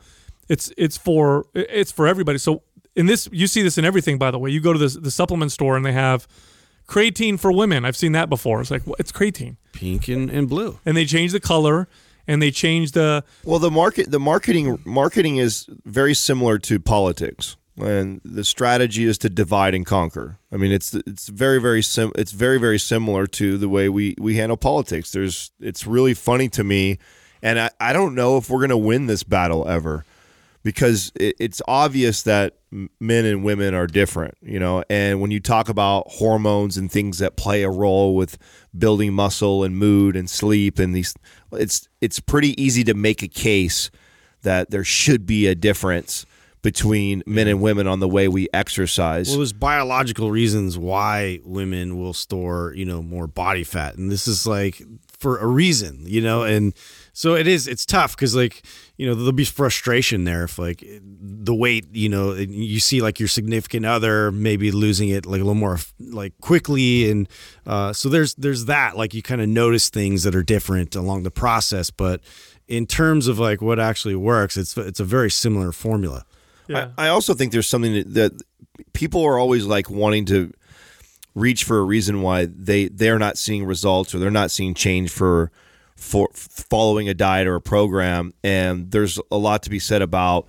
It's 0.49 0.71
it's 0.77 0.97
for 0.97 1.45
it's 1.53 1.91
for 1.91 2.07
everybody. 2.07 2.37
So 2.37 2.63
in 2.95 3.05
this, 3.05 3.27
you 3.31 3.47
see 3.47 3.61
this 3.61 3.77
in 3.77 3.85
everything. 3.85 4.17
By 4.17 4.31
the 4.31 4.39
way, 4.39 4.49
you 4.49 4.61
go 4.61 4.73
to 4.73 4.79
the 4.79 4.99
the 4.99 5.11
supplement 5.11 5.51
store 5.51 5.75
and 5.75 5.85
they 5.85 5.91
have 5.93 6.27
creatine 6.87 7.39
for 7.39 7.51
women. 7.51 7.85
I've 7.85 7.97
seen 7.97 8.13
that 8.13 8.29
before. 8.29 8.61
It's 8.61 8.71
like 8.71 8.85
well, 8.85 8.95
it's 8.99 9.11
creatine, 9.11 9.57
Pink 9.73 10.07
and, 10.07 10.29
and 10.29 10.47
blue. 10.49 10.79
and 10.85 10.95
they 10.95 11.05
change 11.05 11.31
the 11.33 11.39
color 11.39 11.87
and 12.27 12.41
they 12.41 12.51
change 12.51 12.91
the 12.93 13.23
Well, 13.43 13.59
the 13.59 13.71
market, 13.71 14.09
the 14.11 14.19
marketing, 14.19 14.79
marketing 14.85 15.37
is 15.37 15.65
very 15.85 16.13
similar 16.13 16.57
to 16.59 16.79
politics, 16.79 17.55
and 17.77 18.21
the 18.25 18.43
strategy 18.43 19.05
is 19.05 19.17
to 19.19 19.29
divide 19.29 19.75
and 19.75 19.85
conquer. 19.85 20.39
I 20.51 20.57
mean, 20.57 20.71
it's 20.71 20.93
it's 20.93 21.27
very 21.27 21.61
very 21.61 21.81
sim, 21.81 22.11
it's 22.15 22.31
very 22.31 22.59
very 22.59 22.79
similar 22.79 23.27
to 23.27 23.57
the 23.57 23.69
way 23.69 23.89
we 23.89 24.15
we 24.17 24.35
handle 24.35 24.57
politics. 24.57 25.11
There's, 25.11 25.51
it's 25.59 25.85
really 25.85 26.13
funny 26.13 26.49
to 26.49 26.63
me, 26.63 26.97
and 27.41 27.59
I, 27.59 27.69
I 27.79 27.93
don't 27.93 28.15
know 28.15 28.37
if 28.37 28.49
we're 28.49 28.61
gonna 28.61 28.77
win 28.77 29.05
this 29.05 29.23
battle 29.23 29.67
ever, 29.67 30.05
because 30.63 31.11
it, 31.15 31.35
it's 31.39 31.61
obvious 31.67 32.23
that 32.23 32.55
men 32.99 33.25
and 33.25 33.43
women 33.43 33.73
are 33.73 33.87
different, 33.87 34.35
you 34.41 34.59
know. 34.59 34.83
And 34.89 35.21
when 35.21 35.31
you 35.31 35.39
talk 35.39 35.69
about 35.69 36.07
hormones 36.09 36.77
and 36.77 36.91
things 36.91 37.19
that 37.19 37.37
play 37.37 37.63
a 37.63 37.69
role 37.69 38.15
with 38.15 38.37
building 38.77 39.13
muscle 39.13 39.63
and 39.63 39.77
mood 39.77 40.15
and 40.15 40.29
sleep 40.29 40.79
and 40.79 40.95
these, 40.95 41.13
it's 41.51 41.87
it's 42.01 42.19
pretty 42.19 42.59
easy 42.61 42.83
to 42.85 42.95
make 42.95 43.21
a 43.21 43.27
case 43.27 43.91
that 44.41 44.71
there 44.71 44.83
should 44.83 45.25
be 45.25 45.45
a 45.45 45.55
difference 45.55 46.25
between 46.67 47.23
men 47.25 47.47
and 47.47 47.61
women 47.61 47.87
on 47.87 48.01
the 48.01 48.09
way 48.09 48.27
we 48.27 48.49
exercise. 48.53 49.29
Well, 49.29 49.37
there's 49.37 49.53
biological 49.53 50.31
reasons 50.31 50.77
why 50.77 51.39
women 51.45 51.97
will 51.97 52.11
store, 52.11 52.73
you 52.75 52.83
know, 52.83 53.01
more 53.01 53.25
body 53.25 53.63
fat, 53.63 53.95
and 53.95 54.11
this 54.11 54.27
is 54.27 54.45
like 54.45 54.81
for 55.17 55.37
a 55.37 55.47
reason, 55.47 56.03
you 56.05 56.19
know, 56.19 56.43
and 56.43 56.73
so 57.13 57.35
it 57.35 57.47
is. 57.47 57.69
It's 57.69 57.85
tough 57.85 58.17
because, 58.17 58.35
like, 58.35 58.63
you 58.97 59.07
know, 59.07 59.15
there'll 59.15 59.31
be 59.31 59.45
frustration 59.45 60.25
there 60.25 60.43
if, 60.43 60.59
like, 60.59 60.83
the 61.21 61.55
weight, 61.55 61.85
you 61.93 62.09
know, 62.09 62.33
you 62.33 62.81
see 62.81 63.01
like 63.01 63.17
your 63.17 63.29
significant 63.29 63.85
other 63.85 64.29
maybe 64.29 64.69
losing 64.69 65.07
it 65.07 65.25
like 65.25 65.39
a 65.39 65.45
little 65.45 65.55
more 65.55 65.79
like 66.01 66.33
quickly, 66.41 67.09
and 67.09 67.29
uh, 67.65 67.93
so 67.93 68.09
there's 68.09 68.35
there's 68.35 68.65
that. 68.65 68.97
Like, 68.97 69.13
you 69.13 69.21
kind 69.21 69.39
of 69.39 69.47
notice 69.47 69.87
things 69.89 70.23
that 70.23 70.35
are 70.35 70.43
different 70.43 70.97
along 70.97 71.23
the 71.23 71.31
process, 71.31 71.91
but 71.91 72.19
in 72.67 72.85
terms 72.85 73.29
of 73.29 73.39
like 73.39 73.61
what 73.61 73.79
actually 73.79 74.15
works, 74.15 74.57
it's 74.57 74.75
it's 74.75 74.99
a 74.99 75.05
very 75.05 75.31
similar 75.31 75.71
formula. 75.71 76.25
Yeah. 76.67 76.89
I, 76.97 77.07
I 77.07 77.09
also 77.09 77.33
think 77.33 77.51
there's 77.51 77.67
something 77.67 77.93
that, 77.93 78.13
that 78.13 78.41
people 78.93 79.23
are 79.23 79.37
always 79.37 79.65
like 79.65 79.89
wanting 79.89 80.25
to 80.25 80.53
reach 81.35 81.63
for 81.63 81.77
a 81.77 81.83
reason 81.83 82.21
why 82.21 82.45
they 82.45 82.87
they're 82.87 83.19
not 83.19 83.37
seeing 83.37 83.65
results 83.65 84.13
or 84.15 84.19
they're 84.19 84.31
not 84.31 84.49
seeing 84.49 84.73
change 84.73 85.11
for 85.11 85.51
for 85.95 86.29
following 86.33 87.07
a 87.07 87.13
diet 87.13 87.47
or 87.47 87.55
a 87.55 87.61
program 87.61 88.33
and 88.43 88.91
there's 88.91 89.19
a 89.31 89.37
lot 89.37 89.61
to 89.63 89.69
be 89.69 89.79
said 89.79 90.01
about 90.01 90.47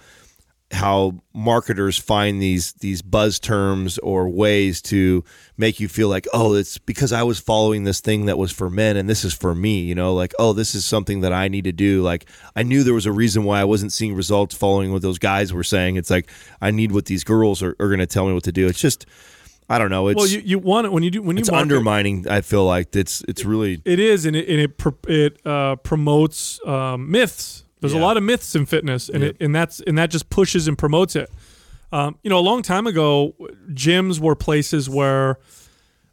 how 0.70 1.14
marketers 1.32 1.96
find 1.96 2.42
these 2.42 2.72
these 2.74 3.00
buzz 3.00 3.38
terms 3.38 3.96
or 3.98 4.28
ways 4.28 4.82
to 4.82 5.24
make 5.56 5.80
you 5.80 5.88
feel 5.88 6.08
like 6.08 6.26
oh 6.34 6.54
it's 6.54 6.76
because 6.76 7.10
I 7.10 7.22
was 7.22 7.38
following 7.38 7.84
this 7.84 8.00
thing 8.00 8.26
that 8.26 8.36
was 8.36 8.52
for 8.52 8.68
men 8.68 8.98
and 8.98 9.08
this 9.08 9.24
is 9.24 9.32
for 9.32 9.54
me 9.54 9.80
you 9.80 9.94
know 9.94 10.12
like 10.12 10.34
oh 10.38 10.52
this 10.52 10.74
is 10.74 10.84
something 10.84 11.22
that 11.22 11.32
I 11.32 11.48
need 11.48 11.64
to 11.64 11.72
do. 11.72 12.02
Like 12.02 12.26
I 12.54 12.64
knew 12.64 12.82
there 12.82 12.92
was 12.92 13.06
a 13.06 13.12
reason 13.12 13.44
why 13.44 13.60
I 13.60 13.64
wasn't 13.64 13.92
seeing 13.92 14.14
results 14.14 14.54
following 14.54 14.92
what 14.92 15.00
those 15.00 15.18
guys 15.18 15.54
were 15.54 15.64
saying. 15.64 15.96
It's 15.96 16.10
like 16.10 16.30
I 16.60 16.70
need 16.70 16.92
what 16.92 17.06
these 17.06 17.24
girls 17.24 17.62
are, 17.62 17.74
are 17.80 17.88
going 17.88 18.00
to 18.00 18.06
tell 18.06 18.26
me 18.26 18.34
what 18.34 18.44
to 18.44 18.52
do. 18.52 18.66
It's 18.66 18.80
just 18.80 19.06
I 19.70 19.78
don't 19.78 19.90
know. 19.90 20.08
It's 20.08 20.16
well, 20.16 20.26
you, 20.26 20.40
you 20.40 20.58
want 20.58 20.86
it 20.86 20.92
when 20.92 21.02
you 21.02 21.10
do 21.10 21.20
when 21.20 21.36
you 21.36 21.42
it's 21.42 21.50
market, 21.50 21.62
undermining 21.62 22.26
I 22.28 22.40
feel 22.40 22.64
like. 22.64 22.96
It's 22.96 23.22
it's 23.28 23.44
really 23.44 23.82
It 23.84 24.00
is, 24.00 24.24
and 24.24 24.34
it 24.34 24.48
and 24.48 24.60
it 24.60 24.82
it 25.08 25.46
uh, 25.46 25.76
promotes 25.76 26.58
um, 26.66 27.10
myths. 27.10 27.64
There's 27.80 27.92
a 27.92 27.98
lot 27.98 28.16
of 28.16 28.22
myths 28.22 28.54
in 28.54 28.66
fitness, 28.66 29.08
and 29.08 29.22
it 29.22 29.36
and 29.40 29.54
that's 29.54 29.80
and 29.80 29.96
that 29.98 30.10
just 30.10 30.30
pushes 30.30 30.68
and 30.68 30.76
promotes 30.76 31.16
it. 31.16 31.30
Um, 31.92 32.18
you 32.22 32.30
know, 32.30 32.38
a 32.38 32.40
long 32.40 32.62
time 32.62 32.86
ago, 32.86 33.34
gyms 33.70 34.20
were 34.20 34.34
places 34.34 34.90
where 34.90 35.38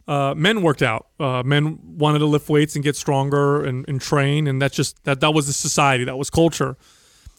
uh, 0.07 0.34
men 0.36 0.61
worked 0.61 0.82
out. 0.82 1.07
Uh, 1.20 1.43
men 1.43 1.80
wanted 1.97 2.20
to 2.20 2.26
lift 2.26 2.47
weights 2.49 2.76
and 2.76 2.84
get 2.84 2.95
stronger 2.95 3.63
and, 3.63 3.88
and 3.89 3.99
train, 3.99 4.47
and 4.47 4.61
that's 4.61 4.76
just 4.76 5.03
that 5.03 5.20
that 5.22 5.34
was 5.34 5.47
the 5.47 5.53
society, 5.53 6.03
that 6.03 6.18
was 6.18 6.30
culture. 6.30 6.78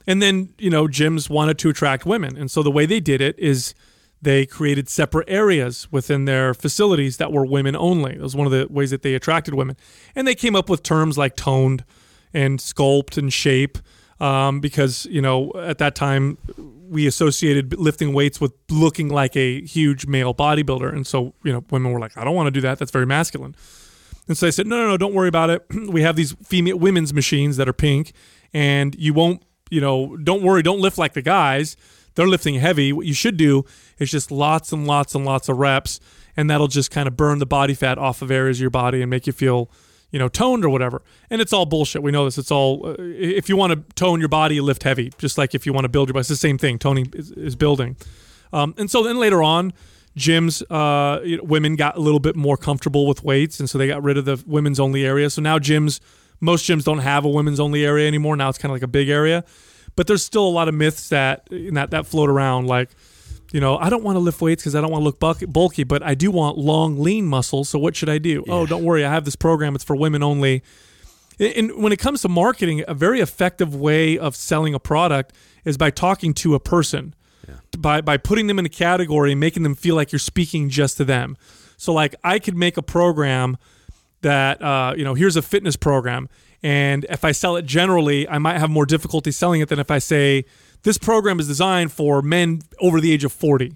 And 0.07 0.21
then 0.21 0.53
you 0.59 0.71
know, 0.71 0.87
gyms 0.87 1.31
wanted 1.31 1.59
to 1.59 1.71
attract 1.71 2.05
women, 2.05 2.37
and 2.37 2.51
so 2.51 2.63
the 2.63 2.71
way 2.71 2.87
they 2.87 3.01
did 3.01 3.21
it 3.21 3.39
is 3.39 3.75
they 4.21 4.47
created 4.47 4.89
separate 4.89 5.29
areas 5.29 5.87
within 5.93 6.25
their 6.25 6.55
facilities 6.55 7.19
that 7.19 7.33
were 7.33 7.45
women 7.45 7.77
only. 7.77 8.15
That 8.15 8.23
was 8.23 8.35
one 8.35 8.47
of 8.47 8.53
the 8.53 8.67
ways 8.69 8.91
that 8.91 9.03
they 9.03 9.15
attracted 9.15 9.55
women, 9.55 9.77
and 10.15 10.27
they 10.27 10.35
came 10.35 10.57
up 10.57 10.69
with 10.69 10.83
terms 10.83 11.17
like 11.17 11.37
toned 11.37 11.85
and 12.35 12.59
sculpt 12.59 13.17
and 13.17 13.33
shape 13.33 13.79
um, 14.21 14.61
because 14.61 15.07
you 15.07 15.21
know 15.21 15.53
at 15.57 15.79
that 15.79 15.95
time 15.95 16.39
we 16.89 17.07
associated 17.07 17.77
lifting 17.79 18.13
weights 18.13 18.41
with 18.41 18.53
looking 18.71 19.09
like 19.09 19.37
a 19.37 19.61
huge 19.63 20.07
male 20.07 20.35
bodybuilder, 20.35 20.93
and 20.93 21.07
so 21.07 21.35
you 21.43 21.53
know 21.53 21.65
women 21.71 21.93
were 21.93 22.01
like, 22.01 22.17
I 22.17 22.25
don't 22.25 22.35
want 22.35 22.47
to 22.47 22.51
do 22.51 22.61
that. 22.63 22.79
That's 22.79 22.91
very 22.91 23.07
masculine. 23.07 23.55
And 24.29 24.37
so 24.37 24.47
I 24.47 24.51
said, 24.51 24.67
no, 24.67 24.77
no, 24.77 24.89
no, 24.89 24.97
don't 24.97 25.15
worry 25.15 25.29
about 25.29 25.51
it. 25.51 25.65
we 25.89 26.03
have 26.03 26.17
these 26.17 26.33
female 26.45 26.79
women's 26.79 27.15
machines 27.15 27.57
that 27.59 27.69
are 27.69 27.73
pink, 27.73 28.13
and 28.53 28.95
you 28.97 29.15
won't, 29.15 29.43
you 29.71 29.81
know, 29.81 30.17
don't 30.17 30.43
worry, 30.43 30.63
don't 30.63 30.81
lift 30.81 30.99
like 30.99 31.13
the 31.13 31.23
guys. 31.23 31.77
They're 32.15 32.27
lifting 32.27 32.55
heavy. 32.55 32.93
What 32.93 33.07
you 33.07 33.15
should 33.15 33.37
do 33.37 33.65
is 33.99 34.11
just 34.11 34.31
lots 34.31 34.73
and 34.73 34.87
lots 34.87 35.15
and 35.15 35.25
lots 35.25 35.49
of 35.49 35.59
reps, 35.59 36.01
and 36.37 36.51
that'll 36.51 36.69
just 36.69 36.91
kind 36.91 37.07
of 37.07 37.17
burn 37.17 37.39
the 37.39 37.47
body 37.47 37.75
fat 37.75 37.99
off 37.99 38.23
of 38.23 38.31
areas 38.31 38.59
of 38.59 38.63
your 38.63 38.71
body 38.71 39.03
and 39.03 39.11
make 39.11 39.27
you 39.27 39.33
feel, 39.33 39.71
you 40.11 40.19
know, 40.19 40.29
toned 40.29 40.65
or 40.65 40.69
whatever. 40.69 41.03
And 41.31 41.41
it's 41.41 41.53
all 41.53 41.67
bullshit. 41.67 42.03
We 42.03 42.13
know 42.13 42.25
this. 42.25 42.39
It's 42.39 42.51
all. 42.51 42.87
Uh, 42.87 42.95
if 42.99 43.49
you 43.49 43.57
want 43.57 43.73
to 43.73 43.95
tone 43.95 44.21
your 44.21 44.29
body, 44.29 44.61
lift 44.61 44.83
heavy. 44.83 45.13
Just 45.19 45.37
like 45.39 45.55
if 45.55 45.67
you 45.67 45.73
want 45.73 45.85
to 45.85 45.89
build 45.89 46.09
your 46.09 46.15
body, 46.15 46.21
it's 46.21 46.29
the 46.29 46.37
same 46.37 46.59
thing. 46.59 46.79
Toning 46.79 47.13
is, 47.15 47.33
is 47.33 47.57
building. 47.57 47.97
Um, 48.53 48.75
and 48.79 48.91
so 48.91 49.03
then 49.03 49.19
later 49.19 49.43
on, 49.43 49.73
gyms, 50.17 50.63
uh, 50.71 51.21
you 51.23 51.37
know, 51.37 51.43
women 51.43 51.77
got 51.77 51.97
a 51.97 52.01
little 52.01 52.21
bit 52.21 52.37
more 52.37 52.57
comfortable 52.57 53.07
with 53.07 53.23
weights, 53.23 53.61
and 53.61 53.69
so 53.69 53.79
they 53.79 53.89
got 53.89 54.03
rid 54.03 54.17
of 54.17 54.25
the 54.25 54.43
women's 54.47 54.81
only 54.81 55.05
area. 55.05 55.29
So 55.29 55.43
now 55.43 55.59
gyms, 55.59 56.01
most 56.41 56.65
gyms 56.65 56.85
don't 56.85 56.99
have 56.99 57.25
a 57.25 57.29
women's 57.29 57.61
only 57.61 57.85
area 57.85 58.07
anymore. 58.07 58.37
Now 58.37 58.49
it's 58.49 58.59
kind 58.59 58.71
of 58.71 58.77
like 58.77 58.83
a 58.83 58.89
big 58.89 59.09
area, 59.09 59.45
but 59.97 60.07
there's 60.07 60.25
still 60.25 60.47
a 60.47 60.49
lot 60.49 60.69
of 60.69 60.75
myths 60.75 61.09
that 61.09 61.49
that 61.51 61.91
that 61.91 62.07
float 62.07 62.31
around, 62.31 62.67
like. 62.67 62.91
You 63.53 63.61
know, 63.61 63.79
I 63.79 63.89
don't 63.91 64.03
want 64.03 64.17
to 64.17 64.21
lift 64.21 64.41
weights 64.41 64.63
because 64.63 64.75
I 64.75 64.81
don't 64.81 64.91
want 64.91 65.03
to 65.03 65.05
look 65.05 65.21
bulky, 65.21 65.47
bulky, 65.47 65.85
but 65.85 66.03
I 66.03 66.15
do 66.15 66.31
want 66.31 66.59
long, 66.59 67.01
lean 67.01 67.27
muscles. 67.27 67.69
So 67.69 67.79
what 67.79 67.95
should 67.95 68.09
I 68.09 68.19
do? 68.19 68.45
Oh, 68.49 68.67
don't 68.67 68.85
worry, 68.85 69.05
I 69.05 69.11
have 69.11 69.25
this 69.25 69.37
program. 69.37 69.75
It's 69.75 69.85
for 69.85 69.95
women 69.97 70.23
only. 70.23 70.63
And 71.39 71.83
when 71.83 71.93
it 71.93 71.99
comes 71.99 72.23
to 72.23 72.29
marketing, 72.29 72.83
a 72.89 72.95
very 72.95 73.21
effective 73.21 73.75
way 73.75 74.19
of 74.19 74.35
selling 74.35 74.75
a 74.75 74.79
product 74.79 75.35
is 75.65 75.77
by 75.77 75.91
talking 75.91 76.33
to 76.35 76.55
a 76.55 76.61
person, 76.61 77.15
by 77.79 78.01
by 78.01 78.17
putting 78.17 78.47
them 78.47 78.59
in 78.59 78.67
a 78.67 78.71
category 78.71 79.33
and 79.33 79.41
making 79.41 79.63
them 79.63 79.75
feel 79.75 79.95
like 79.95 80.13
you're 80.13 80.19
speaking 80.19 80.71
just 80.71 80.97
to 80.97 81.05
them. 81.05 81.37
So, 81.77 81.93
like, 81.93 82.15
I 82.25 82.39
could 82.39 82.57
make 82.57 82.79
a 82.79 82.83
program 82.83 83.59
that 84.23 84.63
uh, 84.63 84.95
you 84.97 85.05
know, 85.05 85.15
here's 85.15 85.37
a 85.37 85.43
fitness 85.43 85.77
program, 85.77 86.29
and 86.63 87.05
if 87.11 87.23
I 87.23 87.33
sell 87.33 87.57
it 87.57 87.67
generally, 87.67 88.27
I 88.27 88.39
might 88.39 88.59
have 88.59 88.71
more 88.71 88.87
difficulty 88.87 89.31
selling 89.31 89.61
it 89.61 89.69
than 89.69 89.79
if 89.79 89.91
I 89.91 89.99
say 89.99 90.47
this 90.87 90.99
program 90.99 91.41
is 91.41 91.47
designed 91.49 91.91
for 91.93 92.23
men 92.23 92.61
over 92.81 93.01
the 93.01 93.13
age 93.13 93.25
of 93.25 93.33
forty, 93.33 93.75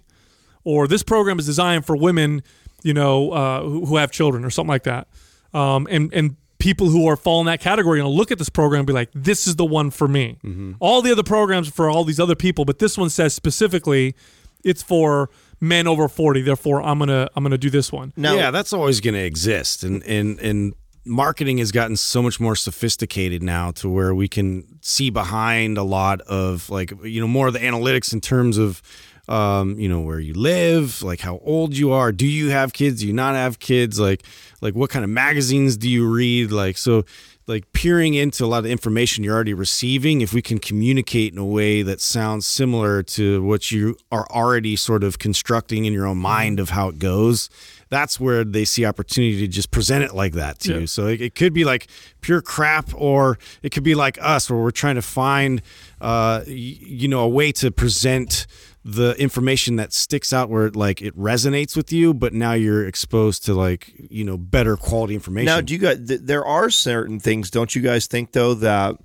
or 0.65 0.87
this 0.87 1.03
program 1.03 1.39
is 1.41 1.45
designed 1.47 1.85
for 1.85 1.97
women, 1.97 2.43
you 2.83 2.95
know, 2.95 3.33
uh, 3.33 3.63
who, 3.63 3.85
who 3.87 3.97
have 3.97 4.11
children 4.13 4.45
or 4.45 4.51
something 4.51 4.71
like 4.71 4.85
that. 4.85 5.09
Um, 5.53 5.87
and 5.91 6.15
and 6.15 6.37
people 6.59 6.89
who 6.89 7.07
are 7.09 7.17
fall 7.17 7.41
in 7.41 7.47
that 7.47 7.61
category 7.61 7.99
are 7.99 8.03
going 8.03 8.13
to 8.13 8.17
look 8.17 8.31
at 8.31 8.39
this 8.39 8.51
program 8.51 8.81
and 8.81 8.87
be 8.87 8.93
like, 8.93 9.09
this 9.15 9.47
is 9.47 9.57
the 9.57 9.65
one 9.65 9.91
for 9.91 10.07
me. 10.07 10.39
All 10.79 11.03
the 11.03 11.11
other 11.11 11.23
programs 11.25 11.69
are 11.69 11.73
for 11.73 11.91
all 11.91 12.05
these 12.05 12.21
other 12.21 12.37
people, 12.37 12.65
but 12.65 12.79
this 12.79 12.97
one 12.99 13.11
says 13.11 13.35
specifically 13.35 14.15
it's 14.63 14.83
for 14.83 15.31
men 15.59 15.87
over 15.89 16.07
40. 16.07 16.43
Therefore, 16.43 16.83
I'm 16.83 16.99
going 16.99 17.09
to 17.09 17.31
I'm 17.35 17.43
going 17.43 17.51
to 17.53 17.59
do 17.59 17.71
this 17.71 17.91
one. 17.91 18.13
now 18.17 18.35
yeah, 18.35 18.51
that's 18.51 18.73
always 18.73 19.01
going 19.01 19.15
to 19.15 19.25
exist, 19.25 19.83
and 19.83 20.03
and 20.05 20.39
and 20.39 20.75
marketing 21.05 21.59
has 21.59 21.73
gotten 21.73 21.97
so 21.97 22.23
much 22.23 22.39
more 22.39 22.55
sophisticated 22.55 23.43
now 23.43 23.71
to 23.73 23.89
where 23.89 24.15
we 24.15 24.29
can 24.29 24.67
see 24.83 25.11
behind 25.11 25.79
a 25.79 25.83
lot 25.83 26.21
of 26.23 26.69
like 26.71 26.93
you 27.05 27.21
know 27.21 27.29
more 27.29 27.49
of 27.49 27.53
the 27.53 27.59
analytics 27.59 28.13
in 28.13 28.21
terms 28.21 28.59
of 28.59 28.83
um, 29.29 29.79
you 29.79 29.89
know 29.89 30.01
where 30.01 30.19
you 30.19 30.35
live, 30.35 31.03
like 31.03 31.21
how 31.21 31.41
old 31.45 31.77
you 31.77 31.93
are, 31.93 32.11
do 32.11 32.27
you 32.27 32.51
have 32.51 32.73
kids, 32.73 33.01
do 33.01 33.07
you 33.07 33.13
not 33.13 33.35
have 33.35 33.59
kids, 33.61 34.01
like 34.01 34.25
like 34.61 34.75
what 34.75 34.91
kind 34.91 35.05
of 35.05 35.11
magazines 35.11 35.77
do 35.77 35.89
you 35.89 36.09
read, 36.09 36.51
like 36.51 36.77
so 36.77 37.05
like 37.47 37.73
peering 37.73 38.15
into 38.15 38.45
a 38.45 38.47
lot 38.47 38.61
of 38.61 38.67
information 38.67 39.25
you're 39.25 39.35
already 39.35 39.55
receiving, 39.55 40.21
if 40.21 40.33
we 40.33 40.43
can 40.43 40.59
communicate 40.59 41.33
in 41.33 41.39
a 41.39 41.45
way 41.45 41.83
that 41.83 42.01
sounds 42.01 42.47
similar 42.47 43.03
to 43.03 43.43
what 43.43 43.71
you 43.71 43.97
are 44.13 44.27
already 44.31 44.77
sort 44.77 45.03
of 45.03 45.19
constructing 45.19 45.85
in 45.85 45.93
your 45.93 46.07
own 46.07 46.19
mind 46.19 46.61
of 46.61 46.71
how 46.71 46.89
it 46.89 46.99
goes, 46.99 47.51
that's 47.91 48.19
where 48.21 48.45
they 48.45 48.65
see 48.65 48.85
opportunity 48.87 49.41
to 49.41 49.49
just 49.49 49.71
present 49.71 50.05
it 50.05 50.15
like 50.15 50.33
that 50.35 50.61
to 50.61 50.73
Yeah. 50.73 50.79
you. 50.79 50.87
So 50.87 51.07
it, 51.09 51.21
it 51.21 51.35
could 51.35 51.53
be 51.53 51.65
like 51.65 51.89
pure 52.21 52.41
crap, 52.41 52.91
or 52.95 53.39
it 53.63 53.71
could 53.73 53.83
be 53.85 53.95
like 53.95 54.17
us, 54.23 54.49
where 54.49 54.59
we're 54.61 54.71
trying 54.71 54.95
to 54.95 55.03
find, 55.03 55.61
uh, 56.01 56.43
y- 56.47 56.53
you 56.55 57.09
know, 57.09 57.21
a 57.21 57.29
way 57.29 57.51
to 57.53 57.71
present 57.71 58.47
the 58.85 59.15
information 59.19 59.77
that 59.77 59.93
sticks 59.93 60.33
out 60.33 60.49
where 60.49 60.71
like 60.71 61.03
it 61.03 61.15
resonates 61.19 61.77
with 61.77 61.93
you, 61.93 62.15
but 62.15 62.33
now 62.33 62.53
you're 62.55 62.87
exposed 62.87 63.45
to 63.45 63.53
like 63.53 63.93
you 64.09 64.25
know 64.25 64.39
better 64.39 64.75
quality 64.77 65.15
information. 65.15 65.47
Now, 65.47 65.61
do 65.61 65.75
you 65.75 65.79
guys? 65.79 65.99
Th- 66.09 66.21
there 66.23 66.45
are 66.47 66.71
certain 66.71 67.21
things, 67.21 67.51
don't 67.51 67.75
you 67.75 67.83
guys 67.83 68.07
think 68.07 68.33
though 68.33 68.55
that 68.55 68.97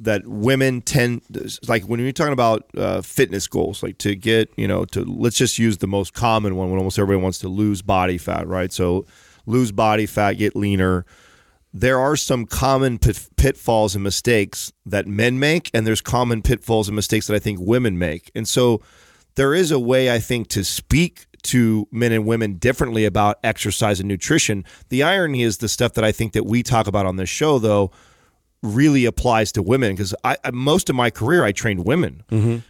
that 0.00 0.26
women 0.26 0.80
tend 0.80 1.22
like 1.68 1.84
when 1.84 2.00
you're 2.00 2.12
talking 2.12 2.32
about 2.32 2.66
uh, 2.76 3.02
fitness 3.02 3.46
goals, 3.46 3.82
like 3.82 3.98
to 3.98 4.14
get 4.14 4.52
you 4.56 4.66
know 4.68 4.84
to 4.86 5.04
let's 5.04 5.36
just 5.36 5.58
use 5.58 5.78
the 5.78 5.86
most 5.86 6.14
common 6.14 6.56
one 6.56 6.70
when 6.70 6.78
almost 6.78 6.98
everybody 6.98 7.22
wants 7.22 7.38
to 7.40 7.48
lose 7.48 7.82
body 7.82 8.18
fat, 8.18 8.46
right? 8.46 8.72
So 8.72 9.06
lose 9.46 9.72
body 9.72 10.06
fat, 10.06 10.34
get 10.34 10.56
leaner. 10.56 11.04
There 11.74 11.98
are 11.98 12.16
some 12.16 12.44
common 12.44 12.98
pit- 12.98 13.30
pitfalls 13.36 13.94
and 13.94 14.04
mistakes 14.04 14.72
that 14.84 15.06
men 15.06 15.38
make, 15.38 15.70
and 15.72 15.86
there's 15.86 16.02
common 16.02 16.42
pitfalls 16.42 16.88
and 16.88 16.94
mistakes 16.94 17.26
that 17.28 17.34
I 17.34 17.38
think 17.38 17.58
women 17.60 17.98
make, 17.98 18.30
and 18.34 18.46
so 18.46 18.82
there 19.34 19.54
is 19.54 19.70
a 19.70 19.78
way 19.78 20.12
I 20.12 20.18
think 20.18 20.48
to 20.48 20.64
speak 20.64 21.26
to 21.42 21.88
men 21.90 22.12
and 22.12 22.24
women 22.24 22.54
differently 22.54 23.04
about 23.04 23.38
exercise 23.42 24.00
and 24.00 24.08
nutrition. 24.08 24.64
The 24.90 25.02
irony 25.02 25.42
is 25.42 25.58
the 25.58 25.68
stuff 25.68 25.94
that 25.94 26.04
I 26.04 26.12
think 26.12 26.32
that 26.34 26.44
we 26.44 26.62
talk 26.62 26.86
about 26.86 27.06
on 27.06 27.16
this 27.16 27.28
show, 27.28 27.58
though, 27.58 27.90
really 28.62 29.04
applies 29.04 29.50
to 29.52 29.62
women 29.62 29.92
because 29.92 30.14
I, 30.22 30.36
most 30.52 30.88
of 30.88 30.96
my 30.96 31.10
career 31.10 31.44
I 31.44 31.52
trained 31.52 31.84
women. 31.84 32.22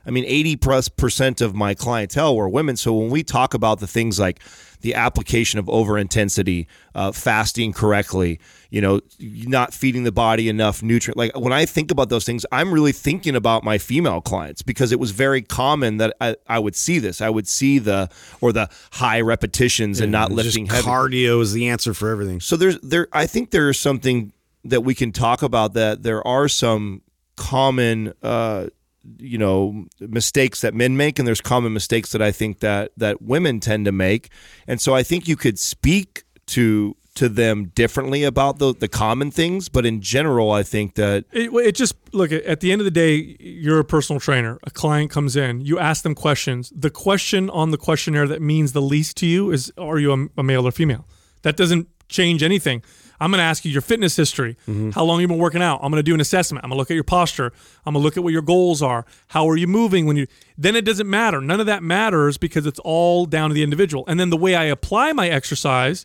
I 0.06 0.10
mean, 0.10 0.24
eighty 0.26 0.56
plus 0.56 0.88
percent 0.88 1.40
of 1.40 1.54
my 1.54 1.74
clientele 1.74 2.34
were 2.34 2.48
women. 2.48 2.76
So 2.76 2.92
when 2.94 3.10
we 3.10 3.22
talk 3.22 3.54
about 3.54 3.80
the 3.80 3.86
things 3.86 4.18
like 4.18 4.40
the 4.80 4.94
application 4.94 5.60
of 5.60 5.68
over 5.68 5.96
intensity, 5.96 6.66
uh, 6.94 7.12
fasting 7.12 7.72
correctly, 7.72 8.40
you 8.68 8.80
know, 8.80 9.00
not 9.20 9.72
feeding 9.72 10.02
the 10.02 10.10
body 10.10 10.48
enough 10.48 10.82
nutrient. 10.82 11.16
Like 11.16 11.38
when 11.38 11.52
I 11.52 11.66
think 11.66 11.90
about 11.90 12.08
those 12.08 12.24
things, 12.24 12.44
I'm 12.50 12.72
really 12.72 12.92
thinking 12.92 13.36
about 13.36 13.62
my 13.62 13.78
female 13.78 14.20
clients 14.20 14.62
because 14.62 14.90
it 14.92 14.98
was 14.98 15.12
very 15.12 15.42
common 15.42 15.98
that 15.98 16.16
I, 16.20 16.36
I 16.48 16.58
would 16.58 16.74
see 16.74 16.98
this. 16.98 17.20
I 17.20 17.30
would 17.30 17.46
see 17.46 17.78
the 17.78 18.08
or 18.40 18.52
the 18.52 18.68
high 18.92 19.20
repetitions 19.20 20.00
and 20.00 20.10
not 20.10 20.32
lifting 20.32 20.66
heavy. 20.66 20.82
cardio 20.82 21.40
is 21.40 21.52
the 21.52 21.68
answer 21.68 21.94
for 21.94 22.08
everything. 22.08 22.40
So 22.40 22.56
there's 22.56 22.78
there 22.80 23.08
I 23.12 23.26
think 23.26 23.50
there 23.50 23.68
is 23.68 23.78
something 23.78 24.32
that 24.64 24.82
we 24.82 24.94
can 24.94 25.12
talk 25.12 25.42
about 25.42 25.74
that 25.74 26.02
there 26.02 26.26
are 26.26 26.48
some 26.48 27.02
common 27.36 28.12
uh 28.22 28.66
you 29.18 29.38
know 29.38 29.86
mistakes 30.00 30.60
that 30.60 30.74
men 30.74 30.96
make 30.96 31.18
and 31.18 31.26
there's 31.26 31.40
common 31.40 31.72
mistakes 31.72 32.12
that 32.12 32.22
I 32.22 32.32
think 32.32 32.60
that 32.60 32.92
that 32.96 33.20
women 33.22 33.60
tend 33.60 33.84
to 33.86 33.92
make. 33.92 34.30
And 34.66 34.80
so 34.80 34.94
I 34.94 35.02
think 35.02 35.28
you 35.28 35.36
could 35.36 35.58
speak 35.58 36.24
to 36.48 36.96
to 37.14 37.28
them 37.28 37.66
differently 37.74 38.24
about 38.24 38.58
the 38.58 38.74
the 38.74 38.88
common 38.88 39.30
things, 39.30 39.68
but 39.68 39.84
in 39.84 40.00
general 40.00 40.50
I 40.50 40.62
think 40.62 40.94
that 40.94 41.24
It, 41.32 41.52
it 41.52 41.74
just 41.74 41.94
look 42.12 42.32
at 42.32 42.60
the 42.60 42.72
end 42.72 42.80
of 42.80 42.84
the 42.84 42.90
day, 42.90 43.36
you're 43.40 43.80
a 43.80 43.84
personal 43.84 44.20
trainer. 44.20 44.58
A 44.64 44.70
client 44.70 45.10
comes 45.10 45.36
in, 45.36 45.60
you 45.60 45.78
ask 45.78 46.02
them 46.02 46.14
questions. 46.14 46.72
The 46.74 46.90
question 46.90 47.50
on 47.50 47.70
the 47.70 47.78
questionnaire 47.78 48.28
that 48.28 48.40
means 48.40 48.72
the 48.72 48.82
least 48.82 49.16
to 49.18 49.26
you 49.26 49.50
is, 49.50 49.72
"Are 49.76 49.98
you 49.98 50.12
a, 50.12 50.40
a 50.40 50.42
male 50.42 50.66
or 50.66 50.72
female?" 50.72 51.06
That 51.42 51.56
doesn't 51.56 51.88
change 52.08 52.42
anything. 52.42 52.82
I'm 53.22 53.30
going 53.30 53.38
to 53.38 53.44
ask 53.44 53.64
you 53.64 53.70
your 53.70 53.82
fitness 53.82 54.16
history. 54.16 54.56
Mm-hmm. 54.66 54.90
How 54.90 55.04
long 55.04 55.20
you've 55.20 55.28
been 55.28 55.38
working 55.38 55.62
out? 55.62 55.78
I'm 55.82 55.90
going 55.92 56.00
to 56.00 56.02
do 56.02 56.12
an 56.12 56.20
assessment. 56.20 56.64
I'm 56.64 56.70
going 56.70 56.76
to 56.76 56.80
look 56.80 56.90
at 56.90 56.94
your 56.94 57.04
posture. 57.04 57.52
I'm 57.86 57.94
going 57.94 58.02
to 58.02 58.04
look 58.04 58.16
at 58.16 58.24
what 58.24 58.32
your 58.32 58.42
goals 58.42 58.82
are. 58.82 59.06
How 59.28 59.48
are 59.48 59.56
you 59.56 59.68
moving 59.68 60.06
when 60.06 60.16
you? 60.16 60.26
Then 60.58 60.74
it 60.74 60.84
doesn't 60.84 61.08
matter. 61.08 61.40
None 61.40 61.60
of 61.60 61.66
that 61.66 61.84
matters 61.84 62.36
because 62.36 62.66
it's 62.66 62.80
all 62.80 63.26
down 63.26 63.50
to 63.50 63.54
the 63.54 63.62
individual. 63.62 64.04
And 64.08 64.18
then 64.18 64.30
the 64.30 64.36
way 64.36 64.56
I 64.56 64.64
apply 64.64 65.12
my 65.12 65.28
exercise 65.28 66.04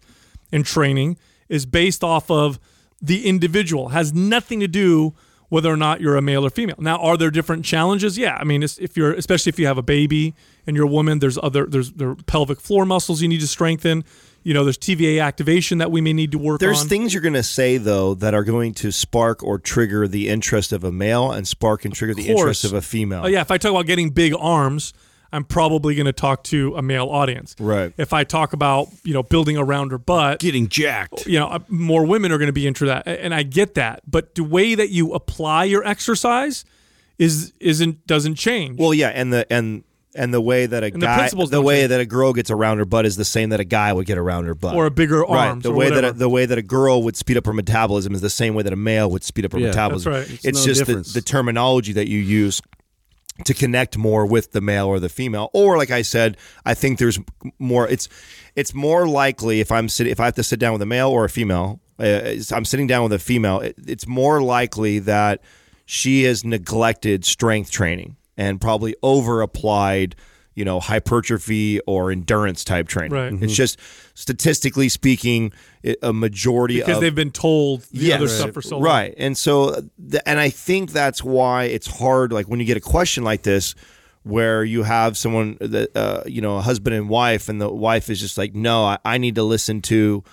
and 0.51 0.63
training 0.63 1.17
is 1.49 1.65
based 1.65 2.03
off 2.03 2.29
of 2.29 2.59
the 3.01 3.27
individual. 3.27 3.89
Has 3.89 4.13
nothing 4.13 4.59
to 4.59 4.67
do 4.67 5.15
whether 5.49 5.71
or 5.71 5.77
not 5.77 6.01
you're 6.01 6.17
a 6.17 6.21
male 6.21 6.45
or 6.45 6.49
female. 6.49 6.75
Now, 6.77 6.97
are 6.97 7.17
there 7.17 7.31
different 7.31 7.63
challenges? 7.65 8.17
Yeah, 8.17 8.37
I 8.39 8.43
mean, 8.43 8.63
if 8.63 8.97
you're 8.97 9.13
especially 9.13 9.49
if 9.49 9.57
you 9.57 9.65
have 9.65 9.77
a 9.77 9.83
baby 9.83 10.35
and 10.65 10.75
you're 10.75 10.85
a 10.85 10.89
woman, 10.89 11.19
there's 11.19 11.37
other 11.41 11.65
there's 11.65 11.93
there 11.93 12.15
pelvic 12.15 12.59
floor 12.59 12.85
muscles 12.85 13.21
you 13.21 13.27
need 13.27 13.39
to 13.39 13.47
strengthen. 13.47 14.03
You 14.47 14.53
know, 14.53 14.63
there's 14.63 14.77
TVA 14.77 15.21
activation 15.21 15.79
that 15.79 15.91
we 15.91 15.99
may 15.99 16.13
need 16.13 16.31
to 16.31 16.37
work 16.37 16.61
on. 16.61 16.65
there's 16.65 16.83
on. 16.83 16.87
things 16.87 17.13
you're 17.13 17.21
going 17.21 17.33
to 17.33 17.43
say 17.43 17.75
though 17.75 18.13
that 18.13 18.33
are 18.33 18.45
going 18.45 18.73
to 18.75 18.93
spark 18.93 19.43
or 19.43 19.59
trigger 19.59 20.07
the 20.07 20.29
interest 20.29 20.71
of 20.71 20.85
a 20.85 20.91
male 20.91 21.33
and 21.33 21.45
spark 21.45 21.83
and 21.83 21.93
trigger 21.93 22.13
the 22.13 22.29
interest 22.29 22.63
of 22.63 22.71
a 22.71 22.81
female. 22.81 23.23
Oh 23.25 23.27
yeah, 23.27 23.41
if 23.41 23.51
I 23.51 23.57
talk 23.57 23.71
about 23.71 23.87
getting 23.87 24.09
big 24.09 24.33
arms, 24.39 24.93
I'm 25.33 25.43
probably 25.43 25.95
going 25.95 26.05
to 26.05 26.13
talk 26.13 26.45
to 26.45 26.77
a 26.77 26.81
male 26.81 27.07
audience. 27.07 27.57
Right. 27.59 27.93
If 27.97 28.13
I 28.13 28.23
talk 28.23 28.53
about 28.53 28.87
you 29.03 29.13
know 29.13 29.21
building 29.21 29.57
a 29.57 29.65
rounder 29.65 29.97
butt, 29.97 30.39
Getting 30.39 30.69
jacked. 30.69 31.27
you 31.27 31.39
know, 31.39 31.47
uh, 31.47 31.59
more 31.67 32.05
women 32.05 32.31
are 32.31 32.37
going 32.37 32.47
to 32.47 32.53
be 32.53 32.67
into 32.67 32.85
that, 32.85 33.05
and 33.05 33.35
I 33.35 33.43
get 33.43 33.73
that. 33.73 34.03
But 34.07 34.35
the 34.35 34.45
way 34.45 34.75
that 34.75 34.91
you 34.91 35.11
apply 35.11 35.65
your 35.65 35.85
exercise 35.85 36.63
is 37.17 37.51
isn't 37.59 38.07
doesn't 38.07 38.35
change. 38.35 38.79
Well, 38.79 38.93
yeah, 38.93 39.09
and 39.09 39.33
the 39.33 39.51
and 39.51 39.83
and 40.17 40.33
the 40.33 40.41
way 40.41 40.65
that 40.65 40.83
a 40.83 40.89
the 40.91 40.97
guy, 40.99 41.17
principles 41.17 41.49
the 41.51 41.61
way 41.61 41.81
change. 41.81 41.89
that 41.89 41.99
a 42.01 42.05
girl 42.05 42.33
gets 42.33 42.51
around 42.51 42.79
her 42.79 42.85
butt 42.85 43.05
is 43.05 43.15
the 43.15 43.23
same 43.25 43.49
that 43.49 43.59
a 43.59 43.63
guy 43.65 43.93
would 43.93 44.05
get 44.05 44.17
around 44.17 44.45
her 44.45 44.55
butt, 44.55 44.75
Or 44.75 44.85
a 44.87 44.91
bigger 44.91 45.21
right. 45.21 45.47
arms 45.49 45.63
The 45.63 45.71
or 45.71 45.75
way 45.75 45.89
that 45.89 46.03
a, 46.03 46.11
the 46.13 46.27
way 46.29 46.45
that 46.45 46.57
a 46.57 46.61
girl 46.61 47.03
would 47.03 47.15
speed 47.15 47.37
up 47.37 47.45
her 47.45 47.53
metabolism 47.53 48.13
is 48.13 48.21
the 48.21 48.29
same 48.29 48.53
way 48.55 48.63
that 48.63 48.73
a 48.73 48.77
male 48.77 49.09
would 49.11 49.23
speed 49.23 49.45
up 49.45 49.53
her 49.53 49.59
Yeah, 49.59 49.67
metabolism. 49.67 50.11
that's 50.13 50.27
right. 50.29 50.33
It's, 50.35 50.45
It's 50.45 50.59
no 50.59 50.65
just 50.65 50.79
the, 50.81 50.85
difference. 50.85 51.13
the 51.13 51.21
terminology 51.21 51.93
that 51.93 52.07
you 52.09 52.19
use 52.19 52.61
to 53.45 53.53
connect 53.53 53.97
more 53.97 54.25
with 54.25 54.51
the 54.51 54.61
male 54.61 54.87
or 54.87 54.99
the 54.99 55.09
female. 55.09 55.49
Or, 55.53 55.77
like 55.77 55.91
I 55.91 56.01
said, 56.01 56.37
I 56.65 56.73
think 56.73 56.97
there's 56.97 57.19
more. 57.59 57.87
It's 57.87 58.09
it's 58.55 58.73
more 58.73 59.07
likely 59.07 59.59
if 59.59 59.71
I'm 59.71 59.87
sitting 59.89 60.11
if 60.11 60.19
I 60.19 60.25
have 60.25 60.33
to 60.35 60.43
sit 60.43 60.59
down 60.59 60.73
with 60.73 60.81
a 60.81 60.87
male 60.87 61.09
or 61.09 61.23
a 61.25 61.29
female. 61.29 61.79
Uh, 61.99 62.33
I'm 62.51 62.65
sitting 62.65 62.87
down 62.87 63.03
with 63.03 63.13
a 63.13 63.19
female. 63.19 63.59
It, 63.59 63.75
it's 63.87 64.07
more 64.07 64.41
likely 64.41 64.97
that 64.99 65.41
she 65.85 66.23
has 66.23 66.43
neglected 66.43 67.25
strength 67.25 67.69
training 67.71 68.15
and 68.37 68.61
probably 68.61 68.95
over 69.03 69.41
applied 69.41 70.15
you 70.55 70.65
know 70.65 70.79
hypertrophy 70.79 71.79
or 71.81 72.11
endurance 72.11 72.63
type 72.63 72.87
training 72.87 73.11
Right. 73.11 73.43
it's 73.43 73.53
just 73.53 73.79
statistically 74.15 74.89
speaking 74.89 75.51
a 76.01 76.11
majority 76.11 76.77
because 76.79 76.95
of 76.97 77.01
they've 77.01 77.13
been 77.13 77.31
told 77.31 77.81
the 77.91 77.99
Yes. 78.07 78.15
other 78.17 78.27
stuff 78.27 78.53
for 78.53 78.61
so 78.61 78.75
long. 78.77 78.83
Right. 78.83 79.13
And 79.17 79.37
so, 79.37 79.83
and 80.25 80.39
I 80.39 80.49
think 80.49 80.91
that's 80.91 81.23
why 81.23 81.65
it's 81.65 81.87
hard. 81.87 82.33
Like 82.33 82.47
when 82.49 82.59
you 82.59 82.65
get 82.65 82.75
a 82.75 82.81
question 82.81 83.23
like 83.23 83.43
this, 83.43 83.75
where 84.23 84.63
you 84.65 84.83
have 84.83 85.15
someone 85.17 85.57
that, 85.61 85.95
uh, 85.95 86.23
you 86.25 86.41
know, 86.41 86.57
a 86.57 86.61
husband 86.61 86.93
and 86.95 87.07
wife, 87.07 87.47
and 87.47 87.61
the 87.61 87.69
wife 87.71 88.09
is 88.09 88.19
just 88.19 88.37
like, 88.37 88.53
no, 88.53 88.83
I, 88.83 88.97
I 89.05 89.17
need 89.19 89.35
to 89.35 89.43
listen 89.43 89.81
to 89.83 90.23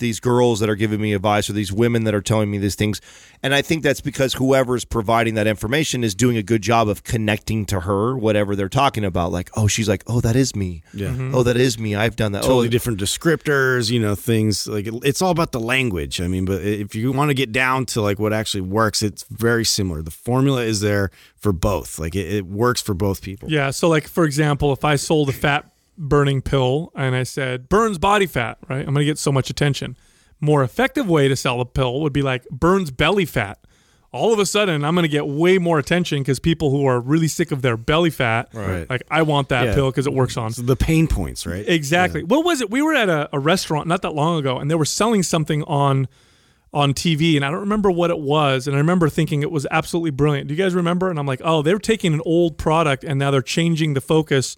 these 0.00 0.18
girls 0.20 0.58
that 0.60 0.68
are 0.68 0.74
giving 0.74 1.00
me 1.00 1.14
advice 1.14 1.48
or 1.48 1.52
these 1.52 1.72
women 1.72 2.04
that 2.04 2.14
are 2.14 2.20
telling 2.20 2.50
me 2.50 2.58
these 2.58 2.74
things. 2.74 3.00
And 3.42 3.54
I 3.54 3.62
think 3.62 3.82
that's 3.82 4.00
because 4.00 4.34
whoever's 4.34 4.84
providing 4.84 5.34
that 5.36 5.46
information 5.46 6.02
is 6.04 6.14
doing 6.14 6.36
a 6.36 6.42
good 6.42 6.60
job 6.62 6.88
of 6.88 7.04
connecting 7.04 7.64
to 7.66 7.80
her, 7.80 8.16
whatever 8.16 8.54
they're 8.56 8.68
talking 8.68 9.04
about. 9.04 9.32
Like, 9.32 9.48
oh, 9.56 9.66
she's 9.66 9.88
like, 9.88 10.02
oh, 10.08 10.20
that 10.20 10.36
is 10.36 10.54
me. 10.56 10.82
Yeah. 10.92 11.08
Mm-hmm. 11.08 11.34
Oh, 11.34 11.42
that 11.44 11.56
is 11.56 11.78
me. 11.78 11.94
I've 11.94 12.16
done 12.16 12.32
that. 12.32 12.42
totally 12.42 12.66
oh, 12.66 12.70
different 12.70 13.00
descriptors, 13.00 13.90
you 13.90 14.00
know, 14.00 14.14
things 14.14 14.66
like 14.66 14.86
it- 14.86 14.94
it's 15.04 15.22
all 15.22 15.30
about 15.30 15.52
the 15.52 15.60
language. 15.60 16.20
I 16.20 16.26
mean, 16.28 16.44
but 16.44 16.62
if 16.62 16.94
you 16.94 17.12
want 17.12 17.30
to 17.30 17.34
get 17.34 17.52
down 17.52 17.86
to 17.86 18.00
like 18.02 18.18
what 18.18 18.32
actually 18.32 18.62
works, 18.62 19.02
it's 19.02 19.24
very 19.30 19.64
similar. 19.64 20.02
The 20.02 20.10
formula 20.10 20.62
is 20.62 20.80
there 20.80 21.10
for 21.36 21.52
both. 21.52 21.98
Like 21.98 22.14
it, 22.14 22.32
it 22.34 22.46
works 22.46 22.80
for 22.82 22.94
both 22.94 23.22
people. 23.22 23.50
Yeah. 23.50 23.70
So, 23.70 23.88
like 23.88 24.08
for 24.08 24.24
example, 24.24 24.72
if 24.72 24.84
I 24.84 24.96
sold 24.96 25.28
a 25.28 25.32
fat 25.32 25.69
burning 26.00 26.40
pill 26.42 26.90
and 26.96 27.14
I 27.14 27.22
said 27.22 27.68
burns 27.68 27.98
body 27.98 28.26
fat, 28.26 28.58
right? 28.68 28.78
I'm 28.80 28.86
going 28.94 28.96
to 28.96 29.04
get 29.04 29.18
so 29.18 29.30
much 29.30 29.50
attention. 29.50 29.96
More 30.40 30.62
effective 30.64 31.08
way 31.08 31.28
to 31.28 31.36
sell 31.36 31.60
a 31.60 31.66
pill 31.66 32.00
would 32.00 32.12
be 32.12 32.22
like 32.22 32.48
burns 32.48 32.90
belly 32.90 33.26
fat. 33.26 33.58
All 34.12 34.32
of 34.32 34.40
a 34.40 34.46
sudden, 34.46 34.84
I'm 34.84 34.94
going 34.96 35.04
to 35.04 35.08
get 35.08 35.28
way 35.28 35.58
more 35.58 35.78
attention 35.78 36.18
because 36.20 36.40
people 36.40 36.70
who 36.72 36.84
are 36.84 36.98
really 36.98 37.28
sick 37.28 37.52
of 37.52 37.62
their 37.62 37.76
belly 37.76 38.10
fat, 38.10 38.48
Right. 38.52 38.88
like 38.90 39.02
I 39.08 39.22
want 39.22 39.50
that 39.50 39.66
Yeah. 39.66 39.74
pill 39.74 39.90
because 39.92 40.08
it 40.08 40.12
works 40.12 40.36
on. 40.36 40.50
So 40.50 40.62
the 40.62 40.74
pain 40.74 41.06
points, 41.06 41.46
right? 41.46 41.64
Exactly. 41.68 42.24
What 42.24 42.44
was 42.44 42.60
it? 42.60 42.70
We 42.72 42.82
were 42.82 42.94
at 42.94 43.08
a, 43.08 43.28
a 43.32 43.38
restaurant 43.38 43.86
not 43.86 44.02
that 44.02 44.14
long 44.14 44.40
ago, 44.40 44.58
and 44.58 44.68
they 44.68 44.74
were 44.74 44.84
selling 44.84 45.22
something 45.22 45.62
on 45.64 46.08
on 46.72 46.94
TV, 46.94 47.34
and 47.36 47.44
I 47.44 47.50
don't 47.50 47.58
remember 47.60 47.90
what 47.90 48.10
it 48.10 48.18
was. 48.20 48.68
And 48.68 48.76
I 48.76 48.78
remember 48.78 49.08
thinking 49.08 49.42
it 49.42 49.50
was 49.50 49.66
absolutely 49.72 50.12
brilliant. 50.12 50.46
Do 50.48 50.54
you 50.54 50.58
guys 50.58 50.72
remember? 50.72 51.10
And 51.10 51.18
I'm 51.18 51.26
like, 51.26 51.40
oh, 51.44 51.62
they're 51.62 51.80
taking 51.80 52.14
an 52.14 52.20
old 52.24 52.58
product 52.58 53.02
and 53.02 53.18
now 53.18 53.32
they're 53.32 53.42
changing 53.42 53.94
the 53.94 54.00
focus, 54.00 54.56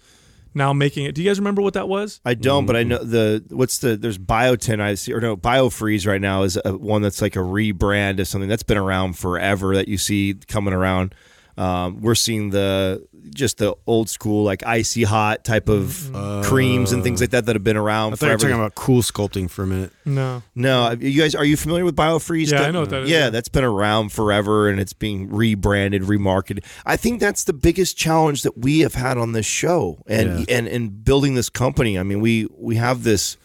now 0.55 0.73
making 0.73 1.07
it. 1.07 1.15
Do 1.15 1.23
you 1.23 1.29
guys 1.29 1.39
remember 1.39 1.63
what 1.63 1.75
that 1.75 1.89
was? 1.89 2.21
I 2.25 2.35
don't, 2.35 2.67
but 2.67 2.77
I 2.77 2.83
know 2.83 2.99
the 2.99 3.45
what's 3.51 3.79
the 3.79 3.97
there's 3.97 4.19
Biotin 4.19 4.81
I 4.81 4.95
see 4.95 5.13
or 5.13 5.21
no 5.21 5.37
Biofreeze 5.37 6.07
right 6.07 6.21
now 6.21 6.43
is 6.43 6.59
a, 6.65 6.77
one 6.77 7.03
that's 7.03 7.23
like 7.23 7.37
a 7.37 7.41
rebrand 7.41 8.21
of 8.21 8.29
something 8.29 8.49
that's 8.49 8.63
been 8.63 8.79
around 8.79 9.19
forever 9.19 9.75
that 9.75 9.89
you 9.89 9.99
see 9.99 10.35
coming 10.49 10.75
around. 10.75 11.15
Um, 11.57 12.01
we're 12.01 12.15
seeing 12.15 12.51
the 12.51 13.07
just 13.31 13.59
the 13.59 13.75
old 13.87 14.09
school 14.09 14.45
like 14.45 14.65
icy 14.67 15.05
hot 15.05 15.45
type 15.45 15.69
of 15.69 15.85
mm-hmm. 15.85 16.49
creams 16.49 16.93
and 16.93 17.03
things 17.03 17.21
oh. 17.21 17.25
like 17.25 17.31
that 17.31 17.47
that 17.47 17.57
have 17.57 17.65
been 17.65 17.77
around 17.77 18.13
I 18.13 18.17
thought 18.17 18.27
you 18.27 18.33
were 18.33 18.39
talking 18.39 18.55
about 18.57 18.75
cool 18.75 19.03
sculpting 19.03 19.51
for 19.51 19.63
a 19.63 19.67
minute. 19.67 19.93
No. 20.05 20.43
No, 20.55 20.85
uh, 20.85 20.97
you 20.99 21.21
guys, 21.21 21.35
are 21.35 21.45
you 21.45 21.57
familiar 21.57 21.85
with 21.85 21.97
BioFreeze? 21.97 22.51
Yeah, 22.51 22.59
I 22.59 22.63
That- 22.63 22.73
know 22.73 22.81
what 22.81 22.91
that 22.91 23.03
is, 23.03 23.11
Yeah, 23.11 23.19
yeah. 23.25 23.31
that's 23.31 23.49
been 23.49 23.65
around 23.65 24.13
forever, 24.13 24.69
and 24.69 24.81
it's 24.81 24.93
being 24.93 25.31
rebranded, 25.31 26.03
remarketed. 26.03 26.65
I 26.85 26.97
think 26.97 27.21
that's 27.21 27.45
the 27.45 27.53
biggest 27.53 27.97
challenge 27.97 28.43
that 28.43 28.59
we 28.59 28.81
have 28.81 28.95
had 28.95 29.19
on 29.19 29.33
this 29.33 29.47
show, 29.47 30.03
and 30.07 30.49
and 30.51 30.67
and 30.67 31.05
building 31.05 31.35
this 31.35 31.49
company. 31.49 31.99
I 31.99 32.03
mean, 32.03 32.21
we 32.21 32.49
we 32.57 32.77
have 32.77 33.03
this 33.03 33.37
It's 33.37 33.37
definitely 33.37 33.42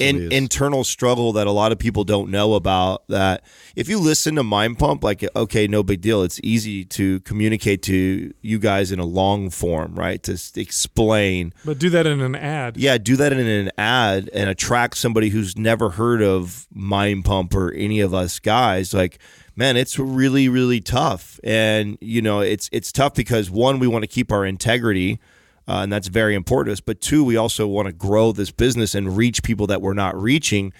in, 0.00 0.32
internal 0.32 0.84
struggle 0.84 1.32
that 1.34 1.46
a 1.46 1.50
lot 1.50 1.72
of 1.72 1.78
people 1.78 2.04
don't 2.04 2.30
know 2.30 2.54
about. 2.54 3.06
That 3.08 3.44
if 3.76 3.88
you 3.88 3.98
listen 3.98 4.34
to 4.36 4.42
Mind 4.42 4.78
Pump, 4.78 5.04
like 5.04 5.24
okay, 5.34 5.66
no 5.66 5.82
big 5.82 6.00
deal. 6.00 6.22
It's 6.22 6.40
easy 6.42 6.84
to 6.86 7.20
communicate 7.20 7.82
to 7.84 8.32
you 8.40 8.58
guys 8.58 8.92
in 8.92 8.98
a 8.98 9.04
long 9.04 9.50
form, 9.50 9.94
right? 9.94 10.22
To 10.24 10.38
explain 10.56 11.52
But 11.64 11.78
do 11.78 11.90
that 11.90 12.06
in 12.06 12.20
an 12.20 12.34
ad. 12.34 12.76
yeah, 12.76 12.98
do 12.98 13.16
that 13.16 13.32
in 13.32 13.38
an 13.46 13.70
ad 13.76 14.30
and 14.32 14.48
attract 14.50 14.96
somebody 14.96 15.28
who's 15.28 15.56
never 15.56 15.90
heard 15.90 16.22
of 16.22 16.66
Mind 16.72 17.24
Pump 17.24 17.54
or 17.54 17.72
any 17.72 18.00
of 18.00 18.14
us 18.14 18.38
guys. 18.38 18.94
Like, 18.94 19.18
man, 19.56 19.76
it's 19.76 19.98
really, 19.98 20.48
really 20.48 20.80
tough. 20.80 21.38
And 21.44 21.98
you 22.00 22.22
know, 22.22 22.40
it's 22.40 22.68
it's 22.72 22.90
tough 22.92 23.14
because 23.14 23.50
one, 23.50 23.78
we 23.78 23.86
want 23.86 24.02
to 24.02 24.08
keep 24.08 24.32
our 24.32 24.44
integrity, 24.46 25.20
uh, 25.68 25.80
and 25.82 25.92
that's 25.92 26.08
very 26.08 26.34
important 26.34 26.68
to 26.68 26.72
us. 26.72 26.80
But 26.80 27.00
two, 27.00 27.24
we 27.24 27.36
also 27.36 27.66
want 27.66 27.86
to 27.86 27.92
grow 27.92 28.32
this 28.32 28.50
business 28.50 28.94
and 28.94 29.16
reach 29.16 29.42
people 29.42 29.66
that 29.68 29.82
we're 29.82 29.94
not 29.94 30.20
reaching. 30.20 30.72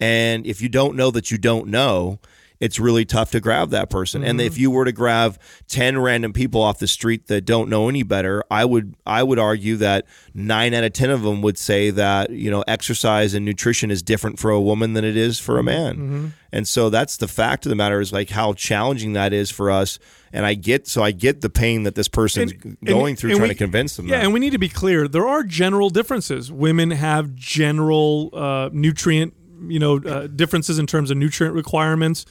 And 0.00 0.46
if 0.46 0.60
you 0.60 0.68
don't 0.68 0.96
know 0.96 1.10
that 1.10 1.30
you 1.30 1.38
don't 1.38 1.68
know, 1.68 2.18
it's 2.62 2.78
really 2.78 3.04
tough 3.04 3.32
to 3.32 3.40
grab 3.40 3.70
that 3.70 3.90
person. 3.90 4.22
And 4.22 4.40
if 4.40 4.56
you 4.56 4.70
were 4.70 4.84
to 4.84 4.92
grab 4.92 5.36
10 5.68 5.98
random 5.98 6.32
people 6.32 6.62
off 6.62 6.78
the 6.78 6.86
street 6.86 7.26
that 7.26 7.44
don't 7.44 7.68
know 7.68 7.88
any 7.88 8.04
better, 8.04 8.44
I 8.52 8.64
would 8.64 8.94
I 9.04 9.24
would 9.24 9.40
argue 9.40 9.74
that 9.78 10.06
9 10.34 10.72
out 10.72 10.84
of 10.84 10.92
10 10.92 11.10
of 11.10 11.22
them 11.22 11.42
would 11.42 11.58
say 11.58 11.90
that, 11.90 12.30
you 12.30 12.52
know, 12.52 12.62
exercise 12.68 13.34
and 13.34 13.44
nutrition 13.44 13.90
is 13.90 14.00
different 14.00 14.38
for 14.38 14.50
a 14.52 14.60
woman 14.60 14.92
than 14.92 15.04
it 15.04 15.16
is 15.16 15.40
for 15.40 15.58
a 15.58 15.62
man. 15.64 16.34
And 16.52 16.68
so 16.68 16.88
that's 16.88 17.16
the 17.16 17.26
fact 17.28 17.66
of 17.66 17.70
the 17.70 17.76
matter 17.76 18.00
is 18.00 18.12
like 18.12 18.30
how 18.30 18.52
challenging 18.52 19.14
that 19.14 19.32
is 19.32 19.50
for 19.50 19.68
us. 19.70 19.98
And 20.32 20.46
I 20.46 20.54
get 20.54 20.86
so 20.86 21.02
I 21.02 21.10
get 21.10 21.40
the 21.40 21.50
pain 21.50 21.82
that 21.82 21.96
this 21.96 22.06
person's 22.08 22.52
And- 22.52 22.76
going 22.84 23.10
and- 23.12 23.18
through 23.18 23.30
and 23.30 23.38
trying 23.38 23.48
we- 23.48 23.54
to 23.54 23.58
convince 23.58 23.96
them 23.96 24.06
Yeah, 24.06 24.18
that. 24.18 24.24
and 24.24 24.32
we 24.32 24.38
need 24.38 24.50
to 24.52 24.58
be 24.58 24.68
clear. 24.68 25.08
There 25.08 25.26
are 25.26 25.42
general 25.42 25.90
differences. 25.90 26.52
Women 26.52 26.92
have 26.92 27.34
general 27.34 28.30
uh, 28.32 28.70
nutrient, 28.72 29.34
you 29.66 29.78
know, 29.80 29.96
uh, 29.98 30.26
differences 30.28 30.78
in 30.78 30.86
terms 30.86 31.10
of 31.10 31.16
nutrient 31.16 31.54
requirements. 31.56 32.24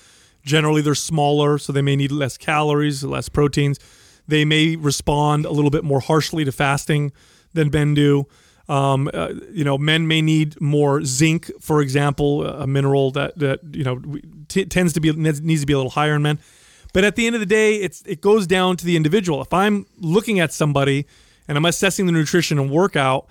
Generally, 0.43 0.81
they're 0.81 0.95
smaller, 0.95 1.57
so 1.57 1.71
they 1.71 1.81
may 1.81 1.95
need 1.95 2.11
less 2.11 2.37
calories, 2.37 3.03
less 3.03 3.29
proteins. 3.29 3.79
They 4.27 4.45
may 4.45 4.75
respond 4.75 5.45
a 5.45 5.51
little 5.51 5.71
bit 5.71 5.83
more 5.83 5.99
harshly 5.99 6.45
to 6.45 6.51
fasting 6.51 7.11
than 7.53 7.69
men 7.69 7.93
do. 7.93 8.27
Um, 8.69 9.09
uh, 9.13 9.33
you 9.51 9.63
know, 9.63 9.77
men 9.77 10.07
may 10.07 10.21
need 10.21 10.59
more 10.61 11.03
zinc, 11.03 11.51
for 11.59 11.81
example, 11.81 12.45
a 12.45 12.65
mineral 12.65 13.11
that 13.11 13.37
that 13.39 13.59
you 13.73 13.83
know 13.83 14.01
t- 14.47 14.65
tends 14.65 14.93
to 14.93 15.01
be 15.01 15.11
needs 15.11 15.61
to 15.61 15.67
be 15.67 15.73
a 15.73 15.77
little 15.77 15.91
higher 15.91 16.15
in 16.15 16.21
men. 16.21 16.39
But 16.93 17.03
at 17.03 17.15
the 17.15 17.25
end 17.25 17.35
of 17.35 17.39
the 17.39 17.45
day, 17.45 17.75
it's 17.75 18.01
it 18.05 18.21
goes 18.21 18.47
down 18.47 18.77
to 18.77 18.85
the 18.85 18.95
individual. 18.95 19.41
If 19.41 19.53
I'm 19.53 19.85
looking 19.97 20.39
at 20.39 20.53
somebody 20.53 21.05
and 21.47 21.57
I'm 21.57 21.65
assessing 21.65 22.05
the 22.05 22.11
nutrition 22.11 22.59
and 22.59 22.69
workout, 22.69 23.27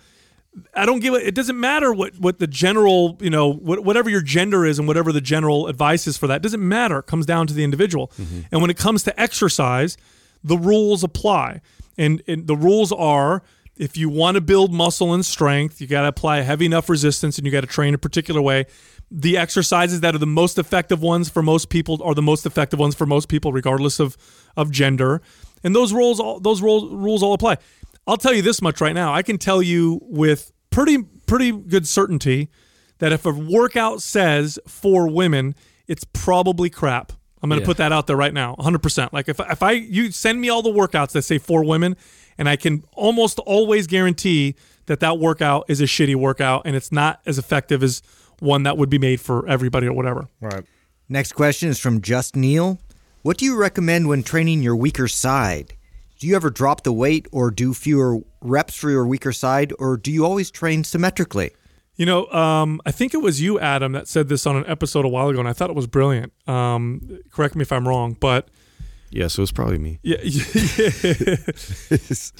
I 0.74 0.84
don't 0.84 1.00
give 1.00 1.14
a, 1.14 1.26
it 1.26 1.34
doesn't 1.34 1.58
matter 1.58 1.92
what 1.92 2.18
what 2.18 2.38
the 2.38 2.46
general, 2.46 3.16
you 3.20 3.30
know, 3.30 3.52
what, 3.52 3.84
whatever 3.84 4.10
your 4.10 4.22
gender 4.22 4.66
is 4.66 4.78
and 4.78 4.88
whatever 4.88 5.12
the 5.12 5.20
general 5.20 5.68
advice 5.68 6.06
is 6.06 6.16
for 6.16 6.26
that. 6.26 6.36
It 6.36 6.42
doesn't 6.42 6.66
matter. 6.66 6.98
It 6.98 7.06
comes 7.06 7.24
down 7.24 7.46
to 7.48 7.54
the 7.54 7.62
individual. 7.62 8.08
Mm-hmm. 8.18 8.40
And 8.50 8.60
when 8.60 8.70
it 8.70 8.76
comes 8.76 9.04
to 9.04 9.20
exercise, 9.20 9.96
the 10.42 10.56
rules 10.58 11.04
apply. 11.04 11.60
And, 11.96 12.22
and 12.26 12.46
the 12.46 12.56
rules 12.56 12.92
are 12.92 13.42
if 13.76 13.96
you 13.96 14.10
want 14.10 14.34
to 14.34 14.42
build 14.42 14.74
muscle 14.74 15.14
and 15.14 15.24
strength, 15.24 15.80
you 15.80 15.86
got 15.86 16.02
to 16.02 16.08
apply 16.08 16.40
heavy 16.42 16.66
enough 16.66 16.88
resistance 16.88 17.38
and 17.38 17.46
you 17.46 17.52
got 17.52 17.62
to 17.62 17.66
train 17.66 17.94
a 17.94 17.98
particular 17.98 18.42
way. 18.42 18.66
The 19.10 19.38
exercises 19.38 20.00
that 20.00 20.14
are 20.14 20.18
the 20.18 20.26
most 20.26 20.58
effective 20.58 21.00
ones 21.00 21.30
for 21.30 21.42
most 21.42 21.70
people 21.70 22.00
are 22.02 22.14
the 22.14 22.22
most 22.22 22.44
effective 22.44 22.78
ones 22.78 22.94
for 22.94 23.06
most 23.06 23.28
people, 23.28 23.52
regardless 23.52 23.98
of, 23.98 24.18
of 24.56 24.70
gender. 24.70 25.22
And 25.64 25.74
those 25.74 25.92
rules 25.92 26.20
all 26.20 26.40
those 26.40 26.62
rules 26.62 26.92
rules 26.92 27.22
all 27.22 27.32
apply. 27.32 27.56
I'll 28.10 28.16
tell 28.16 28.34
you 28.34 28.42
this 28.42 28.60
much 28.60 28.80
right 28.80 28.94
now. 28.94 29.14
I 29.14 29.22
can 29.22 29.38
tell 29.38 29.62
you 29.62 30.00
with 30.02 30.52
pretty 30.70 30.98
pretty 31.26 31.52
good 31.52 31.86
certainty 31.86 32.48
that 32.98 33.12
if 33.12 33.24
a 33.24 33.30
workout 33.32 34.02
says 34.02 34.58
for 34.66 35.08
women, 35.08 35.54
it's 35.86 36.04
probably 36.12 36.68
crap. 36.70 37.12
I'm 37.42 37.48
going 37.48 37.58
to 37.60 37.62
Yeah. 37.62 37.66
put 37.66 37.76
that 37.78 37.92
out 37.92 38.06
there 38.06 38.16
right 38.16 38.34
now, 38.34 38.54
100%. 38.58 39.12
Like 39.12 39.28
if 39.28 39.40
if 39.40 39.62
I 39.62 39.72
you 39.72 40.10
send 40.10 40.40
me 40.40 40.48
all 40.50 40.60
the 40.62 40.70
workouts 40.72 41.12
that 41.12 41.22
say 41.22 41.38
for 41.38 41.64
women 41.64 41.96
and 42.36 42.48
I 42.48 42.56
can 42.56 42.84
almost 42.94 43.38
always 43.40 43.86
guarantee 43.86 44.56
that 44.86 45.00
that 45.00 45.18
workout 45.18 45.64
is 45.68 45.80
a 45.80 45.84
shitty 45.84 46.16
workout 46.16 46.62
and 46.66 46.74
it's 46.76 46.90
not 46.92 47.20
as 47.26 47.38
effective 47.38 47.82
as 47.82 48.02
one 48.40 48.64
that 48.64 48.76
would 48.76 48.90
be 48.90 48.98
made 48.98 49.20
for 49.20 49.46
everybody 49.48 49.86
or 49.86 49.92
whatever. 49.92 50.28
right. 50.40 50.64
Next 51.08 51.32
question 51.32 51.68
is 51.68 51.78
from 51.78 52.00
Just 52.02 52.36
Neil. 52.36 52.78
What 53.22 53.36
do 53.38 53.44
you 53.44 53.56
recommend 53.56 54.08
when 54.08 54.22
training 54.22 54.62
your 54.62 54.76
weaker 54.76 55.08
side? 55.08 55.74
Do 56.20 56.26
you 56.26 56.36
ever 56.36 56.50
drop 56.50 56.82
the 56.82 56.92
weight 56.92 57.26
or 57.32 57.50
do 57.50 57.72
fewer 57.72 58.18
reps 58.42 58.76
for 58.76 58.90
your 58.90 59.06
weaker 59.06 59.32
side, 59.32 59.72
or 59.78 59.96
do 59.96 60.12
you 60.12 60.22
always 60.22 60.50
train 60.50 60.84
symmetrically? 60.84 61.52
You 61.96 62.04
know, 62.04 62.26
um, 62.26 62.78
I 62.84 62.92
think 62.92 63.14
it 63.14 63.22
was 63.22 63.40
you, 63.40 63.58
Adam, 63.58 63.92
that 63.92 64.06
said 64.06 64.28
this 64.28 64.46
on 64.46 64.54
an 64.54 64.64
episode 64.66 65.06
a 65.06 65.08
while 65.08 65.30
ago, 65.30 65.38
and 65.38 65.48
I 65.48 65.54
thought 65.54 65.70
it 65.70 65.76
was 65.76 65.86
brilliant. 65.86 66.34
Um, 66.46 67.20
correct 67.32 67.56
me 67.56 67.62
if 67.62 67.72
I'm 67.72 67.88
wrong, 67.88 68.18
but 68.20 68.50
yeah, 69.08 69.28
so 69.28 69.40
it's 69.42 69.50
probably 69.50 69.78
me. 69.78 69.98
Yeah, 70.02 70.18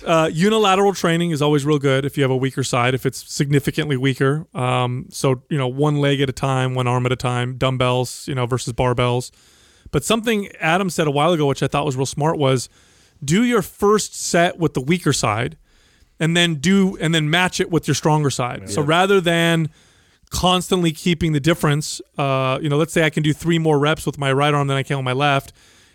uh, 0.07 0.31
unilateral 0.31 0.93
training 0.93 1.31
is 1.31 1.41
always 1.41 1.65
real 1.65 1.79
good 1.79 2.05
if 2.05 2.19
you 2.19 2.23
have 2.23 2.31
a 2.31 2.37
weaker 2.37 2.63
side. 2.63 2.93
If 2.93 3.07
it's 3.07 3.33
significantly 3.33 3.97
weaker, 3.97 4.47
um, 4.53 5.07
so 5.09 5.43
you 5.49 5.57
know 5.57 5.69
one 5.69 5.97
leg 5.97 6.21
at 6.21 6.29
a 6.29 6.35
time, 6.35 6.75
one 6.75 6.87
arm 6.87 7.07
at 7.07 7.13
a 7.13 7.17
time, 7.17 7.57
dumbbells, 7.57 8.29
you 8.29 8.35
know 8.35 8.45
versus 8.45 8.75
barbells. 8.75 9.31
But 9.91 10.05
something 10.05 10.49
Adam 10.61 10.91
said 10.91 11.07
a 11.07 11.11
while 11.11 11.33
ago, 11.33 11.47
which 11.47 11.63
I 11.63 11.67
thought 11.67 11.87
was 11.87 11.97
real 11.97 12.05
smart, 12.05 12.37
was 12.37 12.69
do 13.25 13.45
your 13.45 13.63
first 13.63 14.15
set 14.15 14.59
with 14.59 14.75
the 14.75 14.81
weaker 14.81 15.13
side, 15.13 15.57
and 16.19 16.37
then 16.37 16.57
do 16.57 16.97
and 17.01 17.15
then 17.15 17.31
match 17.31 17.61
it 17.61 17.71
with 17.71 17.89
your 17.89 17.95
stronger 17.95 18.31
side. 18.31 18.71
So 18.71 18.83
rather 18.83 19.21
than 19.21 19.71
constantly 20.31 20.93
keeping 20.93 21.33
the 21.33 21.41
difference, 21.41 22.01
uh, 22.17 22.59
you 22.63 22.69
know, 22.69 22.77
let's 22.77 22.93
say 22.93 23.05
I 23.05 23.11
can 23.11 23.23
do 23.23 23.33
three 23.33 23.59
more 23.59 23.79
reps 23.79 24.07
with 24.07 24.19
my 24.19 24.33
right 24.33 24.55
arm 24.55 24.69
than 24.69 24.77
I 24.77 24.83
can 24.83 24.97
with 24.99 25.05
my 25.05 25.13
left, 25.13 25.53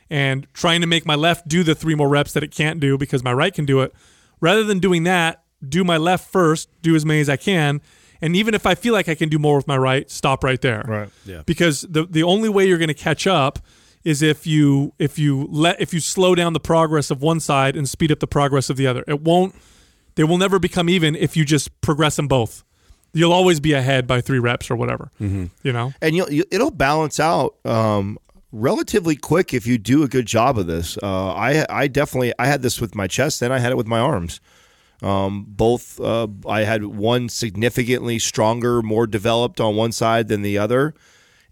and 0.10 0.48
trying 0.54 0.82
to 0.82 0.88
make 0.88 1.06
my 1.06 1.16
left 1.16 1.48
do 1.48 1.64
the 1.64 1.76
three 1.76 1.96
more 1.96 2.10
reps 2.10 2.34
that 2.34 2.44
it 2.44 2.52
can't 2.52 2.80
do 2.80 2.98
because 2.98 3.24
my 3.24 3.34
right 3.34 3.54
can 3.54 3.66
do 3.66 3.82
it. 3.82 3.94
Rather 4.42 4.64
than 4.64 4.80
doing 4.80 5.04
that, 5.04 5.44
do 5.68 5.84
my 5.84 5.98
left 5.98 6.30
first, 6.30 6.70
do 6.82 6.96
as 6.96 7.06
many 7.06 7.22
as 7.22 7.30
I 7.30 7.38
can, 7.38 7.82
and 8.22 8.36
even 8.36 8.54
if 8.54 8.66
I 8.66 8.76
feel 8.76 8.94
like 8.94 9.08
I 9.08 9.16
can 9.16 9.30
do 9.30 9.40
more 9.40 9.56
with 9.56 9.68
my 9.68 9.78
right, 9.78 10.10
stop 10.10 10.44
right 10.44 10.62
there. 10.62 10.84
Right. 10.88 11.10
Yeah. 11.26 11.44
Because 11.46 11.82
the 11.82 12.06
the 12.06 12.24
only 12.24 12.50
way 12.50 12.68
you're 12.68 12.78
going 12.78 12.88
to 12.88 12.94
catch 12.94 13.28
up 13.28 13.60
is 14.06 14.22
if 14.22 14.48
you 14.48 14.94
if 15.00 15.20
you 15.20 15.48
let 15.52 15.82
if 15.82 15.94
you 15.94 16.00
slow 16.00 16.36
down 16.36 16.54
the 16.54 16.60
progress 16.60 17.12
of 17.12 17.22
one 17.22 17.40
side 17.42 17.76
and 17.76 17.90
speed 17.90 18.12
up 18.12 18.20
the 18.20 18.28
progress 18.28 18.70
of 18.70 18.78
the 18.78 18.88
other. 18.88 19.04
It 19.08 19.22
won't. 19.22 19.56
They 20.14 20.24
will 20.24 20.38
never 20.38 20.60
become 20.60 20.88
even 20.88 21.16
if 21.16 21.36
you 21.36 21.44
just 21.44 21.82
progress 21.82 22.16
them 22.16 22.28
both. 22.30 22.64
You'll 23.12 23.34
always 23.34 23.60
be 23.60 23.74
ahead 23.74 24.08
by 24.08 24.22
three 24.22 24.40
reps 24.40 24.70
or 24.70 24.76
whatever. 24.76 25.10
You 25.20 25.50
know. 25.74 25.94
and 26.02 26.16
you'll, 26.16 26.32
you, 26.32 26.44
it'll 26.52 26.72
balance 26.72 27.20
out 27.20 27.56
um, 27.66 28.18
relatively 28.52 29.16
quick 29.16 29.54
if 29.54 29.66
you 29.66 29.78
do 29.78 30.04
a 30.04 30.08
good 30.08 30.26
job 30.26 30.58
of 30.58 30.68
this. 30.68 30.98
Uh, 31.02 31.34
I 31.34 31.66
I 31.70 31.88
definitely 31.88 32.34
I 32.38 32.46
had 32.48 32.62
this 32.62 32.80
with 32.80 32.94
my 32.96 33.08
chest, 33.08 33.42
and 33.42 33.54
I 33.54 33.60
had 33.60 33.72
it 33.72 33.78
with 33.78 33.88
my 33.88 34.00
arms. 34.00 34.40
Um, 35.02 35.46
both 35.48 36.00
uh, 36.00 36.28
I 36.48 36.62
had 36.64 36.86
one 36.86 37.28
significantly 37.30 38.20
stronger, 38.20 38.82
more 38.82 39.08
developed 39.08 39.60
on 39.60 39.76
one 39.76 39.92
side 39.92 40.28
than 40.28 40.42
the 40.42 40.58
other, 40.58 40.94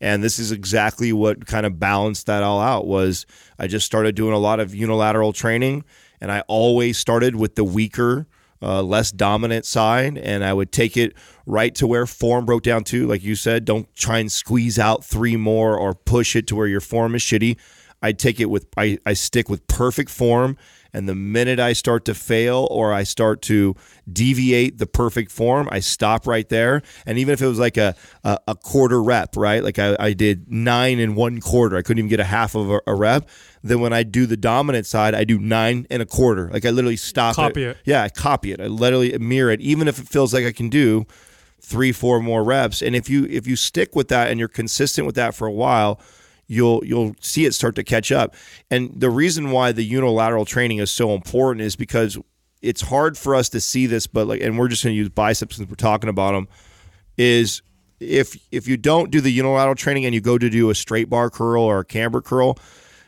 and 0.03 0.21
this 0.21 0.37
is 0.37 0.51
exactly 0.51 1.13
what 1.13 1.45
kind 1.45 1.65
of 1.65 1.79
balanced 1.79 2.25
that 2.25 2.43
all 2.43 2.59
out. 2.59 2.85
Was 2.85 3.25
I 3.57 3.67
just 3.67 3.85
started 3.85 4.15
doing 4.15 4.33
a 4.33 4.37
lot 4.37 4.59
of 4.59 4.75
unilateral 4.75 5.31
training, 5.31 5.85
and 6.19 6.29
I 6.29 6.41
always 6.41 6.97
started 6.97 7.37
with 7.37 7.55
the 7.55 7.63
weaker 7.63 8.27
uh, 8.61 8.81
less 8.81 9.11
dominant 9.11 9.65
side, 9.65 10.17
and 10.17 10.43
I 10.43 10.51
would 10.53 10.73
take 10.73 10.97
it 10.97 11.13
right 11.45 11.73
to 11.75 11.87
where 11.87 12.05
form 12.05 12.45
broke 12.45 12.63
down 12.63 12.83
to. 12.85 13.07
Like 13.07 13.23
you 13.23 13.35
said, 13.35 13.63
don't 13.63 13.93
try 13.95 14.19
and 14.19 14.31
squeeze 14.31 14.77
out 14.77 15.05
three 15.05 15.37
more 15.37 15.77
or 15.77 15.93
push 15.93 16.35
it 16.35 16.47
to 16.47 16.55
where 16.57 16.67
your 16.67 16.81
form 16.81 17.15
is 17.15 17.21
shitty. 17.21 17.57
I 18.01 18.11
take 18.11 18.41
it 18.41 18.49
with 18.49 18.67
I, 18.75 18.99
I 19.05 19.13
stick 19.13 19.49
with 19.49 19.65
perfect 19.67 20.09
form, 20.09 20.57
and 20.93 21.09
the 21.09 21.15
minute 21.15 21.59
I 21.59 21.73
start 21.73 22.05
to 22.05 22.13
fail 22.13 22.67
or 22.69 22.93
I 22.93 23.03
start 23.03 23.41
to 23.43 23.75
deviate 24.11 24.77
the 24.77 24.85
perfect 24.85 25.31
form, 25.31 25.67
I 25.71 25.79
stop 25.79 26.27
right 26.27 26.47
there. 26.47 26.81
And 27.05 27.17
even 27.17 27.33
if 27.33 27.41
it 27.41 27.47
was 27.47 27.59
like 27.59 27.77
a 27.77 27.95
a, 28.23 28.37
a 28.49 28.55
quarter 28.55 29.01
rep, 29.01 29.35
right? 29.35 29.63
Like 29.63 29.79
I, 29.79 29.95
I 29.99 30.13
did 30.13 30.51
nine 30.51 30.99
and 30.99 31.15
one 31.15 31.41
quarter, 31.41 31.77
I 31.77 31.81
couldn't 31.81 31.99
even 31.99 32.09
get 32.09 32.19
a 32.19 32.25
half 32.25 32.55
of 32.55 32.69
a, 32.69 32.81
a 32.87 32.95
rep. 32.95 33.27
Then 33.63 33.79
when 33.79 33.93
I 33.93 34.03
do 34.03 34.25
the 34.25 34.37
dominant 34.37 34.85
side, 34.85 35.15
I 35.15 35.23
do 35.23 35.39
nine 35.39 35.87
and 35.89 36.01
a 36.01 36.05
quarter. 36.05 36.49
Like 36.51 36.65
I 36.65 36.69
literally 36.69 36.97
stop 36.97 37.35
Copy 37.35 37.63
it. 37.63 37.77
Yeah, 37.85 38.03
I 38.03 38.09
copy 38.09 38.51
it. 38.51 38.59
I 38.59 38.67
literally 38.67 39.17
mirror 39.17 39.51
it, 39.51 39.61
even 39.61 39.87
if 39.87 39.99
it 39.99 40.07
feels 40.07 40.33
like 40.33 40.45
I 40.45 40.51
can 40.51 40.69
do 40.69 41.05
three, 41.63 41.91
four 41.91 42.19
more 42.19 42.43
reps. 42.43 42.81
And 42.81 42.95
if 42.95 43.09
you 43.09 43.25
if 43.29 43.47
you 43.47 43.55
stick 43.55 43.95
with 43.95 44.09
that 44.09 44.29
and 44.29 44.39
you're 44.39 44.49
consistent 44.49 45.07
with 45.07 45.15
that 45.15 45.33
for 45.33 45.47
a 45.47 45.51
while, 45.51 45.99
you'll 46.47 46.83
you'll 46.85 47.15
see 47.19 47.45
it 47.45 47.53
start 47.53 47.75
to 47.75 47.83
catch 47.83 48.11
up. 48.11 48.35
And 48.69 48.91
the 48.95 49.09
reason 49.09 49.51
why 49.51 49.71
the 49.71 49.83
unilateral 49.83 50.45
training 50.45 50.79
is 50.79 50.91
so 50.91 51.13
important 51.13 51.61
is 51.61 51.75
because 51.75 52.17
it's 52.61 52.81
hard 52.81 53.17
for 53.17 53.35
us 53.35 53.49
to 53.49 53.59
see 53.59 53.87
this, 53.87 54.07
but 54.07 54.27
like, 54.27 54.41
and 54.41 54.57
we're 54.57 54.69
just 54.69 54.83
going 54.83 54.93
to 54.93 54.97
use 54.97 55.09
biceps 55.09 55.57
since 55.57 55.69
we're 55.69 55.75
talking 55.75 56.09
about 56.09 56.31
them. 56.31 56.47
Is 57.17 57.61
if 57.99 58.35
if 58.51 58.67
you 58.67 58.77
don't 58.77 59.11
do 59.11 59.21
the 59.21 59.31
unilateral 59.31 59.75
training 59.75 60.05
and 60.05 60.15
you 60.15 60.21
go 60.21 60.37
to 60.37 60.49
do 60.49 60.69
a 60.69 60.75
straight 60.75 61.09
bar 61.09 61.29
curl 61.29 61.63
or 61.63 61.79
a 61.79 61.85
camber 61.85 62.21
curl, 62.21 62.57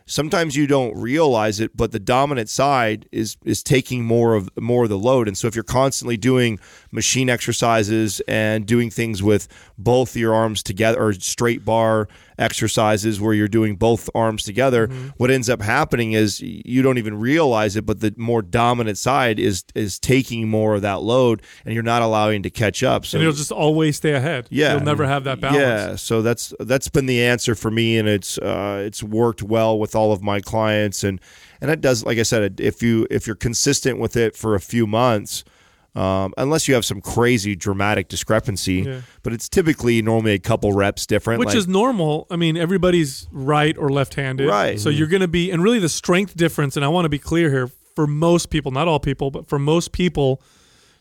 sometimes 0.06 0.56
you 0.56 0.68
don't 0.68 0.96
realize 0.96 1.60
it, 1.60 1.76
but 1.76 1.92
the 1.92 2.00
dominant 2.00 2.50
side 2.50 3.08
is 3.12 3.38
is 3.44 3.64
taking 3.64 4.04
more 4.04 4.36
of 4.36 4.50
more 4.60 4.84
of 4.84 4.90
the 4.90 4.98
load. 4.98 5.28
And 5.28 5.38
so 5.38 5.48
if 5.48 5.56
you're 5.56 5.64
constantly 5.64 6.18
doing 6.18 6.60
machine 6.92 7.30
exercises 7.30 8.22
and 8.28 8.66
doing 8.66 8.90
things 8.90 9.24
with 9.24 9.48
both 9.78 10.16
your 10.16 10.34
arms 10.34 10.64
together 10.64 11.02
or 11.02 11.14
straight 11.14 11.66
bar 11.66 12.08
exercises 12.38 13.20
where 13.20 13.34
you're 13.34 13.48
doing 13.48 13.76
both 13.76 14.10
arms 14.16 14.44
together, 14.44 14.88
Mm-hmm. 14.88 15.08
what 15.18 15.32
ends 15.32 15.50
up 15.50 15.62
happening 15.62 16.12
is 16.14 16.40
you 16.42 16.82
don't 16.82 16.98
even 16.98 17.20
realize 17.20 17.76
it, 17.76 17.86
but 17.86 18.00
the 18.02 18.14
more 18.18 18.42
dominant 18.42 18.98
side 18.98 19.40
is 19.40 19.64
is 19.74 20.00
taking 20.00 20.48
more 20.48 20.76
of 20.76 20.82
that 20.82 21.02
load 21.02 21.42
and 21.66 21.74
you're 21.74 21.84
not 21.84 22.02
allowing 22.02 22.44
to 22.44 22.50
catch 22.50 22.84
up. 22.84 23.06
So 23.06 23.18
and 23.18 23.24
you'll 23.24 23.34
just 23.34 23.52
always 23.52 23.98
stay 23.98 24.14
ahead. 24.14 24.48
yeah, 24.52 24.74
you'll 24.74 24.84
never 24.84 25.06
have 25.06 25.24
that 25.24 25.40
balance. 25.40 25.60
Yeah, 25.60 25.96
so 25.96 26.22
that's 26.22 26.54
that's 26.60 26.88
been 26.90 27.06
the 27.06 27.24
answer 27.24 27.56
for 27.56 27.72
me, 27.72 27.98
and 27.98 28.08
it's 28.08 28.38
uh, 28.38 28.84
it's 28.86 29.02
worked 29.02 29.42
well 29.42 29.80
with 29.80 29.96
all 29.96 30.12
of 30.12 30.22
my 30.22 30.40
clients, 30.40 31.04
and 31.04 31.20
and 31.62 31.72
it 31.72 31.82
does. 31.82 32.06
Like 32.06 32.18
I 32.18 32.24
said, 32.24 32.60
if 32.60 32.84
you 32.84 33.08
if 33.10 33.26
you're 33.28 33.36
consistent 33.36 34.00
with 34.00 34.16
it 34.16 34.36
for 34.36 34.56
a 34.56 34.60
few 34.60 34.86
months. 34.88 35.44
Um, 35.96 36.34
unless 36.38 36.68
you 36.68 36.74
have 36.74 36.84
some 36.84 37.00
crazy 37.00 37.56
dramatic 37.56 38.10
discrepancy, 38.10 38.84
Yeah. 38.86 39.02
but 39.24 39.32
it's 39.32 39.48
typically 39.48 40.02
normally 40.02 40.34
a 40.34 40.40
couple 40.40 40.74
reps 40.74 41.06
different. 41.06 41.40
which 41.40 41.48
like- 41.48 41.58
is 41.58 41.68
normal. 41.70 42.28
I 42.30 42.36
mean, 42.36 42.58
everybody's 42.58 43.28
right 43.32 43.78
or 43.78 43.90
left-handed, 43.90 44.48
Right. 44.48 44.78
So 44.80 44.90
you're 44.90 45.08
going 45.08 45.22
to 45.22 45.28
be, 45.30 45.52
and 45.52 45.64
really 45.64 45.80
the 45.80 45.88
strength 45.90 46.36
difference. 46.36 46.76
And 46.76 46.84
I 46.84 46.90
want 46.90 47.06
to 47.06 47.10
be 47.10 47.20
clear 47.20 47.50
here 47.50 47.70
for 47.96 48.08
most 48.08 48.50
people, 48.50 48.72
not 48.72 48.90
all 48.90 49.00
people, 49.00 49.32
but 49.32 49.48
for 49.48 49.58
most 49.58 49.94
people, 49.94 50.42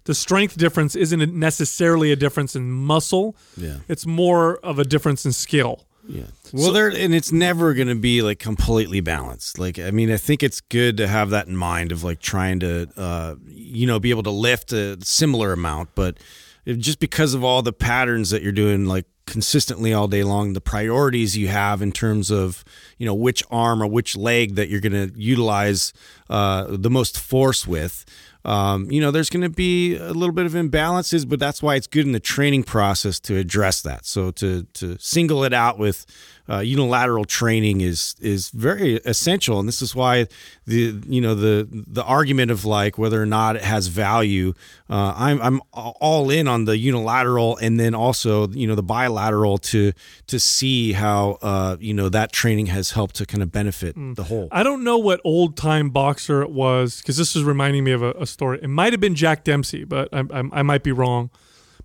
the 0.05 0.15
strength 0.15 0.57
difference 0.57 0.95
isn't 0.95 1.35
necessarily 1.35 2.13
a 2.13 2.17
difference 2.17 2.55
in 2.55 2.71
muscle. 2.71 3.37
Yeah. 3.57 3.79
It's 3.89 4.07
more 4.07 4.59
of 4.59 4.79
a 4.79 4.85
difference 4.85 5.27
in 5.27 5.33
skill. 5.33 5.87
Yeah. 6.07 6.25
Well, 6.53 6.73
there 6.73 6.89
and 6.89 7.15
it's 7.15 7.33
never 7.33 7.75
going 7.75 7.89
to 7.89 7.95
be 7.95 8.23
like 8.23 8.39
completely 8.39 9.01
balanced. 9.01 9.59
Like, 9.59 9.79
I 9.79 9.91
mean, 9.91 10.11
I 10.11 10.17
think 10.17 10.43
it's 10.43 10.61
good 10.61 10.97
to 10.99 11.09
have 11.09 11.31
that 11.31 11.47
in 11.49 11.57
mind 11.57 11.93
of 11.93 12.05
like 12.05 12.21
trying 12.21 12.61
to, 12.61 12.89
uh, 12.97 13.37
you 13.47 13.87
know, 13.87 13.99
be 13.99 14.11
able 14.11 14.23
to 14.25 14.31
lift 14.31 14.73
a 14.73 14.99
similar 15.05 15.53
amount, 15.53 15.91
but 15.95 16.19
just 16.67 16.99
because 16.99 17.35
of 17.35 17.45
all 17.45 17.63
the 17.63 17.73
patterns 17.73 18.31
that 18.31 18.43
you're 18.43 18.53
doing, 18.53 18.87
like 18.87 19.07
consistently 19.27 19.93
all 19.93 20.09
day 20.09 20.23
long, 20.23 20.53
the 20.53 20.61
priorities 20.61 21.37
you 21.37 21.49
have 21.49 21.83
in 21.83 21.93
terms 21.93 22.31
of, 22.31 22.65
you 22.99 23.07
know, 23.07 23.15
which 23.15 23.43
arm 23.51 23.83
or 23.83 23.87
which 23.87 24.17
leg 24.17 24.55
that 24.57 24.69
you're 24.69 24.81
going 24.81 24.93
to 24.93 25.13
utilize 25.19 25.93
uh, 26.31 26.67
the 26.69 26.91
most 26.91 27.19
force 27.19 27.67
with. 27.67 28.05
Um, 28.45 28.91
you 28.91 29.01
know, 29.01 29.11
there's 29.11 29.31
going 29.31 29.43
to 29.43 29.49
be 29.49 29.97
a 29.97 30.13
little 30.13 30.35
bit 30.35 30.45
of 30.45 30.53
imbalances, 30.53 31.27
but 31.29 31.39
that's 31.39 31.63
why 31.63 31.77
it's 31.77 31.87
good 31.87 32.05
in 32.05 32.13
the 32.13 32.21
training 32.21 32.65
process 32.65 33.19
to 33.21 33.37
address 33.37 33.81
that. 33.83 34.05
So 34.05 34.31
to 34.33 34.65
to 34.75 34.99
single 34.99 35.45
it 35.45 35.53
out 35.55 35.79
with 35.79 36.05
uh, 36.49 36.59
unilateral 36.59 37.25
training 37.25 37.81
is 37.81 38.15
is 38.21 38.51
very 38.51 38.97
essential, 39.05 39.59
and 39.59 39.67
this 39.67 39.81
is 39.81 39.95
why 39.95 40.27
the 40.67 41.01
you 41.07 41.21
know 41.21 41.35
the 41.35 41.67
the 41.71 42.05
argument 42.05 42.51
of 42.51 42.65
like 42.65 42.99
whether 42.99 43.23
or 43.23 43.27
not 43.27 43.57
it 43.57 43.63
has 43.63 43.87
value. 43.87 44.53
Uh, 44.91 45.15
I'm 45.17 45.41
I'm 45.41 45.63
all 45.73 46.29
in 46.31 46.47
on 46.47 46.67
the 46.67 46.77
unilateral, 46.77 47.57
and 47.57 47.81
then 47.81 47.95
also 47.95 48.49
you 48.49 48.67
know 48.67 48.75
the 48.75 48.83
bilateral 48.83 49.57
to 49.59 49.93
to 50.27 50.39
see 50.39 50.93
how 50.93 51.39
uh, 51.41 51.77
you 51.81 51.95
know 51.95 52.11
that 52.11 52.33
training 52.33 52.67
has 52.67 52.91
helped 52.91 53.17
to 53.17 53.27
kind 53.27 53.43
of 53.43 53.51
benefit 53.51 53.95
the 53.97 54.25
whole. 54.25 54.49
I 54.53 54.63
don't 54.63 54.85
know 54.85 54.99
what 54.99 55.21
old 55.25 55.57
time 55.57 55.91
boxer 55.91 56.43
it 56.43 56.51
was 56.51 56.99
because 56.99 57.17
this 57.17 57.35
is 57.35 57.43
reminding 57.43 57.85
me 57.85 57.93
of 57.93 58.03
a, 58.03 58.13
a 58.13 58.27
story. 58.27 58.59
It 58.63 58.69
might 58.69 58.93
have 58.93 59.01
been 59.01 59.15
Jack 59.15 59.45
Dempsey, 59.45 59.85
but 59.85 60.09
I, 60.13 60.21
I, 60.31 60.43
I 60.53 60.63
might 60.63 60.83
be 60.83 60.93
wrong. 60.93 61.31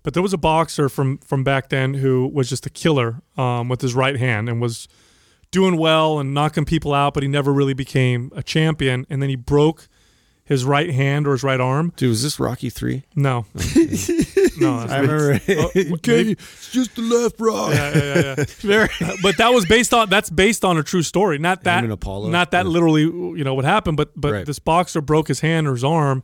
But 0.02 0.14
there 0.14 0.22
was 0.22 0.32
a 0.32 0.38
boxer 0.38 0.88
from 0.88 1.18
from 1.18 1.44
back 1.44 1.68
then 1.68 1.94
who 1.94 2.26
was 2.32 2.48
just 2.48 2.66
a 2.66 2.70
killer 2.70 3.22
um, 3.36 3.68
with 3.68 3.80
his 3.80 3.94
right 3.94 4.16
hand 4.16 4.48
and 4.48 4.60
was 4.60 4.88
doing 5.50 5.76
well 5.76 6.18
and 6.18 6.32
knocking 6.32 6.64
people 6.64 6.94
out, 6.94 7.12
but 7.14 7.22
he 7.22 7.28
never 7.28 7.52
really 7.52 7.74
became 7.74 8.30
a 8.34 8.42
champion. 8.42 9.04
And 9.10 9.20
then 9.20 9.28
he 9.28 9.36
broke 9.36 9.88
his 10.44 10.64
right 10.64 10.90
hand 10.90 11.26
or 11.28 11.32
his 11.32 11.42
right 11.44 11.60
arm. 11.60 11.92
Dude, 11.96 12.08
was 12.08 12.22
this 12.22 12.40
Rocky 12.40 12.70
three? 12.70 13.04
No, 13.14 13.46
no, 14.58 14.78
I 14.78 14.98
remember. 15.00 15.40
Oh, 15.48 15.70
maybe- 15.74 16.32
it's 16.32 16.70
just 16.72 16.96
the 16.96 17.02
left 17.02 17.36
rock. 17.40 17.72
yeah, 17.72 17.94
yeah, 17.96 18.34
yeah, 18.62 18.86
yeah. 19.00 19.14
but 19.22 19.36
that 19.38 19.50
was 19.52 19.66
based 19.66 19.92
on 19.94 20.08
that's 20.08 20.30
based 20.30 20.64
on 20.64 20.76
a 20.78 20.82
true 20.82 21.02
story. 21.02 21.38
Not 21.38 21.64
that 21.64 21.84
Apollo? 21.88 22.30
not 22.30 22.50
that 22.52 22.66
literally 22.66 23.02
you 23.02 23.44
know 23.44 23.54
what 23.54 23.64
happened, 23.64 23.96
but 23.96 24.10
but 24.16 24.32
Right. 24.32 24.46
this 24.46 24.58
boxer 24.58 25.00
broke 25.00 25.28
his 25.28 25.40
hand 25.40 25.66
or 25.68 25.72
his 25.72 25.84
arm 25.84 26.22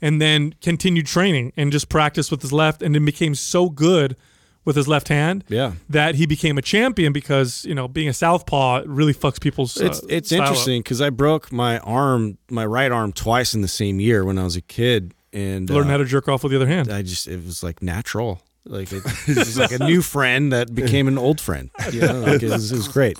and 0.00 0.20
then 0.20 0.54
continued 0.62 1.06
training 1.06 1.52
and 1.56 1.72
just 1.72 1.88
practiced 1.88 2.30
with 2.30 2.42
his 2.42 2.52
left 2.52 2.82
and 2.82 2.94
then 2.94 3.04
became 3.04 3.34
so 3.34 3.68
good 3.68 4.16
with 4.64 4.76
his 4.76 4.86
left 4.86 5.08
hand 5.08 5.44
Yeah. 5.48 5.72
that 5.88 6.16
he 6.16 6.26
became 6.26 6.58
a 6.58 6.62
champion 6.62 7.12
because, 7.12 7.64
you 7.64 7.74
know, 7.74 7.88
being 7.88 8.08
a 8.08 8.12
southpaw 8.12 8.82
really 8.86 9.14
fucks 9.14 9.40
people's 9.40 9.80
uh, 9.80 9.86
It's 9.86 10.02
it's 10.08 10.30
interesting 10.32 10.80
because 10.82 11.00
I 11.00 11.08
broke 11.10 11.50
my 11.50 11.78
arm, 11.78 12.36
my 12.50 12.66
right 12.66 12.92
arm, 12.92 13.12
twice 13.12 13.54
in 13.54 13.62
the 13.62 13.68
same 13.68 13.98
year 13.98 14.24
when 14.24 14.38
I 14.38 14.44
was 14.44 14.56
a 14.56 14.60
kid, 14.60 15.14
and 15.32 15.70
Learn 15.70 15.86
uh, 15.86 15.90
how 15.90 15.96
to 15.98 16.04
jerk 16.04 16.28
off 16.28 16.42
with 16.42 16.52
the 16.52 16.56
other 16.56 16.66
hand. 16.66 16.92
I 16.92 17.00
just 17.02 17.26
it 17.28 17.42
was 17.44 17.62
like 17.62 17.82
natural. 17.82 18.42
Like 18.66 18.92
it, 18.92 19.02
it 19.26 19.36
was 19.38 19.56
like 19.58 19.72
a 19.72 19.78
new 19.78 20.02
friend 20.02 20.52
that 20.52 20.74
became 20.74 21.08
an 21.08 21.16
old 21.16 21.40
friend. 21.40 21.70
You 21.90 22.02
know, 22.02 22.20
like 22.20 22.42
it, 22.42 22.50
was, 22.50 22.70
it 22.70 22.76
was 22.76 22.88
great. 22.88 23.16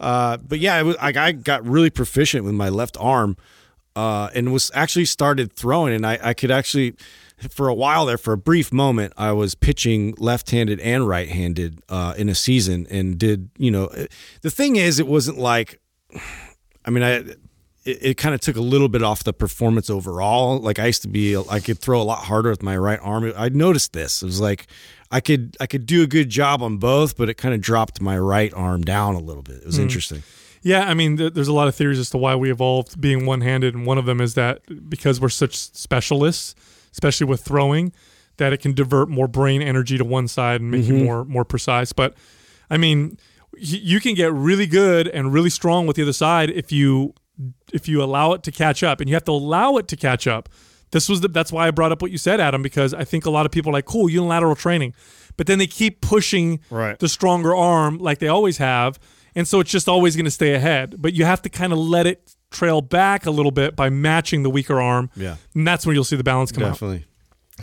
Uh, 0.00 0.38
but 0.38 0.58
yeah, 0.60 0.80
it 0.80 0.84
was 0.84 0.96
like 0.96 1.18
I 1.18 1.32
got 1.32 1.66
really 1.66 1.90
proficient 1.90 2.44
with 2.46 2.54
my 2.54 2.70
left 2.70 2.96
arm, 2.98 3.36
uh, 3.96 4.30
and 4.34 4.52
was 4.52 4.70
actually 4.74 5.06
started 5.06 5.52
throwing, 5.52 5.94
and 5.94 6.06
I, 6.06 6.18
I 6.22 6.34
could 6.34 6.50
actually. 6.50 6.94
For 7.50 7.68
a 7.68 7.74
while 7.74 8.06
there, 8.06 8.16
for 8.16 8.32
a 8.32 8.38
brief 8.38 8.72
moment, 8.72 9.12
I 9.18 9.32
was 9.32 9.54
pitching 9.54 10.14
left-handed 10.16 10.80
and 10.80 11.06
right-handed 11.06 11.82
uh, 11.86 12.14
in 12.16 12.30
a 12.30 12.34
season, 12.34 12.86
and 12.88 13.18
did 13.18 13.50
you 13.58 13.70
know? 13.70 13.90
The 14.40 14.50
thing 14.50 14.76
is, 14.76 14.98
it 14.98 15.06
wasn't 15.06 15.36
like 15.36 15.78
I 16.86 16.90
mean, 16.90 17.02
I 17.02 17.10
it, 17.86 17.98
it 18.02 18.14
kind 18.16 18.34
of 18.34 18.40
took 18.40 18.56
a 18.56 18.60
little 18.60 18.88
bit 18.88 19.02
off 19.02 19.24
the 19.24 19.32
performance 19.32 19.90
overall. 19.90 20.58
Like 20.58 20.78
I 20.78 20.86
used 20.86 21.02
to 21.02 21.08
be, 21.08 21.36
I 21.36 21.60
could 21.60 21.78
throw 21.78 22.00
a 22.00 22.04
lot 22.04 22.24
harder 22.24 22.50
with 22.50 22.62
my 22.62 22.76
right 22.76 23.00
arm. 23.02 23.32
I 23.36 23.48
noticed 23.48 23.92
this. 23.92 24.22
It 24.22 24.26
was 24.26 24.40
like 24.40 24.66
I 25.10 25.20
could 25.20 25.56
I 25.60 25.66
could 25.66 25.86
do 25.86 26.02
a 26.02 26.06
good 26.06 26.28
job 26.30 26.62
on 26.62 26.78
both, 26.78 27.16
but 27.16 27.28
it 27.28 27.34
kind 27.34 27.54
of 27.54 27.60
dropped 27.60 28.00
my 28.00 28.18
right 28.18 28.52
arm 28.54 28.82
down 28.82 29.14
a 29.14 29.20
little 29.20 29.42
bit. 29.42 29.56
It 29.56 29.66
was 29.66 29.78
interesting. 29.78 30.22
Yeah, 30.66 30.88
I 30.90 30.94
mean, 30.94 31.16
th- 31.16 31.34
there's 31.34 31.46
a 31.46 31.52
lot 31.52 31.68
of 31.68 31.76
theories 31.76 32.00
as 32.00 32.10
to 32.10 32.18
why 32.18 32.34
we 32.34 32.50
evolved 32.50 33.00
being 33.00 33.24
one-handed, 33.24 33.72
and 33.76 33.86
one 33.86 33.98
of 33.98 34.04
them 34.04 34.20
is 34.20 34.34
that 34.34 34.62
because 34.90 35.20
we're 35.20 35.28
such 35.28 35.54
specialists, 35.56 36.56
especially 36.90 37.28
with 37.28 37.40
throwing, 37.40 37.92
that 38.38 38.52
it 38.52 38.56
can 38.60 38.74
divert 38.74 39.08
more 39.08 39.28
brain 39.28 39.62
energy 39.62 39.96
to 39.96 40.04
one 40.04 40.26
side 40.26 40.60
and 40.60 40.72
make 40.72 40.84
you 40.86 40.94
mm-hmm. 40.94 41.04
more 41.04 41.24
more 41.24 41.44
precise. 41.44 41.92
But 41.92 42.14
I 42.68 42.78
mean, 42.78 43.16
y- 43.52 43.60
you 43.92 44.00
can 44.00 44.14
get 44.16 44.32
really 44.32 44.66
good 44.66 45.06
and 45.06 45.32
really 45.32 45.50
strong 45.50 45.86
with 45.86 45.94
the 45.94 46.02
other 46.02 46.12
side 46.12 46.50
if 46.50 46.72
you 46.72 47.14
if 47.72 47.86
you 47.86 48.02
allow 48.02 48.32
it 48.32 48.42
to 48.42 48.50
catch 48.50 48.82
up, 48.82 49.00
and 49.00 49.08
you 49.08 49.14
have 49.14 49.24
to 49.26 49.32
allow 49.32 49.76
it 49.76 49.86
to 49.86 49.96
catch 49.96 50.26
up. 50.26 50.48
This 50.90 51.08
was 51.08 51.20
the, 51.20 51.28
that's 51.28 51.52
why 51.52 51.68
I 51.68 51.70
brought 51.70 51.92
up 51.92 52.02
what 52.02 52.10
you 52.10 52.18
said, 52.18 52.40
Adam, 52.40 52.62
because 52.62 52.92
I 52.92 53.04
think 53.04 53.24
a 53.24 53.30
lot 53.30 53.46
of 53.46 53.52
people 53.52 53.70
are 53.70 53.72
like, 53.72 53.84
cool, 53.84 54.10
unilateral 54.10 54.56
training, 54.56 54.94
but 55.36 55.46
then 55.46 55.58
they 55.58 55.66
keep 55.68 56.00
pushing 56.00 56.58
Right. 56.70 56.98
the 56.98 57.08
stronger 57.08 57.54
arm 57.54 57.98
like 57.98 58.18
they 58.18 58.28
always 58.28 58.58
have, 58.58 58.98
and 59.36 59.46
so 59.46 59.60
it's 59.60 59.70
just 59.70 59.88
always 59.88 60.16
going 60.16 60.24
to 60.24 60.30
stay 60.32 60.54
ahead. 60.54 60.96
But 61.00 61.12
you 61.12 61.24
have 61.24 61.42
to 61.42 61.48
kind 61.48 61.72
of 61.72 61.78
let 61.78 62.06
it 62.08 62.34
trail 62.50 62.80
back 62.80 63.26
a 63.26 63.30
little 63.30 63.52
bit 63.52 63.76
by 63.76 63.90
matching 63.90 64.42
the 64.42 64.50
weaker 64.50 64.80
arm. 64.80 65.10
Yeah. 65.14 65.36
and 65.54 65.66
that's 65.68 65.86
when 65.86 65.94
you'll 65.94 66.04
see 66.04 66.16
the 66.16 66.24
balance 66.24 66.50
come 66.50 66.64
out. 66.64 66.70
Definitely. 66.72 67.04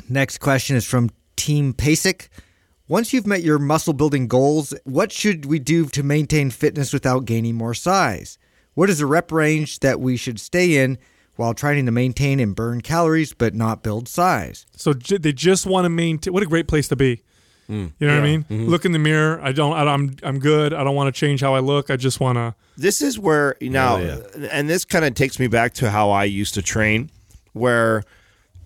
Next 0.10 0.38
question 0.40 0.76
is 0.76 0.86
from 0.86 1.10
Team 1.36 1.74
PASIC. 1.74 2.30
Once 2.88 3.14
you've 3.14 3.26
met 3.28 3.42
your 3.44 3.58
muscle 3.60 3.94
building 3.94 4.28
goals, 4.28 4.74
what 4.84 5.12
should 5.12 5.46
we 5.46 5.58
do 5.60 5.86
to 5.88 6.04
maintain 6.04 6.50
fitness 6.52 6.94
without 6.94 7.26
gaining 7.26 7.56
more 7.56 7.74
size? 7.74 8.38
What 8.74 8.90
is 8.90 9.00
the 9.00 9.06
rep 9.06 9.32
range 9.32 9.80
that 9.80 10.00
we 10.00 10.18
should 10.18 10.40
stay 10.40 10.78
in 10.84 10.98
while 11.36 11.54
trying 11.54 11.86
to 11.86 11.92
maintain 11.92 12.40
and 12.40 12.56
burn 12.56 12.82
calories 12.82 13.34
but 13.34 13.54
not 13.56 13.84
build 13.84 14.08
size? 14.08 14.66
So 14.76 14.94
j- 14.94 15.18
they 15.18 15.32
just 15.32 15.66
want 15.66 15.86
to 15.86 15.90
maintain. 15.90 16.34
What 16.34 16.44
a 16.44 16.48
great 16.48 16.68
place 16.68 16.88
to 16.90 16.96
be. 16.96 17.24
Mm. 17.70 17.92
You 18.00 18.08
know 18.08 18.16
what 18.16 18.24
I 18.24 18.38
mean? 18.38 18.70
Look 18.70 18.86
in 18.86 18.92
the 18.92 19.00
mirror. 19.00 19.40
I 19.42 19.52
don't. 19.52 19.74
I, 19.74 19.84
I'm. 19.86 20.16
I'm 20.24 20.40
good. 20.40 20.74
I 20.74 20.84
don't 20.84 20.96
want 20.96 21.14
to 21.14 21.18
change 21.18 21.42
how 21.42 21.56
I 21.56 21.60
look. 21.60 21.90
I 21.90 21.98
just 21.98 22.20
want 22.20 22.38
to. 22.38 22.56
this 22.78 23.02
is 23.02 23.18
where 23.18 23.56
now 23.62 23.98
yeah. 23.98 24.18
and 24.52 24.70
this 24.70 24.86
kind 24.86 25.06
of 25.06 25.14
takes 25.14 25.40
me 25.40 25.48
back 25.48 25.74
to 25.76 25.90
how 25.90 26.12
I 26.12 26.26
used 26.26 26.54
to 26.56 26.62
train 26.62 27.10
where 27.54 28.04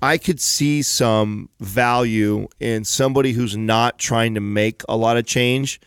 I 0.01 0.17
could 0.17 0.39
see 0.39 0.81
some 0.81 1.49
value 1.59 2.47
in 2.59 2.83
somebody 2.83 3.33
who's 3.33 3.57
not 3.57 3.97
trying 3.97 4.35
to 4.35 4.41
make 4.41 4.83
a 4.87 4.95
lot 4.95 5.17
of 5.17 5.25
change 5.25 5.81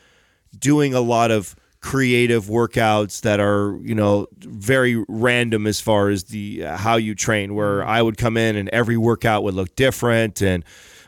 doing 0.58 0.94
a 0.94 1.00
lot 1.00 1.30
of 1.30 1.54
creative 1.80 2.44
workouts 2.44 3.22
that 3.22 3.40
are 3.40 3.78
you 3.82 3.94
know 3.94 4.26
very 4.40 5.02
random 5.08 5.66
as 5.66 5.80
far 5.80 6.10
as 6.10 6.24
the 6.24 6.64
uh, 6.64 6.76
how 6.76 6.96
you 6.96 7.14
train 7.14 7.54
where 7.54 7.82
I 7.84 8.02
would 8.02 8.18
come 8.18 8.36
in 8.36 8.54
and 8.54 8.68
every 8.68 8.98
workout 8.98 9.44
would 9.44 9.54
look 9.54 9.74
different 9.76 10.42
and 10.42 10.62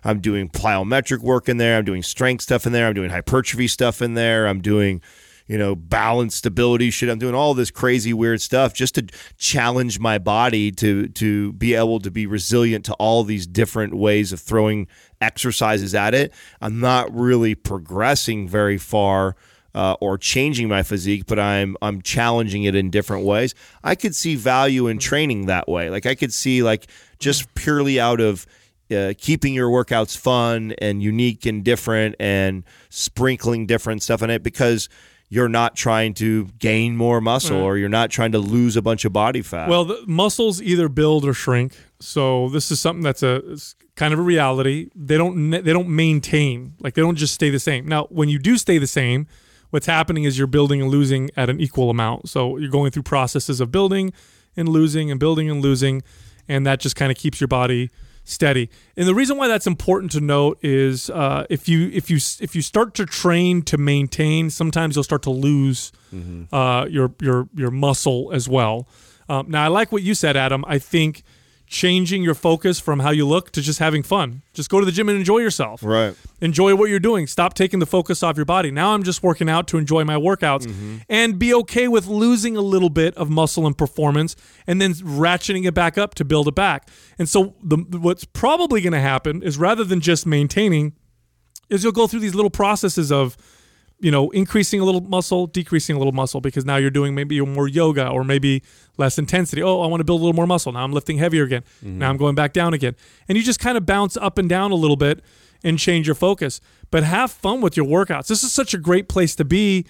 I'm 0.05 0.20
doing 0.20 0.49
plyometric 0.49 1.20
work 1.20 1.49
in 1.49 1.57
there 1.57 1.79
I'm 1.79 1.85
doing 1.85 2.03
strength 2.03 2.43
stuff 2.43 2.66
in 2.66 2.73
there 2.73 2.87
I'm 2.89 2.95
doing 2.95 3.11
hypertrophy 3.11 3.69
stuff 3.69 4.03
in 4.03 4.15
there 4.15 4.47
I'm 4.47 4.61
doing 4.61 5.03
you 5.47 5.59
know, 5.59 5.74
balance, 5.74 6.37
stability 6.37 6.91
shit. 6.91 7.09
I'm 7.09 7.19
doing 7.19 7.35
all 7.35 7.55
this 7.55 7.70
crazy 7.70 8.12
weird 8.12 8.41
stuff 8.41 8.73
just 8.73 8.95
to 8.95 9.07
challenge 9.37 9.99
my 9.99 10.19
body 10.19 10.70
to 10.73 11.09
to 11.09 11.53
be 11.53 11.74
able 11.74 12.01
to 12.01 12.11
be 12.11 12.27
resilient 12.27 12.85
to 12.87 12.95
all 12.95 13.24
these 13.24 13.47
different 13.47 13.95
ways 13.95 14.33
of 14.33 14.41
throwing 14.41 14.87
exercises 15.20 15.95
at 15.95 16.15
it. 16.15 16.33
I'm 16.61 16.81
not 16.81 17.15
really 17.15 17.55
progressing 17.55 18.49
very 18.49 18.79
far. 18.79 19.37
Uh, 19.74 19.97
or 20.03 20.19
changing 20.19 20.69
my 20.69 20.83
physique, 20.83 21.24
but 21.27 21.39
I'm 21.39 21.79
I'm 21.81 22.03
challenging 22.03 22.65
it 22.65 22.74
in 22.74 22.91
different 22.91 23.24
ways. 23.24 23.55
I 23.83 23.95
could 23.95 24.15
see 24.15 24.37
value 24.37 24.87
in 24.87 24.99
training 24.99 25.47
that 25.47 25.66
way. 25.66 25.89
Like 25.89 26.05
I 26.05 26.15
could 26.15 26.31
see 26.31 26.62
like 26.62 26.89
just 27.19 27.55
purely 27.55 27.99
out 27.99 28.20
of 28.20 28.47
uh, 28.91 29.15
keeping 29.19 29.55
your 29.55 29.71
workouts 29.71 30.17
fun 30.17 30.75
and 30.79 31.03
unique 31.03 31.47
and 31.47 31.65
different 31.65 32.17
and 32.19 32.65
sprinkling 32.91 33.67
different 33.67 34.03
stuff 34.03 34.23
in 34.23 34.31
it 34.31 34.43
because 34.43 34.89
you're 35.33 35.49
not 35.49 35.75
trying 35.75 36.13
to 36.13 36.45
gain 36.59 36.95
more 36.95 37.19
muscle 37.19 37.57
or 37.57 37.79
you're 37.79 37.89
not 37.89 38.11
trying 38.11 38.33
to 38.33 38.39
lose 38.39 38.77
a 38.77 38.83
bunch 38.83 39.07
of 39.07 39.15
body 39.15 39.41
fat. 39.41 39.67
Well, 39.67 39.87
the 39.87 40.05
muscles 40.07 40.61
either 40.61 40.91
build 40.91 41.25
or 41.25 41.33
shrink. 41.33 41.75
So 42.01 42.51
this 42.51 42.71
is 42.71 42.81
something 42.81 43.03
that's 43.03 43.23
a 43.23 43.37
it's 43.53 43.75
kind 43.97 44.13
of 44.13 44.21
a 44.21 44.23
reality. 44.23 44.91
They 44.95 45.17
don't 45.17 45.51
they 45.51 45.73
don't 45.73 45.89
maintain 45.89 46.75
like 46.81 46.93
they 46.93 47.01
don't 47.01 47.17
just 47.17 47.33
stay 47.33 47.49
the 47.49 47.59
same. 47.59 47.89
Now, 47.89 48.09
when 48.11 48.29
you 48.29 48.39
do 48.39 48.59
stay 48.59 48.77
the 48.77 48.87
same, 48.87 49.27
what's 49.71 49.87
happening 49.87 50.25
is 50.25 50.37
you're 50.37 50.47
building 50.47 50.83
and 50.83 50.91
losing 50.91 51.31
at 51.35 51.49
an 51.49 51.61
equal 51.63 51.89
amount. 51.89 52.29
So 52.29 52.59
you're 52.59 52.71
going 52.71 52.91
through 52.91 53.05
processes 53.05 53.59
of 53.59 53.73
building 53.73 54.13
and 54.55 54.69
losing 54.69 55.11
and 55.11 55.19
building 55.19 55.49
and 55.51 55.63
losing, 55.63 56.03
and 56.47 56.67
that 56.67 56.79
just 56.79 56.95
kind 56.95 57.11
of 57.11 57.17
keeps 57.17 57.41
your 57.41 57.49
body 57.49 57.91
steady. 58.24 58.70
And 58.97 59.09
the 59.09 59.15
reason 59.15 59.36
why 59.36 59.49
that's 59.49 59.66
important 59.66 60.12
to 60.12 60.20
note 60.20 60.59
is 60.62 61.11
uh, 61.11 61.47
if 61.51 61.69
you 61.69 61.90
if 61.93 62.11
you 62.11 62.16
if 62.40 62.55
you 62.55 62.62
start 62.62 62.94
to 62.94 63.07
train 63.07 63.62
to 63.62 63.78
maintain, 63.78 64.51
sometimes 64.51 64.97
you'll 64.97 65.05
start 65.05 65.23
to 65.23 65.31
lose 65.31 65.93
uh, 66.53 66.86
your 66.89 67.12
your 67.20 67.49
your 67.55 67.70
muscle 67.70 68.31
as 68.32 68.49
well. 68.49 68.86
Um, 69.28 69.51
now, 69.51 69.65
I 69.65 69.69
like 69.69 69.93
what 69.93 70.03
you 70.03 70.15
said, 70.15 70.36
Adam. 70.36 70.65
I 70.66 70.78
think 70.78 71.23
changing 71.73 72.23
your 72.23 72.35
focus 72.35 72.78
from 72.78 73.01
how 73.01 73.11
you 73.11 73.27
look 73.27 73.51
to 73.51 73.62
just 73.62 73.78
having 73.78 74.03
fun. 74.03 74.43
Just 74.53 74.69
go 74.69 74.78
to 74.78 74.85
the 74.85 74.93
gym 74.93 75.09
and 75.09 75.19
enjoy 75.19 75.39
yourself. 75.39 75.82
right. 75.82 76.15
Enjoy 76.43 76.77
what 76.77 76.90
you're 76.90 77.01
doing. 77.01 77.27
Stop 77.27 77.55
taking 77.55 77.78
the 77.78 77.86
focus 77.86 78.23
off 78.23 78.36
your 78.36 78.44
body. 78.44 78.70
Now 78.70 78.93
I'm 78.93 79.03
just 79.03 79.23
working 79.23 79.49
out 79.49 79.66
to 79.69 79.78
enjoy 79.78 80.05
my 80.05 80.16
workouts 80.16 80.66
mm-hmm. 80.66 80.99
and 81.09 81.39
be 81.39 81.55
okay 81.55 81.89
with 81.89 82.07
losing 82.07 82.59
a 82.59 82.61
little 82.61 82.90
bit 82.90 83.16
of 83.16 83.31
muscle 83.31 83.66
and 83.66 83.77
performance 83.77 84.36
and 84.66 84.82
then 84.82 84.93
ratcheting 84.93 85.66
it 85.66 85.73
back 85.73 85.97
up 85.97 86.15
to 86.16 86.27
build 86.27 86.47
it 86.47 86.55
back. 86.55 86.89
And 87.19 87.27
so 87.27 87.55
the, 87.62 87.78
what's 87.99 88.24
probably 88.24 88.82
going 88.82 88.93
to 88.93 89.01
happen 89.01 89.43
is 89.43 89.57
rather 89.57 89.82
than 89.82 90.01
just 90.01 90.27
maintaining 90.27 90.93
is 91.70 91.82
you'll 91.82 91.93
go 91.93 92.07
through 92.07 92.20
these 92.20 92.35
little 92.35 92.51
processes 92.51 93.11
of 93.11 93.36
you 94.03 94.11
know 94.11 94.31
increasing 94.31 94.81
a 94.81 94.85
little 94.85 95.01
muscle 95.01 95.47
decreasing 95.47 95.97
a 95.97 95.99
little 95.99 96.12
muscle 96.12 96.41
because 96.41 96.65
now 96.65 96.77
you're 96.77 96.91
doing 96.91 97.15
maybe 97.15 97.41
more 97.41 97.69
yoga 97.69 98.09
or 98.09 98.24
maybe 98.24 98.62
less 98.99 99.16
intensity. 99.19 99.62
Oh 99.62 99.81
i 99.81 99.87
want 99.87 100.01
to 100.01 100.05
build 100.05 100.20
a 100.20 100.24
little 100.24 100.37
more 100.37 100.47
muscle. 100.47 100.73
Now 100.73 100.85
i'm 100.85 100.93
lifting 100.93 101.19
heavier 101.19 101.45
again. 101.45 101.62
Mm-hmm. 101.79 101.99
Now 101.99 102.11
i'm 102.11 102.16
going 102.19 102.35
back 102.35 102.53
down 102.53 102.74
again. 102.74 102.95
And 103.29 103.39
you 103.39 103.45
just 103.45 103.61
kind 103.61 103.79
of 103.79 103.87
bounce 103.87 104.16
up 104.16 104.37
and 104.39 104.49
down 104.49 104.73
a 104.73 104.74
little 104.74 104.97
bit 104.97 105.23
and 105.65 105.79
change 105.79 106.07
your 106.07 106.16
focus. 106.16 106.61
But 106.91 107.05
have 107.05 107.31
fun 107.31 107.61
with 107.61 107.77
your 107.77 107.87
workouts. 107.87 108.27
This 108.27 108.43
is 108.43 108.53
such 108.53 108.74
a 108.74 108.79
great 108.79 109.09
place 109.09 109.35
to 109.37 109.45
be. 109.45 109.87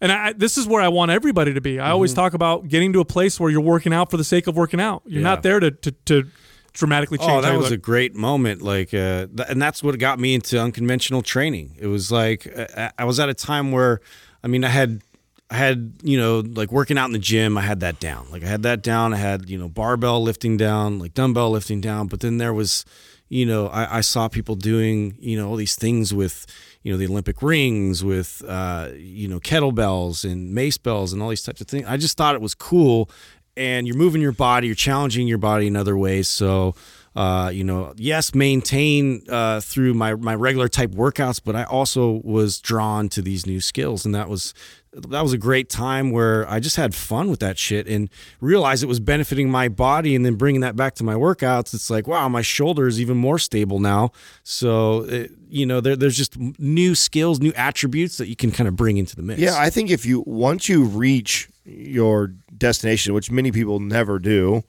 And 0.00 0.10
I, 0.10 0.32
this 0.32 0.58
is 0.58 0.66
where 0.66 0.82
I 0.82 0.88
want 0.88 1.12
everybody 1.12 1.54
to 1.54 1.60
be. 1.60 1.78
I 1.78 1.90
always 1.90 2.10
mm-hmm. 2.10 2.22
talk 2.22 2.34
about 2.34 2.66
getting 2.66 2.92
to 2.94 3.00
a 3.00 3.04
place 3.04 3.38
where 3.38 3.50
you're 3.50 3.60
working 3.60 3.94
out 3.94 4.10
for 4.10 4.16
the 4.16 4.24
sake 4.24 4.48
of 4.48 4.56
working 4.56 4.80
out. 4.80 5.02
You're 5.06 5.22
Yeah. 5.22 5.28
not 5.28 5.42
there 5.44 5.60
to, 5.60 5.70
to, 5.70 5.92
to 5.92 6.24
dramatically 6.72 7.18
change. 7.18 7.30
Oh, 7.30 7.40
that 7.40 7.56
was 7.56 7.70
a 7.70 7.76
great 7.76 8.14
moment. 8.14 8.62
Like, 8.62 8.94
uh, 8.94 9.26
th- 9.26 9.48
and 9.48 9.60
that's 9.60 9.82
what 9.82 9.98
got 9.98 10.18
me 10.18 10.34
into 10.34 10.60
unconventional 10.60 11.22
training. 11.22 11.76
It 11.78 11.86
was 11.86 12.10
like 12.10 12.46
uh, 12.56 12.90
I 12.98 13.04
was 13.04 13.20
at 13.20 13.28
a 13.28 13.34
time 13.34 13.72
where, 13.72 14.00
I 14.42 14.48
mean, 14.48 14.64
I 14.64 14.68
had, 14.68 15.02
I 15.50 15.56
had, 15.56 15.94
you 16.02 16.18
know, 16.18 16.40
like 16.40 16.72
working 16.72 16.96
out 16.96 17.06
in 17.06 17.12
the 17.12 17.18
gym. 17.18 17.58
I 17.58 17.60
had 17.60 17.80
that 17.80 18.00
down. 18.00 18.26
Like 18.30 18.42
I 18.42 18.46
had 18.46 18.62
that 18.62 18.82
down. 18.82 19.12
I 19.12 19.18
had, 19.18 19.50
you 19.50 19.58
know, 19.58 19.68
barbell 19.68 20.22
lifting 20.22 20.56
down, 20.56 20.98
like 20.98 21.12
dumbbell 21.14 21.50
lifting 21.50 21.80
down. 21.80 22.06
But 22.06 22.20
then 22.20 22.38
there 22.38 22.54
was, 22.54 22.86
you 23.28 23.44
know, 23.44 23.66
I, 23.68 23.98
I 23.98 24.00
saw 24.00 24.28
people 24.28 24.54
doing, 24.54 25.16
you 25.20 25.36
know, 25.36 25.48
all 25.48 25.56
these 25.56 25.76
things 25.76 26.14
with, 26.14 26.46
you 26.82 26.92
know, 26.92 26.98
the 26.98 27.06
Olympic 27.06 27.42
rings, 27.42 28.02
with, 28.02 28.42
uh, 28.48 28.88
you 28.96 29.28
know, 29.28 29.40
kettlebells 29.40 30.24
and 30.30 30.54
mace 30.54 30.78
bells 30.78 31.12
and 31.12 31.22
all 31.22 31.28
these 31.28 31.42
types 31.42 31.60
of 31.60 31.68
things. 31.68 31.86
I 31.86 31.96
just 31.96 32.16
thought 32.16 32.34
it 32.34 32.40
was 32.40 32.54
cool. 32.54 33.10
And 33.56 33.86
you're 33.86 33.96
moving 33.96 34.22
your 34.22 34.32
body, 34.32 34.66
you're 34.68 34.74
challenging 34.76 35.28
your 35.28 35.38
body 35.38 35.66
in 35.66 35.76
other 35.76 35.96
ways. 35.96 36.28
So, 36.28 36.74
uh, 37.14 37.50
you 37.52 37.64
know, 37.64 37.92
yes, 37.96 38.34
maintain 38.34 39.22
uh, 39.28 39.60
through 39.60 39.94
my 39.94 40.14
my 40.14 40.34
regular 40.34 40.68
type 40.68 40.92
workouts, 40.92 41.40
but 41.44 41.54
I 41.54 41.64
also 41.64 42.22
was 42.24 42.60
drawn 42.60 43.10
to 43.10 43.20
these 43.20 43.46
new 43.46 43.60
skills, 43.60 44.06
and 44.06 44.14
that 44.14 44.30
was 44.30 44.54
that 44.94 45.22
was 45.22 45.32
a 45.32 45.38
great 45.38 45.70
time 45.70 46.10
where 46.10 46.48
I 46.50 46.60
just 46.60 46.76
had 46.76 46.94
fun 46.94 47.30
with 47.30 47.40
that 47.40 47.58
shit 47.58 47.86
and 47.88 48.10
realized 48.40 48.82
it 48.82 48.86
was 48.86 49.00
benefiting 49.00 49.50
my 49.50 49.68
body, 49.68 50.14
and 50.14 50.24
then 50.24 50.34
bringing 50.34 50.60
that 50.60 50.76
back 50.76 50.94
to 50.96 51.04
my 51.04 51.14
workouts. 51.14 51.72
It's 51.72 51.88
like, 51.88 52.06
wow, 52.06 52.28
my 52.28 52.42
shoulder 52.42 52.86
is 52.86 53.00
even 53.00 53.16
more 53.16 53.38
stable 53.38 53.78
now. 53.78 54.12
So, 54.42 55.04
it, 55.04 55.32
you 55.48 55.64
know, 55.64 55.80
there, 55.80 55.96
there's 55.96 56.16
just 56.16 56.38
new 56.58 56.94
skills, 56.94 57.40
new 57.40 57.52
attributes 57.56 58.18
that 58.18 58.28
you 58.28 58.36
can 58.36 58.50
kind 58.50 58.68
of 58.68 58.76
bring 58.76 58.98
into 58.98 59.16
the 59.16 59.22
mix. 59.22 59.40
Yeah, 59.40 59.56
I 59.58 59.70
think 59.70 59.90
if 59.90 60.04
you 60.04 60.24
once 60.26 60.68
you 60.68 60.84
reach 60.84 61.48
your 61.64 62.34
destination, 62.56 63.14
which 63.14 63.30
many 63.30 63.50
people 63.50 63.80
never 63.80 64.18
do, 64.18 64.62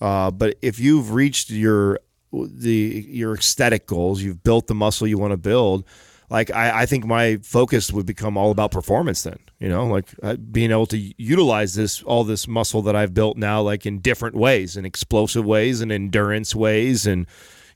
uh, 0.00 0.30
but 0.30 0.56
if 0.60 0.78
you've 0.78 1.12
reached 1.12 1.48
your 1.50 2.00
the 2.32 3.04
your 3.08 3.34
aesthetic 3.34 3.86
goals, 3.86 4.22
you've 4.22 4.42
built 4.42 4.66
the 4.66 4.74
muscle 4.74 5.06
you 5.06 5.18
want 5.18 5.32
to 5.32 5.38
build. 5.38 5.84
Like 6.30 6.50
I, 6.52 6.82
I 6.82 6.86
think 6.86 7.04
my 7.04 7.38
focus 7.42 7.92
would 7.92 8.06
become 8.06 8.36
all 8.36 8.52
about 8.52 8.70
performance 8.70 9.24
then. 9.24 9.38
You 9.58 9.68
know, 9.68 9.86
like 9.86 10.06
uh, 10.22 10.36
being 10.36 10.70
able 10.70 10.86
to 10.86 11.12
utilize 11.18 11.74
this 11.74 12.02
all 12.04 12.24
this 12.24 12.46
muscle 12.46 12.82
that 12.82 12.94
I've 12.94 13.12
built 13.12 13.36
now, 13.36 13.60
like 13.60 13.84
in 13.84 13.98
different 13.98 14.36
ways, 14.36 14.76
in 14.76 14.86
explosive 14.86 15.44
ways, 15.44 15.80
and 15.80 15.90
endurance 15.90 16.54
ways, 16.54 17.06
and 17.06 17.26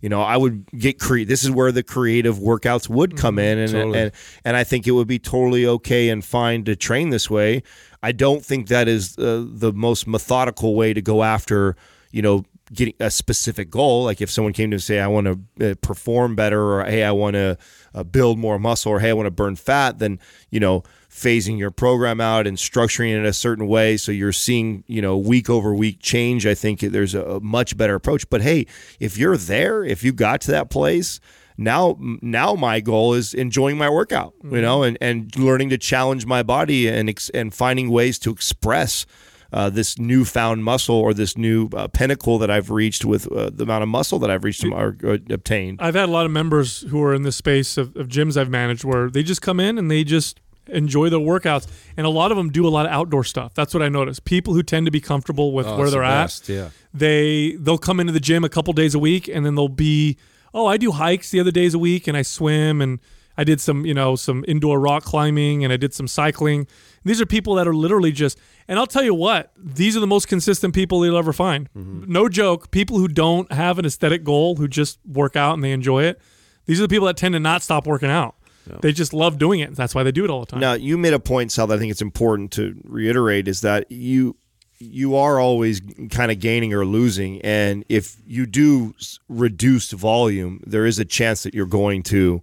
you 0.01 0.09
know, 0.09 0.23
I 0.23 0.37
would 0.37 0.67
get 0.73 1.01
cre 1.01 1.25
This 1.25 1.43
is 1.45 1.51
where 1.51 1.73
the 1.73 1.83
creative 1.83 2.37
workouts 2.37 2.89
would 2.89 3.17
come 3.17 3.39
in, 3.39 3.59
and, 3.59 3.73
totally. 3.73 3.99
and 3.99 4.13
and 4.45 4.57
I 4.57 4.63
think 4.63 4.87
it 4.87 4.93
would 4.93 5.09
be 5.09 5.19
totally 5.19 5.67
okay 5.67 6.09
and 6.09 6.25
fine 6.25 6.65
to 6.65 6.77
train 6.77 7.11
this 7.11 7.29
way. 7.29 7.63
I 8.03 8.13
don't 8.13 8.45
think 8.45 8.69
that 8.69 8.87
is 8.87 9.19
uh, 9.19 9.45
the 9.49 9.73
most 9.73 10.07
methodical 10.07 10.75
way 10.75 10.93
to 10.95 11.03
go 11.03 11.23
after, 11.23 11.75
you 12.13 12.23
know, 12.23 12.45
getting 12.73 12.95
a 13.01 13.11
specific 13.11 13.71
goal. 13.71 14.05
Like 14.05 14.21
if 14.21 14.31
someone 14.31 14.53
came 14.53 14.71
to 14.71 14.81
say, 14.81 15.01
I 15.01 15.07
want 15.07 15.27
to 15.59 15.71
uh, 15.71 15.75
perform 15.81 16.35
better, 16.35 16.61
or 16.61 16.85
hey, 16.85 17.05
I 17.05 17.13
want 17.13 17.35
to 17.35 17.59
uh, 17.95 18.03
build 18.05 18.39
more 18.39 18.59
muscle, 18.59 18.93
or 18.93 19.01
hey, 19.01 19.11
I 19.11 19.13
want 19.13 19.27
to 19.27 19.31
burn 19.31 19.57
fat, 19.57 19.99
then, 19.99 20.19
you 20.51 20.61
know, 20.61 20.83
phasing 21.11 21.59
your 21.59 21.71
program 21.71 22.21
out 22.21 22.47
and 22.47 22.57
structuring 22.57 23.17
it 23.17 23.25
a 23.25 23.33
certain 23.33 23.69
way 23.69 23.97
so 23.97 24.11
you're 24.11 24.33
seeing, 24.33 24.83
you 24.87 25.01
know, 25.01 25.17
week 25.17 25.49
over 25.49 25.75
week 25.75 25.99
change. 26.01 26.47
I 26.47 26.55
think 26.55 26.81
there's 26.81 27.15
a, 27.15 27.23
a 27.23 27.41
much 27.41 27.77
better 27.77 27.95
approach. 27.95 28.29
But 28.31 28.43
hey, 28.43 28.67
if 28.99 29.17
you're 29.17 29.37
there, 29.37 29.85
if 29.85 30.03
you 30.03 30.13
got 30.13 30.41
to 30.43 30.51
that 30.53 30.71
place, 30.71 31.21
now 31.57 31.97
now 32.01 32.55
my 32.55 32.81
goal 32.81 33.15
is 33.15 33.33
enjoying 33.33 33.79
my 33.79 33.89
workout 33.89 34.35
you 34.43 34.61
know 34.61 34.83
and, 34.83 34.99
and 35.01 35.37
learning 35.37 35.71
to 35.71 35.79
challenge 35.79 36.27
my 36.27 36.43
body 36.43 36.89
and 36.89 37.09
ex- 37.09 37.31
and 37.31 37.55
finding 37.55 37.91
ways 37.91 38.19
to 38.19 38.31
express 38.31 39.07
uh, 39.55 39.71
this 39.71 39.99
newfound 39.99 40.65
muscle 40.65 40.97
or 40.97 41.15
this 41.15 41.39
new 41.39 41.69
uh, 41.75 41.87
pinnacle 41.87 42.39
that 42.39 42.51
I've 42.51 42.71
reached 42.71 43.05
with 43.05 43.31
uh, 43.31 43.51
the 43.55 43.63
amount 43.63 43.85
of 43.85 43.89
muscle 43.89 44.19
that 44.19 44.31
I've 44.31 44.43
reached 44.43 44.65
or, 44.65 44.97
or 45.05 45.19
obtained. 45.31 45.81
I've 45.81 45.95
had 45.95 46.09
a 46.09 46.13
lot 46.13 46.27
of 46.27 46.33
members 46.33 46.81
who 46.91 47.01
are 47.05 47.15
in 47.15 47.23
this 47.23 47.37
space 47.37 47.77
of, 47.79 47.95
of 47.97 48.09
gyms 48.09 48.37
I've 48.37 48.51
managed 48.51 48.83
where 48.83 49.09
they 49.09 49.23
just 49.23 49.43
come 49.43 49.61
in 49.61 49.79
and 49.79 49.89
they 49.89 50.03
just 50.03 50.41
enjoy 50.67 51.09
their 51.09 51.21
workouts, 51.21 51.69
and 51.97 52.07
a 52.07 52.11
lot 52.11 52.31
of 52.33 52.37
them 52.37 52.51
do 52.51 52.67
a 52.67 52.71
lot 52.71 52.87
of 52.87 52.91
outdoor 52.93 53.23
stuff. 53.23 53.55
That's 53.55 53.75
what 53.75 53.83
I 53.83 53.89
noticed. 53.89 54.25
People 54.25 54.55
who 54.55 54.63
tend 54.63 54.87
to 54.87 54.91
be 54.91 55.01
comfortable 55.01 55.53
with 55.53 55.67
Oh, 55.67 55.77
where 55.77 55.91
they're 55.91 56.03
at, 56.03 56.25
best, 56.25 56.49
yeah. 56.49 56.71
they 56.93 57.53
they'll 57.61 57.79
come 57.79 58.01
into 58.01 58.13
the 58.13 58.21
gym 58.21 58.45
a 58.45 58.49
couple 58.49 58.73
days 58.73 58.95
a 58.95 58.99
week, 58.99 59.29
and 59.29 59.45
then 59.47 59.55
they'll 59.55 59.69
be, 59.69 60.17
oh, 60.53 60.67
I 60.67 60.79
do 60.79 60.93
hikes 60.93 61.31
the 61.31 61.39
other 61.39 61.51
days 61.51 61.75
a 61.75 61.79
week, 61.79 62.09
and 62.09 62.17
I 62.17 62.23
swim, 62.23 62.81
and 62.81 62.99
I 63.37 63.45
did 63.45 63.61
some 63.61 63.85
you 63.87 63.95
know 63.95 64.17
some 64.17 64.45
indoor 64.49 64.81
rock 64.81 65.05
climbing, 65.05 65.63
and 65.65 65.73
I 65.73 65.77
did 65.77 65.93
some 65.95 66.09
cycling. 66.09 66.67
These 67.05 67.21
are 67.21 67.27
people 67.27 67.55
that 67.57 67.69
are 67.69 67.75
literally 67.75 68.13
just, 68.13 68.39
and 68.67 68.79
I'll 68.79 68.87
tell 68.87 69.05
you 69.05 69.15
what, 69.15 69.53
these 69.57 69.97
are 69.97 70.01
the 70.01 70.07
most 70.07 70.27
consistent 70.27 70.75
people 70.75 71.05
you'll 71.05 71.19
ever 71.19 71.33
find. 71.33 71.69
Mm-hmm. 71.75 72.11
No 72.11 72.29
joke. 72.29 72.71
People 72.71 72.99
who 72.99 73.09
don't 73.09 73.53
have 73.53 73.79
an 73.79 73.85
aesthetic 73.85 74.25
goal, 74.25 74.57
who 74.57 74.67
just 74.67 74.99
work 75.07 75.37
out 75.37 75.55
and 75.55 75.63
they 75.63 75.73
enjoy 75.73 76.05
it. 76.05 76.21
These 76.67 76.81
are 76.81 76.85
the 76.85 76.89
people 76.89 77.07
that 77.07 77.17
tend 77.17 77.35
to 77.35 77.41
not 77.41 77.63
stop 77.63 77.87
working 77.87 78.11
out. 78.11 78.37
They 78.81 78.93
just 78.93 79.13
love 79.13 79.39
doing 79.39 79.61
it. 79.61 79.75
That's 79.75 79.95
why 79.95 80.05
they 80.05 80.13
do 80.13 80.25
it 80.25 80.31
all 80.31 80.41
the 80.41 80.47
time. 80.47 80.61
Now, 80.61 80.73
you 80.73 80.97
made 80.97 81.13
a 81.13 81.21
point, 81.21 81.53
Sal, 81.53 81.67
that 81.67 81.75
I 81.75 81.79
think 81.79 81.91
it's 81.91 82.01
important 82.01 82.51
to 82.53 82.81
reiterate 82.85 83.47
is 83.47 83.61
that 83.61 83.91
you 83.91 84.37
you 84.79 85.17
are 85.17 85.39
always 85.39 85.81
kind 86.11 86.31
of 86.31 86.41
gaining 86.41 86.75
or 86.75 86.85
losing, 86.85 87.41
and 87.43 87.85
if 87.89 88.17
you 88.27 88.45
do 88.45 88.95
reduce 89.29 89.91
volume, 89.93 90.61
there 90.67 90.85
is 90.85 90.99
a 90.99 91.05
chance 91.05 91.43
that 91.45 91.55
you're 91.55 91.67
going 91.67 92.03
to 92.05 92.43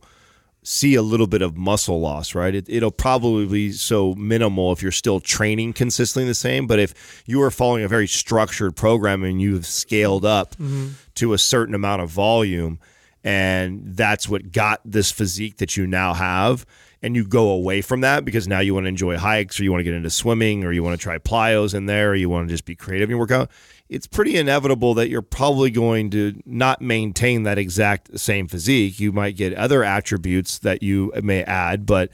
see 0.64 0.96
a 0.96 1.02
little 1.02 1.28
bit 1.28 1.42
of 1.42 1.58
muscle 1.58 2.00
loss, 2.00 2.36
right? 2.36 2.54
It, 2.54 2.70
it'll 2.70 2.92
probably 2.92 3.46
be 3.48 3.72
so 3.72 4.14
minimal 4.14 4.72
if 4.72 4.82
you're 4.82 4.92
still 4.92 5.20
training 5.20 5.74
consistently 5.74 6.28
the 6.28 6.36
same. 6.36 6.68
But 6.68 6.80
if 6.80 7.24
you 7.26 7.42
are 7.42 7.52
following 7.52 7.84
a 7.84 7.88
very 7.88 8.08
structured 8.08 8.76
program 8.76 9.24
and 9.24 9.42
you've 9.42 9.66
scaled 9.66 10.26
up 10.26 10.52
mm-hmm. 10.52 10.90
to 11.16 11.34
a 11.34 11.38
certain 11.38 11.74
amount 11.74 12.04
of 12.04 12.10
volume, 12.10 12.80
and 13.24 13.82
that's 13.96 14.30
what 14.30 14.52
got 14.52 14.82
this 14.86 15.12
physique 15.12 15.58
that 15.58 15.78
you 15.78 15.88
now 15.88 16.14
have, 16.14 16.66
and 17.02 17.16
you 17.16 17.26
go 17.26 17.50
away 17.50 17.82
from 17.82 18.02
that 18.02 18.24
because 18.24 18.48
now 18.48 18.60
you 18.60 18.76
want 18.76 18.84
to 18.84 18.90
enjoy 18.90 19.18
hikes 19.18 19.60
or 19.60 19.64
you 19.64 19.72
want 19.72 19.80
to 19.80 19.84
get 19.84 19.94
into 19.94 20.10
swimming 20.10 20.64
or 20.64 20.72
you 20.72 20.84
want 20.84 21.00
to 21.00 21.04
try 21.04 21.18
plyos 21.18 21.74
in 21.74 21.88
there 21.88 22.12
or 22.12 22.16
you 22.16 22.30
want 22.30 22.48
to 22.48 22.54
just 22.54 22.66
be 22.66 22.76
creative 22.76 23.10
in 23.10 23.12
your 23.12 23.20
workout, 23.20 23.50
it's 23.91 24.07
pretty 24.07 24.38
inevitable 24.38 24.93
that 24.93 25.09
you're 25.09 25.22
probably 25.22 25.69
going 25.69 26.09
to 26.11 26.41
not 26.45 26.81
maintain 26.81 27.43
that 27.43 27.57
exact 27.57 28.18
same 28.18 28.47
physique. 28.47 29.01
You 29.01 29.11
might 29.11 29.35
get 29.35 29.53
other 29.53 29.84
attributes 29.84 30.59
that 30.59 30.81
you 30.81 31.11
may 31.22 31.43
add, 31.43 31.85
but 31.85 32.09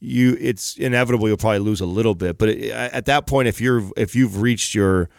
you 0.00 0.36
it's 0.40 0.76
inevitable 0.76 1.28
you'll 1.28 1.36
probably 1.36 1.60
lose 1.60 1.80
a 1.80 1.86
little 1.86 2.16
bit. 2.16 2.38
But 2.38 2.48
it, 2.48 2.72
at 2.72 3.06
that 3.06 3.28
point, 3.28 3.46
if 3.46 3.60
you're 3.60 3.88
if 3.96 4.16
you've 4.16 4.42
reached 4.42 4.74
your 4.74 5.10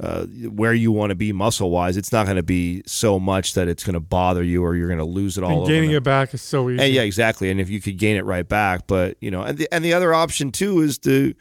uh, 0.00 0.24
where 0.24 0.74
you 0.74 0.90
want 0.90 1.10
to 1.10 1.14
be 1.14 1.32
muscle 1.32 1.70
wise, 1.70 1.96
it's 1.96 2.10
not 2.10 2.26
going 2.26 2.34
to 2.36 2.42
be 2.42 2.82
so 2.84 3.20
much 3.20 3.54
that 3.54 3.68
it's 3.68 3.84
going 3.84 3.94
to 3.94 4.00
bother 4.00 4.42
you 4.42 4.60
or 4.64 4.74
you're 4.74 4.88
going 4.88 4.98
to 4.98 5.04
lose 5.04 5.38
it 5.38 5.44
all. 5.44 5.60
And 5.60 5.68
gaining 5.68 5.92
it 5.92 6.02
back 6.02 6.34
is 6.34 6.42
so 6.42 6.68
easy. 6.68 6.82
And 6.82 6.92
yeah, 6.92 7.02
exactly. 7.02 7.48
And 7.48 7.60
if 7.60 7.70
you 7.70 7.80
could 7.80 7.96
gain 7.96 8.16
it 8.16 8.24
right 8.24 8.48
back, 8.48 8.88
but 8.88 9.16
you 9.20 9.30
know, 9.30 9.42
and 9.42 9.56
the, 9.56 9.72
and 9.72 9.84
the 9.84 9.94
other 9.94 10.12
option 10.12 10.50
too 10.50 10.80
is 10.80 10.98
to 10.98 11.32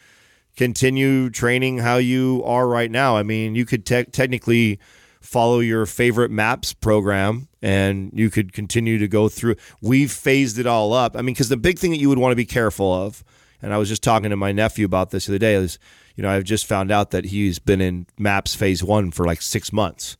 continue 0.55 1.29
training 1.29 1.79
how 1.79 1.97
you 1.97 2.41
are 2.45 2.67
right 2.67 2.91
now. 2.91 3.17
I 3.17 3.23
mean, 3.23 3.55
you 3.55 3.65
could 3.65 3.85
te- 3.85 4.05
technically 4.05 4.79
follow 5.21 5.59
your 5.59 5.85
favorite 5.85 6.31
MAPS 6.31 6.73
program 6.73 7.47
and 7.61 8.11
you 8.13 8.29
could 8.29 8.53
continue 8.53 8.97
to 8.99 9.07
go 9.07 9.29
through. 9.29 9.55
We've 9.81 10.11
phased 10.11 10.59
it 10.59 10.67
all 10.67 10.93
up. 10.93 11.15
I 11.15 11.19
mean, 11.19 11.33
because 11.33 11.49
the 11.49 11.57
big 11.57 11.79
thing 11.79 11.91
that 11.91 11.97
you 11.97 12.09
would 12.09 12.17
want 12.17 12.33
to 12.33 12.35
be 12.35 12.45
careful 12.45 12.93
of, 12.93 13.23
and 13.61 13.73
I 13.73 13.77
was 13.77 13.87
just 13.87 14.03
talking 14.03 14.29
to 14.29 14.35
my 14.35 14.51
nephew 14.51 14.85
about 14.85 15.11
this 15.11 15.25
the 15.25 15.33
other 15.33 15.39
day, 15.39 15.55
is 15.55 15.79
you 16.15 16.21
know, 16.21 16.29
I've 16.29 16.43
just 16.43 16.67
found 16.67 16.91
out 16.91 17.11
that 17.11 17.25
he's 17.25 17.57
been 17.57 17.81
in 17.81 18.05
MAPS 18.19 18.53
phase 18.53 18.83
one 18.83 19.11
for 19.11 19.25
like 19.25 19.41
six 19.41 19.73
months, 19.73 20.17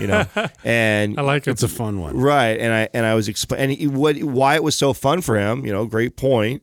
you 0.00 0.06
know, 0.06 0.24
and 0.64 1.18
I 1.18 1.22
like 1.22 1.46
it. 1.46 1.52
It's 1.52 1.62
a 1.62 1.68
fun 1.68 2.00
one. 2.00 2.16
Right, 2.16 2.58
and 2.58 2.72
I 2.72 2.88
and 2.92 3.06
I 3.06 3.14
was 3.14 3.28
explaining 3.28 3.94
what 3.94 4.20
why 4.22 4.56
it 4.56 4.64
was 4.64 4.74
so 4.74 4.92
fun 4.92 5.20
for 5.20 5.38
him. 5.38 5.64
You 5.64 5.72
know, 5.72 5.86
great 5.86 6.16
point. 6.16 6.62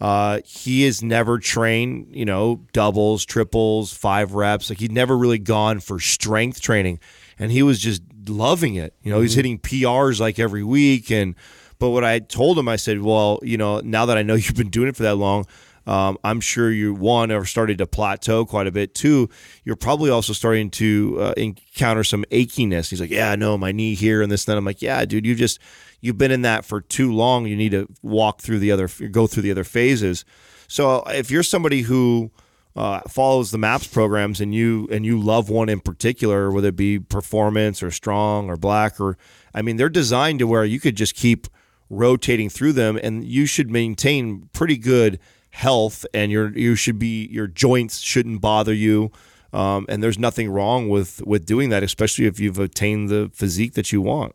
Uh, 0.00 0.40
he 0.44 0.82
has 0.82 1.02
never 1.02 1.38
trained, 1.38 2.14
you 2.14 2.24
know, 2.24 2.60
doubles, 2.72 3.24
triples, 3.24 3.92
five 3.92 4.34
reps. 4.34 4.68
Like 4.68 4.80
he'd 4.80 4.92
never 4.92 5.16
really 5.16 5.38
gone 5.38 5.80
for 5.80 6.00
strength 6.00 6.60
training, 6.60 6.98
and 7.38 7.52
he 7.52 7.62
was 7.62 7.78
just 7.78 8.02
loving 8.28 8.74
it. 8.74 8.94
You 9.02 9.12
know, 9.12 9.20
he's 9.20 9.34
hitting 9.34 9.58
PRs 9.58 10.20
like 10.20 10.38
every 10.38 10.64
week. 10.64 11.10
And 11.10 11.34
but 11.78 11.90
what 11.90 12.04
I 12.04 12.18
told 12.18 12.58
him, 12.58 12.68
I 12.68 12.76
said, 12.76 13.02
well, 13.02 13.38
you 13.42 13.56
know, 13.56 13.80
now 13.80 14.06
that 14.06 14.18
I 14.18 14.22
know 14.22 14.34
you've 14.34 14.56
been 14.56 14.70
doing 14.70 14.88
it 14.88 14.96
for 14.96 15.04
that 15.04 15.16
long. 15.16 15.46
Um, 15.86 16.16
I'm 16.24 16.40
sure 16.40 16.70
you 16.70 16.94
one 16.94 17.30
are 17.30 17.44
starting 17.44 17.76
to 17.76 17.86
plateau 17.86 18.46
quite 18.46 18.66
a 18.66 18.72
bit. 18.72 18.94
Two, 18.94 19.28
you're 19.64 19.76
probably 19.76 20.08
also 20.08 20.32
starting 20.32 20.70
to 20.70 21.18
uh, 21.20 21.34
encounter 21.36 22.02
some 22.04 22.24
achiness. 22.30 22.88
He's 22.88 23.02
like, 23.02 23.10
"Yeah, 23.10 23.30
I 23.30 23.36
know 23.36 23.58
my 23.58 23.70
knee 23.70 23.94
here 23.94 24.22
and 24.22 24.32
this." 24.32 24.46
And 24.46 24.52
then 24.52 24.56
I'm 24.58 24.64
like, 24.64 24.80
"Yeah, 24.80 25.04
dude, 25.04 25.26
you 25.26 25.34
just 25.34 25.58
you've 26.04 26.18
been 26.18 26.30
in 26.30 26.42
that 26.42 26.64
for 26.64 26.80
too 26.80 27.12
long. 27.12 27.46
You 27.46 27.56
need 27.56 27.72
to 27.72 27.88
walk 28.02 28.40
through 28.40 28.58
the 28.58 28.70
other, 28.70 28.88
go 29.10 29.26
through 29.26 29.42
the 29.42 29.50
other 29.50 29.64
phases." 29.64 30.24
So 30.66 31.02
if 31.08 31.30
you're 31.30 31.42
somebody 31.42 31.82
who 31.82 32.30
uh, 32.76 33.00
follows 33.08 33.50
the 33.50 33.58
MAPS 33.58 33.86
programs 33.88 34.40
and 34.40 34.54
you 34.54 34.88
and 34.90 35.04
you 35.06 35.20
love 35.20 35.48
one 35.48 35.68
in 35.68 35.80
particular, 35.80 36.50
whether 36.50 36.68
it 36.68 36.76
be 36.76 36.98
performance 36.98 37.82
or 37.82 37.90
strong 37.90 38.50
or 38.50 38.56
black 38.56 39.00
or, 39.00 39.16
I 39.54 39.62
mean, 39.62 39.76
they're 39.76 39.88
designed 39.88 40.40
to 40.40 40.46
where 40.46 40.64
you 40.64 40.80
could 40.80 40.96
just 40.96 41.14
keep 41.14 41.46
rotating 41.90 42.48
through 42.48 42.72
them, 42.72 42.98
and 43.02 43.24
you 43.24 43.46
should 43.46 43.70
maintain 43.70 44.48
pretty 44.52 44.76
good 44.76 45.20
health 45.54 46.04
and 46.12 46.32
your 46.32 46.50
you 46.58 46.74
should 46.74 46.98
be 46.98 47.28
your 47.30 47.46
joints 47.46 48.00
shouldn't 48.00 48.40
bother 48.40 48.74
you 48.74 49.12
um, 49.52 49.86
and 49.88 50.02
there's 50.02 50.18
nothing 50.18 50.50
wrong 50.50 50.88
with 50.88 51.22
with 51.24 51.46
doing 51.46 51.68
that 51.70 51.84
especially 51.84 52.26
if 52.26 52.40
you've 52.40 52.58
attained 52.58 53.08
the 53.08 53.30
physique 53.32 53.74
that 53.74 53.92
you 53.92 54.00
want 54.00 54.34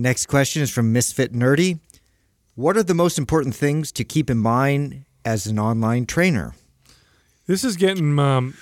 Next 0.00 0.26
question 0.28 0.62
is 0.62 0.70
from 0.70 0.94
Misfit 0.94 1.34
Nerdy. 1.34 1.78
What 2.54 2.74
are 2.78 2.82
the 2.82 2.94
most 2.94 3.18
important 3.18 3.54
things 3.54 3.92
to 3.92 4.02
keep 4.02 4.30
in 4.30 4.38
mind 4.38 5.04
as 5.26 5.46
an 5.46 5.58
online 5.58 6.06
trainer? 6.06 6.54
This 7.46 7.64
is 7.64 7.76
getting 7.76 8.18
um, 8.18 8.54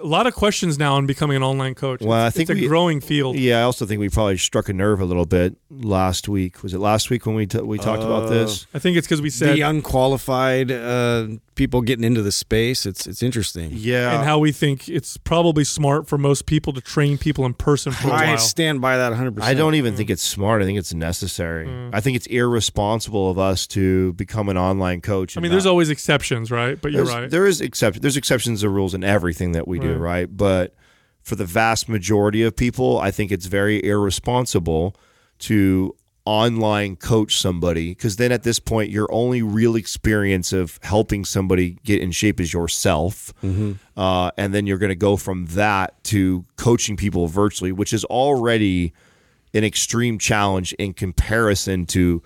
a 0.00 0.06
lot 0.06 0.26
of 0.26 0.34
questions 0.34 0.78
now 0.78 0.94
on 0.94 1.06
becoming 1.06 1.36
an 1.36 1.42
online 1.42 1.74
coach. 1.74 2.00
Well, 2.00 2.24
I 2.26 2.30
think 2.30 2.48
it's 2.50 2.58
a 2.58 2.62
we- 2.62 2.68
growing 2.68 3.00
field. 3.00 3.36
yeah 3.36 3.58
i 3.58 3.62
also 3.62 3.84
think 3.86 4.00
we 4.00 4.08
probably 4.08 4.36
struck 4.38 4.68
a 4.68 4.72
nerve 4.72 5.00
a 5.00 5.04
little 5.04 5.26
bit 5.26 5.56
last 5.70 6.28
week 6.28 6.62
was 6.62 6.72
it 6.74 6.78
last 6.78 7.10
week 7.10 7.26
when 7.26 7.34
we 7.34 7.46
t- 7.46 7.60
we 7.60 7.78
talked 7.78 8.02
about 8.02 8.28
this 8.28 8.66
I 8.74 8.78
think 8.78 8.96
it's 8.96 9.06
because 9.06 9.20
we 9.22 9.30
said 9.30 9.56
the 9.56 9.62
unqualified 9.62 10.70
uh, 10.70 11.28
people 11.54 11.82
getting 11.82 12.04
into 12.04 12.22
the 12.22 12.30
space. 12.30 12.86
It's 12.86 13.06
it's 13.06 13.22
interesting. 13.22 13.70
yeah 13.72 14.14
and 14.16 14.24
how 14.24 14.38
we 14.38 14.52
think 14.52 14.88
it's 14.88 15.16
probably 15.16 15.64
smart 15.64 16.06
for 16.08 16.16
most 16.16 16.46
people 16.46 16.72
to 16.72 16.80
train 16.80 17.18
people 17.18 17.44
in 17.46 17.54
person 17.54 17.92
for 17.92 18.08
a 18.08 18.12
I 18.12 18.26
while. 18.26 18.38
stand 18.38 18.80
by 18.80 18.96
that 18.96 19.08
100. 19.10 19.34
percent 19.36 19.50
I 19.50 19.54
don't 19.54 19.74
even 19.74 19.96
think 19.96 20.08
it's 20.10 20.22
smart. 20.22 20.62
I 20.62 20.64
think 20.64 20.78
it's 20.78 20.94
necessary. 20.94 21.68
I 21.92 22.00
think 22.00 22.16
it's 22.16 22.26
irresponsible 22.26 23.30
of 23.30 23.38
us 23.38 23.66
to 23.68 24.12
become 24.14 24.48
an 24.48 24.56
online 24.56 25.00
coach. 25.00 25.36
I 25.36 25.38
and 25.38 25.42
mean, 25.42 25.50
there's 25.52 25.66
always 25.66 25.90
exceptions, 25.90 26.50
right? 26.50 26.80
But 26.80 26.92
you're 26.92 27.04
There's- 27.04 27.20
right. 27.22 27.30
There 27.30 27.46
is 27.46 27.60
exception. 27.60 28.02
There's 28.02 28.16
exceptions 28.16 28.60
to 28.60 28.68
rules 28.68 28.94
in 28.94 29.02
everything 29.04 29.52
that 29.52 29.66
we 29.66 29.78
do, 29.78 29.87
Right. 29.92 30.20
right? 30.20 30.36
But 30.36 30.74
for 31.22 31.36
the 31.36 31.44
vast 31.44 31.88
majority 31.88 32.42
of 32.42 32.56
people, 32.56 32.98
I 32.98 33.10
think 33.10 33.30
it's 33.30 33.46
very 33.46 33.84
irresponsible 33.84 34.96
to 35.40 35.94
online 36.24 36.94
coach 36.96 37.38
somebody 37.38 37.90
because 37.90 38.16
then 38.16 38.32
at 38.32 38.42
this 38.42 38.58
point, 38.58 38.90
your 38.90 39.08
only 39.10 39.40
real 39.40 39.76
experience 39.76 40.52
of 40.52 40.78
helping 40.82 41.24
somebody 41.24 41.78
get 41.84 42.02
in 42.02 42.10
shape 42.10 42.38
is 42.40 42.52
yourself, 42.52 43.32
uh, 43.96 44.30
and 44.36 44.52
then 44.52 44.66
you're 44.66 44.78
going 44.78 44.90
to 44.90 44.96
go 44.96 45.16
from 45.16 45.46
that 45.46 46.02
to 46.04 46.44
coaching 46.56 46.96
people 46.96 47.28
virtually, 47.28 47.72
which 47.72 47.92
is 47.94 48.04
already 48.06 48.92
an 49.54 49.64
extreme 49.64 50.18
challenge 50.18 50.74
in 50.74 50.92
comparison 50.92 51.86
to 51.86 52.22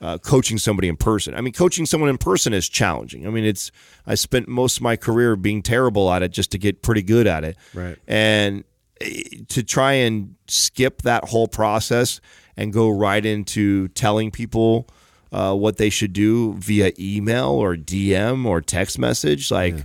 uh, 0.00 0.18
coaching 0.18 0.58
somebody 0.58 0.88
in 0.88 0.96
person. 0.96 1.34
I 1.34 1.40
mean, 1.40 1.52
coaching 1.52 1.86
someone 1.86 2.10
in 2.10 2.18
person 2.18 2.52
is 2.52 2.68
challenging. 2.68 3.26
I 3.26 3.30
mean, 3.30 3.44
it's 3.44 3.70
I 4.06 4.14
spent 4.14 4.48
most 4.48 4.78
of 4.78 4.82
my 4.82 4.96
career 4.96 5.36
being 5.36 5.62
terrible 5.62 6.10
at 6.12 6.22
it 6.22 6.32
just 6.32 6.50
to 6.52 6.58
get 6.58 6.82
pretty 6.82 7.02
good 7.02 7.26
at 7.26 7.44
it. 7.44 7.56
Right. 7.74 7.96
And 8.06 8.64
eh, 9.00 9.22
to 9.48 9.62
try 9.62 9.92
and 9.92 10.34
skip 10.48 11.02
that 11.02 11.24
whole 11.24 11.48
process 11.48 12.20
and 12.56 12.72
go 12.72 12.88
right 12.88 13.24
into 13.24 13.88
telling 13.88 14.30
people 14.30 14.88
uh, 15.32 15.54
what 15.54 15.76
they 15.76 15.90
should 15.90 16.12
do 16.12 16.54
via 16.54 16.92
email 16.98 17.50
or 17.50 17.76
DM 17.76 18.46
or 18.46 18.60
text 18.60 18.98
message, 18.98 19.50
like. 19.50 19.76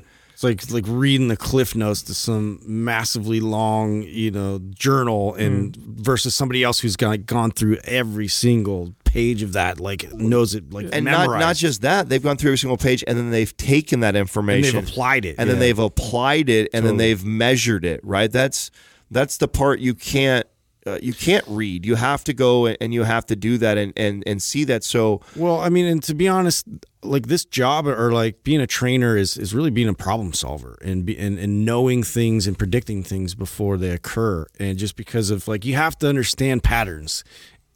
It's 0.44 0.44
like 0.44 0.72
like 0.72 0.86
reading 0.88 1.28
the 1.28 1.38
cliff 1.38 1.76
notes 1.76 2.02
to 2.04 2.16
some 2.16 2.62
massively 2.66 3.40
long, 3.40 4.02
you 4.02 4.32
know, 4.32 4.60
journal, 4.74 5.36
and 5.36 5.76
versus 5.76 6.34
somebody 6.34 6.64
else 6.64 6.80
who's 6.80 6.96
gone 6.96 7.22
gone 7.28 7.52
through 7.52 7.78
every 7.84 8.28
single 8.28 8.96
page 9.12 9.44
of 9.44 9.54
that, 9.54 9.80
like 9.80 10.12
knows 10.14 10.56
it 10.56 10.72
like 10.72 10.88
and 10.94 11.04
not 11.06 11.22
memorized. 11.22 11.42
not 11.42 11.56
just 11.58 11.82
that 11.82 12.08
they've 12.08 12.24
gone 12.24 12.38
through 12.38 12.52
every 12.52 12.58
single 12.58 12.78
page 12.78 13.04
and 13.06 13.18
then 13.18 13.30
they've 13.30 13.56
taken 13.58 14.00
that 14.00 14.16
information 14.16 14.76
they've 14.76 14.90
applied 14.90 15.26
it, 15.26 15.36
and 15.38 15.50
then 15.50 15.60
they've 15.60 15.80
applied 15.80 16.50
it 16.50 16.70
and 16.74 16.86
then 16.86 16.98
they've 16.98 17.26
measured 17.26 17.84
it 17.84 18.00
right 18.04 18.32
that's 18.32 18.72
that's 19.10 19.38
the 19.38 19.48
part 19.48 19.80
you 19.82 19.94
can't 19.94 20.48
uh, 20.88 20.98
you 21.02 21.14
can't 21.14 21.46
read 21.48 21.86
you 21.86 21.96
have 21.96 22.24
to 22.24 22.34
go 22.34 22.68
and 22.68 22.94
you 22.94 23.04
have 23.04 23.26
to 23.26 23.36
do 23.36 23.58
that 23.58 23.78
and 23.78 23.94
and 23.96 24.24
and 24.26 24.42
see 24.42 24.64
that 24.64 24.84
so 24.84 25.22
Well, 25.36 25.60
I 25.60 25.70
mean, 25.70 25.86
and 25.86 26.02
to 26.04 26.16
be 26.16 26.28
honest, 26.28 26.66
like 27.04 27.28
this 27.28 27.46
job 27.46 27.88
or 27.88 28.12
like 28.12 28.44
being 28.44 28.62
a 28.62 28.68
trainer 28.68 29.16
is 29.16 29.38
is 29.38 29.54
really 29.54 29.70
being 29.70 29.88
a 29.90 29.94
problem 29.94 30.34
solver 30.34 30.78
and 30.84 31.06
be, 31.06 31.18
and, 31.18 31.38
and 31.38 31.66
knowing 31.66 32.02
things 32.04 32.48
and 32.48 32.58
predicting 32.58 33.04
things 33.04 33.36
before 33.36 33.78
they 33.78 33.90
occur. 33.90 34.48
And 34.60 34.78
just 34.80 34.96
because 34.96 35.30
of 35.30 35.48
like 35.48 35.66
you 35.66 35.76
have 35.76 35.98
to 36.00 36.10
understand 36.10 36.64
patterns. 36.64 37.24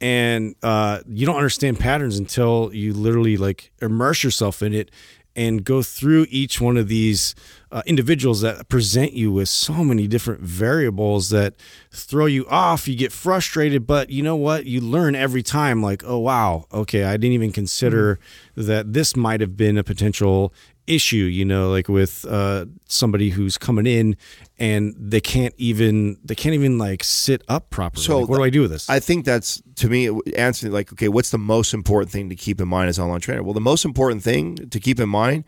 And 0.00 0.54
uh, 0.62 1.00
you 1.08 1.24
don't 1.24 1.36
understand 1.36 1.80
patterns 1.80 2.18
until 2.18 2.70
you 2.72 2.92
literally 2.92 3.36
like 3.36 3.72
immerse 3.80 4.22
yourself 4.22 4.62
in 4.62 4.74
it 4.74 4.90
and 5.36 5.64
go 5.64 5.82
through 5.82 6.26
each 6.30 6.60
one 6.60 6.78
of 6.78 6.88
these 6.88 7.34
uh, 7.70 7.82
individuals 7.84 8.40
that 8.40 8.68
present 8.68 9.12
you 9.12 9.30
with 9.30 9.50
so 9.50 9.84
many 9.84 10.06
different 10.06 10.40
variables 10.40 11.28
that 11.28 11.54
throw 11.92 12.24
you 12.24 12.46
off. 12.48 12.88
You 12.88 12.96
get 12.96 13.12
frustrated, 13.12 13.86
but 13.86 14.08
you 14.08 14.22
know 14.22 14.36
what? 14.36 14.64
You 14.64 14.80
learn 14.80 15.14
every 15.14 15.42
time, 15.42 15.82
like, 15.82 16.02
oh, 16.06 16.18
wow, 16.18 16.64
okay, 16.72 17.04
I 17.04 17.18
didn't 17.18 17.34
even 17.34 17.52
consider 17.52 18.18
that 18.54 18.94
this 18.94 19.14
might 19.14 19.42
have 19.42 19.58
been 19.58 19.76
a 19.76 19.84
potential 19.84 20.54
issue, 20.86 21.16
you 21.16 21.44
know, 21.44 21.70
like 21.70 21.88
with 21.88 22.24
uh, 22.28 22.66
somebody 22.86 23.30
who's 23.30 23.58
coming 23.58 23.86
in 23.86 24.16
and 24.58 24.94
they 24.98 25.20
can't 25.20 25.54
even, 25.58 26.18
they 26.24 26.34
can't 26.34 26.54
even 26.54 26.78
like 26.78 27.04
sit 27.04 27.42
up 27.48 27.70
properly. 27.70 28.04
So 28.04 28.20
Like, 28.20 28.28
what 28.28 28.36
do 28.38 28.44
I 28.44 28.50
do 28.50 28.62
with 28.62 28.70
this? 28.70 28.88
I 28.88 29.00
think 29.00 29.24
that's 29.24 29.62
to 29.76 29.88
me 29.88 30.10
answering 30.36 30.72
like 30.72 30.92
okay, 30.92 31.08
what's 31.08 31.30
the 31.30 31.38
most 31.38 31.74
important 31.74 32.10
thing 32.10 32.28
to 32.28 32.36
keep 32.36 32.60
in 32.60 32.68
mind 32.68 32.88
as 32.88 32.98
an 32.98 33.04
online 33.04 33.20
trainer? 33.20 33.42
Well, 33.42 33.54
the 33.54 33.60
most 33.60 33.84
important 33.84 34.22
thing 34.22 34.56
to 34.56 34.80
keep 34.80 35.00
in 35.00 35.08
mind 35.08 35.44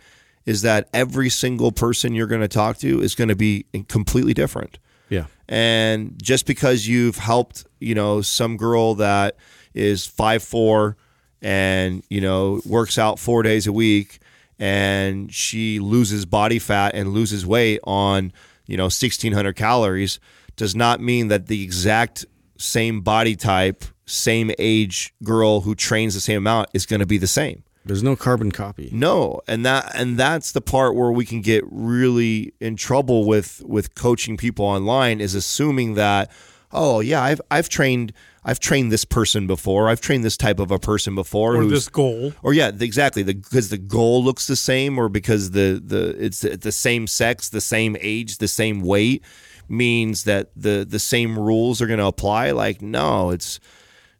is 0.46 0.62
that 0.62 0.88
every 0.94 1.28
single 1.28 1.72
person 1.72 2.14
you're 2.14 2.26
going 2.26 2.40
to 2.40 2.48
talk 2.48 2.78
to 2.78 3.02
is 3.02 3.14
going 3.14 3.28
to 3.28 3.36
be 3.36 3.66
completely 3.88 4.34
different. 4.34 4.78
yeah. 5.08 5.26
And 5.48 6.20
just 6.22 6.46
because 6.46 6.86
you've 6.86 7.16
helped, 7.16 7.66
you 7.80 7.94
know, 7.94 8.20
some 8.20 8.56
girl 8.56 8.94
that 8.96 9.36
is 9.74 10.06
five 10.06 10.42
four 10.42 10.96
and 11.40 12.02
you 12.10 12.20
know 12.20 12.60
works 12.66 12.98
out 12.98 13.18
four 13.18 13.42
days 13.42 13.66
a 13.66 13.72
week 13.72 14.18
and 14.58 15.32
she 15.32 15.78
loses 15.78 16.26
body 16.26 16.58
fat 16.58 16.94
and 16.94 17.12
loses 17.12 17.46
weight 17.46 17.80
on 17.84 18.32
you 18.66 18.76
know 18.76 18.84
1600 18.84 19.54
calories 19.54 20.18
does 20.56 20.74
not 20.74 21.00
mean 21.00 21.28
that 21.28 21.46
the 21.46 21.62
exact 21.62 22.26
same 22.56 23.00
body 23.00 23.36
type 23.36 23.84
same 24.06 24.50
age 24.58 25.14
girl 25.22 25.60
who 25.60 25.74
trains 25.74 26.14
the 26.14 26.20
same 26.20 26.38
amount 26.38 26.68
is 26.74 26.86
going 26.86 27.00
to 27.00 27.06
be 27.06 27.18
the 27.18 27.26
same 27.26 27.62
There's 27.84 28.02
no 28.02 28.16
carbon 28.16 28.52
copy. 28.52 28.90
No, 28.92 29.40
and 29.46 29.64
that 29.64 29.92
and 29.94 30.18
that's 30.18 30.52
the 30.52 30.60
part 30.60 30.94
where 30.94 31.10
we 31.10 31.24
can 31.24 31.40
get 31.40 31.64
really 31.70 32.52
in 32.60 32.76
trouble 32.76 33.24
with 33.24 33.62
with 33.64 33.94
coaching 33.94 34.36
people 34.36 34.64
online 34.64 35.20
is 35.20 35.34
assuming 35.34 35.94
that 35.94 36.30
oh 36.72 37.00
yeah, 37.00 37.22
I've 37.22 37.40
I've 37.50 37.68
trained 37.68 38.12
I've 38.48 38.60
trained 38.60 38.90
this 38.90 39.04
person 39.04 39.46
before. 39.46 39.90
I've 39.90 40.00
trained 40.00 40.24
this 40.24 40.38
type 40.38 40.58
of 40.58 40.70
a 40.70 40.78
person 40.78 41.14
before 41.14 41.56
or 41.56 41.66
this 41.66 41.86
goal. 41.86 42.32
or 42.42 42.54
yeah, 42.54 42.70
exactly. 42.80 43.22
Because 43.22 43.68
the 43.68 43.76
goal 43.76 44.24
looks 44.24 44.46
the 44.46 44.56
same, 44.56 44.96
or 44.98 45.10
because 45.10 45.50
the 45.50 45.82
the 45.84 46.16
it's 46.18 46.40
the, 46.40 46.56
the 46.56 46.72
same 46.72 47.06
sex, 47.06 47.50
the 47.50 47.60
same 47.60 47.94
age, 48.00 48.38
the 48.38 48.48
same 48.48 48.80
weight, 48.80 49.22
means 49.68 50.24
that 50.24 50.48
the 50.56 50.86
the 50.88 50.98
same 50.98 51.38
rules 51.38 51.82
are 51.82 51.86
going 51.86 51.98
to 51.98 52.06
apply. 52.06 52.52
Like 52.52 52.80
no, 52.80 53.28
it's 53.28 53.60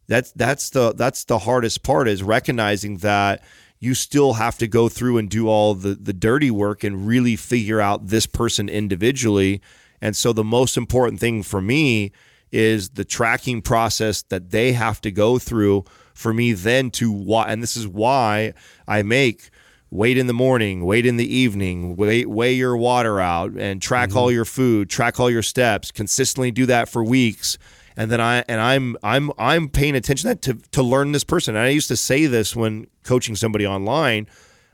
that's 0.07 0.31
that's 0.33 0.69
the 0.69 0.93
that's 0.93 1.23
the 1.23 1.39
hardest 1.39 1.81
part 1.81 2.07
is 2.07 2.21
recognizing 2.21 2.97
that 2.97 3.43
you 3.79 3.95
still 3.95 4.33
have 4.33 4.59
to 4.59 4.67
go 4.67 4.89
through 4.89 5.17
and 5.17 5.27
do 5.27 5.47
all 5.47 5.73
the 5.73 5.95
the 5.95 6.13
dirty 6.13 6.51
work 6.51 6.83
and 6.83 7.07
really 7.07 7.35
figure 7.35 7.81
out 7.81 8.09
this 8.09 8.27
person 8.27 8.69
individually. 8.69 9.59
And 9.99 10.15
so 10.15 10.33
the 10.33 10.43
most 10.43 10.77
important 10.77 11.19
thing 11.19 11.41
for 11.41 11.63
me 11.63 12.11
is 12.51 12.89
the 12.89 13.05
tracking 13.05 13.61
process 13.61 14.23
that 14.23 14.51
they 14.51 14.71
have 14.73 14.99
to 15.01 15.11
go 15.11 15.37
through 15.39 15.85
for 16.13 16.33
me 16.33 16.53
then 16.53 16.91
to 16.91 17.11
why 17.11 17.45
and 17.47 17.63
this 17.63 17.77
is 17.77 17.87
why 17.87 18.53
I 18.87 19.03
make 19.03 19.49
wait 19.91 20.17
in 20.17 20.27
the 20.27 20.33
morning, 20.33 20.85
wait 20.85 21.05
in 21.05 21.17
the 21.17 21.35
evening, 21.35 21.95
wait, 21.95 22.29
weigh 22.29 22.53
your 22.53 22.77
water 22.77 23.19
out 23.19 23.51
and 23.53 23.81
track 23.81 24.09
mm-hmm. 24.09 24.17
all 24.17 24.31
your 24.31 24.45
food, 24.45 24.89
track 24.89 25.19
all 25.19 25.29
your 25.29 25.41
steps, 25.41 25.91
consistently 25.91 26.51
do 26.51 26.65
that 26.65 26.87
for 26.89 27.03
weeks. 27.03 27.57
And 27.97 28.09
then 28.09 28.21
I 28.21 28.43
and 28.47 28.61
I'm 28.61 28.95
I'm 29.03 29.31
I'm 29.37 29.67
paying 29.67 29.95
attention 29.95 30.29
to 30.29 30.35
that 30.35 30.41
to, 30.43 30.69
to 30.71 30.83
learn 30.83 31.11
this 31.11 31.23
person. 31.23 31.55
And 31.55 31.65
I 31.65 31.69
used 31.69 31.89
to 31.89 31.97
say 31.97 32.27
this 32.27 32.55
when 32.55 32.87
coaching 33.03 33.35
somebody 33.35 33.65
online. 33.67 34.27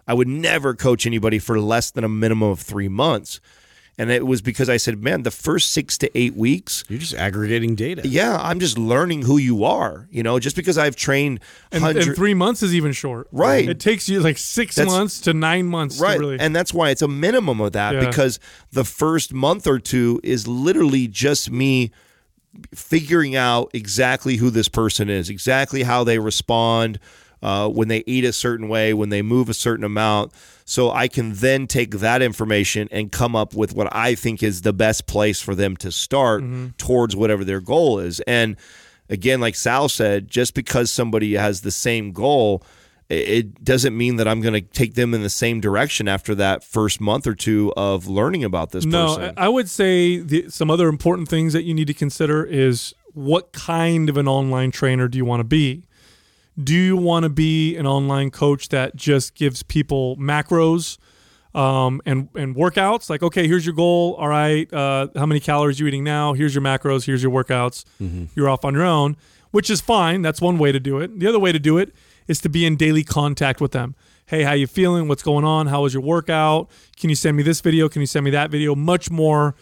I 0.07 0.13
would 0.13 0.27
never 0.27 0.75
coach 0.75 1.07
anybody 1.07 1.39
for 1.39 1.59
less 1.59 1.89
than 1.89 2.03
a 2.03 2.09
minimum 2.09 2.51
of 2.51 2.59
three 2.59 2.87
months. 2.87 3.39
And 3.97 4.11
it 4.11 4.27
was 4.27 4.41
because 4.41 4.67
I 4.69 4.75
said, 4.75 5.01
man, 5.01 5.23
the 5.23 5.31
first 5.31 5.71
six 5.71 5.97
to 5.99 6.17
eight 6.17 6.35
weeks, 6.35 6.83
You're 6.89 6.99
just 6.99 7.13
aggregating 7.13 7.75
data. 7.75 8.05
yeah, 8.05 8.37
I'm 8.41 8.59
just 8.59 8.77
learning 8.77 9.21
who 9.21 9.37
you 9.37 9.63
are. 9.63 10.07
You 10.11 10.21
know, 10.21 10.37
just 10.37 10.57
because 10.57 10.77
I've 10.77 10.97
trained 10.97 11.39
And, 11.71 11.81
hundred, 11.81 12.07
and 12.07 12.15
three 12.15 12.33
months 12.33 12.61
is 12.61 12.75
even 12.75 12.91
short. 12.91 13.27
Right. 13.31 13.69
It 13.69 13.79
takes 13.79 14.09
you 14.09 14.19
like 14.19 14.37
six 14.37 14.75
That's- 14.75 14.93
months 14.93 15.21
to 15.21 15.33
nine 15.33 15.65
months 15.67 15.99
right 15.99 16.15
to 16.15 16.19
really. 16.19 16.39
and 16.39 16.53
that's 16.53 16.73
why 16.73 16.89
it's 16.89 17.01
a 17.01 17.07
minimum 17.07 17.61
of 17.61 17.71
that 17.71 17.93
Yeah. 17.95 18.05
because 18.05 18.37
the 18.73 18.83
first 18.83 19.33
month 19.33 19.65
or 19.65 19.79
two 19.79 20.19
is 20.23 20.45
literally 20.45 21.07
just 21.07 21.49
me 21.49 21.91
figuring 22.73 23.35
out 23.35 23.69
exactly 23.73 24.37
who 24.37 24.49
this 24.49 24.69
person 24.69 25.09
is 25.09 25.29
exactly 25.29 25.83
how 25.83 26.03
they 26.03 26.19
respond 26.19 26.99
uh, 27.41 27.69
when 27.69 27.87
they 27.87 28.03
eat 28.05 28.23
a 28.23 28.33
certain 28.33 28.67
way 28.67 28.93
when 28.93 29.09
they 29.09 29.21
move 29.21 29.49
a 29.49 29.53
certain 29.53 29.85
amount 29.85 30.31
so 30.65 30.91
i 30.91 31.07
can 31.07 31.33
then 31.33 31.67
take 31.67 31.91
that 31.91 32.21
information 32.21 32.87
and 32.91 33.11
come 33.11 33.35
up 33.35 33.53
with 33.53 33.73
what 33.73 33.93
i 33.95 34.15
think 34.15 34.41
is 34.41 34.61
the 34.61 34.73
best 34.73 35.07
place 35.07 35.41
for 35.41 35.55
them 35.55 35.75
to 35.77 35.91
start 35.91 36.43
towards 36.77 37.15
whatever 37.15 37.43
their 37.43 37.61
goal 37.61 37.99
is 37.99 38.19
and 38.21 38.55
again 39.09 39.39
like 39.39 39.55
sal 39.55 39.87
said 39.89 40.27
just 40.27 40.53
because 40.53 40.91
somebody 40.91 41.33
has 41.33 41.61
the 41.61 41.71
same 41.71 42.11
goal 42.11 42.63
it 43.07 43.63
doesn't 43.63 43.95
mean 43.95 44.15
that 44.15 44.27
I'm 44.27 44.41
going 44.41 44.55
to 44.55 44.61
take 44.61 44.95
them 44.95 45.13
in 45.13 45.21
the 45.21 45.29
same 45.29 45.61
direction 45.61 46.07
after 46.07 46.33
that 46.35 46.63
first 46.63 46.99
month 46.99 47.27
or 47.27 47.35
two 47.35 47.71
of 47.77 48.07
learning 48.07 48.43
about 48.43 48.71
this 48.71 48.85
no, 48.85 49.15
person. 49.15 49.33
I 49.37 49.45
I 49.45 49.47
would 49.47 49.69
say 49.69 50.17
the, 50.17 50.49
some 50.49 50.71
other 50.71 50.87
important 50.87 51.27
things 51.29 51.53
that 51.53 51.63
you 51.63 51.73
need 51.73 51.85
to 51.87 51.93
consider 51.93 52.43
is 52.43 52.95
what 53.13 53.53
kind 53.53 54.09
of 54.09 54.17
an 54.17 54.27
online 54.27 54.71
trainer 54.71 55.07
do 55.07 55.17
you 55.17 55.25
want 55.25 55.39
to 55.39 55.45
be? 55.45 55.83
Do 56.61 56.73
you 56.73 56.95
want 56.95 57.23
to 57.23 57.29
be 57.29 57.75
an 57.75 57.85
online 57.85 58.31
coach 58.31 58.69
that 58.69 58.95
just 58.95 59.35
gives 59.35 59.61
people 59.63 60.15
macros 60.17 60.97
um, 61.53 62.01
and 62.05 62.29
and 62.35 62.55
workouts? 62.55 63.09
Like, 63.09 63.21
okay, 63.23 63.47
here's 63.47 63.65
your 63.65 63.75
goal. 63.75 64.13
All 64.15 64.29
right, 64.29 64.71
uh, 64.73 65.07
how 65.15 65.25
many 65.25 65.39
calories 65.41 65.79
you 65.79 65.87
eating 65.87 66.03
now? 66.03 66.33
Here's 66.33 66.55
your 66.55 66.61
macros. 66.63 67.05
Here's 67.05 67.21
your 67.21 67.31
workouts. 67.31 67.83
You're 68.35 68.49
off 68.49 68.63
on 68.63 68.73
your 68.73 68.85
own, 68.85 69.17
which 69.51 69.69
is 69.69 69.81
fine. 69.81 70.21
That's 70.21 70.39
one 70.39 70.57
way 70.57 70.71
to 70.71 70.79
do 70.79 70.99
it. 70.99 71.19
The 71.19 71.27
other 71.27 71.39
way 71.39 71.51
to 71.51 71.59
do 71.59 71.77
it 71.77 71.93
is 72.27 72.39
to 72.41 72.49
be 72.49 72.65
in 72.65 72.77
daily 72.77 73.03
contact 73.03 73.59
with 73.59 73.71
them. 73.71 73.95
Hey, 74.27 74.43
how 74.43 74.53
you 74.53 74.65
feeling? 74.65 75.07
What's 75.07 75.23
going 75.23 75.45
on? 75.45 75.67
How 75.67 75.83
was 75.83 75.93
your 75.93 76.01
workout? 76.03 76.69
Can 76.97 77.09
you 77.09 77.15
send 77.15 77.37
me 77.37 77.43
this 77.43 77.61
video? 77.61 77.89
Can 77.89 78.01
you 78.01 78.07
send 78.07 78.23
me 78.23 78.31
that 78.31 78.49
video? 78.49 78.75
Much 78.75 79.11
more 79.11 79.55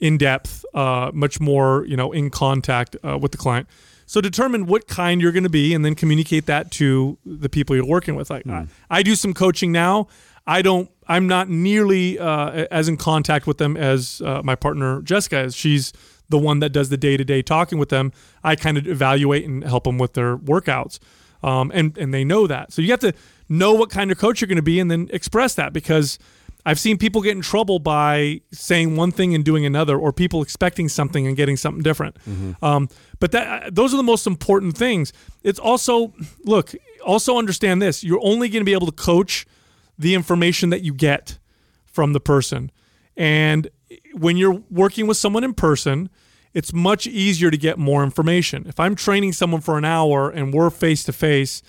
in 0.00 0.16
depth, 0.16 0.64
uh, 0.74 1.10
much 1.12 1.40
more 1.40 1.84
you 1.86 1.96
know 1.96 2.10
in 2.12 2.30
contact 2.30 2.96
uh, 3.04 3.18
with 3.20 3.32
the 3.32 3.38
client. 3.38 3.68
So 4.08 4.22
determine 4.22 4.64
what 4.64 4.88
kind 4.88 5.20
you're 5.20 5.32
going 5.32 5.44
to 5.44 5.50
be, 5.50 5.74
and 5.74 5.84
then 5.84 5.94
communicate 5.94 6.46
that 6.46 6.70
to 6.72 7.18
the 7.26 7.50
people 7.50 7.76
you're 7.76 7.84
working 7.84 8.16
with. 8.16 8.30
Like 8.30 8.46
I, 8.46 8.66
I 8.90 9.02
do 9.02 9.14
some 9.14 9.34
coaching 9.34 9.70
now. 9.70 10.08
I 10.46 10.62
don't. 10.62 10.90
I'm 11.06 11.26
not 11.26 11.50
nearly 11.50 12.18
uh, 12.18 12.66
as 12.70 12.88
in 12.88 12.96
contact 12.96 13.46
with 13.46 13.58
them 13.58 13.76
as 13.76 14.22
uh, 14.22 14.40
my 14.42 14.54
partner 14.54 15.02
Jessica 15.02 15.40
is. 15.40 15.54
She's 15.54 15.92
the 16.30 16.38
one 16.38 16.60
that 16.60 16.70
does 16.70 16.88
the 16.88 16.96
day 16.96 17.18
to 17.18 17.24
day 17.24 17.42
talking 17.42 17.78
with 17.78 17.90
them. 17.90 18.12
I 18.42 18.56
kind 18.56 18.78
of 18.78 18.88
evaluate 18.88 19.44
and 19.44 19.62
help 19.62 19.84
them 19.84 19.98
with 19.98 20.14
their 20.14 20.38
workouts, 20.38 20.98
um, 21.42 21.70
and 21.74 21.96
and 21.98 22.14
they 22.14 22.24
know 22.24 22.46
that. 22.46 22.72
So 22.72 22.80
you 22.80 22.90
have 22.92 23.00
to 23.00 23.12
know 23.50 23.74
what 23.74 23.90
kind 23.90 24.10
of 24.10 24.16
coach 24.16 24.40
you're 24.40 24.48
going 24.48 24.56
to 24.56 24.62
be, 24.62 24.80
and 24.80 24.90
then 24.90 25.10
express 25.12 25.54
that 25.56 25.74
because 25.74 26.18
I've 26.68 26.78
seen 26.78 26.98
people 26.98 27.22
get 27.22 27.34
in 27.34 27.40
trouble 27.40 27.78
by 27.78 28.42
saying 28.52 28.94
one 28.94 29.10
thing 29.10 29.34
and 29.34 29.42
doing 29.42 29.64
another, 29.64 29.96
or 29.98 30.12
people 30.12 30.42
expecting 30.42 30.88
something 30.90 31.26
and 31.26 31.34
getting 31.34 31.56
something 31.56 31.82
different. 31.82 32.16
Um, 32.62 32.88
but 33.20 33.32
that 33.32 33.74
those 33.74 33.94
are 33.94 33.96
the 33.96 34.10
most 34.14 34.26
important 34.26 34.76
things. 34.76 35.12
It's 35.42 35.58
also 35.58 36.12
look, 36.44 36.74
also 37.06 37.38
understand 37.38 37.80
this: 37.80 38.04
you're 38.04 38.20
only 38.22 38.50
going 38.50 38.60
to 38.60 38.66
be 38.66 38.74
able 38.74 38.86
to 38.86 38.92
coach 38.92 39.46
the 39.98 40.14
information 40.14 40.68
that 40.70 40.82
you 40.82 40.92
get 40.92 41.38
from 41.86 42.12
the 42.12 42.20
person, 42.20 42.70
and 43.16 43.68
when 44.12 44.36
you're 44.36 44.62
working 44.70 45.06
with 45.08 45.16
someone 45.16 45.44
in 45.44 45.54
person. 45.54 46.10
It's 46.54 46.72
much 46.72 47.06
easier 47.06 47.50
to 47.50 47.58
get 47.58 47.78
more 47.78 48.02
information. 48.02 48.66
If 48.66 48.80
I'm 48.80 48.94
training 48.96 49.34
someone 49.34 49.60
for 49.60 49.76
an 49.76 49.84
hour 49.84 50.30
and 50.30 50.52
we're 50.52 50.70
face 50.70 51.04
to 51.04 51.12
face, 51.12 51.62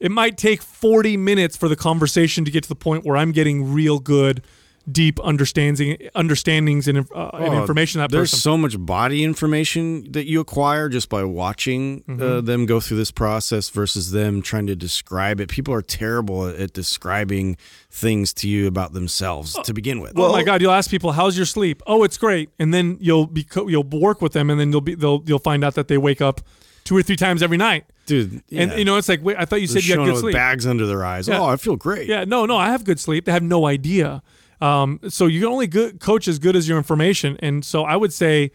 it 0.00 0.10
might 0.10 0.36
take 0.36 0.62
40 0.62 1.16
minutes 1.16 1.56
for 1.56 1.68
the 1.68 1.76
conversation 1.76 2.44
to 2.44 2.50
get 2.50 2.62
to 2.64 2.68
the 2.68 2.74
point 2.74 3.04
where 3.04 3.16
I'm 3.16 3.32
getting 3.32 3.72
real 3.72 3.98
good, 3.98 4.42
deep 4.90 5.20
understanding, 5.20 5.98
understandings 6.14 6.88
and, 6.88 6.98
uh, 7.14 7.28
and 7.34 7.54
Oh, 7.54 7.60
information 7.60 8.00
that 8.00 8.10
There's 8.10 8.30
person. 8.30 8.38
so 8.40 8.56
much 8.56 8.78
body 8.78 9.22
information 9.22 10.10
that 10.12 10.24
you 10.26 10.40
acquire 10.40 10.88
just 10.88 11.08
by 11.10 11.22
watching 11.22 12.02
Mm-hmm. 12.08 12.22
uh, 12.22 12.40
them 12.40 12.64
go 12.66 12.80
through 12.80 12.96
this 12.96 13.10
process 13.10 13.68
versus 13.68 14.10
them 14.10 14.40
trying 14.40 14.66
to 14.68 14.74
describe 14.74 15.38
it. 15.38 15.48
People 15.50 15.74
are 15.74 15.82
terrible 15.82 16.48
at, 16.48 16.56
at 16.56 16.72
describing 16.72 17.56
things 17.90 18.32
to 18.34 18.48
you 18.48 18.66
about 18.66 18.94
themselves 18.94 19.52
to 19.64 19.74
begin 19.74 20.00
with. 20.00 20.14
oh 20.16 20.32
my 20.32 20.42
God! 20.42 20.62
You'll 20.62 20.72
ask 20.72 20.90
people, 20.90 21.12
"How's 21.12 21.36
your 21.36 21.46
sleep?" 21.46 21.82
Oh, 21.86 22.02
it's 22.02 22.16
great, 22.16 22.48
and 22.58 22.72
then 22.72 22.96
you'll 23.00 23.26
be 23.26 23.44
co- 23.44 23.68
you'll 23.68 23.84
work 23.84 24.22
with 24.22 24.32
them, 24.32 24.48
and 24.50 24.58
then 24.58 24.72
you'll 24.72 24.80
be 24.80 24.94
they'll 24.94 25.22
you'll 25.26 25.38
find 25.38 25.62
out 25.62 25.74
that 25.74 25.88
they 25.88 25.98
wake 25.98 26.20
up 26.22 26.40
two 26.84 26.96
or 26.96 27.02
three 27.02 27.16
times 27.16 27.42
every 27.42 27.58
night, 27.58 27.84
dude, 28.10 28.42
and 28.52 28.72
you 28.72 28.84
know 28.84 28.96
it's 28.96 29.08
like, 29.08 29.22
wait, 29.22 29.36
I 29.38 29.44
thought 29.44 29.60
you 29.60 29.68
They're 29.68 29.80
said 29.80 29.88
you 29.88 29.98
had 29.98 30.04
good 30.04 30.12
with 30.12 30.20
sleep. 30.20 30.34
bags 30.34 30.66
under 30.66 30.86
their 30.86 31.04
eyes. 31.04 31.28
Yeah. 31.28 31.40
Oh, 31.40 31.46
I 31.46 31.56
feel 31.56 31.76
great. 31.76 32.08
Yeah, 32.08 32.24
no, 32.24 32.44
no, 32.44 32.56
I 32.56 32.70
have 32.70 32.84
good 32.84 33.00
sleep. 33.00 33.24
They 33.24 33.32
have 33.32 33.42
no 33.42 33.66
idea. 33.66 34.22
Um, 34.60 35.00
so 35.08 35.26
you 35.26 35.40
can 35.40 35.48
only 35.48 35.66
good, 35.66 36.00
coach 36.00 36.28
as 36.28 36.38
good 36.38 36.54
as 36.54 36.68
your 36.68 36.76
information. 36.76 37.38
And 37.40 37.64
so 37.64 37.84
I 37.84 37.96
would 37.96 38.12
say 38.12 38.50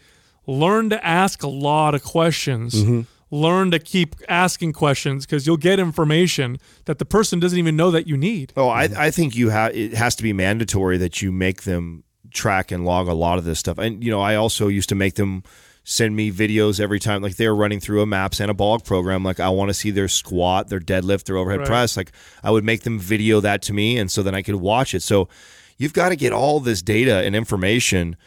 learn 0.45 0.89
to 0.91 1.03
ask 1.03 1.41
a 1.41 1.47
lot 1.47 1.95
of 1.95 2.03
questions. 2.03 2.75
Mm-hmm. 2.75 3.01
Learn 3.31 3.71
to 3.71 3.79
keep 3.79 4.15
asking 4.29 4.73
questions 4.73 5.25
because 5.25 5.47
you'll 5.47 5.57
get 5.57 5.79
information 5.79 6.57
that 6.85 6.99
the 6.99 7.05
person 7.05 7.39
doesn't 7.39 7.57
even 7.57 7.75
know 7.75 7.89
that 7.91 8.07
you 8.07 8.15
need. 8.17 8.53
Oh, 8.55 8.69
I, 8.69 8.83
I 8.95 9.09
think 9.09 9.35
you 9.35 9.49
have. 9.49 9.75
It 9.75 9.95
has 9.95 10.15
to 10.17 10.23
be 10.23 10.31
mandatory 10.31 10.97
that 10.99 11.21
you 11.23 11.31
make 11.31 11.63
them 11.63 12.03
track 12.31 12.71
and 12.71 12.85
log 12.85 13.07
a 13.07 13.13
lot 13.13 13.39
of 13.39 13.43
this 13.43 13.57
stuff. 13.59 13.79
And 13.79 14.03
you 14.03 14.11
know, 14.11 14.21
I 14.21 14.35
also 14.35 14.67
used 14.67 14.89
to 14.89 14.95
make 14.95 15.15
them 15.15 15.43
send 15.85 16.15
me 16.15 16.31
videos 16.31 16.79
every 16.79 16.99
time, 16.99 17.21
like 17.21 17.35
they're 17.37 17.55
running 17.55 17.79
through 17.79 18.01
a 18.01 18.05
MAPS 18.05 18.39
anabolic 18.39 18.83
program. 18.83 19.23
Like 19.23 19.39
I 19.39 19.49
want 19.49 19.69
to 19.69 19.73
see 19.73 19.91
their 19.91 20.07
squat, 20.09 20.67
their 20.67 20.79
deadlift, 20.81 21.25
their 21.25 21.37
overhead 21.37 21.59
Right. 21.61 21.67
press. 21.67 21.95
Like 21.95 22.11
I 22.43 22.51
would 22.51 22.65
make 22.65 22.81
them 22.81 22.99
video 22.99 23.39
that 23.39 23.61
to 23.63 23.73
me, 23.73 23.97
and 23.97 24.11
so 24.11 24.21
then 24.23 24.35
I 24.35 24.41
could 24.41 24.55
watch 24.55 24.93
it. 24.93 25.01
So 25.01 25.29
you've 25.77 25.93
got 25.93 26.09
to 26.09 26.15
get 26.15 26.33
all 26.33 26.59
this 26.59 26.81
data 26.81 27.23
and 27.23 27.35
information 27.35 28.17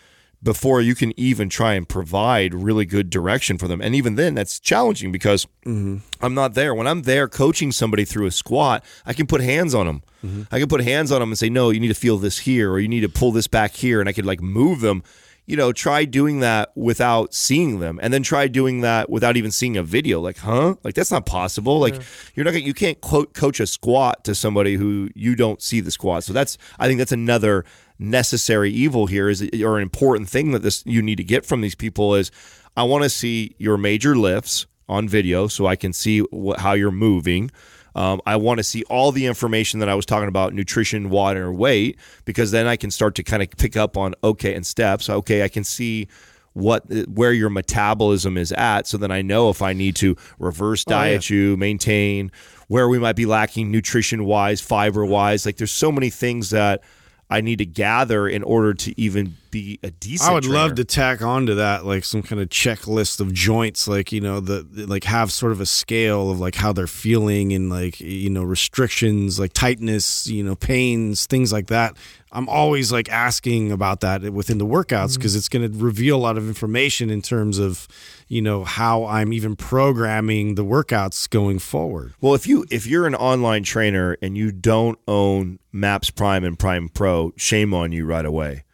before 0.41 0.81
you 0.81 0.95
can 0.95 1.13
even 1.19 1.49
try 1.49 1.75
and 1.75 1.89
provide 1.89 2.55
really 2.55 2.85
good 2.85 3.11
direction 3.11 3.59
for 3.59 3.67
them. 3.67 3.81
And 3.81 3.95
even 3.95 4.15
then, 4.15 4.35
that's 4.35 4.61
challenging 4.61 5.11
because 5.11 5.47
mm-hmm. 5.67 5.97
I'm 6.21 6.35
not 6.35 6.55
there. 6.55 6.75
When 6.77 6.87
I'm 6.87 7.03
there 7.03 7.27
coaching 7.27 7.73
somebody 7.73 8.05
through 8.05 8.27
a 8.27 8.31
squat, 8.31 8.85
I 9.05 9.15
can 9.15 9.27
put 9.27 9.41
hands 9.41 9.75
on 9.75 9.87
them. 9.87 10.03
Mm-hmm. 10.25 10.43
I 10.53 10.61
can 10.61 10.69
put 10.69 10.83
hands 10.83 11.11
on 11.11 11.19
them 11.19 11.31
and 11.31 11.39
say, 11.39 11.51
no, 11.51 11.71
you 11.71 11.81
need 11.81 11.89
to 11.89 11.95
feel 11.95 12.19
this 12.19 12.39
here, 12.39 12.71
or 12.71 12.79
you 12.79 12.87
need 12.87 13.01
to 13.01 13.09
pull 13.09 13.33
this 13.33 13.49
back 13.49 13.73
here. 13.73 13.99
And 13.99 14.09
I 14.09 14.13
could 14.13 14.27
like 14.27 14.41
move 14.41 14.81
them. 14.81 15.03
You 15.49 15.57
know, 15.57 15.73
try 15.73 16.05
doing 16.05 16.41
that 16.41 16.71
without 16.77 17.33
seeing 17.33 17.81
them, 17.81 17.99
and 18.03 18.13
then 18.13 18.23
try 18.23 18.49
doing 18.49 18.83
that 18.83 19.09
without 19.09 19.37
even 19.39 19.51
seeing 19.51 19.79
a 19.79 19.83
video. 19.83 20.21
Like, 20.21 20.37
huh? 20.39 20.75
Like 20.85 20.95
that's 20.95 21.11
not 21.11 21.25
possible. 21.25 21.79
Like 21.81 21.95
you're 22.35 22.45
not 22.45 22.53
gonna, 22.53 22.65
you 22.65 22.75
can't 22.75 23.01
quote, 23.01 23.33
coach 23.33 23.59
a 23.59 23.67
squat 23.67 24.25
to 24.25 24.35
somebody 24.35 24.75
who 24.75 25.09
you 25.15 25.35
don't 25.35 25.63
see 25.63 25.81
the 25.81 25.91
squat. 25.91 26.23
So 26.25 26.33
that's 26.35 26.59
I 26.79 26.87
think 26.87 26.99
that's 26.99 27.13
another 27.13 27.65
necessary 27.99 28.71
evil 28.71 29.07
here 29.07 29.29
is 29.29 29.43
or 29.63 29.77
an 29.77 29.83
important 29.83 30.29
thing 30.29 30.53
that 30.53 30.63
this 30.63 30.85
you 30.87 31.03
need 31.03 31.17
to 31.17 31.25
get 31.25 31.45
from 31.45 31.63
these 31.63 31.75
people 31.75 32.15
is 32.15 32.31
I 32.77 32.85
want 32.85 33.05
to 33.05 33.11
see 33.11 33.57
your 33.59 33.77
major 33.77 34.15
lifts 34.15 34.67
on 34.89 35.09
video 35.09 35.49
so 35.49 35.67
I 35.67 35.77
can 35.77 35.93
see 35.93 36.21
wh- 36.33 36.59
how 36.59 36.75
you're 36.75 36.91
moving. 36.91 37.51
Um, 37.99 38.23
I 38.25 38.37
want 38.37 38.59
to 38.59 38.65
see 38.65 38.85
all 38.85 39.11
the 39.11 39.27
information 39.27 39.81
that 39.81 39.89
I 39.89 39.97
was 39.97 40.07
talking 40.07 40.29
about 40.29 40.55
nutrition, 40.55 41.11
water, 41.11 41.53
weight, 41.53 41.99
because 42.25 42.53
then 42.53 42.69
I 42.69 42.77
can 42.77 42.93
start 42.93 43.17
to 43.17 43.25
kind 43.25 43.43
of 43.43 43.51
pick 43.51 43.77
up 43.77 43.97
on 43.97 44.15
okay 44.23 44.55
and 44.55 44.65
steps. 44.65 45.11
Okay, 45.11 45.43
I 45.43 45.49
can 45.49 45.65
see 45.65 46.07
what 46.53 46.85
where 47.09 47.33
your 47.33 47.51
metabolism 47.51 48.37
is 48.37 48.53
at 48.53 48.87
so 48.87 48.97
then 48.97 49.11
I 49.13 49.23
know 49.23 49.49
if 49.49 49.63
I 49.63 49.73
need 49.73 49.95
to 49.97 50.17
reverse 50.39 50.85
diet 50.85 51.29
you, 51.29 51.57
maintain 51.57 52.33
where 52.69 52.89
we 52.89 52.99
might 52.99 53.17
be 53.17 53.27
lacking 53.27 53.73
nutrition 53.73 54.25
wise, 54.25 54.61
fiber 54.61 55.05
wise. 55.05 55.45
Like 55.45 55.57
there's 55.57 55.73
so 55.73 55.91
many 55.91 56.11
things 56.11 56.51
that 56.51 56.83
I 57.31 57.43
need 57.43 57.59
to 57.59 57.67
gather 57.67 58.27
in 58.27 58.43
order 58.43 58.73
to 58.73 58.99
even 59.01 59.37
be 59.51 59.79
a 59.83 59.91
decent 59.91 60.31
I 60.31 60.35
would 60.35 60.45
trainer. 60.45 60.59
love 60.59 60.75
to 60.77 60.85
tack 60.85 61.21
onto 61.21 61.57
that 61.57 61.85
like 61.85 62.05
some 62.05 62.23
kind 62.23 62.41
of 62.41 62.49
checklist 62.49 63.21
of 63.21 63.33
joints, 63.35 63.87
like 63.87 64.13
you 64.13 64.21
know 64.21 64.41
the 64.41 64.67
like 64.87 65.05
have 65.05 65.31
sort 65.31 65.53
of 65.53 65.61
a 65.61 65.67
scale 65.67 66.31
of 66.31 66.41
like 66.41 66.55
how 66.55 66.73
they're 66.73 66.87
feeling 66.87 67.53
and 67.53 67.69
like 67.69 68.01
you 68.01 68.31
know 68.31 68.43
restrictions, 68.43 69.39
like 69.39 69.53
tightness, 69.53 70.27
you 70.27 70.43
know 70.43 70.55
pains, 70.55 71.27
things 71.27 71.53
like 71.53 71.67
that. 71.67 71.97
I'm 72.31 72.49
always 72.49 72.93
like 72.93 73.09
asking 73.09 73.73
about 73.73 74.01
that 74.01 74.23
within 74.33 74.59
the 74.59 74.67
workouts 74.67 75.17
because 75.17 75.35
it's 75.35 75.49
going 75.49 75.71
to 75.71 75.79
reveal 75.79 76.17
a 76.17 76.19
lot 76.19 76.37
of 76.37 76.47
information 76.47 77.09
in 77.11 77.23
terms 77.23 77.59
of 77.59 77.89
you 78.29 78.43
know 78.43 78.65
how 78.65 79.05
I'm 79.07 79.33
even 79.33 79.57
programming 79.57 80.55
the 80.55 80.65
workouts 80.65 81.29
going 81.31 81.59
forward. 81.59 82.13
Well, 82.21 82.35
if 82.35 82.47
you 82.47 82.65
if 82.71 82.87
you're 82.87 83.07
an 83.07 83.15
online 83.15 83.63
trainer 83.63 84.17
and 84.21 84.37
you 84.37 84.53
don't 84.53 84.99
own 85.09 85.59
Maps 85.73 86.11
Prime 86.11 86.45
and 86.45 86.59
Prime 86.59 86.89
Pro, 86.89 87.33
shame 87.37 87.73
on 87.73 87.93
you 87.93 88.05
right 88.05 88.25
away, 88.27 88.65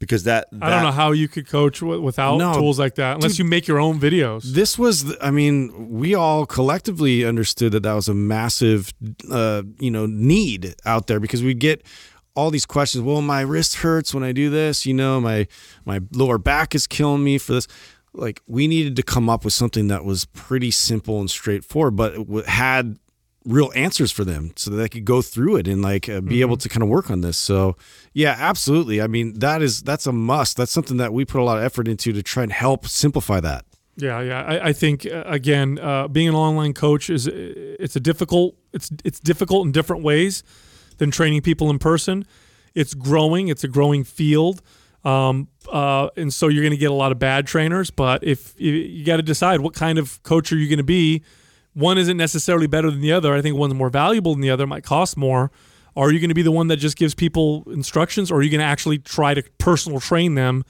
because 0.00 0.24
that, 0.24 0.48
I 0.60 0.68
don't 0.70 0.82
know 0.82 0.90
how 0.90 1.12
you 1.12 1.28
could 1.28 1.46
coach 1.48 1.80
without 1.80 2.36
No, 2.38 2.54
tools 2.54 2.78
like 2.78 2.96
that, 2.96 3.16
unless 3.16 3.32
dude. 3.32 3.38
you 3.40 3.44
make 3.44 3.68
your 3.68 3.78
own 3.78 4.00
videos. 4.00 4.42
This 4.42 4.78
was, 4.78 5.04
the- 5.04 5.18
I 5.24 5.30
mean, 5.30 5.90
we 5.90 6.14
all 6.14 6.46
collectively 6.46 7.24
understood 7.24 7.72
that 7.72 7.84
that 7.84 7.92
was 7.94 8.08
a 8.08 8.14
massive, 8.14 8.92
uh, 9.30 9.62
you 9.78 9.90
know, 9.90 10.06
need 10.06 10.74
out 10.84 11.06
there 11.06 11.20
because 11.20 11.42
we 11.42 11.54
get 11.54 11.86
all 12.34 12.50
these 12.50 12.66
questions. 12.66 13.02
Well, 13.04 13.22
my 13.22 13.40
wrist 13.40 13.76
hurts 13.76 14.14
when 14.14 14.24
I 14.24 14.32
do 14.32 14.50
this. 14.50 14.86
You 14.86 14.94
know, 14.94 15.20
my 15.20 15.46
my 15.84 16.00
lower 16.12 16.38
back 16.38 16.74
is 16.74 16.86
killing 16.86 17.24
me 17.24 17.38
for 17.38 17.54
this. 17.54 17.68
Like, 18.12 18.40
we 18.46 18.68
needed 18.68 18.94
to 18.96 19.02
come 19.02 19.28
up 19.28 19.44
with 19.44 19.52
something 19.52 19.88
that 19.88 20.04
was 20.04 20.24
pretty 20.26 20.70
simple 20.70 21.18
and 21.18 21.28
straightforward, 21.28 21.96
but 21.96 22.46
had 22.46 22.96
real 23.44 23.72
answers 23.74 24.12
for 24.12 24.24
them 24.24 24.52
so 24.56 24.70
that 24.70 24.76
they 24.76 24.88
could 24.88 25.04
go 25.04 25.20
through 25.20 25.56
it 25.56 25.66
and 25.66 25.82
like 25.82 26.08
uh, 26.08 26.20
be 26.20 26.40
able 26.40 26.56
to 26.56 26.68
kind 26.68 26.82
of 26.82 26.88
work 26.88 27.10
on 27.10 27.22
this. 27.22 27.36
So, 27.36 27.76
yeah, 28.12 28.36
absolutely. 28.38 29.02
I 29.02 29.06
mean, 29.06 29.38
that 29.40 29.62
is 29.62 29.82
that's 29.82 30.06
a 30.06 30.12
must. 30.12 30.56
That's 30.56 30.72
something 30.72 30.96
that 30.98 31.12
we 31.12 31.24
put 31.24 31.40
a 31.40 31.44
lot 31.44 31.58
of 31.58 31.64
effort 31.64 31.88
into 31.88 32.12
to 32.12 32.22
try 32.22 32.42
and 32.42 32.52
help 32.52 32.86
simplify 32.86 33.40
that. 33.40 33.64
Yeah, 33.96 34.20
yeah. 34.22 34.42
I, 34.42 34.68
I 34.68 34.72
think 34.72 35.06
uh, 35.06 35.22
again, 35.26 35.78
uh, 35.78 36.08
being 36.08 36.28
an 36.28 36.34
online 36.34 36.72
coach 36.72 37.10
is 37.10 37.28
it's 37.28 37.96
a 37.96 38.00
difficult 38.00 38.56
it's 38.72 38.90
it's 39.04 39.20
difficult 39.20 39.66
in 39.66 39.72
different 39.72 40.02
ways 40.02 40.42
than 40.98 41.10
training 41.10 41.42
people 41.42 41.70
in 41.70 41.78
person. 41.78 42.26
It's 42.74 42.94
growing. 42.94 43.48
It's 43.48 43.64
a 43.64 43.68
growing 43.68 44.04
field, 44.04 44.62
um, 45.04 45.48
uh, 45.70 46.08
and 46.16 46.32
so 46.32 46.48
you're 46.48 46.62
going 46.62 46.72
to 46.72 46.76
get 46.76 46.90
a 46.90 46.94
lot 46.94 47.12
of 47.12 47.18
bad 47.18 47.46
trainers. 47.46 47.90
But 47.90 48.24
if 48.24 48.54
you, 48.58 48.72
you 48.72 49.04
got 49.04 49.16
to 49.18 49.22
decide 49.22 49.60
what 49.60 49.74
kind 49.74 49.98
of 49.98 50.22
coach 50.22 50.52
are 50.52 50.56
you 50.56 50.68
going 50.68 50.78
to 50.78 50.84
be, 50.84 51.22
one 51.74 51.98
isn't 51.98 52.16
necessarily 52.16 52.66
better 52.66 52.90
than 52.90 53.00
the 53.00 53.12
other. 53.12 53.34
I 53.34 53.42
think 53.42 53.56
one's 53.56 53.74
more 53.74 53.90
valuable 53.90 54.32
than 54.32 54.40
the 54.40 54.50
other. 54.50 54.66
Might 54.66 54.84
cost 54.84 55.16
more. 55.16 55.50
Are 55.96 56.10
you 56.10 56.18
going 56.18 56.30
to 56.30 56.34
be 56.34 56.42
the 56.42 56.50
one 56.50 56.66
that 56.68 56.78
just 56.78 56.96
gives 56.96 57.14
people 57.14 57.62
instructions, 57.68 58.30
or 58.30 58.36
are 58.36 58.42
you 58.42 58.50
going 58.50 58.60
to 58.60 58.66
actually 58.66 58.98
try 58.98 59.34
to 59.34 59.42
personal 59.58 60.00
train 60.00 60.34
them 60.34 60.64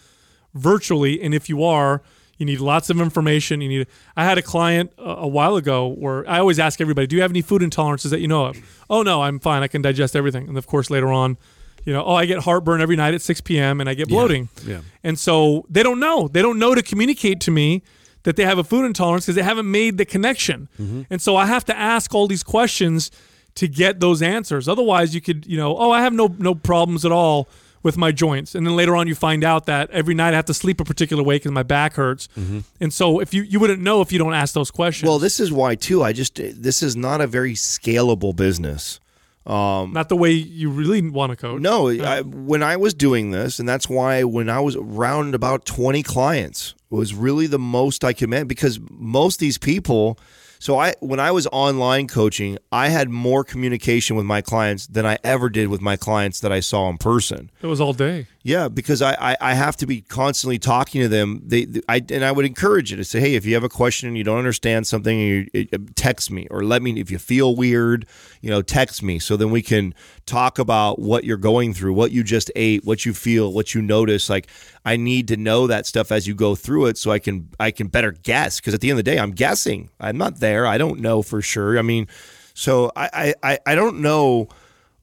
virtually? 0.52 1.22
And 1.22 1.32
if 1.32 1.48
you 1.48 1.64
are, 1.64 2.02
you 2.39 2.47
need 2.47 2.61
lots 2.61 2.90
of 2.90 3.01
information. 3.01 3.61
You 3.61 3.69
need. 3.69 3.86
I 4.16 4.24
had 4.24 4.39
a 4.39 4.43
client 4.43 4.93
a, 4.98 5.02
a 5.02 5.28
while 5.28 5.56
ago 5.56 5.89
where 5.89 6.28
I 6.28 6.39
always 6.39 6.59
ask 6.59 6.81
everybody, 6.81 7.06
"Do 7.06 7.16
you 7.16 7.23
have 7.23 7.31
any 7.31 7.43
food 7.43 7.62
intolerances 7.62 8.11
that 8.11 8.20
you 8.20 8.28
know 8.28 8.47
of?" 8.47 8.85
Oh 8.90 9.02
no, 9.02 9.23
I'm 9.23 9.39
fine. 9.39 9.62
I 9.62 9.69
can 9.69 9.82
digest 9.82 10.16
everything. 10.16 10.48
And 10.48 10.59
of 10.59 10.66
course, 10.66 10.90
later 10.90 11.12
on, 11.12 11.36
you 11.85 11.93
know, 11.93 12.05
oh, 12.05 12.15
I 12.15 12.27
get 12.27 12.40
heartburn 12.40 12.81
every 12.81 12.97
night 12.97 13.15
at 13.15 13.23
6 13.23 13.40
p.m. 13.43 13.81
and 13.81 13.89
I 13.89 13.94
get 13.94 14.09
bloating. 14.09 14.48
yeah. 14.66 14.81
And 15.02 15.19
so 15.19 15.66
they 15.69 15.82
don't 15.82 16.01
know. 16.01 16.28
They 16.28 16.43
don't 16.43 16.59
know 16.59 16.74
to 16.74 16.82
communicate 16.82 17.40
to 17.43 17.51
me 17.51 17.82
that 18.24 18.36
they 18.36 18.44
have 18.44 18.59
a 18.59 18.65
food 18.65 18.85
intolerance 18.86 19.27
because 19.27 19.36
they 19.36 19.43
haven't 19.43 19.70
made 19.70 19.98
the 19.98 20.05
connection. 20.05 20.69
Mm-hmm. 20.81 21.02
And 21.11 21.20
so 21.20 21.36
I 21.36 21.47
have 21.47 21.65
to 21.66 21.77
ask 21.77 22.15
all 22.15 22.27
these 22.27 22.43
questions 22.43 23.11
to 23.56 23.69
get 23.69 24.01
those 24.01 24.23
answers. 24.23 24.66
Otherwise, 24.66 25.15
you 25.15 25.20
could, 25.20 25.47
you 25.47 25.56
know, 25.56 25.77
oh, 25.77 25.90
I 25.90 26.01
have 26.02 26.12
no 26.12 26.35
no 26.39 26.55
problems 26.55 27.05
at 27.05 27.12
all 27.12 27.48
with 27.85 27.97
my 27.97 28.11
joints, 28.11 28.55
and 28.56 28.66
then 28.66 28.74
later 28.74 28.97
on 28.97 29.06
you 29.06 29.15
find 29.15 29.44
out 29.44 29.66
that 29.66 29.90
every 29.90 30.15
night 30.15 30.32
I 30.32 30.36
have 30.36 30.47
to 30.47 30.55
sleep 30.55 30.81
a 30.81 30.85
particular 30.85 31.23
way 31.23 31.36
because 31.36 31.52
my 31.52 31.62
back 31.62 31.94
hurts. 31.94 32.28
Mm-hmm. 32.36 32.61
And 32.81 32.93
so 32.93 33.20
if 33.20 33.32
you 33.32 33.43
you 33.43 33.61
wouldn't 33.61 33.82
know 33.82 34.01
if 34.01 34.11
you 34.11 34.19
don't 34.19 34.35
ask 34.35 34.55
those 34.55 34.73
questions. 34.73 35.06
Well, 35.09 35.20
this 35.20 35.39
is 35.39 35.52
why 35.52 35.77
too. 35.77 36.02
I 36.02 36.12
just 36.12 36.35
this 36.35 36.82
is 36.82 36.97
not 36.97 37.20
a 37.20 37.28
very 37.28 37.52
scalable 37.52 38.35
business. 38.35 38.98
Um, 39.47 39.93
not 39.93 40.09
the 40.09 40.16
way 40.16 40.31
you 40.31 40.70
really 40.70 41.06
want 41.11 41.31
to 41.31 41.36
coach. 41.36 41.61
No, 41.61 41.90
I, 41.90 42.23
when 42.23 42.62
I 42.62 42.78
was 42.78 42.94
doing 42.94 43.31
this, 43.31 43.59
and 43.59 43.69
that's 43.69 43.90
why 43.90 44.24
when 44.24 44.48
I 44.48 44.61
was 44.61 44.74
around 44.74 45.35
about 45.35 45.66
20 45.66 46.02
clients 46.02 46.74
was 46.89 47.15
really 47.15 47.47
the 47.47 47.59
most 47.59 48.05
I 48.05 48.15
could 48.15 48.31
manage 48.31 48.48
because 48.48 48.81
most 48.90 49.36
of 49.36 49.40
these 49.40 49.59
people. 49.59 50.19
So 50.64 50.78
I 50.78 50.94
when 51.00 51.20
I 51.20 51.30
was 51.30 51.46
online 51.48 52.08
coaching, 52.08 52.56
I 52.72 52.88
had 52.88 53.10
more 53.10 53.44
communication 53.44 54.16
with 54.16 54.24
my 54.24 54.40
clients 54.40 54.86
than 54.86 55.04
I 55.04 55.18
ever 55.22 55.50
did 55.50 55.68
with 55.68 55.82
my 55.82 55.98
clients 55.98 56.40
that 56.40 56.52
I 56.52 56.60
saw 56.60 56.88
in 56.88 56.96
person. 56.96 57.50
It 57.60 57.66
was 57.66 57.82
all 57.82 57.92
day. 57.92 58.28
Yeah, 58.46 58.68
because 58.68 59.00
I, 59.00 59.14
I, 59.18 59.36
I 59.40 59.54
have 59.54 59.74
to 59.78 59.86
be 59.86 60.02
constantly 60.02 60.58
talking 60.58 61.00
to 61.00 61.08
them. 61.08 61.40
They, 61.46 61.66
I 61.88 62.02
and 62.10 62.22
I 62.22 62.30
would 62.30 62.44
encourage 62.44 62.90
you 62.90 62.96
to 62.98 63.04
say, 63.04 63.18
hey, 63.18 63.36
if 63.36 63.46
you 63.46 63.54
have 63.54 63.64
a 63.64 63.70
question 63.70 64.06
and 64.06 64.18
you 64.18 64.22
don't 64.22 64.36
understand 64.36 64.86
something, 64.86 65.18
you, 65.18 65.48
you- 65.54 65.66
uh, 65.72 65.78
text 65.94 66.30
me 66.30 66.46
or 66.50 66.62
let 66.62 66.82
me. 66.82 67.00
If 67.00 67.10
you 67.10 67.16
feel 67.18 67.56
weird, 67.56 68.04
you 68.42 68.50
know, 68.50 68.60
text 68.60 69.02
me 69.02 69.18
so 69.18 69.38
then 69.38 69.50
we 69.50 69.62
can 69.62 69.94
talk 70.26 70.58
about 70.58 70.98
what 70.98 71.24
you're 71.24 71.38
going 71.38 71.72
through, 71.72 71.94
what 71.94 72.12
you 72.12 72.22
just 72.22 72.50
ate, 72.54 72.84
what 72.84 73.06
you 73.06 73.14
feel, 73.14 73.50
what 73.50 73.74
you 73.74 73.80
notice. 73.80 74.28
Like 74.28 74.48
I 74.84 74.98
need 74.98 75.26
to 75.28 75.38
know 75.38 75.66
that 75.66 75.86
stuff 75.86 76.12
as 76.12 76.26
you 76.26 76.34
go 76.34 76.54
through 76.54 76.86
it, 76.86 76.98
so 76.98 77.10
I 77.12 77.20
can 77.20 77.48
I 77.58 77.70
can 77.70 77.86
better 77.86 78.12
guess. 78.12 78.60
Because 78.60 78.74
at 78.74 78.82
the 78.82 78.90
end 78.90 78.98
of 78.98 79.04
the 79.06 79.10
day, 79.10 79.18
I'm 79.18 79.30
guessing. 79.32 79.88
I'm 79.98 80.18
not 80.18 80.40
there. 80.40 80.66
I 80.66 80.76
don't 80.76 81.00
know 81.00 81.22
for 81.22 81.40
sure. 81.40 81.78
I 81.78 81.82
mean, 81.82 82.08
so 82.52 82.92
I 82.94 83.32
I, 83.42 83.58
I 83.64 83.74
don't 83.74 84.00
know 84.00 84.48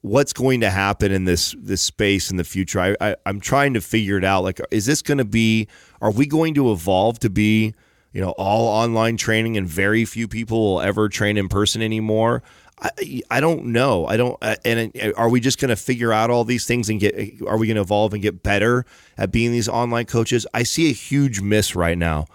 what's 0.02 0.32
going 0.32 0.60
to 0.60 0.70
happen 0.70 1.10
in 1.12 1.24
this 1.24 1.54
this 1.58 1.80
space 1.80 2.30
in 2.30 2.36
the 2.36 2.44
future. 2.44 2.80
I, 2.80 2.96
I 3.00 3.16
I'm 3.24 3.40
trying 3.40 3.74
to 3.74 3.80
figure 3.80 4.18
it 4.18 4.24
out. 4.24 4.44
Like, 4.44 4.60
is 4.70 4.84
this 4.86 5.00
going 5.02 5.18
to 5.18 5.24
be? 5.24 5.68
Are 6.00 6.10
we 6.10 6.26
going 6.26 6.54
to 6.54 6.70
evolve 6.72 7.18
to 7.20 7.30
be, 7.30 7.74
you 8.12 8.20
know, 8.20 8.30
all 8.32 8.68
online 8.68 9.16
training 9.16 9.56
and 9.56 9.66
very 9.66 10.04
few 10.04 10.28
people 10.28 10.60
will 10.60 10.80
ever 10.80 11.08
train 11.08 11.36
in 11.36 11.48
person 11.48 11.80
anymore? 11.82 12.42
I, 12.80 13.22
I 13.30 13.40
don't 13.40 13.66
know. 13.66 14.06
I 14.06 14.16
don't. 14.16 14.36
uh, 14.42 14.56
And 14.64 14.92
are 15.16 15.28
we 15.28 15.38
just 15.38 15.60
going 15.60 15.68
to 15.68 15.76
figure 15.76 16.12
out 16.12 16.30
all 16.30 16.44
these 16.44 16.66
things 16.66 16.90
and 16.90 16.98
get? 16.98 17.14
Are 17.46 17.56
we 17.56 17.68
going 17.68 17.76
to 17.76 17.82
evolve 17.82 18.12
and 18.12 18.20
get 18.20 18.42
better 18.42 18.84
at 19.16 19.30
being 19.30 19.52
these 19.52 19.68
online 19.68 20.06
coaches? 20.06 20.46
I 20.52 20.64
see 20.64 20.90
a 20.90 20.92
huge 20.92 21.40
miss 21.40 21.76
right 21.76 21.96
now. 21.96 22.26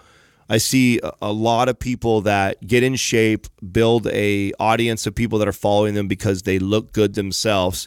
I 0.48 0.58
see 0.58 1.00
a- 1.20 1.32
lot 1.32 1.68
of 1.68 1.78
people 1.78 2.22
that 2.22 2.66
get 2.66 2.82
in 2.82 2.96
shape, 2.96 3.46
build 3.70 4.06
a 4.08 4.52
audience 4.58 5.06
of 5.06 5.14
people 5.14 5.38
that 5.40 5.48
are 5.48 5.52
following 5.52 5.94
them 5.94 6.08
because 6.08 6.42
they 6.42 6.58
look 6.58 6.92
good 6.92 7.14
themselves, 7.14 7.86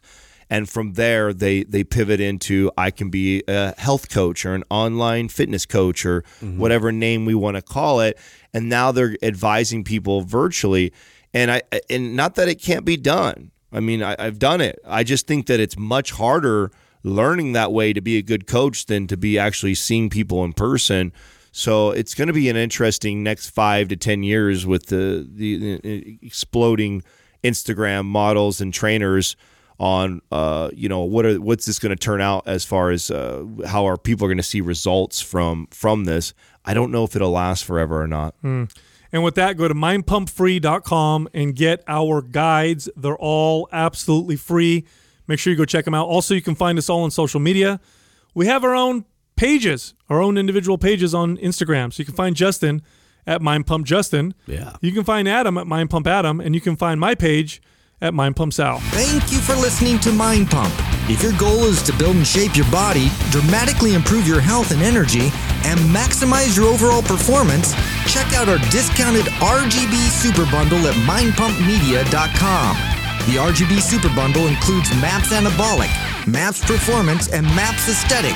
and 0.50 0.70
from 0.70 0.94
there 0.94 1.34
they 1.34 1.64
they 1.64 1.84
pivot 1.84 2.20
into 2.20 2.72
I 2.78 2.92
can 2.92 3.10
be 3.10 3.44
a 3.48 3.74
health 3.80 4.10
coach 4.10 4.46
or 4.46 4.54
an 4.54 4.64
online 4.70 5.30
fitness 5.30 5.66
coach 5.66 6.06
or 6.06 6.22
mm-hmm. 6.22 6.60
whatever 6.60 6.92
name 6.92 7.26
we 7.26 7.34
want 7.34 7.56
to 7.56 7.62
call 7.62 8.02
it, 8.02 8.20
and 8.54 8.70
now 8.70 8.92
they're 8.92 9.18
advising 9.24 9.84
people 9.84 10.22
virtually, 10.22 10.94
and 11.34 11.52
I 11.52 11.62
and 11.90 12.16
not 12.16 12.36
that 12.36 12.48
it 12.48 12.62
can't 12.62 12.86
be 12.86 12.98
done. 12.98 13.52
I 13.74 13.80
mean, 13.80 14.04
I, 14.04 14.16
I've 14.20 14.38
done 14.38 14.62
it. 14.62 14.80
I 14.86 15.04
just 15.04 15.26
think 15.28 15.48
that 15.48 15.60
it's 15.60 15.78
much 15.78 16.12
harder 16.12 16.72
learning 17.04 17.54
that 17.54 17.72
way 17.72 17.94
to 17.94 18.02
be 18.02 18.18
a 18.18 18.22
good 18.22 18.46
coach 18.46 18.86
than 18.86 19.08
to 19.08 19.18
be 19.18 19.40
actually 19.40 19.76
seeing 19.76 20.10
people 20.10 20.44
in 20.44 20.54
person. 20.54 21.12
So 21.52 21.92
it's 21.92 22.16
going 22.16 22.28
to 22.28 22.34
be 22.34 22.50
an 22.50 22.56
interesting 22.56 23.24
next 23.24 23.50
five 23.50 23.90
to 23.90 23.96
ten 23.96 24.24
years 24.24 24.66
with 24.66 24.88
the 24.88 25.28
the 25.30 26.20
exploding 26.22 27.04
Instagram 27.44 28.06
models 28.06 28.62
and 28.62 28.74
trainers 28.74 29.36
on 29.80 30.22
uh, 30.32 30.70
you 30.74 30.88
know 30.88 31.02
what 31.02 31.26
are 31.26 31.42
what's 31.42 31.66
this 31.66 31.80
going 31.80 31.90
to 31.90 31.96
turn 31.96 32.22
out 32.22 32.48
as 32.48 32.64
far 32.64 32.92
as 32.92 33.10
uh, 33.10 33.44
how 33.66 33.86
are 33.86 33.98
people 33.98 34.26
are 34.26 34.30
going 34.30 34.38
to 34.38 34.44
see 34.44 34.62
results 34.62 35.20
from 35.20 35.68
from 35.72 36.06
this. 36.06 36.34
I 36.64 36.74
don't 36.74 36.92
know 36.92 37.04
if 37.04 37.16
it'll 37.16 37.32
last 37.32 37.66
forever 37.66 38.02
or 38.02 38.08
not. 38.08 38.36
And 39.14 39.24
with 39.24 39.36
that, 39.36 39.58
go 39.58 39.68
to 39.68 39.74
mindpumpfree.com 39.74 41.28
and 41.34 41.56
get 41.56 41.84
our 41.88 42.22
guides. 42.22 42.90
They're 42.96 43.18
all 43.18 43.68
absolutely 43.72 44.38
free. 44.38 44.86
Make 45.28 45.40
sure 45.40 45.52
you 45.52 45.58
go 45.58 45.66
check 45.66 45.84
them 45.86 45.94
out. 45.94 46.08
Also, 46.08 46.34
you 46.34 46.42
can 46.42 46.56
find 46.56 46.78
us 46.78 46.90
all 46.90 47.04
on 47.04 47.12
social 47.12 47.40
media. 47.40 47.82
We 48.34 48.46
have 48.46 48.64
our 48.64 48.74
own 48.74 49.06
pages, 49.36 49.94
our 50.10 50.22
own 50.22 50.38
individual 50.38 50.78
pages 50.78 51.14
on 51.14 51.38
Instagram. 51.38 51.92
So 51.94 52.02
you 52.02 52.06
can 52.06 52.16
find 52.16 52.36
Justin 52.36 52.82
at 53.26 53.42
mindpumpjustin. 53.42 54.34
Yeah. 54.48 54.76
You 54.82 54.92
can 54.92 55.04
find 55.04 55.28
Adam 55.28 55.58
at 55.58 55.68
Mind 55.68 55.90
Pump 55.90 56.08
Adam, 56.08 56.40
and 56.40 56.56
you 56.56 56.62
can 56.62 56.76
find 56.76 57.00
my 57.00 57.16
page 57.16 57.62
at 58.02 58.14
Mind 58.14 58.36
Pump 58.36 58.52
Sal. 58.54 58.80
Thank 58.80 59.32
you 59.32 59.38
for 59.40 59.54
listening 59.54 60.00
to 60.00 60.12
Mind 60.12 60.50
Pump. 60.50 60.74
If 61.10 61.22
your 61.22 61.34
goal 61.38 61.66
is 61.66 61.84
to 61.84 61.94
build 61.98 62.16
and 62.16 62.26
shape 62.26 62.56
your 62.56 62.70
body, 62.72 63.10
dramatically 63.30 63.94
improve 63.94 64.28
your 64.28 64.40
health 64.40 64.72
and 64.72 64.82
energy, 64.82 65.30
and 65.64 65.80
maximize 65.94 66.58
your 66.58 66.66
overall 66.68 67.04
performance, 67.04 67.74
check 68.08 68.34
out 68.34 68.50
our 68.50 68.58
discounted 68.72 69.26
RGB 69.38 69.94
Super 70.10 70.50
Bundle 70.52 70.88
at 70.88 70.96
mindpumpmedia.com. 71.06 72.76
The 73.28 73.38
RGB 73.38 73.82
Super 73.82 74.10
Bundle 74.16 74.48
includes 74.48 74.90
MAPS 75.00 75.32
Anabolic, 75.32 75.92
MAPS 76.28 76.66
Performance, 76.66 77.28
and 77.28 77.46
MAPS 77.56 77.88
Aesthetic. 77.88 78.36